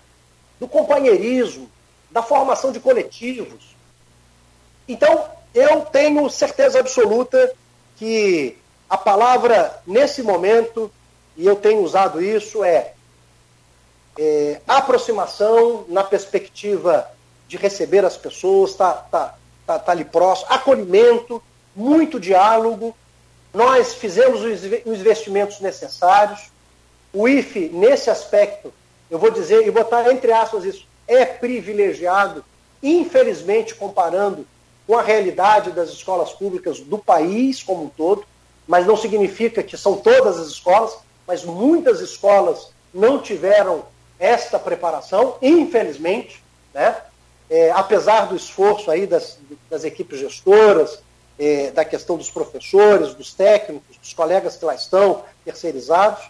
do 0.61 0.69
companheirismo, 0.69 1.71
da 2.11 2.23
formação 2.23 2.71
de 2.71 2.81
coletivos. 2.81 3.75
Então, 4.87 5.25
eu 5.55 5.81
tenho 5.87 6.29
certeza 6.29 6.81
absoluta 6.81 7.51
que 7.97 8.59
a 8.87 8.99
palavra 8.99 9.81
nesse 9.87 10.23
momento, 10.23 10.93
e 11.35 11.47
eu 11.47 11.57
tenho 11.57 11.83
usado 11.83 12.23
isso, 12.23 12.63
é, 12.63 12.93
é 14.19 14.61
aproximação 14.69 15.87
na 15.89 16.05
perspectiva 16.05 17.11
de 17.49 17.57
receber 17.57 18.05
as 18.05 18.19
pessoas, 18.19 18.75
tá, 18.75 18.93
tá, 18.93 19.35
tá, 19.67 19.79
tá 19.79 19.93
ali 19.93 20.05
próximo, 20.05 20.53
acolhimento, 20.53 21.43
muito 21.75 22.21
diálogo. 22.21 22.97
Nós 23.53 23.95
fizemos 23.95 24.43
os 24.43 24.65
investimentos 24.99 25.61
necessários. 25.61 26.51
O 27.13 27.29
IFE, 27.29 27.71
nesse 27.71 28.11
aspecto, 28.11 28.73
eu 29.11 29.19
vou 29.19 29.31
dizer 29.31 29.67
e 29.67 29.71
botar 29.71 30.11
entre 30.11 30.33
aspas 30.33 30.65
isso, 30.65 30.87
é 31.07 31.25
privilegiado, 31.25 32.45
infelizmente, 32.83 33.75
comparando 33.75 34.47
com 34.87 34.97
a 34.97 35.03
realidade 35.03 35.73
das 35.73 35.91
escolas 35.91 36.33
públicas 36.33 36.81
do 36.81 36.99
país 36.99 37.63
como 37.63 37.85
um 37.85 37.89
todo, 37.89 38.25
mas 38.67 38.87
não 38.87 38.97
significa 38.97 39.63
que 39.63 39.77
são 39.77 39.97
todas 39.97 40.39
as 40.39 40.49
escolas, 40.49 40.97
mas 41.27 41.45
muitas 41.45 42.01
escolas 42.01 42.71
não 42.95 43.21
tiveram 43.21 43.85
esta 44.19 44.59
preparação, 44.59 45.37
infelizmente, 45.41 46.43
né? 46.75 46.97
É, 47.49 47.73
apesar 47.73 48.27
do 48.27 48.37
esforço 48.37 48.91
aí 48.91 49.07
das, 49.07 49.39
das 49.69 49.83
equipes 49.83 50.21
gestoras, 50.21 51.01
é, 51.41 51.71
da 51.71 51.85
questão 51.85 52.19
dos 52.19 52.31
professores, 52.31 53.15
dos 53.15 53.33
técnicos, 53.33 53.97
dos 53.97 54.13
colegas 54.13 54.57
que 54.57 54.65
lá 54.65 54.75
estão 54.75 55.25
terceirizados, 55.45 56.23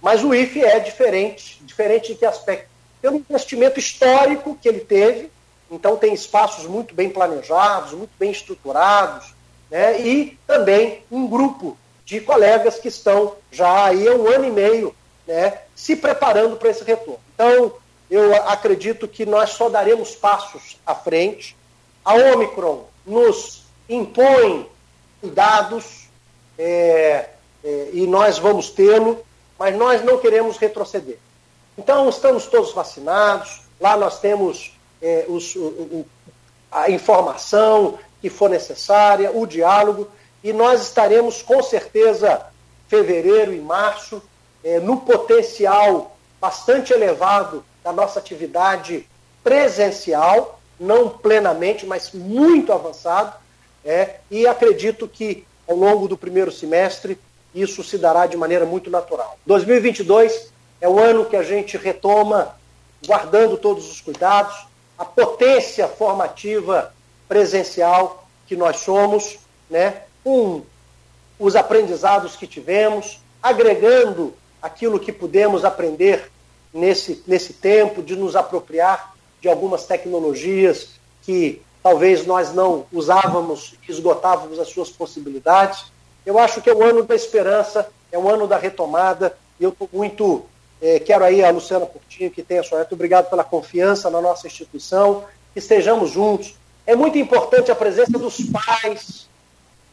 mas 0.00 0.24
o 0.24 0.34
IFE 0.34 0.64
é 0.64 0.80
diferente, 0.80 1.62
diferente 1.62 2.12
de 2.12 2.18
que 2.18 2.24
aspecto? 2.24 2.68
Pelo 3.00 3.16
investimento 3.16 3.78
histórico 3.78 4.58
que 4.60 4.66
ele 4.66 4.80
teve, 4.80 5.30
então, 5.70 5.96
tem 5.96 6.14
espaços 6.14 6.66
muito 6.66 6.94
bem 6.94 7.10
planejados, 7.10 7.92
muito 7.92 8.12
bem 8.18 8.30
estruturados, 8.30 9.34
né? 9.70 10.00
e 10.00 10.38
também 10.46 11.02
um 11.10 11.26
grupo 11.26 11.76
de 12.04 12.20
colegas 12.20 12.78
que 12.78 12.88
estão 12.88 13.34
já 13.50 13.86
aí 13.86 14.06
há 14.06 14.14
um 14.14 14.28
ano 14.28 14.44
e 14.44 14.50
meio 14.50 14.94
né, 15.26 15.58
se 15.74 15.96
preparando 15.96 16.56
para 16.56 16.70
esse 16.70 16.84
retorno. 16.84 17.20
Então, 17.34 17.72
eu 18.10 18.34
acredito 18.48 19.08
que 19.08 19.24
nós 19.24 19.50
só 19.50 19.68
daremos 19.68 20.14
passos 20.14 20.78
à 20.86 20.94
frente. 20.94 21.56
A 22.04 22.14
Omicron 22.14 22.84
nos 23.06 23.63
impõe 23.88 24.68
cuidados 25.20 26.08
é, 26.58 27.30
é, 27.64 27.90
e 27.92 28.06
nós 28.06 28.38
vamos 28.38 28.70
tê-lo, 28.70 29.24
mas 29.58 29.76
nós 29.76 30.04
não 30.04 30.18
queremos 30.18 30.56
retroceder. 30.56 31.18
Então, 31.76 32.08
estamos 32.08 32.46
todos 32.46 32.72
vacinados, 32.72 33.62
lá 33.80 33.96
nós 33.96 34.20
temos 34.20 34.76
é, 35.02 35.24
os, 35.28 35.54
o, 35.56 36.06
a 36.70 36.90
informação 36.90 37.98
que 38.20 38.30
for 38.30 38.48
necessária, 38.48 39.30
o 39.30 39.46
diálogo, 39.46 40.08
e 40.42 40.52
nós 40.52 40.82
estaremos 40.82 41.42
com 41.42 41.62
certeza 41.62 42.46
fevereiro 42.88 43.52
e 43.52 43.60
março 43.60 44.22
é, 44.62 44.78
no 44.78 44.98
potencial 44.98 46.16
bastante 46.40 46.92
elevado 46.92 47.64
da 47.82 47.92
nossa 47.92 48.18
atividade 48.18 49.08
presencial, 49.42 50.60
não 50.78 51.08
plenamente, 51.08 51.86
mas 51.86 52.12
muito 52.12 52.72
avançado, 52.72 53.34
é, 53.84 54.16
e 54.30 54.46
acredito 54.46 55.06
que 55.06 55.46
ao 55.68 55.76
longo 55.76 56.08
do 56.08 56.16
primeiro 56.16 56.50
semestre 56.50 57.18
isso 57.54 57.84
se 57.84 57.98
dará 57.98 58.26
de 58.26 58.36
maneira 58.36 58.64
muito 58.64 58.90
natural. 58.90 59.38
2022 59.46 60.52
é 60.80 60.88
o 60.88 60.98
ano 60.98 61.24
que 61.24 61.36
a 61.36 61.42
gente 61.42 61.76
retoma, 61.76 62.56
guardando 63.06 63.56
todos 63.56 63.90
os 63.90 64.00
cuidados, 64.00 64.66
a 64.98 65.04
potência 65.04 65.86
formativa 65.86 66.92
presencial 67.28 68.26
que 68.46 68.56
nós 68.56 68.78
somos, 68.78 69.38
né, 69.70 70.02
com 70.22 70.62
os 71.38 71.56
aprendizados 71.56 72.36
que 72.36 72.46
tivemos, 72.46 73.20
agregando 73.42 74.34
aquilo 74.60 74.98
que 74.98 75.12
pudemos 75.12 75.64
aprender 75.64 76.30
nesse, 76.72 77.22
nesse 77.26 77.52
tempo, 77.52 78.02
de 78.02 78.16
nos 78.16 78.34
apropriar 78.34 79.14
de 79.40 79.48
algumas 79.48 79.86
tecnologias 79.86 80.88
que 81.22 81.60
talvez 81.84 82.24
nós 82.24 82.50
não 82.54 82.86
usávamos, 82.90 83.74
esgotávamos 83.86 84.58
as 84.58 84.68
suas 84.68 84.88
possibilidades. 84.88 85.84
Eu 86.24 86.38
acho 86.38 86.62
que 86.62 86.70
é 86.70 86.74
o 86.74 86.82
ano 86.82 87.02
da 87.02 87.14
esperança, 87.14 87.86
é 88.10 88.18
o 88.18 88.26
ano 88.26 88.46
da 88.46 88.56
retomada, 88.56 89.36
e 89.60 89.64
eu 89.64 89.68
estou 89.68 89.86
muito. 89.92 90.46
É, 90.80 90.98
quero 90.98 91.24
aí 91.24 91.44
a 91.44 91.50
Luciana 91.50 91.84
Curtinho, 91.84 92.30
que 92.30 92.42
tem 92.42 92.58
a 92.58 92.62
sua. 92.62 92.78
Muito 92.78 92.94
obrigado 92.94 93.28
pela 93.28 93.44
confiança 93.44 94.08
na 94.08 94.18
nossa 94.18 94.46
instituição, 94.46 95.24
que 95.52 95.58
estejamos 95.58 96.10
juntos. 96.10 96.54
É 96.86 96.96
muito 96.96 97.18
importante 97.18 97.70
a 97.70 97.74
presença 97.74 98.18
dos 98.18 98.38
pais, 98.50 99.28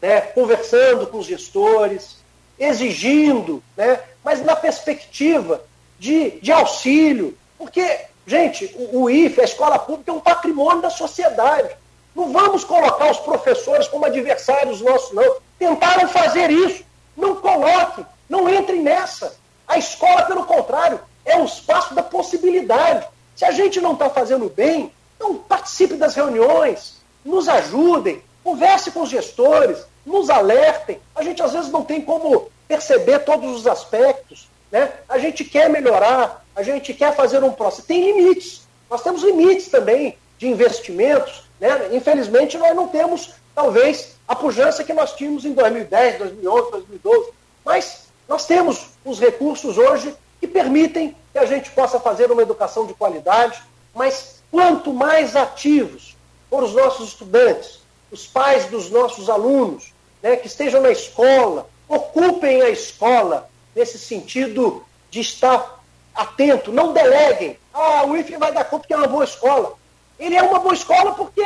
né, 0.01 0.21
conversando 0.21 1.05
com 1.07 1.17
os 1.17 1.25
gestores, 1.25 2.15
exigindo, 2.57 3.61
né, 3.75 3.99
mas 4.23 4.41
na 4.41 4.55
perspectiva 4.55 5.61
de, 5.99 6.39
de 6.39 6.53
auxílio, 6.53 7.37
porque, 7.57 7.99
gente, 8.25 8.73
o, 8.77 9.03
o 9.03 9.09
IFE, 9.09 9.41
a 9.41 9.45
escola 9.45 9.77
pública, 9.77 10.09
é 10.11 10.13
um 10.13 10.21
patrimônio 10.21 10.81
da 10.81 10.89
sociedade. 10.89 11.80
Não 12.15 12.31
vamos 12.31 12.63
colocar 12.63 13.09
os 13.09 13.19
professores 13.19 13.87
como 13.87 14.05
adversários 14.05 14.81
nossos, 14.81 15.13
não. 15.13 15.37
Tentaram 15.57 16.07
fazer 16.07 16.49
isso. 16.49 16.83
Não 17.15 17.35
coloquem, 17.35 18.05
não 18.29 18.49
entrem 18.49 18.81
nessa. 18.81 19.35
A 19.67 19.77
escola, 19.77 20.23
pelo 20.23 20.45
contrário, 20.45 20.99
é 21.25 21.37
um 21.37 21.45
espaço 21.45 21.93
da 21.93 22.03
possibilidade. 22.03 23.07
Se 23.35 23.45
a 23.45 23.51
gente 23.51 23.79
não 23.79 23.93
está 23.93 24.09
fazendo 24.09 24.49
bem, 24.49 24.91
então 25.15 25.35
participe 25.35 25.95
das 25.95 26.15
reuniões, 26.15 26.97
nos 27.23 27.47
ajudem, 27.47 28.21
converse 28.43 28.91
com 28.91 29.01
os 29.01 29.09
gestores, 29.09 29.85
nos 30.05 30.29
alertem. 30.29 30.99
A 31.15 31.23
gente 31.23 31.41
às 31.41 31.53
vezes 31.53 31.71
não 31.71 31.83
tem 31.83 32.01
como 32.01 32.49
perceber 32.67 33.19
todos 33.19 33.55
os 33.55 33.67
aspectos. 33.67 34.49
Né? 34.71 34.91
A 35.07 35.17
gente 35.17 35.43
quer 35.43 35.69
melhorar, 35.69 36.45
a 36.55 36.63
gente 36.63 36.93
quer 36.93 37.15
fazer 37.15 37.43
um 37.43 37.51
processo. 37.51 37.87
Tem 37.87 38.13
limites. 38.13 38.61
Nós 38.89 39.01
temos 39.03 39.23
limites 39.23 39.67
também 39.67 40.17
de 40.37 40.47
investimentos. 40.47 41.43
Né? 41.61 41.95
Infelizmente, 41.95 42.57
nós 42.57 42.75
não 42.75 42.87
temos, 42.87 43.35
talvez, 43.53 44.15
a 44.27 44.35
pujança 44.35 44.83
que 44.83 44.93
nós 44.93 45.13
tínhamos 45.13 45.45
em 45.45 45.53
2010, 45.53 46.17
2011, 46.17 46.71
2012. 46.71 47.31
Mas 47.63 48.07
nós 48.27 48.47
temos 48.47 48.87
os 49.05 49.19
recursos 49.19 49.77
hoje 49.77 50.15
que 50.39 50.47
permitem 50.47 51.15
que 51.31 51.37
a 51.37 51.45
gente 51.45 51.69
possa 51.69 51.99
fazer 51.99 52.31
uma 52.31 52.41
educação 52.41 52.87
de 52.87 52.95
qualidade. 52.95 53.61
Mas 53.93 54.41
quanto 54.49 54.91
mais 54.91 55.35
ativos 55.35 56.17
for 56.49 56.63
os 56.63 56.73
nossos 56.73 57.09
estudantes, 57.09 57.79
os 58.11 58.25
pais 58.25 58.65
dos 58.65 58.89
nossos 58.89 59.29
alunos, 59.29 59.93
né, 60.21 60.35
que 60.35 60.47
estejam 60.47 60.81
na 60.81 60.89
escola, 60.89 61.69
ocupem 61.87 62.63
a 62.63 62.69
escola 62.69 63.49
nesse 63.75 63.99
sentido 63.99 64.83
de 65.11 65.19
estar 65.19 65.79
atento, 66.15 66.71
não 66.71 66.91
deleguem. 66.91 67.57
Ah, 67.73 68.03
o 68.05 68.17
IFE 68.17 68.37
vai 68.37 68.51
dar 68.51 68.65
conta 68.65 68.87
que 68.87 68.93
é 68.93 68.97
uma 68.97 69.07
boa 69.07 69.23
escola. 69.23 69.75
Ele 70.21 70.35
é 70.35 70.43
uma 70.43 70.59
boa 70.59 70.75
escola 70.75 71.13
porque 71.15 71.43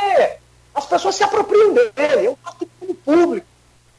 as 0.74 0.84
pessoas 0.84 1.14
se 1.14 1.24
apropriam 1.24 1.72
dele, 1.72 2.26
é 2.26 2.30
um 2.30 2.36
patrimônio 2.36 2.94
público, 3.02 3.46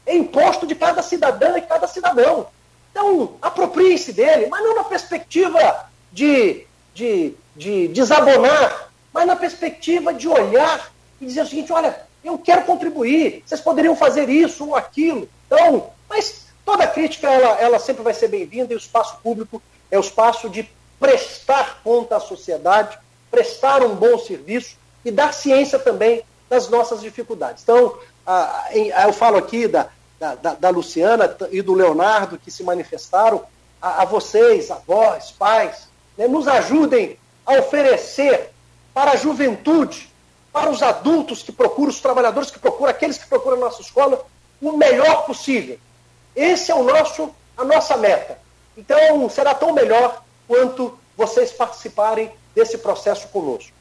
é 0.06 0.16
imposto 0.16 0.68
de 0.68 0.76
cada 0.76 1.02
cidadã 1.02 1.58
e 1.58 1.62
cada 1.62 1.88
cidadão. 1.88 2.46
Então, 2.92 3.34
apropriem-se 3.42 4.12
dele, 4.12 4.46
mas 4.46 4.62
não 4.62 4.76
na 4.76 4.84
perspectiva 4.84 5.86
de, 6.12 6.64
de, 6.94 7.34
de 7.56 7.88
desabonar, 7.88 8.88
mas 9.12 9.26
na 9.26 9.34
perspectiva 9.34 10.14
de 10.14 10.28
olhar 10.28 10.92
e 11.20 11.26
dizer 11.26 11.42
o 11.42 11.46
seguinte: 11.46 11.72
olha, 11.72 12.00
eu 12.22 12.38
quero 12.38 12.62
contribuir, 12.62 13.42
vocês 13.44 13.60
poderiam 13.60 13.96
fazer 13.96 14.28
isso 14.28 14.68
ou 14.68 14.76
aquilo. 14.76 15.28
Então, 15.46 15.90
mas 16.08 16.46
toda 16.64 16.86
crítica 16.86 17.28
ela, 17.28 17.58
ela 17.60 17.78
sempre 17.80 18.04
vai 18.04 18.14
ser 18.14 18.28
bem-vinda 18.28 18.72
e 18.72 18.76
o 18.76 18.78
espaço 18.78 19.18
público 19.22 19.60
é 19.90 19.98
o 19.98 20.02
espaço 20.02 20.48
de 20.48 20.68
prestar 21.00 21.80
conta 21.82 22.16
à 22.16 22.20
sociedade, 22.20 22.96
prestar 23.30 23.82
um 23.82 23.94
bom 23.94 24.18
serviço 24.18 24.76
e 25.04 25.10
dar 25.10 25.32
ciência 25.32 25.78
também 25.78 26.22
das 26.48 26.68
nossas 26.68 27.00
dificuldades. 27.00 27.62
Então, 27.62 27.98
eu 29.06 29.12
falo 29.12 29.36
aqui 29.36 29.68
da, 29.68 29.88
da, 30.18 30.54
da, 30.54 30.70
Luciana 30.70 31.36
e 31.50 31.62
do 31.62 31.74
Leonardo 31.74 32.38
que 32.38 32.50
se 32.50 32.62
manifestaram, 32.62 33.44
a, 33.80 34.02
a 34.02 34.04
vocês, 34.04 34.70
avós, 34.70 35.30
pais, 35.30 35.88
né, 36.16 36.26
nos 36.26 36.48
ajudem 36.48 37.18
a 37.46 37.58
oferecer 37.58 38.50
para 38.92 39.12
a 39.12 39.16
juventude 39.16 40.08
para 40.52 40.70
os 40.70 40.82
adultos 40.82 41.42
que 41.42 41.52
procuram, 41.52 41.90
os 41.90 42.00
trabalhadores 42.00 42.50
que 42.50 42.58
procuram, 42.58 42.90
aqueles 42.90 43.18
que 43.18 43.28
procuram 43.28 43.56
a 43.58 43.60
nossa 43.60 43.80
escola, 43.80 44.26
o 44.60 44.72
melhor 44.72 45.24
possível. 45.24 45.78
Esse 46.34 46.72
é 46.72 46.74
o 46.74 46.82
nosso, 46.82 47.32
a 47.56 47.64
nossa 47.64 47.96
meta. 47.96 48.38
Então, 48.76 49.28
será 49.28 49.54
tão 49.54 49.72
melhor 49.72 50.22
quanto 50.46 50.98
vocês 51.16 51.52
participarem 51.52 52.32
desse 52.58 52.76
processo 52.78 53.28
conosco. 53.28 53.72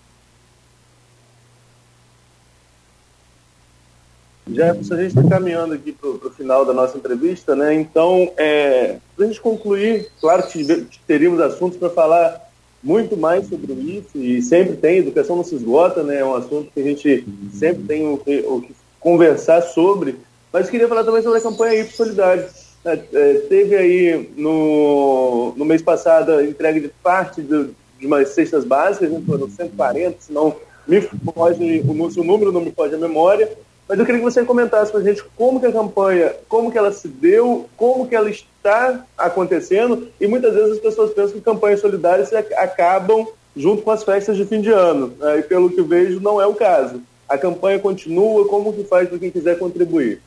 Jefferson, 4.47 4.93
a 4.93 4.97
gente 5.01 5.17
está 5.17 5.23
caminhando 5.27 5.73
aqui 5.73 5.91
para 5.91 6.09
o 6.09 6.31
final 6.31 6.63
da 6.63 6.73
nossa 6.73 6.95
entrevista, 6.97 7.55
né? 7.55 7.73
Então, 7.73 8.31
é, 8.37 8.97
para 9.15 9.25
a 9.25 9.27
gente 9.27 9.41
concluir, 9.41 10.09
claro 10.21 10.47
que 10.47 10.63
teríamos 11.05 11.41
assuntos 11.41 11.77
para 11.77 11.89
falar 11.89 12.47
muito 12.81 13.17
mais 13.17 13.49
sobre 13.49 13.73
isso 13.73 14.15
e 14.15 14.41
sempre 14.41 14.77
tem, 14.77 14.99
educação 14.99 15.35
não 15.35 15.43
se 15.43 15.55
esgota, 15.55 16.03
né? 16.03 16.19
É 16.19 16.25
um 16.25 16.35
assunto 16.35 16.71
que 16.71 16.79
a 16.79 16.83
gente 16.83 17.25
sempre 17.51 17.83
tem 17.83 18.07
o 18.07 18.17
que, 18.17 18.39
o 18.47 18.61
que 18.61 18.75
conversar 18.99 19.63
sobre. 19.63 20.15
Mas 20.53 20.69
queria 20.69 20.87
falar 20.87 21.03
também 21.03 21.23
sobre 21.23 21.39
a 21.39 21.41
campanha 21.41 21.81
IP 21.81 21.93
Solidário. 21.93 22.45
É, 22.85 22.93
é, 22.93 23.33
teve 23.49 23.75
aí 23.75 24.29
no, 24.37 25.53
no 25.57 25.65
mês 25.65 25.81
passado 25.81 26.31
a 26.31 26.43
entrega 26.43 26.79
de 26.79 26.87
parte 27.03 27.41
do, 27.41 27.75
de 27.99 28.05
umas 28.05 28.29
cestas 28.29 28.63
básicas, 28.63 29.09
foram 29.25 29.49
140, 29.49 30.17
se 30.19 30.31
não 30.31 30.55
me 30.87 31.01
foge, 31.01 31.83
o, 31.85 32.23
número 32.23 32.51
não 32.51 32.61
me 32.61 32.71
foge 32.71 32.95
a 32.95 32.97
memória. 32.97 33.51
Mas 33.87 33.99
eu 33.99 34.05
queria 34.05 34.19
que 34.19 34.25
você 34.25 34.43
comentasse 34.43 34.91
para 34.91 34.99
a 34.99 35.03
gente 35.03 35.23
como 35.35 35.59
que 35.59 35.65
a 35.65 35.71
campanha, 35.71 36.35
como 36.49 36.71
que 36.71 36.77
ela 36.77 36.91
se 36.91 37.07
deu, 37.07 37.69
como 37.77 38.07
que 38.07 38.15
ela 38.15 38.29
está 38.29 39.05
acontecendo, 39.17 40.09
e 40.19 40.27
muitas 40.27 40.53
vezes 40.53 40.73
as 40.73 40.79
pessoas 40.79 41.13
pensam 41.13 41.33
que 41.33 41.41
campanhas 41.41 41.79
solidárias 41.79 42.33
acabam 42.33 43.27
junto 43.55 43.81
com 43.81 43.91
as 43.91 44.03
festas 44.03 44.37
de 44.37 44.45
fim 44.45 44.61
de 44.61 44.69
ano, 44.69 45.13
né? 45.17 45.39
e 45.39 45.43
pelo 45.43 45.69
que 45.69 45.81
vejo 45.81 46.19
não 46.19 46.39
é 46.39 46.45
o 46.45 46.53
caso. 46.53 47.01
A 47.27 47.37
campanha 47.37 47.79
continua, 47.79 48.47
como 48.47 48.73
que 48.73 48.83
faz 48.83 49.09
para 49.09 49.19
quem 49.19 49.31
quiser 49.31 49.57
contribuir? 49.57 50.21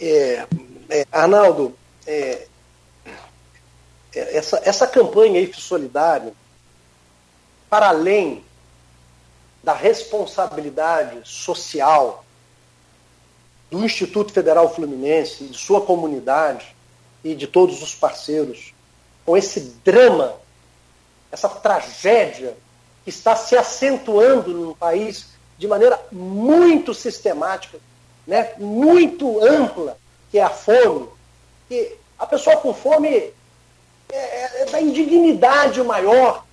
É, 0.00 0.46
é, 0.88 1.06
Arnaldo, 1.12 1.74
é, 2.06 2.46
é 4.14 4.36
essa, 4.36 4.60
essa 4.64 4.86
campanha 4.86 5.38
aí 5.38 5.52
solidário, 5.52 6.32
para 7.70 7.88
além 7.88 8.44
da 9.62 9.72
responsabilidade 9.72 11.20
social 11.24 12.24
do 13.70 13.84
Instituto 13.84 14.32
Federal 14.32 14.74
Fluminense, 14.74 15.44
de 15.44 15.56
sua 15.56 15.80
comunidade 15.80 16.74
e 17.22 17.34
de 17.34 17.46
todos 17.46 17.80
os 17.80 17.94
parceiros, 17.94 18.74
com 19.24 19.36
esse 19.36 19.60
drama, 19.84 20.34
essa 21.30 21.48
tragédia 21.48 22.56
que 23.04 23.10
está 23.10 23.36
se 23.36 23.56
acentuando 23.56 24.52
no 24.52 24.74
país 24.74 25.28
de 25.56 25.68
maneira 25.68 26.00
muito 26.10 26.92
sistemática, 26.92 27.78
né, 28.26 28.54
muito 28.58 29.44
ampla, 29.44 29.96
que 30.30 30.38
é 30.38 30.42
a 30.42 30.50
fome. 30.50 31.08
E 31.70 31.96
a 32.18 32.26
pessoa 32.26 32.56
com 32.56 32.74
fome 32.74 33.08
é, 33.08 33.32
é, 34.12 34.62
é 34.62 34.66
da 34.66 34.80
indignidade 34.80 35.80
maior 35.82 36.44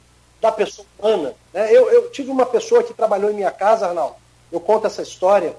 da 0.41 0.51
pessoa 0.51 0.87
humana. 0.99 1.33
Né? 1.53 1.71
Eu, 1.73 1.89
eu 1.89 2.09
tive 2.11 2.29
uma 2.29 2.45
pessoa 2.45 2.83
que 2.83 2.93
trabalhou 2.93 3.31
em 3.31 3.35
minha 3.35 3.51
casa, 3.51 3.87
Arnaldo, 3.87 4.15
eu 4.51 4.59
conto 4.59 4.87
essa 4.87 5.01
história, 5.01 5.55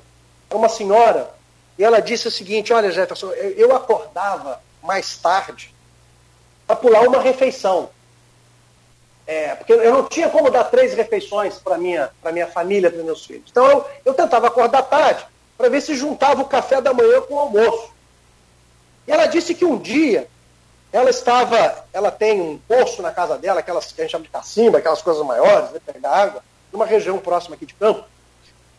é 0.51 0.55
uma 0.55 0.69
senhora 0.69 1.31
e 1.79 1.85
ela 1.85 2.01
disse 2.01 2.27
o 2.27 2.31
seguinte: 2.31 2.73
Olha, 2.73 2.91
Jefferson, 2.91 3.31
eu 3.33 3.75
acordava 3.75 4.61
mais 4.83 5.17
tarde 5.17 5.75
para 6.67 6.77
pular 6.77 7.03
uma 7.03 7.21
refeição. 7.21 7.91
É, 9.27 9.55
porque 9.55 9.75
eu 9.75 9.93
não 9.93 10.09
tinha 10.09 10.31
como 10.31 10.51
dar 10.51 10.65
três 10.65 10.95
refeições 10.95 11.57
para 11.57 11.77
minha, 11.77 12.11
minha 12.33 12.47
família, 12.47 12.91
para 12.91 13.03
meus 13.03 13.27
filhos. 13.27 13.45
Então 13.51 13.67
eu, 13.71 13.85
eu 14.07 14.15
tentava 14.15 14.47
acordar 14.47 14.83
tarde 14.83 15.27
para 15.57 15.69
ver 15.69 15.83
se 15.83 15.95
juntava 15.95 16.41
o 16.41 16.47
café 16.47 16.81
da 16.81 16.95
manhã 16.95 17.21
com 17.21 17.35
o 17.35 17.39
almoço. 17.39 17.93
E 19.07 19.13
ela 19.13 19.27
disse 19.27 19.55
que 19.55 19.65
um 19.65 19.77
dia 19.77 20.29
ela 20.93 21.11
estava, 21.11 21.85
ela 21.93 22.11
tem 22.11 22.41
um 22.41 22.59
poço 22.59 23.03
na 23.03 23.13
casa 23.13 23.37
dela, 23.37 23.61
aquelas 23.61 23.93
que 23.93 24.01
a 24.01 24.05
gente 24.05 24.13
chama 24.13 24.25
de 24.25 24.31
cacimba, 24.31 24.79
aquelas 24.79 25.03
coisas 25.03 25.25
maiores, 25.25 25.71
né, 25.71 25.81
pegar 25.85 26.11
água, 26.11 26.43
numa 26.73 26.87
região 26.87 27.19
próxima 27.19 27.57
aqui 27.57 27.67
de 27.67 27.75
campo. 27.75 28.05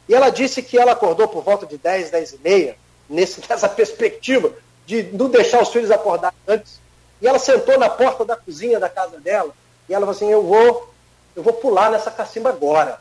E 0.08 0.16
ela 0.16 0.30
disse 0.30 0.64
que 0.64 0.78
ela 0.78 0.94
acordou 0.94 1.28
por 1.28 1.44
volta 1.44 1.68
de 1.68 1.78
10, 1.78 2.10
10 2.10 2.34
e 2.34 2.38
meia, 2.40 2.78
nesse, 3.08 3.42
nessa 3.48 3.70
perspectiva 3.70 4.52
de 4.86 5.04
não 5.14 5.30
deixar 5.30 5.62
os 5.62 5.70
filhos 5.70 5.92
acordar 5.92 6.34
antes. 6.48 6.80
E 7.22 7.28
ela 7.28 7.38
sentou 7.38 7.78
na 7.78 7.90
porta 7.90 8.26
da 8.26 8.36
cozinha 8.36 8.80
da 8.80 8.90
casa 8.90 9.20
dela 9.20 9.54
e 9.88 9.94
ela 9.94 10.06
falou 10.06 10.16
assim: 10.16 10.32
Eu 10.32 10.44
vou, 10.44 10.92
eu 11.36 11.44
vou 11.44 11.54
pular 11.54 11.92
nessa 11.92 12.10
cacimba 12.10 12.50
agora. 12.50 13.00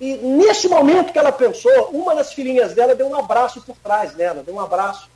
E 0.00 0.16
nesse 0.16 0.68
momento 0.68 1.12
que 1.12 1.18
ela 1.18 1.32
pensou, 1.32 1.90
uma 1.90 2.14
das 2.14 2.32
filhinhas 2.32 2.74
dela 2.74 2.94
deu 2.94 3.08
um 3.08 3.16
abraço 3.16 3.62
por 3.62 3.76
trás 3.76 4.12
dela, 4.12 4.42
deu 4.42 4.54
um 4.54 4.60
abraço. 4.60 5.08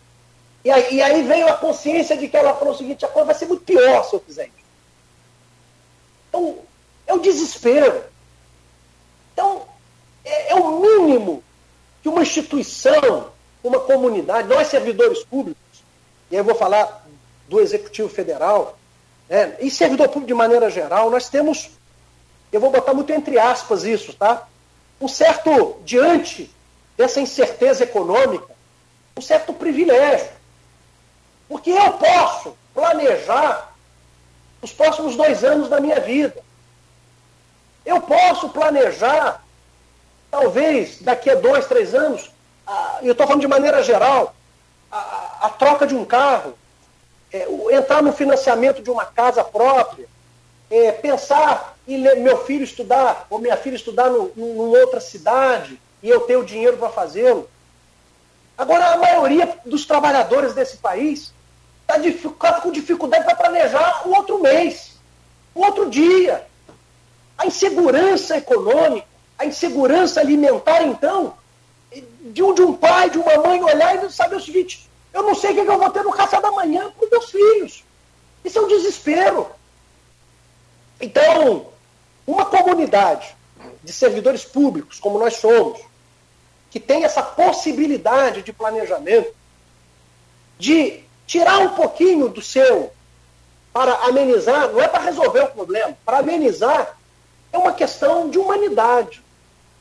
E 0.65 0.71
aí, 0.71 0.95
e 0.97 1.03
aí 1.03 1.23
veio 1.23 1.49
a 1.49 1.57
consciência 1.57 2.17
de 2.17 2.29
que 2.29 2.37
ela 2.37 2.55
falou 2.55 2.75
o 2.75 2.77
seguinte: 2.77 3.05
a 3.05 3.09
coisa 3.09 3.27
vai 3.27 3.35
ser 3.35 3.47
muito 3.47 3.65
pior 3.65 4.05
se 4.05 4.15
eu 4.15 4.21
fizer 4.21 4.45
isso. 4.45 4.69
Então, 6.29 6.59
é 7.07 7.15
o 7.15 7.21
desespero. 7.21 8.05
Então, 9.33 9.63
é, 10.25 10.53
é 10.53 10.55
o 10.55 10.81
mínimo 10.81 11.43
que 12.03 12.09
uma 12.09 12.23
instituição, 12.23 13.31
uma 13.63 13.81
comunidade, 13.81 14.49
nós 14.49 14.69
servidores 14.69 15.25
públicos, 15.25 15.63
e 16.31 16.35
aí 16.35 16.41
eu 16.41 16.45
vou 16.45 16.55
falar 16.55 17.07
do 17.49 17.61
Executivo 17.61 18.09
Federal, 18.09 18.79
né, 19.29 19.57
e 19.61 19.71
servidor 19.71 20.09
público 20.09 20.27
de 20.27 20.35
maneira 20.35 20.71
geral, 20.71 21.11
nós 21.11 21.29
temos, 21.29 21.71
eu 22.53 22.61
vou 22.61 22.71
botar 22.71 22.95
muito 22.95 23.13
entre 23.13 23.39
aspas 23.39 23.85
isso, 23.85 24.13
tá? 24.13 24.47
Um 25.01 25.09
certo, 25.09 25.81
diante 25.85 26.51
dessa 26.97 27.21
incerteza 27.21 27.85
econômica, 27.85 28.55
um 29.17 29.23
certo 29.23 29.53
privilégio. 29.53 30.38
Porque 31.49 31.71
eu 31.71 31.93
posso 31.93 32.57
planejar 32.75 33.73
os 34.61 34.73
próximos 34.73 35.17
dois 35.17 35.43
anos 35.43 35.69
da 35.69 35.81
minha 35.81 36.01
vida. 36.01 36.43
Eu 37.85 38.01
posso 38.03 38.51
planejar, 38.51 39.43
talvez 40.31 41.01
daqui 41.01 41.31
a 41.31 41.35
dois, 41.35 41.67
três 41.67 41.95
anos, 41.95 42.31
a, 42.67 42.99
eu 43.03 43.13
estou 43.13 43.27
falando 43.27 43.41
de 43.41 43.49
maneira 43.49 43.83
geral, 43.83 44.35
a, 44.93 45.47
a 45.47 45.51
troca 45.51 45.87
de 45.87 45.95
um 45.95 46.05
carro, 46.05 46.55
é, 47.33 47.47
entrar 47.73 48.03
no 48.03 48.13
financiamento 48.13 48.83
de 48.83 48.91
uma 48.91 49.07
casa 49.07 49.43
própria, 49.43 50.07
é, 50.71 50.93
pensar 50.93 51.77
em 51.87 51.99
meu 52.21 52.45
filho 52.45 52.65
estudar, 52.65 53.27
ou 53.31 53.39
minha 53.39 53.57
filha 53.57 53.77
estudar 53.77 54.11
no, 54.11 54.31
numa 54.37 54.79
outra 54.79 55.01
cidade, 55.01 55.81
e 56.03 56.09
eu 56.09 56.21
ter 56.21 56.37
o 56.37 56.45
dinheiro 56.45 56.77
para 56.77 56.91
fazê-lo. 56.91 57.49
Agora, 58.57 58.93
a 58.93 58.97
maioria 58.97 59.59
dos 59.65 59.87
trabalhadores 59.87 60.53
desse 60.53 60.77
país 60.77 61.33
está 61.97 62.61
com 62.61 62.71
dificuldade 62.71 63.25
para 63.25 63.35
planejar 63.35 64.07
o 64.07 64.15
outro 64.15 64.41
mês, 64.41 64.93
o 65.55 65.63
outro 65.63 65.89
dia. 65.89 66.47
A 67.37 67.47
insegurança 67.47 68.37
econômica, 68.37 69.07
a 69.39 69.47
insegurança 69.47 70.21
alimentar, 70.21 70.83
então, 70.83 71.35
de 72.21 72.43
um, 72.43 72.53
de 72.53 72.63
um 72.63 72.75
pai, 72.75 73.09
de 73.09 73.19
uma 73.19 73.37
mãe 73.39 73.63
olhar 73.63 74.05
e 74.05 74.13
saber 74.13 74.37
o 74.37 74.41
seguinte: 74.41 74.89
eu 75.15 75.23
não 75.23 75.35
sei 75.35 75.53
o 75.53 75.55
que 75.55 75.61
eu 75.61 75.79
vou 75.79 75.91
ter 75.91 76.05
no 76.05 76.13
café 76.13 76.41
da 76.41 76.51
manhã 76.51 76.91
para 76.91 77.05
os 77.05 77.11
meus 77.11 77.31
filhos. 77.31 77.85
Isso 78.45 78.59
é 78.59 78.63
um 78.63 78.69
desespero. 78.69 79.49
Então, 81.01 81.69
uma 82.27 82.45
comunidade 82.45 83.35
de 83.83 83.93
servidores 83.93 84.45
públicos, 84.45 84.99
como 84.99 85.19
nós 85.19 85.37
somos, 85.37 85.81
que 86.71 86.79
tem 86.79 87.05
essa 87.05 87.23
possibilidade 87.23 88.43
de 88.43 88.53
planejamento, 88.53 89.33
de 90.59 91.05
tirar 91.29 91.59
um 91.59 91.69
pouquinho 91.69 92.31
do 92.31 92.41
seu 92.41 92.91
para 93.71 93.93
amenizar, 94.07 94.73
não 94.73 94.81
é 94.81 94.89
para 94.89 95.05
resolver 95.05 95.43
o 95.43 95.49
problema, 95.49 95.97
para 96.05 96.19
amenizar 96.19 96.99
é 97.53 97.59
uma 97.59 97.73
questão 97.73 98.29
de 98.29 98.39
humanidade, 98.39 99.23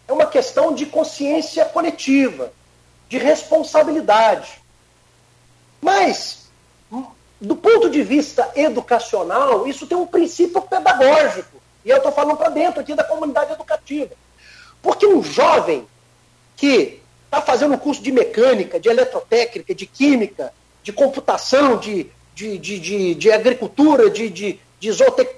é 0.07 0.13
uma 0.13 0.25
questão 0.25 0.73
de 0.73 0.85
consciência 0.85 1.65
coletiva, 1.65 2.51
de 3.09 3.17
responsabilidade. 3.17 4.61
Mas, 5.81 6.49
do 7.39 7.55
ponto 7.55 7.89
de 7.89 8.03
vista 8.03 8.51
educacional, 8.55 9.67
isso 9.67 9.87
tem 9.87 9.97
um 9.97 10.05
princípio 10.05 10.61
pedagógico. 10.61 11.61
E 11.83 11.89
eu 11.89 11.97
estou 11.97 12.11
falando 12.11 12.37
para 12.37 12.49
dentro 12.49 12.81
aqui 12.81 12.93
da 12.93 13.03
comunidade 13.03 13.53
educativa. 13.53 14.13
Porque 14.81 15.05
um 15.05 15.23
jovem 15.23 15.87
que 16.57 17.01
está 17.25 17.41
fazendo 17.41 17.75
um 17.75 17.77
curso 17.77 18.01
de 18.01 18.11
mecânica, 18.11 18.79
de 18.79 18.89
eletrotécnica, 18.89 19.73
de 19.73 19.85
química, 19.85 20.53
de 20.87 20.93
computação, 20.93 21.77
de, 21.77 22.09
de, 22.33 22.57
de, 22.57 22.79
de, 22.79 23.15
de 23.15 23.29
agricultura, 23.29 24.09
de, 24.09 24.29
de, 24.29 24.57
de, 24.79 24.89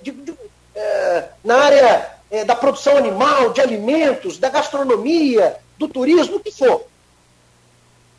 de, 0.03 0.11
de 0.11 0.33
é, 0.75 1.29
na 1.43 1.55
área 1.57 2.11
é, 2.29 2.45
da 2.45 2.55
produção 2.55 2.95
animal, 2.95 3.51
de 3.51 3.59
alimentos, 3.59 4.37
da 4.37 4.47
gastronomia, 4.47 5.57
do 5.75 5.87
turismo, 5.87 6.35
o 6.35 6.39
que 6.39 6.51
for. 6.51 6.85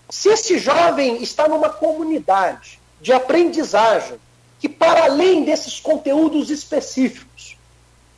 Se 0.08 0.28
esse 0.30 0.58
jovem 0.58 1.22
está 1.22 1.46
numa 1.46 1.68
comunidade 1.68 2.80
de 3.00 3.12
aprendizagem, 3.12 4.18
que 4.58 4.68
para 4.68 5.04
além 5.04 5.44
desses 5.44 5.78
conteúdos 5.78 6.50
específicos, 6.50 7.56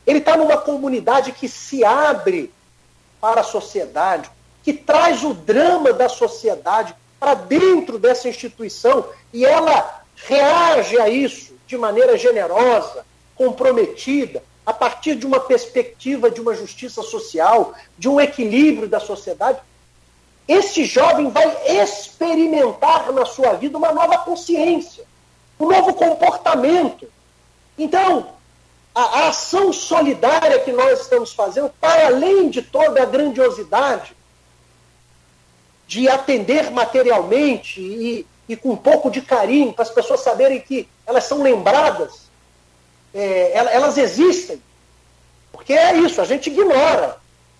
ele 0.07 0.17
está 0.17 0.35
numa 0.35 0.57
comunidade 0.57 1.33
que 1.33 1.47
se 1.47 1.85
abre 1.85 2.51
para 3.21 3.41
a 3.41 3.43
sociedade, 3.43 4.27
que 4.63 4.73
traz 4.73 5.23
o 5.23 5.35
drama 5.35 5.93
da 5.93 6.09
sociedade 6.09 6.95
para 7.23 7.35
dentro 7.35 7.97
dessa 7.97 8.27
instituição 8.27 9.05
e 9.31 9.45
ela 9.45 10.03
reage 10.27 10.99
a 10.99 11.07
isso 11.07 11.53
de 11.65 11.77
maneira 11.77 12.17
generosa, 12.17 13.05
comprometida, 13.33 14.43
a 14.65 14.73
partir 14.73 15.15
de 15.15 15.25
uma 15.25 15.39
perspectiva 15.39 16.29
de 16.29 16.41
uma 16.41 16.53
justiça 16.53 17.01
social, 17.01 17.73
de 17.97 18.09
um 18.09 18.19
equilíbrio 18.19 18.89
da 18.89 18.99
sociedade, 18.99 19.57
esse 20.45 20.83
jovem 20.83 21.29
vai 21.29 21.79
experimentar 21.81 23.09
na 23.13 23.25
sua 23.25 23.53
vida 23.53 23.77
uma 23.77 23.93
nova 23.93 24.17
consciência, 24.17 25.05
um 25.57 25.69
novo 25.69 25.93
comportamento. 25.93 27.07
Então, 27.77 28.31
a, 28.93 29.01
a 29.01 29.27
ação 29.29 29.71
solidária 29.71 30.59
que 30.59 30.73
nós 30.73 30.99
estamos 30.99 31.31
fazendo, 31.31 31.71
para 31.79 32.07
além 32.07 32.49
de 32.49 32.61
toda 32.61 33.01
a 33.01 33.05
grandiosidade 33.05 34.13
de 35.87 36.07
atender 36.07 36.71
materialmente 36.71 37.81
e, 37.81 38.25
e 38.47 38.55
com 38.55 38.71
um 38.71 38.77
pouco 38.77 39.11
de 39.11 39.21
carinho, 39.21 39.73
para 39.73 39.83
as 39.83 39.89
pessoas 39.89 40.21
saberem 40.21 40.59
que 40.59 40.87
elas 41.05 41.25
são 41.25 41.41
lembradas, 41.41 42.23
é, 43.13 43.51
elas 43.53 43.97
existem. 43.97 44.61
Porque 45.51 45.73
é 45.73 45.95
isso, 45.97 46.19
a 46.19 46.25
gente 46.25 46.49
ignora. 46.49 47.17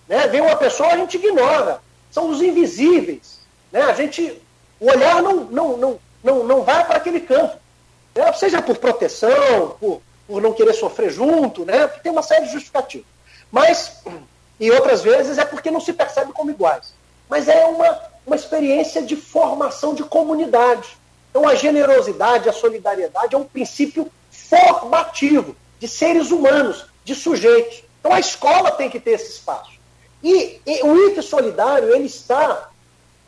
Né? 0.08 0.26
Vem 0.28 0.40
uma 0.40 0.56
pessoa, 0.56 0.92
a 0.92 0.96
gente 0.96 1.16
ignora. 1.16 1.80
São 2.10 2.28
os 2.28 2.42
invisíveis. 2.42 3.40
Né? 3.70 3.82
A 3.82 3.94
gente, 3.94 4.40
o 4.80 4.90
olhar 4.90 5.22
não, 5.22 5.44
não, 5.44 5.76
não, 5.76 5.98
não, 6.22 6.44
não 6.44 6.62
vai 6.62 6.84
para 6.84 6.96
aquele 6.96 7.20
campo. 7.20 7.56
Né? 8.14 8.32
Seja 8.32 8.60
por 8.60 8.76
proteção, 8.76 9.76
por, 9.80 10.02
por 10.26 10.42
não 10.42 10.52
querer 10.52 10.74
sofrer 10.74 11.10
junto, 11.10 11.64
né? 11.64 11.86
tem 12.02 12.12
uma 12.12 12.22
série 12.22 12.46
de 12.46 12.52
justificativos. 12.52 13.06
Mas, 13.50 14.02
e 14.58 14.70
outras 14.70 15.02
vezes, 15.02 15.38
é 15.38 15.44
porque 15.44 15.70
não 15.70 15.80
se 15.80 15.92
percebe 15.92 16.32
como 16.32 16.50
iguais. 16.50 16.92
Mas 17.28 17.48
é 17.48 17.64
uma, 17.64 18.00
uma 18.26 18.36
experiência 18.36 19.02
de 19.02 19.16
formação 19.16 19.94
de 19.94 20.02
comunidade. 20.02 20.96
Então, 21.30 21.48
a 21.48 21.54
generosidade, 21.54 22.48
a 22.48 22.52
solidariedade 22.52 23.34
é 23.34 23.38
um 23.38 23.44
princípio 23.44 24.10
formativo 24.30 25.56
de 25.78 25.88
seres 25.88 26.30
humanos, 26.30 26.86
de 27.04 27.14
sujeitos. 27.14 27.82
Então, 28.00 28.12
a 28.12 28.20
escola 28.20 28.70
tem 28.70 28.88
que 28.88 29.00
ter 29.00 29.12
esse 29.12 29.32
espaço. 29.32 29.72
E, 30.22 30.60
e 30.66 30.82
o 30.82 31.10
IFE 31.10 31.22
Solidário 31.22 31.94
ele 31.94 32.06
está 32.06 32.70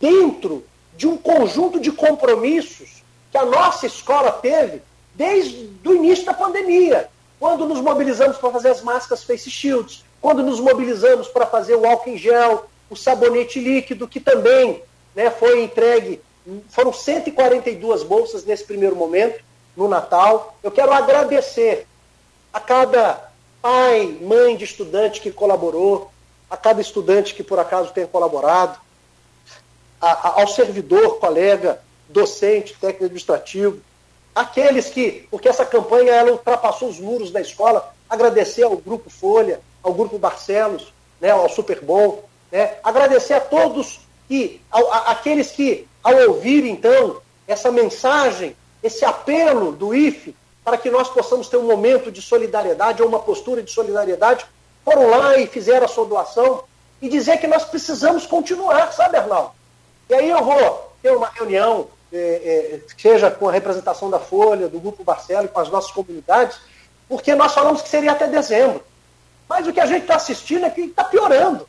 dentro 0.00 0.64
de 0.96 1.06
um 1.06 1.16
conjunto 1.16 1.78
de 1.78 1.92
compromissos 1.92 3.02
que 3.30 3.36
a 3.36 3.44
nossa 3.44 3.86
escola 3.86 4.32
teve 4.32 4.80
desde 5.14 5.70
o 5.84 5.94
início 5.94 6.24
da 6.24 6.34
pandemia, 6.34 7.08
quando 7.38 7.66
nos 7.66 7.80
mobilizamos 7.80 8.38
para 8.38 8.50
fazer 8.50 8.70
as 8.70 8.82
máscaras 8.82 9.24
face 9.24 9.50
shields, 9.50 10.04
quando 10.20 10.42
nos 10.42 10.60
mobilizamos 10.60 11.28
para 11.28 11.46
fazer 11.46 11.74
o 11.74 11.86
álcool 11.86 12.10
em 12.10 12.16
gel, 12.16 12.66
o 12.88 12.96
sabonete 12.96 13.58
líquido, 13.60 14.08
que 14.08 14.20
também 14.20 14.82
né, 15.14 15.30
foi 15.30 15.62
entregue, 15.62 16.20
foram 16.68 16.92
142 16.92 18.02
bolsas 18.02 18.44
nesse 18.44 18.64
primeiro 18.64 18.94
momento, 18.94 19.44
no 19.76 19.88
Natal. 19.88 20.56
Eu 20.62 20.70
quero 20.70 20.92
agradecer 20.92 21.86
a 22.52 22.60
cada 22.60 23.30
pai, 23.60 24.18
mãe 24.20 24.56
de 24.56 24.64
estudante 24.64 25.20
que 25.20 25.30
colaborou, 25.30 26.10
a 26.48 26.56
cada 26.56 26.80
estudante 26.80 27.34
que 27.34 27.42
por 27.42 27.58
acaso 27.58 27.92
tenha 27.92 28.06
colaborado, 28.06 28.78
a, 30.00 30.10
a, 30.10 30.40
ao 30.40 30.48
servidor, 30.48 31.18
colega, 31.18 31.80
docente, 32.08 32.74
técnico 32.74 33.04
administrativo, 33.04 33.80
aqueles 34.34 34.88
que, 34.88 35.26
porque 35.30 35.48
essa 35.48 35.66
campanha 35.66 36.12
ela 36.12 36.32
ultrapassou 36.32 36.88
os 36.88 37.00
muros 37.00 37.30
da 37.30 37.40
escola, 37.40 37.92
agradecer 38.08 38.62
ao 38.62 38.76
Grupo 38.76 39.10
Folha, 39.10 39.60
ao 39.82 39.92
Grupo 39.92 40.18
Barcelos, 40.18 40.92
né, 41.20 41.30
ao 41.30 41.48
Superbom, 41.48 42.22
né? 42.50 42.74
Agradecer 42.82 43.34
a 43.34 43.40
todos 43.40 44.00
que, 44.28 44.60
ao, 44.70 44.92
a, 44.92 44.98
aqueles 45.10 45.50
que, 45.50 45.86
ao 46.02 46.14
ouvir 46.28 46.64
então 46.64 47.20
essa 47.46 47.70
mensagem, 47.70 48.56
esse 48.82 49.04
apelo 49.04 49.72
do 49.72 49.94
IFE, 49.94 50.34
para 50.64 50.76
que 50.76 50.90
nós 50.90 51.08
possamos 51.08 51.48
ter 51.48 51.56
um 51.56 51.66
momento 51.66 52.10
de 52.10 52.20
solidariedade 52.20 53.02
ou 53.02 53.08
uma 53.08 53.20
postura 53.20 53.62
de 53.62 53.70
solidariedade, 53.70 54.44
foram 54.84 55.08
lá 55.10 55.38
e 55.38 55.46
fizeram 55.46 55.84
a 55.84 55.88
sua 55.88 56.04
doação 56.04 56.64
e 57.00 57.08
dizer 57.08 57.38
que 57.38 57.46
nós 57.46 57.64
precisamos 57.64 58.26
continuar, 58.26 58.92
sabe, 58.92 59.16
Arnaldo? 59.16 59.52
E 60.08 60.14
aí 60.14 60.30
eu 60.30 60.42
vou 60.42 60.92
ter 61.02 61.10
uma 61.10 61.28
reunião, 61.28 61.88
é, 62.12 62.18
é, 62.18 62.80
seja 62.96 63.30
com 63.30 63.48
a 63.48 63.52
representação 63.52 64.08
da 64.08 64.18
Folha, 64.18 64.68
do 64.68 64.80
Grupo 64.80 65.04
Barcelo, 65.04 65.48
com 65.48 65.60
as 65.60 65.68
nossas 65.68 65.90
comunidades, 65.90 66.58
porque 67.08 67.34
nós 67.34 67.52
falamos 67.52 67.82
que 67.82 67.88
seria 67.88 68.12
até 68.12 68.26
dezembro. 68.26 68.82
Mas 69.48 69.66
o 69.66 69.72
que 69.72 69.80
a 69.80 69.86
gente 69.86 70.02
está 70.02 70.16
assistindo 70.16 70.66
é 70.66 70.70
que 70.70 70.82
está 70.82 71.04
piorando. 71.04 71.68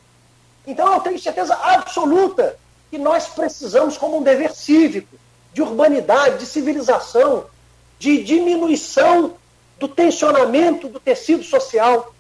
Então 0.68 0.94
eu 0.94 1.00
tenho 1.00 1.18
certeza 1.18 1.56
absoluta 1.56 2.60
que 2.92 2.98
nós 2.98 3.28
precisamos, 3.30 3.98
como 3.98 4.18
um 4.18 4.22
dever 4.22 4.54
cívico, 4.54 5.18
de 5.54 5.62
urbanidade, 5.62 6.40
de 6.40 6.46
civilização, 6.46 7.46
de 7.98 8.22
diminuição 8.22 9.36
do 9.80 9.88
tensionamento 9.88 10.90
do 10.90 11.00
tecido 11.00 11.44
social. 11.44 12.14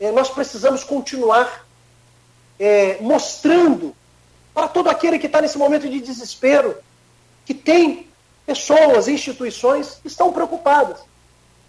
É, 0.00 0.10
nós 0.10 0.28
precisamos 0.28 0.82
continuar 0.82 1.64
é, 2.58 2.98
mostrando 3.00 3.94
para 4.52 4.66
todo 4.66 4.90
aquele 4.90 5.18
que 5.18 5.26
está 5.26 5.40
nesse 5.40 5.56
momento 5.56 5.88
de 5.88 6.00
desespero 6.00 6.76
que 7.46 7.54
tem 7.54 8.08
pessoas, 8.44 9.06
instituições 9.06 10.00
que 10.02 10.08
estão 10.08 10.32
preocupadas. 10.32 10.98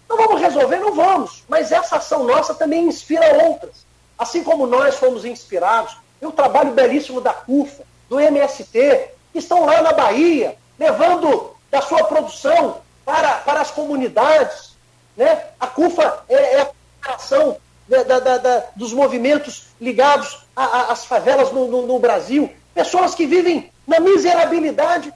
Não 0.08 0.16
vamos 0.16 0.40
resolver? 0.40 0.78
Não 0.78 0.94
vamos. 0.94 1.44
Mas 1.48 1.70
essa 1.70 1.96
ação 1.96 2.24
nossa 2.24 2.52
também 2.54 2.86
inspira 2.86 3.44
outras. 3.44 3.86
Assim 4.18 4.42
como 4.42 4.66
nós 4.66 4.96
fomos 4.96 5.24
inspirados 5.24 5.96
pelo 6.20 6.32
trabalho 6.32 6.72
belíssimo 6.72 7.20
da 7.20 7.32
CUFA, 7.32 7.84
do 8.08 8.20
MST, 8.20 9.10
que 9.32 9.38
estão 9.38 9.64
lá 9.66 9.82
na 9.82 9.92
Bahia, 9.92 10.56
levando 10.78 11.54
da 11.70 11.80
sua 11.82 12.04
produção 12.04 12.78
para, 13.04 13.36
para 13.38 13.60
as 13.60 13.70
comunidades. 13.70 14.76
Né? 15.16 15.44
A 15.58 15.66
CUFA 15.66 16.24
é, 16.28 16.34
é 16.56 16.60
a 16.60 16.66
cooperação 16.66 17.56
da, 17.88 18.02
da, 18.02 18.38
da, 18.38 18.64
dos 18.74 18.92
movimentos 18.92 19.66
ligados 19.80 20.44
às 20.54 21.04
favelas 21.04 21.52
no, 21.52 21.68
no, 21.68 21.86
no 21.86 21.98
Brasil. 21.98 22.50
Pessoas 22.74 23.14
que 23.14 23.26
vivem 23.26 23.70
na 23.86 24.00
miserabilidade 24.00 25.12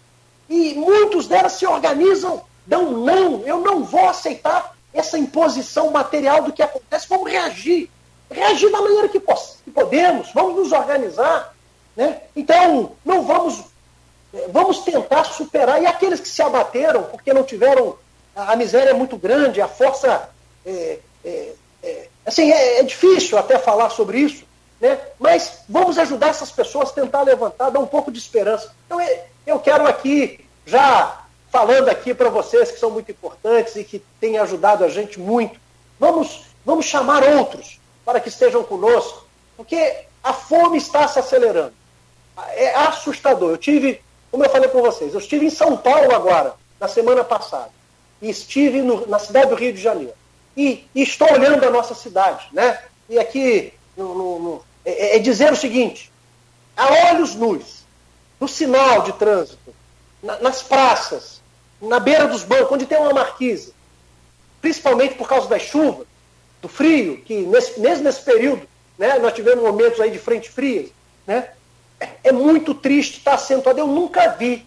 e 0.48 0.74
muitos 0.74 1.26
delas 1.26 1.52
se 1.52 1.66
organizam, 1.66 2.42
dão 2.66 2.90
não, 2.92 3.42
eu 3.46 3.60
não 3.60 3.84
vou 3.84 4.08
aceitar 4.08 4.74
essa 4.92 5.18
imposição 5.18 5.90
material 5.90 6.42
do 6.42 6.52
que 6.52 6.62
acontece, 6.62 7.08
vamos 7.08 7.30
reagir. 7.30 7.90
Reagir 8.30 8.70
da 8.70 8.80
maneira 8.80 9.08
que, 9.08 9.18
que 9.18 9.70
podemos, 9.72 10.32
vamos 10.32 10.56
nos 10.56 10.72
organizar. 10.72 11.52
Né? 11.96 12.20
Então, 12.36 12.92
não 13.04 13.22
vamos, 13.22 13.64
eh, 14.32 14.48
vamos 14.52 14.78
tentar 14.80 15.24
superar. 15.24 15.82
E 15.82 15.86
aqueles 15.86 16.20
que 16.20 16.28
se 16.28 16.40
abateram 16.40 17.02
porque 17.04 17.32
não 17.32 17.42
tiveram, 17.42 17.98
a, 18.34 18.52
a 18.52 18.56
miséria 18.56 18.90
é 18.90 18.94
muito 18.94 19.16
grande, 19.16 19.60
a 19.60 19.66
força. 19.66 20.30
É, 20.64 20.98
é, 21.24 21.52
é, 21.82 22.08
assim, 22.24 22.52
é, 22.52 22.82
difícil 22.84 23.36
até 23.36 23.58
falar 23.58 23.90
sobre 23.90 24.20
isso, 24.20 24.44
né? 24.80 24.98
mas 25.18 25.64
vamos 25.68 25.98
ajudar 25.98 26.28
essas 26.28 26.52
pessoas 26.52 26.90
a 26.90 26.92
tentar 26.92 27.22
levantar, 27.22 27.70
dar 27.70 27.80
um 27.80 27.86
pouco 27.86 28.12
de 28.12 28.18
esperança. 28.18 28.72
Então, 28.86 29.00
eu 29.44 29.58
quero 29.58 29.88
aqui 29.88 30.44
já 30.64 31.24
falando 31.50 31.88
aqui 31.88 32.14
para 32.14 32.30
vocês 32.30 32.70
que 32.70 32.78
são 32.78 32.90
muito 32.90 33.10
importantes 33.10 33.74
e 33.74 33.82
que 33.82 33.98
têm 34.20 34.38
ajudado 34.38 34.84
a 34.84 34.88
gente 34.88 35.18
muito. 35.18 35.58
Vamos, 35.98 36.44
vamos 36.64 36.86
chamar 36.86 37.24
outros 37.24 37.79
para 38.10 38.18
que 38.18 38.28
estejam 38.28 38.64
conosco, 38.64 39.24
porque 39.56 39.98
a 40.20 40.32
fome 40.32 40.78
está 40.78 41.06
se 41.06 41.20
acelerando. 41.20 41.72
É 42.56 42.74
assustador. 42.74 43.50
Eu 43.52 43.56
tive, 43.56 44.02
como 44.32 44.44
eu 44.44 44.50
falei 44.50 44.68
para 44.68 44.80
vocês, 44.80 45.14
eu 45.14 45.20
estive 45.20 45.46
em 45.46 45.50
São 45.50 45.76
Paulo 45.76 46.12
agora, 46.12 46.54
na 46.80 46.88
semana 46.88 47.22
passada, 47.22 47.70
e 48.20 48.28
estive 48.28 48.82
no, 48.82 49.06
na 49.06 49.20
cidade 49.20 49.50
do 49.50 49.54
Rio 49.54 49.72
de 49.72 49.80
Janeiro. 49.80 50.14
E, 50.56 50.88
e, 50.92 51.02
estou 51.02 51.32
olhando 51.32 51.62
a 51.64 51.70
nossa 51.70 51.94
cidade, 51.94 52.48
né? 52.52 52.82
E 53.08 53.16
aqui 53.16 53.72
no, 53.96 54.12
no, 54.12 54.38
no, 54.40 54.64
é, 54.84 55.14
é 55.14 55.18
dizer 55.20 55.52
o 55.52 55.56
seguinte: 55.56 56.10
a 56.76 57.12
olhos 57.12 57.36
nus, 57.36 57.84
no 58.40 58.48
sinal 58.48 59.02
de 59.02 59.12
trânsito, 59.12 59.72
na, 60.20 60.36
nas 60.40 60.64
praças, 60.64 61.40
na 61.80 62.00
beira 62.00 62.26
dos 62.26 62.42
bancos, 62.42 62.72
onde 62.72 62.86
tem 62.86 62.98
uma 62.98 63.12
marquise, 63.12 63.72
principalmente 64.60 65.14
por 65.14 65.28
causa 65.28 65.48
das 65.48 65.62
chuvas, 65.62 66.09
do 66.60 66.68
frio, 66.68 67.18
que 67.22 67.42
nesse, 67.42 67.80
mesmo 67.80 68.04
nesse 68.04 68.22
período, 68.22 68.68
né, 68.98 69.18
nós 69.18 69.32
tivemos 69.32 69.62
momentos 69.64 70.00
aí 70.00 70.10
de 70.10 70.18
frente 70.18 70.50
fria, 70.50 70.88
né, 71.26 71.50
é 72.22 72.32
muito 72.32 72.74
triste 72.74 73.18
estar 73.18 73.34
acentuado. 73.34 73.78
Eu 73.78 73.86
nunca 73.86 74.28
vi, 74.28 74.66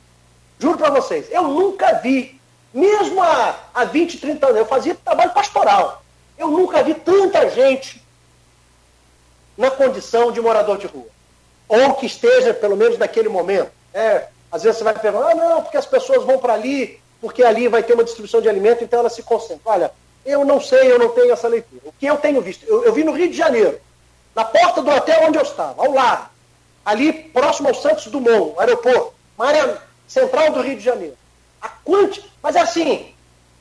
juro 0.60 0.78
para 0.78 0.90
vocês, 0.90 1.28
eu 1.32 1.44
nunca 1.44 1.94
vi, 1.96 2.40
mesmo 2.74 3.22
há, 3.22 3.60
há 3.74 3.86
20, 3.86 4.20
30 4.20 4.46
anos, 4.46 4.58
eu 4.58 4.66
fazia 4.66 4.96
trabalho 4.96 5.34
pastoral, 5.34 6.04
eu 6.38 6.48
nunca 6.48 6.84
vi 6.84 6.94
tanta 6.96 7.50
gente 7.50 8.02
na 9.58 9.70
condição 9.70 10.32
de 10.32 10.42
morador 10.42 10.78
de 10.78 10.88
rua. 10.88 11.08
Ou 11.68 11.94
que 11.94 12.06
esteja, 12.06 12.54
pelo 12.54 12.76
menos 12.76 12.98
naquele 12.98 13.30
momento. 13.30 13.72
É, 13.94 14.28
às 14.52 14.64
vezes 14.64 14.78
você 14.78 14.84
vai 14.84 14.98
perguntar, 14.98 15.32
ah, 15.32 15.36
não, 15.36 15.62
porque 15.62 15.78
as 15.78 15.86
pessoas 15.86 16.24
vão 16.24 16.40
para 16.40 16.54
ali 16.54 17.02
porque 17.24 17.42
ali 17.42 17.70
vai 17.70 17.82
ter 17.82 17.94
uma 17.94 18.04
distribuição 18.04 18.42
de 18.42 18.50
alimento, 18.50 18.84
então 18.84 19.00
ela 19.00 19.10
se 19.10 19.24
concentra. 19.24 19.62
Olha, 19.64 19.92
eu 20.26 20.46
não 20.46 20.60
sei, 20.62 20.92
eu 20.92 21.00
não 21.00 21.10
tenho 21.10 21.32
essa 21.32 21.48
leitura. 21.48 21.82
O 21.86 21.94
que 21.94 22.06
eu 22.06 22.18
tenho 22.18 22.42
visto? 22.42 22.66
Eu, 22.66 22.84
eu 22.84 22.94
vi 22.94 23.04
no 23.04 23.12
Rio 23.12 23.30
de 23.30 23.38
Janeiro, 23.38 23.80
na 24.36 24.46
porta 24.46 24.82
do 24.82 24.90
hotel 24.90 25.28
onde 25.28 25.38
eu 25.38 25.44
estava, 25.44 25.82
ao 25.82 25.92
lado, 25.92 26.30
ali 26.86 27.14
próximo 27.14 27.70
ao 27.70 27.76
Santos 27.76 28.08
Dumont, 28.08 28.60
aeroporto, 28.60 29.14
uma 29.38 29.48
área 29.48 29.82
central 30.08 30.52
do 30.52 30.62
Rio 30.62 30.78
de 30.78 30.84
Janeiro. 30.84 31.18
A 31.62 31.70
quanti... 31.70 32.24
Mas 32.42 32.56
assim, 32.56 33.14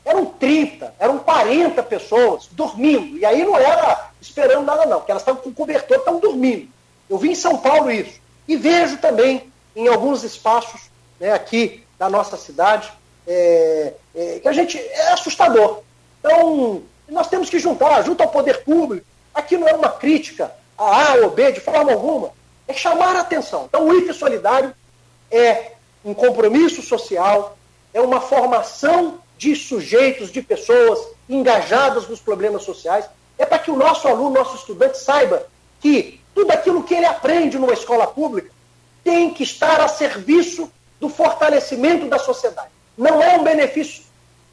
eram 0.05 0.27
30, 0.27 0.95
eram 0.99 1.19
40 1.19 1.83
pessoas 1.85 2.49
dormindo. 2.51 3.17
E 3.19 3.25
aí 3.25 3.45
não 3.45 3.57
era 3.57 4.11
esperando 4.21 4.65
nada, 4.65 4.87
não, 4.87 4.99
porque 4.99 5.13
elas 5.13 5.23
estavam 5.23 5.43
com 5.43 5.53
cobertor, 5.53 5.99
estavam 5.99 6.21
dormindo. 6.21 6.69
Eu 7.09 7.19
vi 7.19 7.31
em 7.31 7.35
São 7.35 7.59
Paulo 7.59 7.91
isso. 7.91 8.21
E 8.49 8.57
vejo 8.57 8.99
também 8.99 9.51
em 9.75 9.89
alguns 9.89 10.25
espaços 10.25 10.91
né, 11.21 11.33
aqui 11.33 11.85
da 11.99 12.11
nossa 12.11 12.37
cidade, 12.37 12.93
é, 13.27 13.95
é, 14.15 14.41
que 14.41 14.49
a 14.49 14.53
gente 14.53 14.77
é 14.79 15.13
assustador. 15.13 15.83
Então, 16.25 16.83
nós 17.09 17.29
temos 17.29 17.51
que 17.51 17.59
juntar, 17.59 18.01
junto 18.03 18.23
ao 18.23 18.29
poder 18.29 18.63
público. 18.63 19.05
Aqui 19.35 19.57
não 19.57 19.67
é 19.67 19.75
uma 19.75 19.89
crítica 19.89 20.53
a 20.79 21.13
A 21.13 21.15
ou 21.17 21.31
B 21.31 21.53
de 21.53 21.61
forma 21.61 21.93
alguma, 21.93 22.31
é 22.67 22.73
chamar 22.73 23.17
a 23.17 23.21
atenção. 23.21 23.65
Então, 23.69 23.87
o 23.87 23.95
IFE 23.95 24.15
Solidário 24.15 24.73
é 25.31 25.73
um 26.05 26.15
compromisso 26.15 26.83
social, 26.83 27.57
é 27.93 28.01
uma 28.01 28.21
formação 28.21 29.19
de 29.37 29.55
sujeitos, 29.57 30.31
de 30.31 30.41
pessoas 30.41 30.99
engajadas 31.29 32.09
nos 32.09 32.21
problemas 32.21 32.63
sociais. 32.63 33.05
É 33.37 33.45
para 33.45 33.59
que 33.59 33.71
o 33.71 33.77
nosso 33.77 34.07
aluno, 34.07 34.31
nosso 34.31 34.57
estudante 34.57 34.99
saiba 34.99 35.47
que 35.81 36.21
tudo 36.35 36.53
aquilo 36.53 36.85
que 36.85 36.95
ele 36.95 37.07
aprende 37.07 37.59
numa 37.59 37.73
escola 37.73 38.07
pública 38.07 38.51
tem 39.03 39.33
que 39.35 39.43
estar 39.43 39.81
a 39.81 39.89
serviço 39.89 40.71
do 41.01 41.09
fortalecimento 41.09 42.09
da 42.09 42.19
sociedade. 42.19 42.69
Não 42.97 43.23
é 43.23 43.37
um 43.37 43.43
benefício 43.43 44.05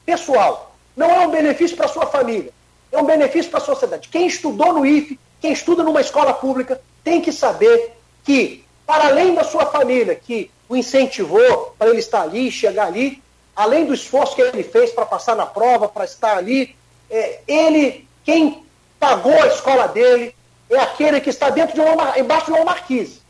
pessoal, 0.06 0.69
não 0.96 1.10
é 1.10 1.28
um 1.28 1.32
benefício 1.32 1.76
para 1.76 1.86
a 1.86 1.90
sua 1.90 2.06
família, 2.06 2.52
é 2.92 2.98
um 2.98 3.06
benefício 3.06 3.50
para 3.50 3.60
a 3.60 3.64
sociedade. 3.64 4.10
Quem 4.10 4.28
estudou 4.28 4.74
no 4.74 4.86
IFE, 4.86 5.20
quem 5.40 5.52
estuda 5.52 5.84
numa 5.84 6.02
escola 6.02 6.34
pública, 6.34 6.82
tem 7.04 7.22
que 7.22 7.32
saber 7.32 7.94
que, 8.24 8.66
para 8.86 9.08
além 9.08 9.34
da 9.34 9.44
sua 9.44 9.66
família, 9.68 10.16
que 10.16 10.52
o 10.68 10.76
incentivou 10.76 11.74
para 11.78 11.90
ele 11.90 12.00
estar 12.00 12.22
ali, 12.22 12.52
chegar 12.52 12.88
ali, 12.88 13.22
além 13.56 13.86
do 13.86 13.94
esforço 13.94 14.36
que 14.36 14.42
ele 14.42 14.64
fez 14.64 14.92
para 14.92 15.06
passar 15.06 15.36
na 15.36 15.46
prova, 15.46 15.88
para 15.88 16.06
estar 16.06 16.38
ali, 16.38 16.76
é, 17.10 17.40
ele, 17.48 18.08
quem 18.24 18.64
pagou 19.00 19.34
a 19.42 19.48
escola 19.48 19.88
dele, 19.88 20.36
é 20.70 20.78
aquele 20.78 21.20
que 21.20 21.30
está 21.30 21.50
dentro 21.50 21.74
de 21.74 21.82
uma, 21.82 22.20
embaixo 22.20 22.46
de 22.46 22.52
uma 22.52 22.66
marquise. 22.66 23.22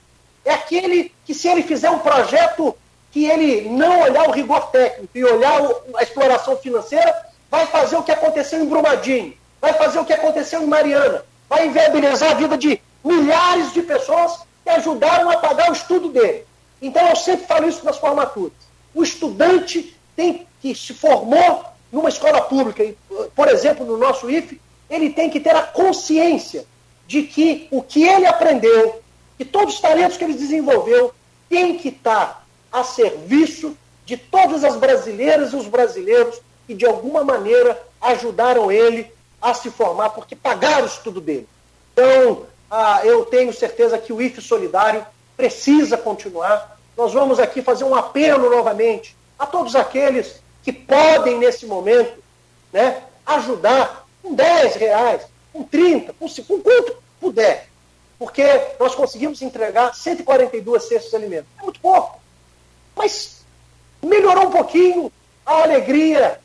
É 0.43 0.51
aquele 0.51 1.11
que, 1.25 1.33
se 1.33 1.47
ele 1.47 1.63
fizer 1.63 1.89
um 1.89 1.99
projeto 1.99 2.75
que 3.11 3.25
ele 3.25 3.69
não 3.69 4.01
olhar 4.01 4.27
o 4.27 4.31
rigor 4.31 4.67
técnico 4.67 5.17
e 5.17 5.23
olhar 5.23 5.61
a 5.95 6.03
exploração 6.03 6.57
financeira, 6.57 7.28
vai 7.49 7.65
fazer 7.67 7.97
o 7.97 8.03
que 8.03 8.11
aconteceu 8.11 8.61
em 8.61 8.67
Brumadinho, 8.67 9.33
vai 9.59 9.73
fazer 9.73 9.99
o 9.99 10.05
que 10.05 10.13
aconteceu 10.13 10.61
em 10.61 10.67
Mariana, 10.67 11.23
vai 11.47 11.67
inviabilizar 11.67 12.31
a 12.31 12.35
vida 12.35 12.57
de 12.57 12.81
milhares 13.03 13.73
de 13.73 13.81
pessoas 13.81 14.39
que 14.63 14.69
ajudaram 14.69 15.29
a 15.29 15.37
pagar 15.37 15.69
o 15.69 15.73
estudo 15.73 16.09
dele. 16.09 16.45
Então 16.81 17.07
eu 17.07 17.15
sempre 17.15 17.45
falo 17.45 17.67
isso 17.67 17.83
nas 17.83 17.97
formaturas. 17.97 18.53
O 18.93 19.03
estudante 19.03 19.95
tem 20.15 20.47
que 20.61 20.75
se 20.75 20.93
formou 20.93 21.65
numa 21.91 22.09
escola 22.09 22.41
pública, 22.41 22.83
por 23.35 23.47
exemplo, 23.47 23.85
no 23.85 23.97
nosso 23.97 24.29
IFE, 24.29 24.61
ele 24.89 25.11
tem 25.11 25.29
que 25.29 25.39
ter 25.39 25.55
a 25.55 25.63
consciência 25.63 26.65
de 27.07 27.23
que 27.23 27.67
o 27.71 27.81
que 27.81 28.03
ele 28.03 28.27
aprendeu, 28.27 29.01
que 29.37 29.45
todos 29.45 29.75
os 29.75 29.81
talentos 29.81 30.17
que 30.17 30.23
ele 30.23 30.33
desenvolveu, 30.33 31.13
tem 31.49 31.77
que 31.77 31.89
estar 31.89 32.45
a 32.71 32.83
serviço 32.83 33.75
de 34.05 34.17
todas 34.17 34.63
as 34.63 34.75
brasileiras 34.75 35.53
e 35.53 35.55
os 35.55 35.67
brasileiros 35.67 36.39
que, 36.69 36.75
de 36.75 36.85
alguma 36.85 37.23
maneira, 37.23 37.81
ajudaram 37.99 38.71
ele 38.71 39.11
a 39.41 39.55
se 39.55 39.71
formar, 39.71 40.11
porque 40.11 40.35
pagaram 40.35 40.83
o 40.83 40.87
estudo 40.87 41.19
dele. 41.19 41.49
Então, 41.91 42.45
ah, 42.69 43.01
eu 43.03 43.25
tenho 43.25 43.51
certeza 43.51 43.97
que 43.97 44.13
o 44.13 44.21
IFE 44.21 44.39
Solidário 44.39 45.03
precisa 45.35 45.97
continuar. 45.97 46.79
Nós 46.95 47.11
vamos 47.11 47.39
aqui 47.39 47.63
fazer 47.63 47.85
um 47.85 47.95
apelo 47.95 48.51
novamente 48.51 49.17
a 49.39 49.47
todos 49.47 49.75
aqueles 49.75 50.43
que 50.61 50.71
podem, 50.71 51.39
nesse 51.39 51.65
momento, 51.65 52.21
né, 52.71 53.01
ajudar 53.25 54.05
com 54.21 54.35
10 54.35 54.75
reais, 54.75 55.23
com 55.51 55.63
30, 55.63 56.13
com, 56.13 56.27
com 56.27 56.61
quanto 56.61 56.97
puder. 57.19 57.67
Porque 58.19 58.43
nós 58.79 58.93
conseguimos 58.93 59.41
entregar 59.41 59.95
142 59.95 60.83
cestas 60.83 61.09
de 61.09 61.15
alimentos. 61.15 61.49
É 61.57 61.63
muito 61.63 61.79
pouco. 61.79 62.19
Mas 62.95 63.41
melhorou 64.03 64.49
um 64.49 64.51
pouquinho 64.51 65.11
a 65.43 65.63
alegria 65.63 66.39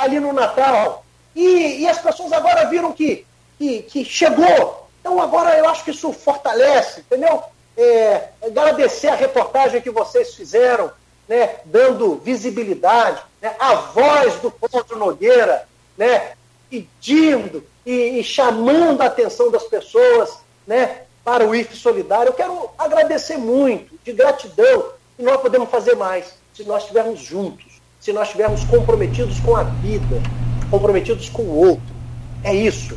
ali 0.00 0.18
no 0.18 0.32
Natal. 0.32 1.04
E, 1.34 1.82
e 1.82 1.88
as 1.88 1.98
pessoas 1.98 2.32
agora 2.32 2.68
viram 2.68 2.92
que, 2.92 3.26
que, 3.58 3.82
que, 3.82 4.04
chegou. 4.04 4.88
Então 5.00 5.20
agora 5.20 5.56
eu 5.56 5.68
acho 5.68 5.84
que 5.84 5.90
isso 5.90 6.12
fortalece, 6.12 7.00
entendeu? 7.00 7.42
É, 7.76 8.28
agradecer 8.42 9.08
a 9.08 9.14
reportagem 9.14 9.80
que 9.80 9.90
vocês 9.90 10.34
fizeram 10.34 10.90
né, 11.30 11.60
dando 11.64 12.16
visibilidade, 12.16 13.22
né, 13.40 13.54
a 13.60 13.74
voz 13.74 14.34
do 14.40 14.50
Cláudio 14.50 14.96
Nogueira, 14.96 15.64
né, 15.96 16.32
pedindo 16.68 17.64
e, 17.86 18.18
e, 18.18 18.24
chamando 18.24 19.00
a 19.00 19.06
atenção 19.06 19.48
das 19.48 19.62
pessoas 19.62 20.38
né, 20.66 21.02
para 21.24 21.46
o 21.46 21.54
IF 21.54 21.76
Solidário. 21.76 22.30
Eu 22.30 22.34
quero 22.34 22.70
agradecer 22.76 23.36
muito, 23.36 23.96
de 24.02 24.12
gratidão, 24.12 24.92
e 25.16 25.22
nós 25.22 25.40
podemos 25.40 25.70
fazer 25.70 25.94
mais 25.94 26.34
se 26.52 26.64
nós 26.64 26.82
estivermos 26.82 27.20
juntos, 27.20 27.69
se 28.00 28.12
nós 28.14 28.28
estivermos 28.28 28.64
comprometidos 28.64 29.38
com 29.40 29.54
a 29.54 29.62
vida, 29.62 30.22
comprometidos 30.70 31.28
com 31.28 31.42
o 31.42 31.54
outro. 31.54 31.94
É 32.42 32.54
isso. 32.54 32.96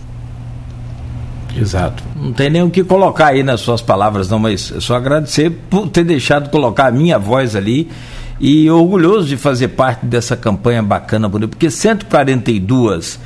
Exato. 1.56 2.02
Não 2.16 2.32
tem 2.32 2.50
nem 2.50 2.64
o 2.64 2.70
que 2.70 2.84
colocar 2.84 3.28
aí 3.28 3.44
nas 3.44 3.60
suas 3.60 3.82
palavras, 3.82 4.30
não, 4.30 4.40
mas 4.40 4.74
só 4.80 4.96
agradecer 4.96 5.52
por 5.70 5.90
ter 5.90 6.06
deixado 6.06 6.50
colocar 6.50 6.88
a 6.88 6.92
minha 6.92 7.20
voz 7.20 7.54
ali 7.56 7.92
e 8.40 8.70
orgulhoso 8.70 9.28
de 9.28 9.38
fazer 9.38 9.70
parte 9.70 10.06
dessa 10.06 10.36
campanha 10.38 10.82
bacana, 10.82 11.30
porque 11.30 11.70
142 11.70 13.20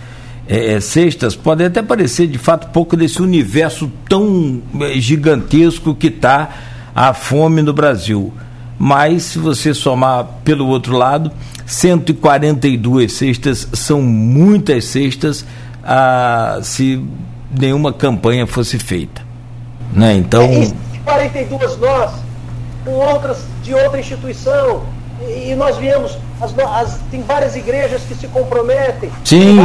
é, 0.47 0.73
é, 0.73 0.79
cestas 0.79 1.35
podem 1.35 1.67
até 1.67 1.81
parecer 1.81 2.27
de 2.27 2.37
fato 2.37 2.71
pouco 2.71 2.97
desse 2.97 3.21
universo 3.21 3.91
tão 4.09 4.61
é, 4.81 4.99
gigantesco 4.99 5.93
que 5.93 6.07
está 6.07 6.49
a 6.95 7.13
fome 7.13 7.61
no 7.61 7.71
Brasil. 7.71 8.33
Mas 8.79 9.23
se 9.23 9.39
você 9.39 9.73
somar 9.73 10.25
pelo 10.43 10.67
outro 10.67 10.95
lado, 10.95 11.31
142 11.65 13.11
cestas 13.11 13.67
são 13.73 14.01
muitas 14.01 14.85
cestas 14.85 15.45
ah, 15.83 16.59
se 16.61 17.03
nenhuma 17.51 17.91
campanha 17.91 18.45
fosse 18.45 18.77
feita. 18.77 19.21
Né? 19.93 20.15
Então. 20.15 20.43
É, 20.43 20.71
42 21.03 21.77
nós, 21.77 22.11
com 22.85 22.91
outras 22.91 23.45
de 23.63 23.73
outra 23.73 23.99
instituição, 23.99 24.83
e, 25.27 25.55
nós 25.55 25.77
viemos, 25.77 26.17
as, 26.39 26.53
as, 26.59 26.99
tem 27.09 27.21
várias 27.23 27.55
igrejas 27.55 28.01
que 28.03 28.13
se 28.15 28.27
comprometem. 28.27 29.09
Sim. 29.23 29.57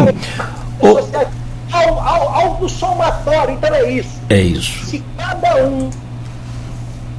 Ao, 1.73 1.99
algo 2.01 2.69
somatório, 2.69 3.55
então 3.55 3.75
é 3.75 3.91
isso. 3.91 4.21
É 4.29 4.41
isso. 4.41 4.87
Se 4.87 5.03
cada 5.17 5.65
um 5.65 5.91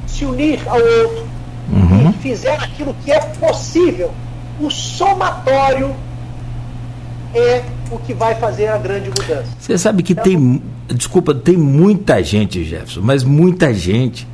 se 0.06 0.24
unir 0.24 0.60
ao 0.66 0.78
outro 0.78 1.33
uhum. 1.70 2.10
e 2.10 2.12
fizer 2.14 2.54
aquilo 2.54 2.94
que 3.04 3.12
é 3.12 3.20
possível, 3.20 4.12
o 4.60 4.70
somatório 4.70 5.94
é 7.34 7.62
o 7.90 7.98
que 7.98 8.14
vai 8.14 8.34
fazer 8.36 8.68
a 8.68 8.78
grande 8.78 9.08
mudança. 9.08 9.48
Você 9.58 9.76
sabe 9.76 10.02
que 10.02 10.12
então, 10.12 10.24
tem, 10.24 10.62
desculpa, 10.88 11.34
tem 11.34 11.56
muita 11.56 12.22
gente, 12.22 12.64
Jefferson, 12.64 13.00
mas 13.02 13.24
muita 13.24 13.74
gente 13.74 14.26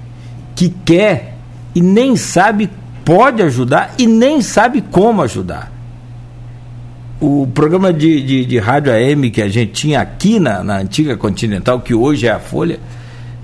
que 0.55 0.69
quer 0.69 1.37
e 1.75 1.81
nem 1.81 2.17
sabe 2.17 2.69
pode 3.05 3.43
ajudar 3.43 3.95
e 3.99 4.07
nem 4.07 4.43
sabe 4.43 4.83
como 4.83 5.23
ajudar. 5.23 5.73
O 7.21 7.47
programa 7.53 7.93
de, 7.93 8.23
de, 8.23 8.45
de 8.47 8.59
rádio 8.59 8.93
AM 8.93 9.31
que 9.31 9.43
a 9.43 9.49
gente 9.49 9.73
tinha 9.73 10.01
aqui 10.01 10.39
na, 10.39 10.63
na 10.63 10.79
antiga 10.79 11.17
Continental, 11.17 11.81
que 11.81 11.95
hoje 11.95 12.27
é 12.27 12.31
a 12.31 12.39
Folha, 12.39 12.79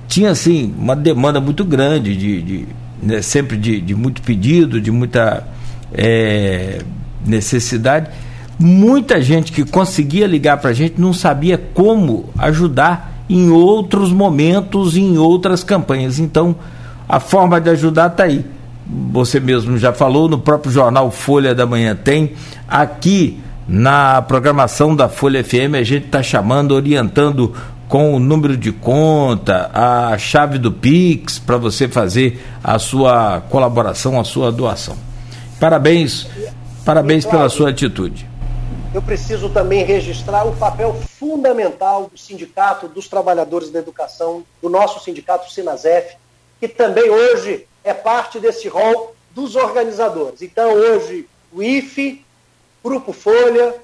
tinha 0.08 0.30
assim 0.30 0.74
uma 0.78 0.96
demanda 0.96 1.40
muito 1.40 1.64
grande 1.64 2.16
de, 2.16 2.42
de 2.42 2.68
né, 3.02 3.22
sempre 3.22 3.56
de, 3.56 3.80
de, 3.80 3.94
muito 3.94 4.22
pedido, 4.22 4.80
de 4.80 4.90
muita 4.90 5.46
é, 5.92 6.80
necessidade 7.24 8.08
muita 8.58 9.20
gente 9.20 9.52
que 9.52 9.64
conseguia 9.64 10.26
ligar 10.26 10.58
para 10.58 10.70
a 10.70 10.74
gente 10.74 11.00
não 11.00 11.12
sabia 11.12 11.58
como 11.74 12.30
ajudar 12.38 13.24
em 13.28 13.50
outros 13.50 14.12
momentos, 14.12 14.96
em 14.96 15.18
outras 15.18 15.62
campanhas. 15.62 16.18
Então, 16.18 16.56
a 17.08 17.20
forma 17.20 17.60
de 17.60 17.70
ajudar 17.70 18.08
está 18.08 18.24
aí. 18.24 18.44
Você 19.12 19.40
mesmo 19.40 19.76
já 19.76 19.92
falou, 19.92 20.28
no 20.28 20.38
próprio 20.38 20.72
jornal 20.72 21.10
Folha 21.10 21.54
da 21.54 21.66
Manhã 21.66 21.94
tem. 21.94 22.32
Aqui 22.68 23.40
na 23.68 24.22
programação 24.22 24.94
da 24.94 25.08
Folha 25.08 25.42
FM, 25.42 25.74
a 25.74 25.82
gente 25.82 26.06
está 26.06 26.22
chamando, 26.22 26.72
orientando 26.72 27.52
com 27.88 28.14
o 28.14 28.18
número 28.18 28.56
de 28.56 28.72
conta, 28.72 29.70
a 29.72 30.18
chave 30.18 30.58
do 30.58 30.72
Pix, 30.72 31.38
para 31.38 31.56
você 31.56 31.88
fazer 31.88 32.44
a 32.62 32.78
sua 32.78 33.40
colaboração, 33.48 34.18
a 34.18 34.24
sua 34.24 34.50
doação. 34.50 34.96
Parabéns, 35.60 36.26
parabéns 36.84 37.24
pela 37.24 37.48
sua 37.48 37.70
atitude 37.70 38.36
eu 38.96 39.02
preciso 39.02 39.50
também 39.50 39.84
registrar 39.84 40.46
o 40.46 40.56
papel 40.56 40.94
fundamental 41.18 42.08
do 42.10 42.16
Sindicato 42.16 42.88
dos 42.88 43.06
Trabalhadores 43.06 43.68
da 43.68 43.78
Educação, 43.78 44.42
do 44.62 44.70
nosso 44.70 45.04
sindicato 45.04 45.52
Sinasef, 45.52 46.16
que 46.58 46.66
também 46.66 47.10
hoje 47.10 47.68
é 47.84 47.92
parte 47.92 48.40
desse 48.40 48.68
rol 48.68 49.14
dos 49.32 49.54
organizadores. 49.54 50.40
Então, 50.40 50.72
hoje, 50.72 51.28
o 51.52 51.62
IFE, 51.62 52.24
Grupo 52.82 53.12
Folha, 53.12 53.74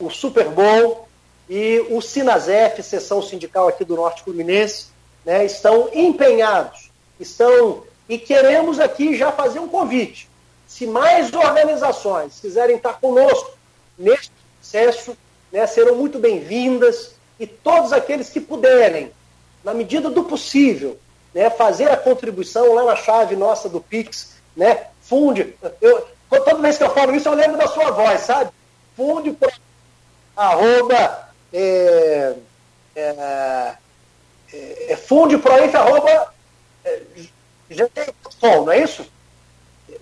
o 0.00 0.10
Super 0.10 0.48
Bom 0.48 1.03
e 1.48 1.86
o 1.90 2.00
Sinasef, 2.00 2.82
seção 2.82 3.22
sindical 3.22 3.68
aqui 3.68 3.84
do 3.84 3.96
Norte 3.96 4.22
Fluminense, 4.22 4.86
né, 5.24 5.44
estão 5.44 5.90
empenhados, 5.92 6.90
estão 7.18 7.82
e 8.08 8.18
queremos 8.18 8.80
aqui 8.80 9.16
já 9.16 9.32
fazer 9.32 9.58
um 9.58 9.68
convite. 9.68 10.28
Se 10.66 10.86
mais 10.86 11.32
organizações 11.32 12.40
quiserem 12.40 12.76
estar 12.76 12.94
conosco 12.94 13.56
neste 13.98 14.30
processo, 14.58 15.16
né, 15.52 15.66
serão 15.66 15.96
muito 15.96 16.18
bem-vindas 16.18 17.12
e 17.38 17.46
todos 17.46 17.92
aqueles 17.92 18.28
que 18.30 18.40
puderem, 18.40 19.12
na 19.62 19.72
medida 19.72 20.10
do 20.10 20.24
possível, 20.24 20.98
né, 21.32 21.50
fazer 21.50 21.90
a 21.90 21.96
contribuição 21.96 22.74
lá 22.74 22.84
na 22.84 22.96
chave 22.96 23.36
nossa 23.36 23.68
do 23.68 23.80
Pix, 23.80 24.34
né, 24.56 24.86
funde. 25.02 25.54
Eu, 25.80 26.06
toda 26.28 26.54
vez 26.56 26.78
que 26.78 26.84
eu 26.84 26.90
falo 26.90 27.14
isso, 27.14 27.28
eu 27.28 27.34
lembro 27.34 27.56
da 27.56 27.66
sua 27.66 27.90
voz, 27.90 28.20
sabe? 28.22 28.50
Funde 28.96 29.36
arroba 30.36 31.28
é, 31.54 32.34
é, 32.96 33.74
é, 34.52 34.92
é 34.92 34.96
funde 34.96 35.38
proif 35.38 35.76
arroba 35.76 36.34
é, 36.84 37.02
não 38.42 38.72
é 38.72 38.82
isso? 38.82 39.06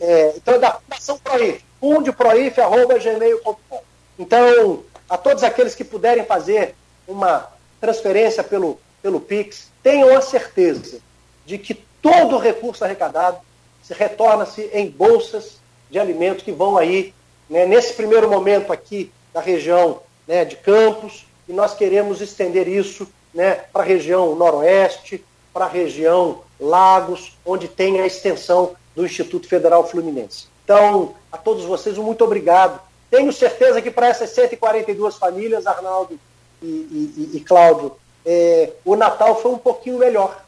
É, 0.01 0.33
então 0.37 0.55
é 0.55 0.59
da 0.59 0.73
Fundação 0.73 1.19
Proif 1.19 1.63
fundeproif.gmail.com. 1.81 3.83
Então, 4.19 4.85
a 5.09 5.17
todos 5.17 5.43
aqueles 5.43 5.75
que 5.75 5.85
puderem 5.85 6.25
fazer 6.25 6.75
uma 7.07 7.49
transferência 7.81 8.45
pelo, 8.45 8.79
pelo 9.03 9.21
Pix, 9.21 9.71
tenham 9.83 10.17
a 10.17 10.21
certeza 10.21 11.01
de 11.45 11.59
que 11.59 11.75
todo 12.01 12.37
o 12.37 12.39
recurso 12.39 12.85
arrecadado 12.85 13.39
se 13.83 13.93
retorna-se 13.95 14.71
em 14.73 14.89
bolsas 14.89 15.61
de 15.91 15.99
alimentos 15.99 16.45
que 16.45 16.53
vão 16.53 16.77
aí, 16.77 17.13
né, 17.51 17.67
nesse 17.67 17.95
primeiro 17.95 18.31
momento 18.31 18.73
aqui 18.73 19.13
da 19.33 19.41
região 19.41 20.01
né, 20.27 20.45
de 20.45 20.57
Campos, 20.57 21.27
e 21.53 21.55
nós 21.55 21.75
queremos 21.75 22.23
estender 22.23 22.67
isso 22.67 23.07
né, 23.35 23.57
para 23.71 23.83
a 23.83 23.85
região 23.85 24.35
noroeste, 24.35 25.23
para 25.53 25.67
a 25.67 25.69
região 25.69 26.41
Lagos, 26.59 27.37
onde 27.45 27.69
tem 27.69 28.01
a 28.01 28.07
extensão 28.07 28.75
do 28.97 29.05
Instituto 29.05 29.47
Federal 29.47 29.87
Fluminense. 29.87 30.47
Então, 30.65 31.15
a 31.31 31.37
todos 31.37 31.65
vocês, 31.65 31.99
um 31.99 32.05
muito 32.05 32.25
obrigado. 32.25 32.81
Tenho 33.11 33.31
certeza 33.31 33.83
que 33.83 33.91
para 33.91 34.07
essas 34.07 34.31
142 34.31 35.17
famílias, 35.17 35.67
Arnaldo 35.67 36.19
e, 36.63 36.67
e, 36.67 37.31
e 37.35 37.41
Cláudio, 37.41 37.93
é, 38.25 38.71
o 38.83 38.97
Natal 38.97 39.39
foi 39.39 39.51
um 39.51 39.59
pouquinho 39.59 39.99
melhor. 39.99 40.43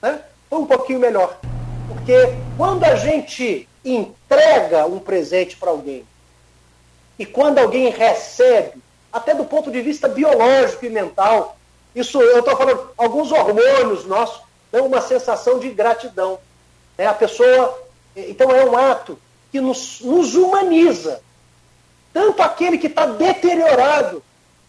Né? 0.00 0.22
Foi 0.48 0.60
um 0.60 0.66
pouquinho 0.66 1.00
melhor. 1.00 1.40
Porque 1.88 2.14
quando 2.56 2.84
a 2.84 2.94
gente 2.94 3.68
entrega 3.84 4.86
um 4.86 5.00
presente 5.00 5.56
para 5.56 5.70
alguém 5.70 6.06
e 7.18 7.26
quando 7.26 7.58
alguém 7.58 7.90
recebe, 7.90 8.80
até 9.12 9.34
do 9.34 9.44
ponto 9.44 9.70
de 9.70 9.82
vista 9.82 10.08
biológico 10.08 10.84
e 10.84 10.90
mental, 10.90 11.56
isso 11.94 12.20
eu 12.20 12.38
estou 12.38 12.56
falando, 12.56 12.90
alguns 12.96 13.32
hormônios 13.32 14.04
nossos 14.06 14.42
dão 14.70 14.86
uma 14.86 15.00
sensação 15.00 15.58
de 15.58 15.68
gratidão. 15.70 16.38
Né? 16.96 17.06
A 17.06 17.14
pessoa. 17.14 17.82
Então 18.14 18.50
é 18.50 18.64
um 18.64 18.76
ato 18.76 19.18
que 19.50 19.60
nos, 19.60 20.00
nos 20.00 20.34
humaniza. 20.34 21.20
Tanto 22.12 22.42
aquele 22.42 22.78
que 22.78 22.86
está 22.86 23.06
deteriorado 23.06 24.22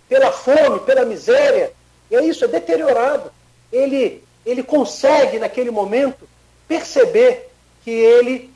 pela 0.08 0.32
fome, 0.32 0.80
pela 0.82 1.06
miséria, 1.06 1.74
é 2.12 2.24
isso, 2.26 2.46
é 2.46 2.48
deteriorado. 2.48 3.32
Ele, 3.72 4.24
ele 4.46 4.64
consegue, 4.64 5.40
naquele 5.40 5.72
momento, 5.72 6.28
perceber 6.68 7.50
que 7.84 7.92
ele 7.92 8.54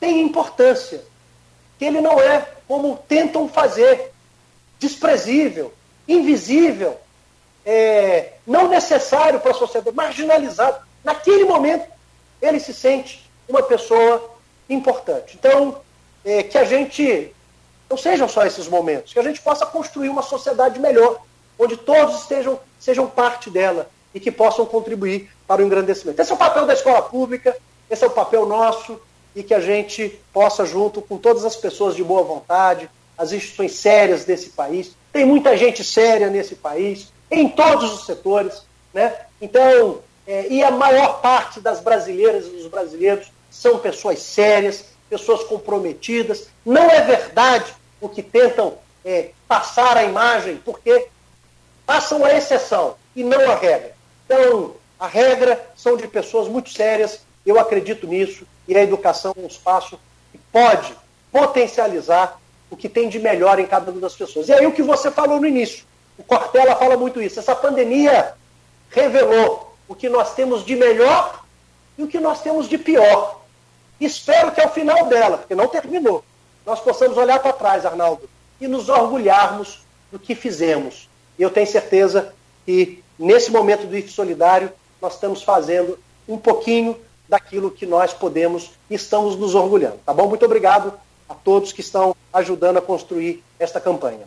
tem 0.00 0.22
importância, 0.22 1.04
que 1.78 1.84
ele 1.84 2.00
não 2.00 2.20
é 2.20 2.46
como 2.66 2.96
tentam 3.08 3.48
fazer, 3.48 4.12
desprezível, 4.78 5.72
invisível, 6.06 6.96
é, 7.64 8.34
não 8.46 8.68
necessário 8.68 9.40
para 9.40 9.50
a 9.50 9.54
sociedade, 9.54 9.94
marginalizado. 9.94 10.78
Naquele 11.04 11.44
momento, 11.44 11.86
ele 12.40 12.60
se 12.60 12.72
sente 12.72 13.28
uma 13.48 13.62
pessoa 13.62 14.30
importante. 14.68 15.36
Então, 15.38 15.80
é, 16.24 16.42
que 16.42 16.56
a 16.58 16.64
gente 16.64 17.34
não 17.88 17.96
sejam 17.96 18.28
só 18.28 18.44
esses 18.44 18.68
momentos, 18.68 19.12
que 19.12 19.18
a 19.18 19.22
gente 19.22 19.40
possa 19.40 19.64
construir 19.64 20.08
uma 20.08 20.22
sociedade 20.22 20.78
melhor, 20.78 21.20
onde 21.58 21.76
todos 21.76 22.22
estejam, 22.22 22.60
sejam 22.78 23.06
parte 23.06 23.50
dela 23.50 23.90
e 24.14 24.20
que 24.20 24.30
possam 24.30 24.66
contribuir 24.66 25.30
para 25.46 25.62
o 25.62 25.64
engrandecimento. 25.64 26.20
Esse 26.20 26.30
é 26.30 26.34
o 26.34 26.38
papel 26.38 26.66
da 26.66 26.74
escola 26.74 27.02
pública, 27.02 27.56
esse 27.90 28.04
é 28.04 28.06
o 28.06 28.10
papel 28.10 28.46
nosso, 28.46 29.00
e 29.34 29.42
que 29.42 29.54
a 29.54 29.60
gente 29.60 30.20
possa, 30.32 30.64
junto 30.64 31.00
com 31.00 31.16
todas 31.16 31.44
as 31.44 31.56
pessoas 31.56 31.94
de 31.94 32.04
boa 32.04 32.22
vontade, 32.22 32.90
as 33.18 33.32
instituições 33.32 33.72
sérias 33.72 34.24
desse 34.24 34.50
país, 34.50 34.92
tem 35.12 35.26
muita 35.26 35.56
gente 35.56 35.82
séria 35.82 36.30
nesse 36.30 36.54
país, 36.54 37.12
em 37.28 37.48
todos 37.48 37.92
os 37.92 38.06
setores, 38.06 38.62
né? 38.94 39.12
Então, 39.40 39.98
é, 40.26 40.46
e 40.48 40.62
a 40.62 40.70
maior 40.70 41.20
parte 41.20 41.60
das 41.60 41.80
brasileiras 41.80 42.46
e 42.46 42.50
dos 42.50 42.68
brasileiros 42.68 43.30
são 43.50 43.78
pessoas 43.78 44.20
sérias, 44.20 44.84
pessoas 45.10 45.42
comprometidas. 45.44 46.48
Não 46.64 46.88
é 46.90 47.00
verdade 47.00 47.74
o 48.00 48.08
que 48.08 48.22
tentam 48.22 48.78
é, 49.04 49.30
passar 49.48 49.96
a 49.96 50.04
imagem, 50.04 50.58
porque 50.64 51.08
passam 51.84 52.24
a 52.24 52.32
exceção 52.34 52.96
e 53.16 53.24
não 53.24 53.50
a 53.50 53.56
regra. 53.56 53.96
Então, 54.26 54.74
a 55.00 55.06
regra 55.06 55.66
são 55.74 55.96
de 55.96 56.06
pessoas 56.06 56.46
muito 56.46 56.70
sérias, 56.70 57.20
eu 57.46 57.58
acredito 57.58 58.06
nisso, 58.06 58.46
e 58.66 58.76
a 58.76 58.82
educação 58.82 59.34
é 59.36 59.40
um 59.40 59.46
espaço 59.46 59.98
que 60.30 60.38
pode 60.52 60.94
potencializar 61.32 62.38
o 62.70 62.76
que 62.76 62.88
tem 62.88 63.08
de 63.08 63.18
melhor 63.18 63.58
em 63.58 63.66
cada 63.66 63.90
uma 63.90 64.00
das 64.00 64.14
pessoas. 64.14 64.48
E 64.48 64.52
aí 64.52 64.66
o 64.66 64.72
que 64.72 64.82
você 64.82 65.10
falou 65.10 65.40
no 65.40 65.46
início, 65.46 65.84
o 66.18 66.22
Cortella 66.22 66.76
fala 66.76 66.96
muito 66.96 67.20
isso, 67.22 67.38
essa 67.38 67.54
pandemia 67.54 68.34
revelou 68.90 69.74
o 69.86 69.94
que 69.94 70.08
nós 70.08 70.34
temos 70.34 70.64
de 70.64 70.76
melhor 70.76 71.44
e 71.96 72.02
o 72.02 72.08
que 72.08 72.18
nós 72.20 72.42
temos 72.42 72.68
de 72.68 72.76
pior. 72.76 73.40
Espero 74.00 74.52
que 74.52 74.60
ao 74.60 74.70
final 74.70 75.06
dela, 75.06 75.38
porque 75.38 75.54
não 75.54 75.66
terminou, 75.66 76.22
nós 76.64 76.80
possamos 76.80 77.16
olhar 77.16 77.40
para 77.40 77.52
trás, 77.52 77.86
Arnaldo, 77.86 78.28
e 78.60 78.68
nos 78.68 78.88
orgulharmos 78.88 79.80
do 80.12 80.18
que 80.18 80.34
fizemos. 80.34 81.08
E 81.38 81.42
eu 81.42 81.50
tenho 81.50 81.66
certeza 81.66 82.34
que 82.66 83.02
nesse 83.18 83.50
momento 83.50 83.86
do 83.86 83.96
IF 83.96 84.10
Solidário 84.10 84.70
nós 85.00 85.14
estamos 85.14 85.42
fazendo 85.42 85.98
um 86.28 86.36
pouquinho 86.36 86.98
daquilo 87.28 87.70
que 87.70 87.86
nós 87.86 88.12
podemos 88.12 88.70
e 88.90 88.94
estamos 88.94 89.36
nos 89.36 89.54
orgulhando. 89.54 89.98
Tá 90.04 90.12
bom? 90.12 90.28
Muito 90.28 90.44
obrigado 90.44 90.92
a 91.28 91.34
todos 91.34 91.72
que 91.72 91.80
estão 91.80 92.14
ajudando 92.32 92.78
a 92.78 92.80
construir 92.80 93.42
esta 93.58 93.80
campanha. 93.80 94.26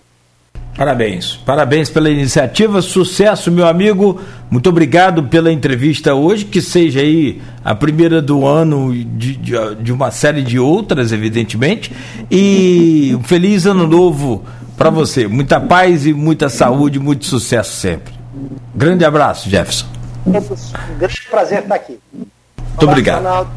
Parabéns, 0.76 1.36
parabéns 1.46 1.90
pela 1.90 2.10
iniciativa, 2.10 2.82
sucesso, 2.82 3.52
meu 3.52 3.68
amigo. 3.68 4.22
Muito 4.50 4.70
obrigado 4.70 5.24
pela 5.24 5.52
entrevista 5.52 6.14
hoje, 6.14 6.46
que 6.46 6.62
seja 6.62 7.02
aí 7.02 7.42
a 7.64 7.76
primeira 7.76 8.22
do 8.22 8.46
ano 8.48 8.94
de, 8.94 9.36
de, 9.36 9.76
de 9.76 9.92
uma 9.92 10.12
série 10.12 10.42
de 10.42 10.58
outras, 10.58 11.12
evidentemente. 11.12 11.92
E 12.30 13.14
um 13.20 13.24
feliz 13.24 13.66
ano 13.66 13.86
novo 13.86 14.46
para 14.78 14.90
você. 14.90 15.28
Muita 15.28 15.60
paz 15.60 16.06
e 16.06 16.14
muita 16.14 16.48
saúde, 16.48 17.00
muito 17.00 17.26
sucesso 17.26 17.74
sempre. 17.74 18.14
Grande 18.74 19.04
abraço, 19.04 19.50
Jefferson. 19.50 19.86
Um 20.26 20.98
grande 20.98 21.22
prazer 21.30 21.64
estar 21.64 21.76
aqui. 21.76 22.00
Muito 22.14 22.88
obrigado. 22.88 23.48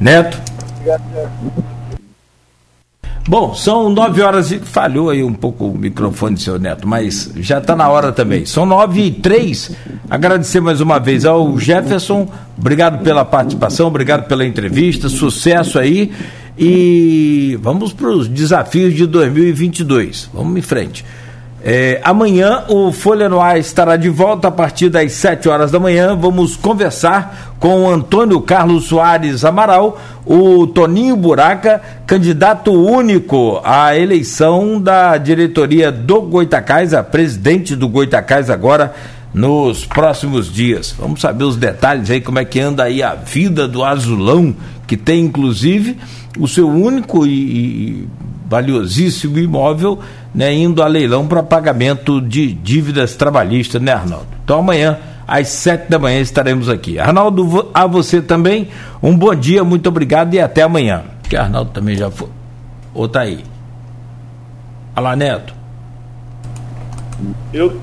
Neto. 0.00 0.40
Obrigado. 0.76 1.79
Bom, 3.30 3.54
são 3.54 3.88
nove 3.88 4.22
horas 4.22 4.50
e. 4.50 4.58
Falhou 4.58 5.08
aí 5.08 5.22
um 5.22 5.32
pouco 5.32 5.66
o 5.66 5.78
microfone 5.78 6.36
seu 6.36 6.58
neto, 6.58 6.88
mas 6.88 7.30
já 7.36 7.58
está 7.58 7.76
na 7.76 7.88
hora 7.88 8.10
também. 8.10 8.44
São 8.44 8.66
nove 8.66 9.02
e 9.02 9.10
três. 9.12 9.70
Agradecer 10.10 10.60
mais 10.60 10.80
uma 10.80 10.98
vez 10.98 11.24
ao 11.24 11.56
Jefferson. 11.56 12.28
Obrigado 12.58 13.04
pela 13.04 13.24
participação, 13.24 13.86
obrigado 13.86 14.26
pela 14.26 14.44
entrevista. 14.44 15.08
Sucesso 15.08 15.78
aí. 15.78 16.10
E 16.58 17.56
vamos 17.62 17.92
para 17.92 18.10
os 18.10 18.26
desafios 18.26 18.96
de 18.96 19.06
2022. 19.06 20.28
Vamos 20.34 20.58
em 20.58 20.62
frente. 20.62 21.04
É, 21.62 22.00
amanhã 22.02 22.64
o 22.68 22.90
Folha 22.90 23.28
no 23.28 23.38
Ar 23.38 23.58
estará 23.58 23.96
de 23.96 24.08
volta 24.08 24.48
a 24.48 24.50
partir 24.50 24.88
das 24.88 25.12
7 25.12 25.48
horas 25.48 25.70
da 25.70 25.78
manhã. 25.78 26.16
Vamos 26.16 26.56
conversar 26.56 27.54
com 27.60 27.84
o 27.84 27.90
Antônio 27.90 28.40
Carlos 28.40 28.86
Soares 28.86 29.44
Amaral, 29.44 30.00
o 30.24 30.66
Toninho 30.66 31.16
Buraca, 31.16 31.82
candidato 32.06 32.72
único 32.72 33.60
à 33.62 33.94
eleição 33.94 34.80
da 34.80 35.18
diretoria 35.18 35.92
do 35.92 36.22
Goitacás, 36.22 36.94
a 36.94 37.02
presidente 37.02 37.76
do 37.76 37.88
Goitacás 37.88 38.48
agora 38.48 38.94
nos 39.34 39.84
próximos 39.84 40.50
dias. 40.50 40.94
Vamos 40.98 41.20
saber 41.20 41.44
os 41.44 41.56
detalhes 41.56 42.10
aí, 42.10 42.22
como 42.22 42.38
é 42.38 42.44
que 42.44 42.58
anda 42.58 42.84
aí 42.84 43.02
a 43.02 43.14
vida 43.14 43.68
do 43.68 43.84
Azulão, 43.84 44.56
que 44.86 44.96
tem 44.96 45.26
inclusive 45.26 45.98
o 46.38 46.48
seu 46.48 46.68
único 46.68 47.26
e, 47.26 47.30
e 47.30 48.08
valiosíssimo 48.48 49.38
imóvel 49.38 50.00
né, 50.34 50.52
indo 50.52 50.82
a 50.82 50.86
leilão 50.86 51.26
para 51.26 51.42
pagamento 51.42 52.20
de 52.20 52.52
dívidas 52.52 53.14
trabalhistas, 53.14 53.80
né, 53.80 53.92
Arnaldo? 53.92 54.26
Então 54.44 54.60
amanhã, 54.60 54.98
às 55.26 55.48
sete 55.48 55.90
da 55.90 55.98
manhã, 55.98 56.20
estaremos 56.20 56.68
aqui. 56.68 56.98
Arnaldo, 56.98 57.70
a 57.72 57.86
você 57.86 58.20
também, 58.20 58.68
um 59.02 59.16
bom 59.16 59.34
dia, 59.34 59.64
muito 59.64 59.88
obrigado 59.88 60.34
e 60.34 60.40
até 60.40 60.62
amanhã. 60.62 61.02
Que 61.28 61.36
Arnaldo 61.36 61.70
também 61.70 61.96
já 61.96 62.10
foi. 62.10 62.28
Ou 62.94 63.08
tá 63.08 63.20
aí? 63.20 63.44
Olá, 64.96 65.14
Neto. 65.14 65.54
Eu 67.52 67.80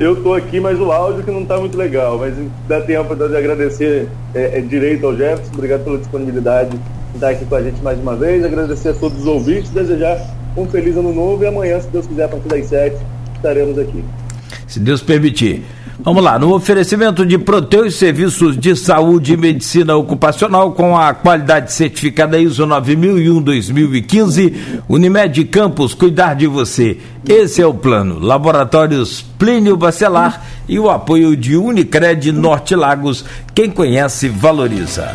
eu 0.00 0.16
tô 0.22 0.32
aqui, 0.32 0.58
mas 0.58 0.80
o 0.80 0.90
áudio 0.90 1.22
que 1.22 1.30
não 1.30 1.42
está 1.42 1.58
muito 1.58 1.76
legal, 1.76 2.18
mas 2.18 2.34
dá 2.66 2.80
tempo 2.80 3.14
de 3.14 3.36
agradecer 3.36 4.08
é, 4.34 4.58
é, 4.58 4.60
direito 4.62 5.04
ao 5.04 5.14
Jefferson, 5.14 5.52
obrigado 5.52 5.84
pela 5.84 5.98
disponibilidade 5.98 6.70
de 6.70 6.78
estar 7.14 7.28
aqui 7.28 7.44
com 7.44 7.54
a 7.54 7.62
gente 7.62 7.82
mais 7.82 7.98
uma 7.98 8.16
vez, 8.16 8.42
agradecer 8.42 8.88
a 8.88 8.94
todos 8.94 9.18
os 9.18 9.26
ouvintes, 9.26 9.68
desejar 9.68 10.18
um 10.56 10.66
feliz 10.66 10.96
ano 10.96 11.12
novo 11.12 11.42
e 11.42 11.46
amanhã, 11.46 11.80
se 11.80 11.88
Deus 11.88 12.06
quiser, 12.06 12.24
a 12.24 12.28
partir 12.28 12.48
das 12.48 12.66
sete, 12.66 12.96
estaremos 13.34 13.78
aqui. 13.78 14.04
Se 14.66 14.80
Deus 14.80 15.02
permitir. 15.02 15.64
Vamos 16.02 16.24
lá, 16.24 16.38
no 16.38 16.54
oferecimento 16.54 17.26
de 17.26 17.36
Proteus 17.36 17.96
Serviços 17.96 18.56
de 18.56 18.74
Saúde 18.74 19.34
e 19.34 19.36
Medicina 19.36 19.94
Ocupacional 19.96 20.72
com 20.72 20.96
a 20.96 21.12
qualidade 21.12 21.74
certificada 21.74 22.38
ISO 22.38 22.66
9001-2015, 22.66 24.80
Unimed 24.88 25.44
Campos, 25.44 25.92
cuidar 25.92 26.34
de 26.34 26.46
você. 26.46 26.96
Esse 27.28 27.60
é 27.60 27.66
o 27.66 27.74
plano. 27.74 28.18
Laboratórios 28.18 29.20
Plínio 29.38 29.76
Bacelar 29.76 30.42
e 30.66 30.78
o 30.78 30.88
apoio 30.88 31.36
de 31.36 31.54
Unicred 31.54 32.32
Norte 32.32 32.74
Lagos. 32.74 33.22
Quem 33.54 33.70
conhece, 33.70 34.30
valoriza. 34.30 35.14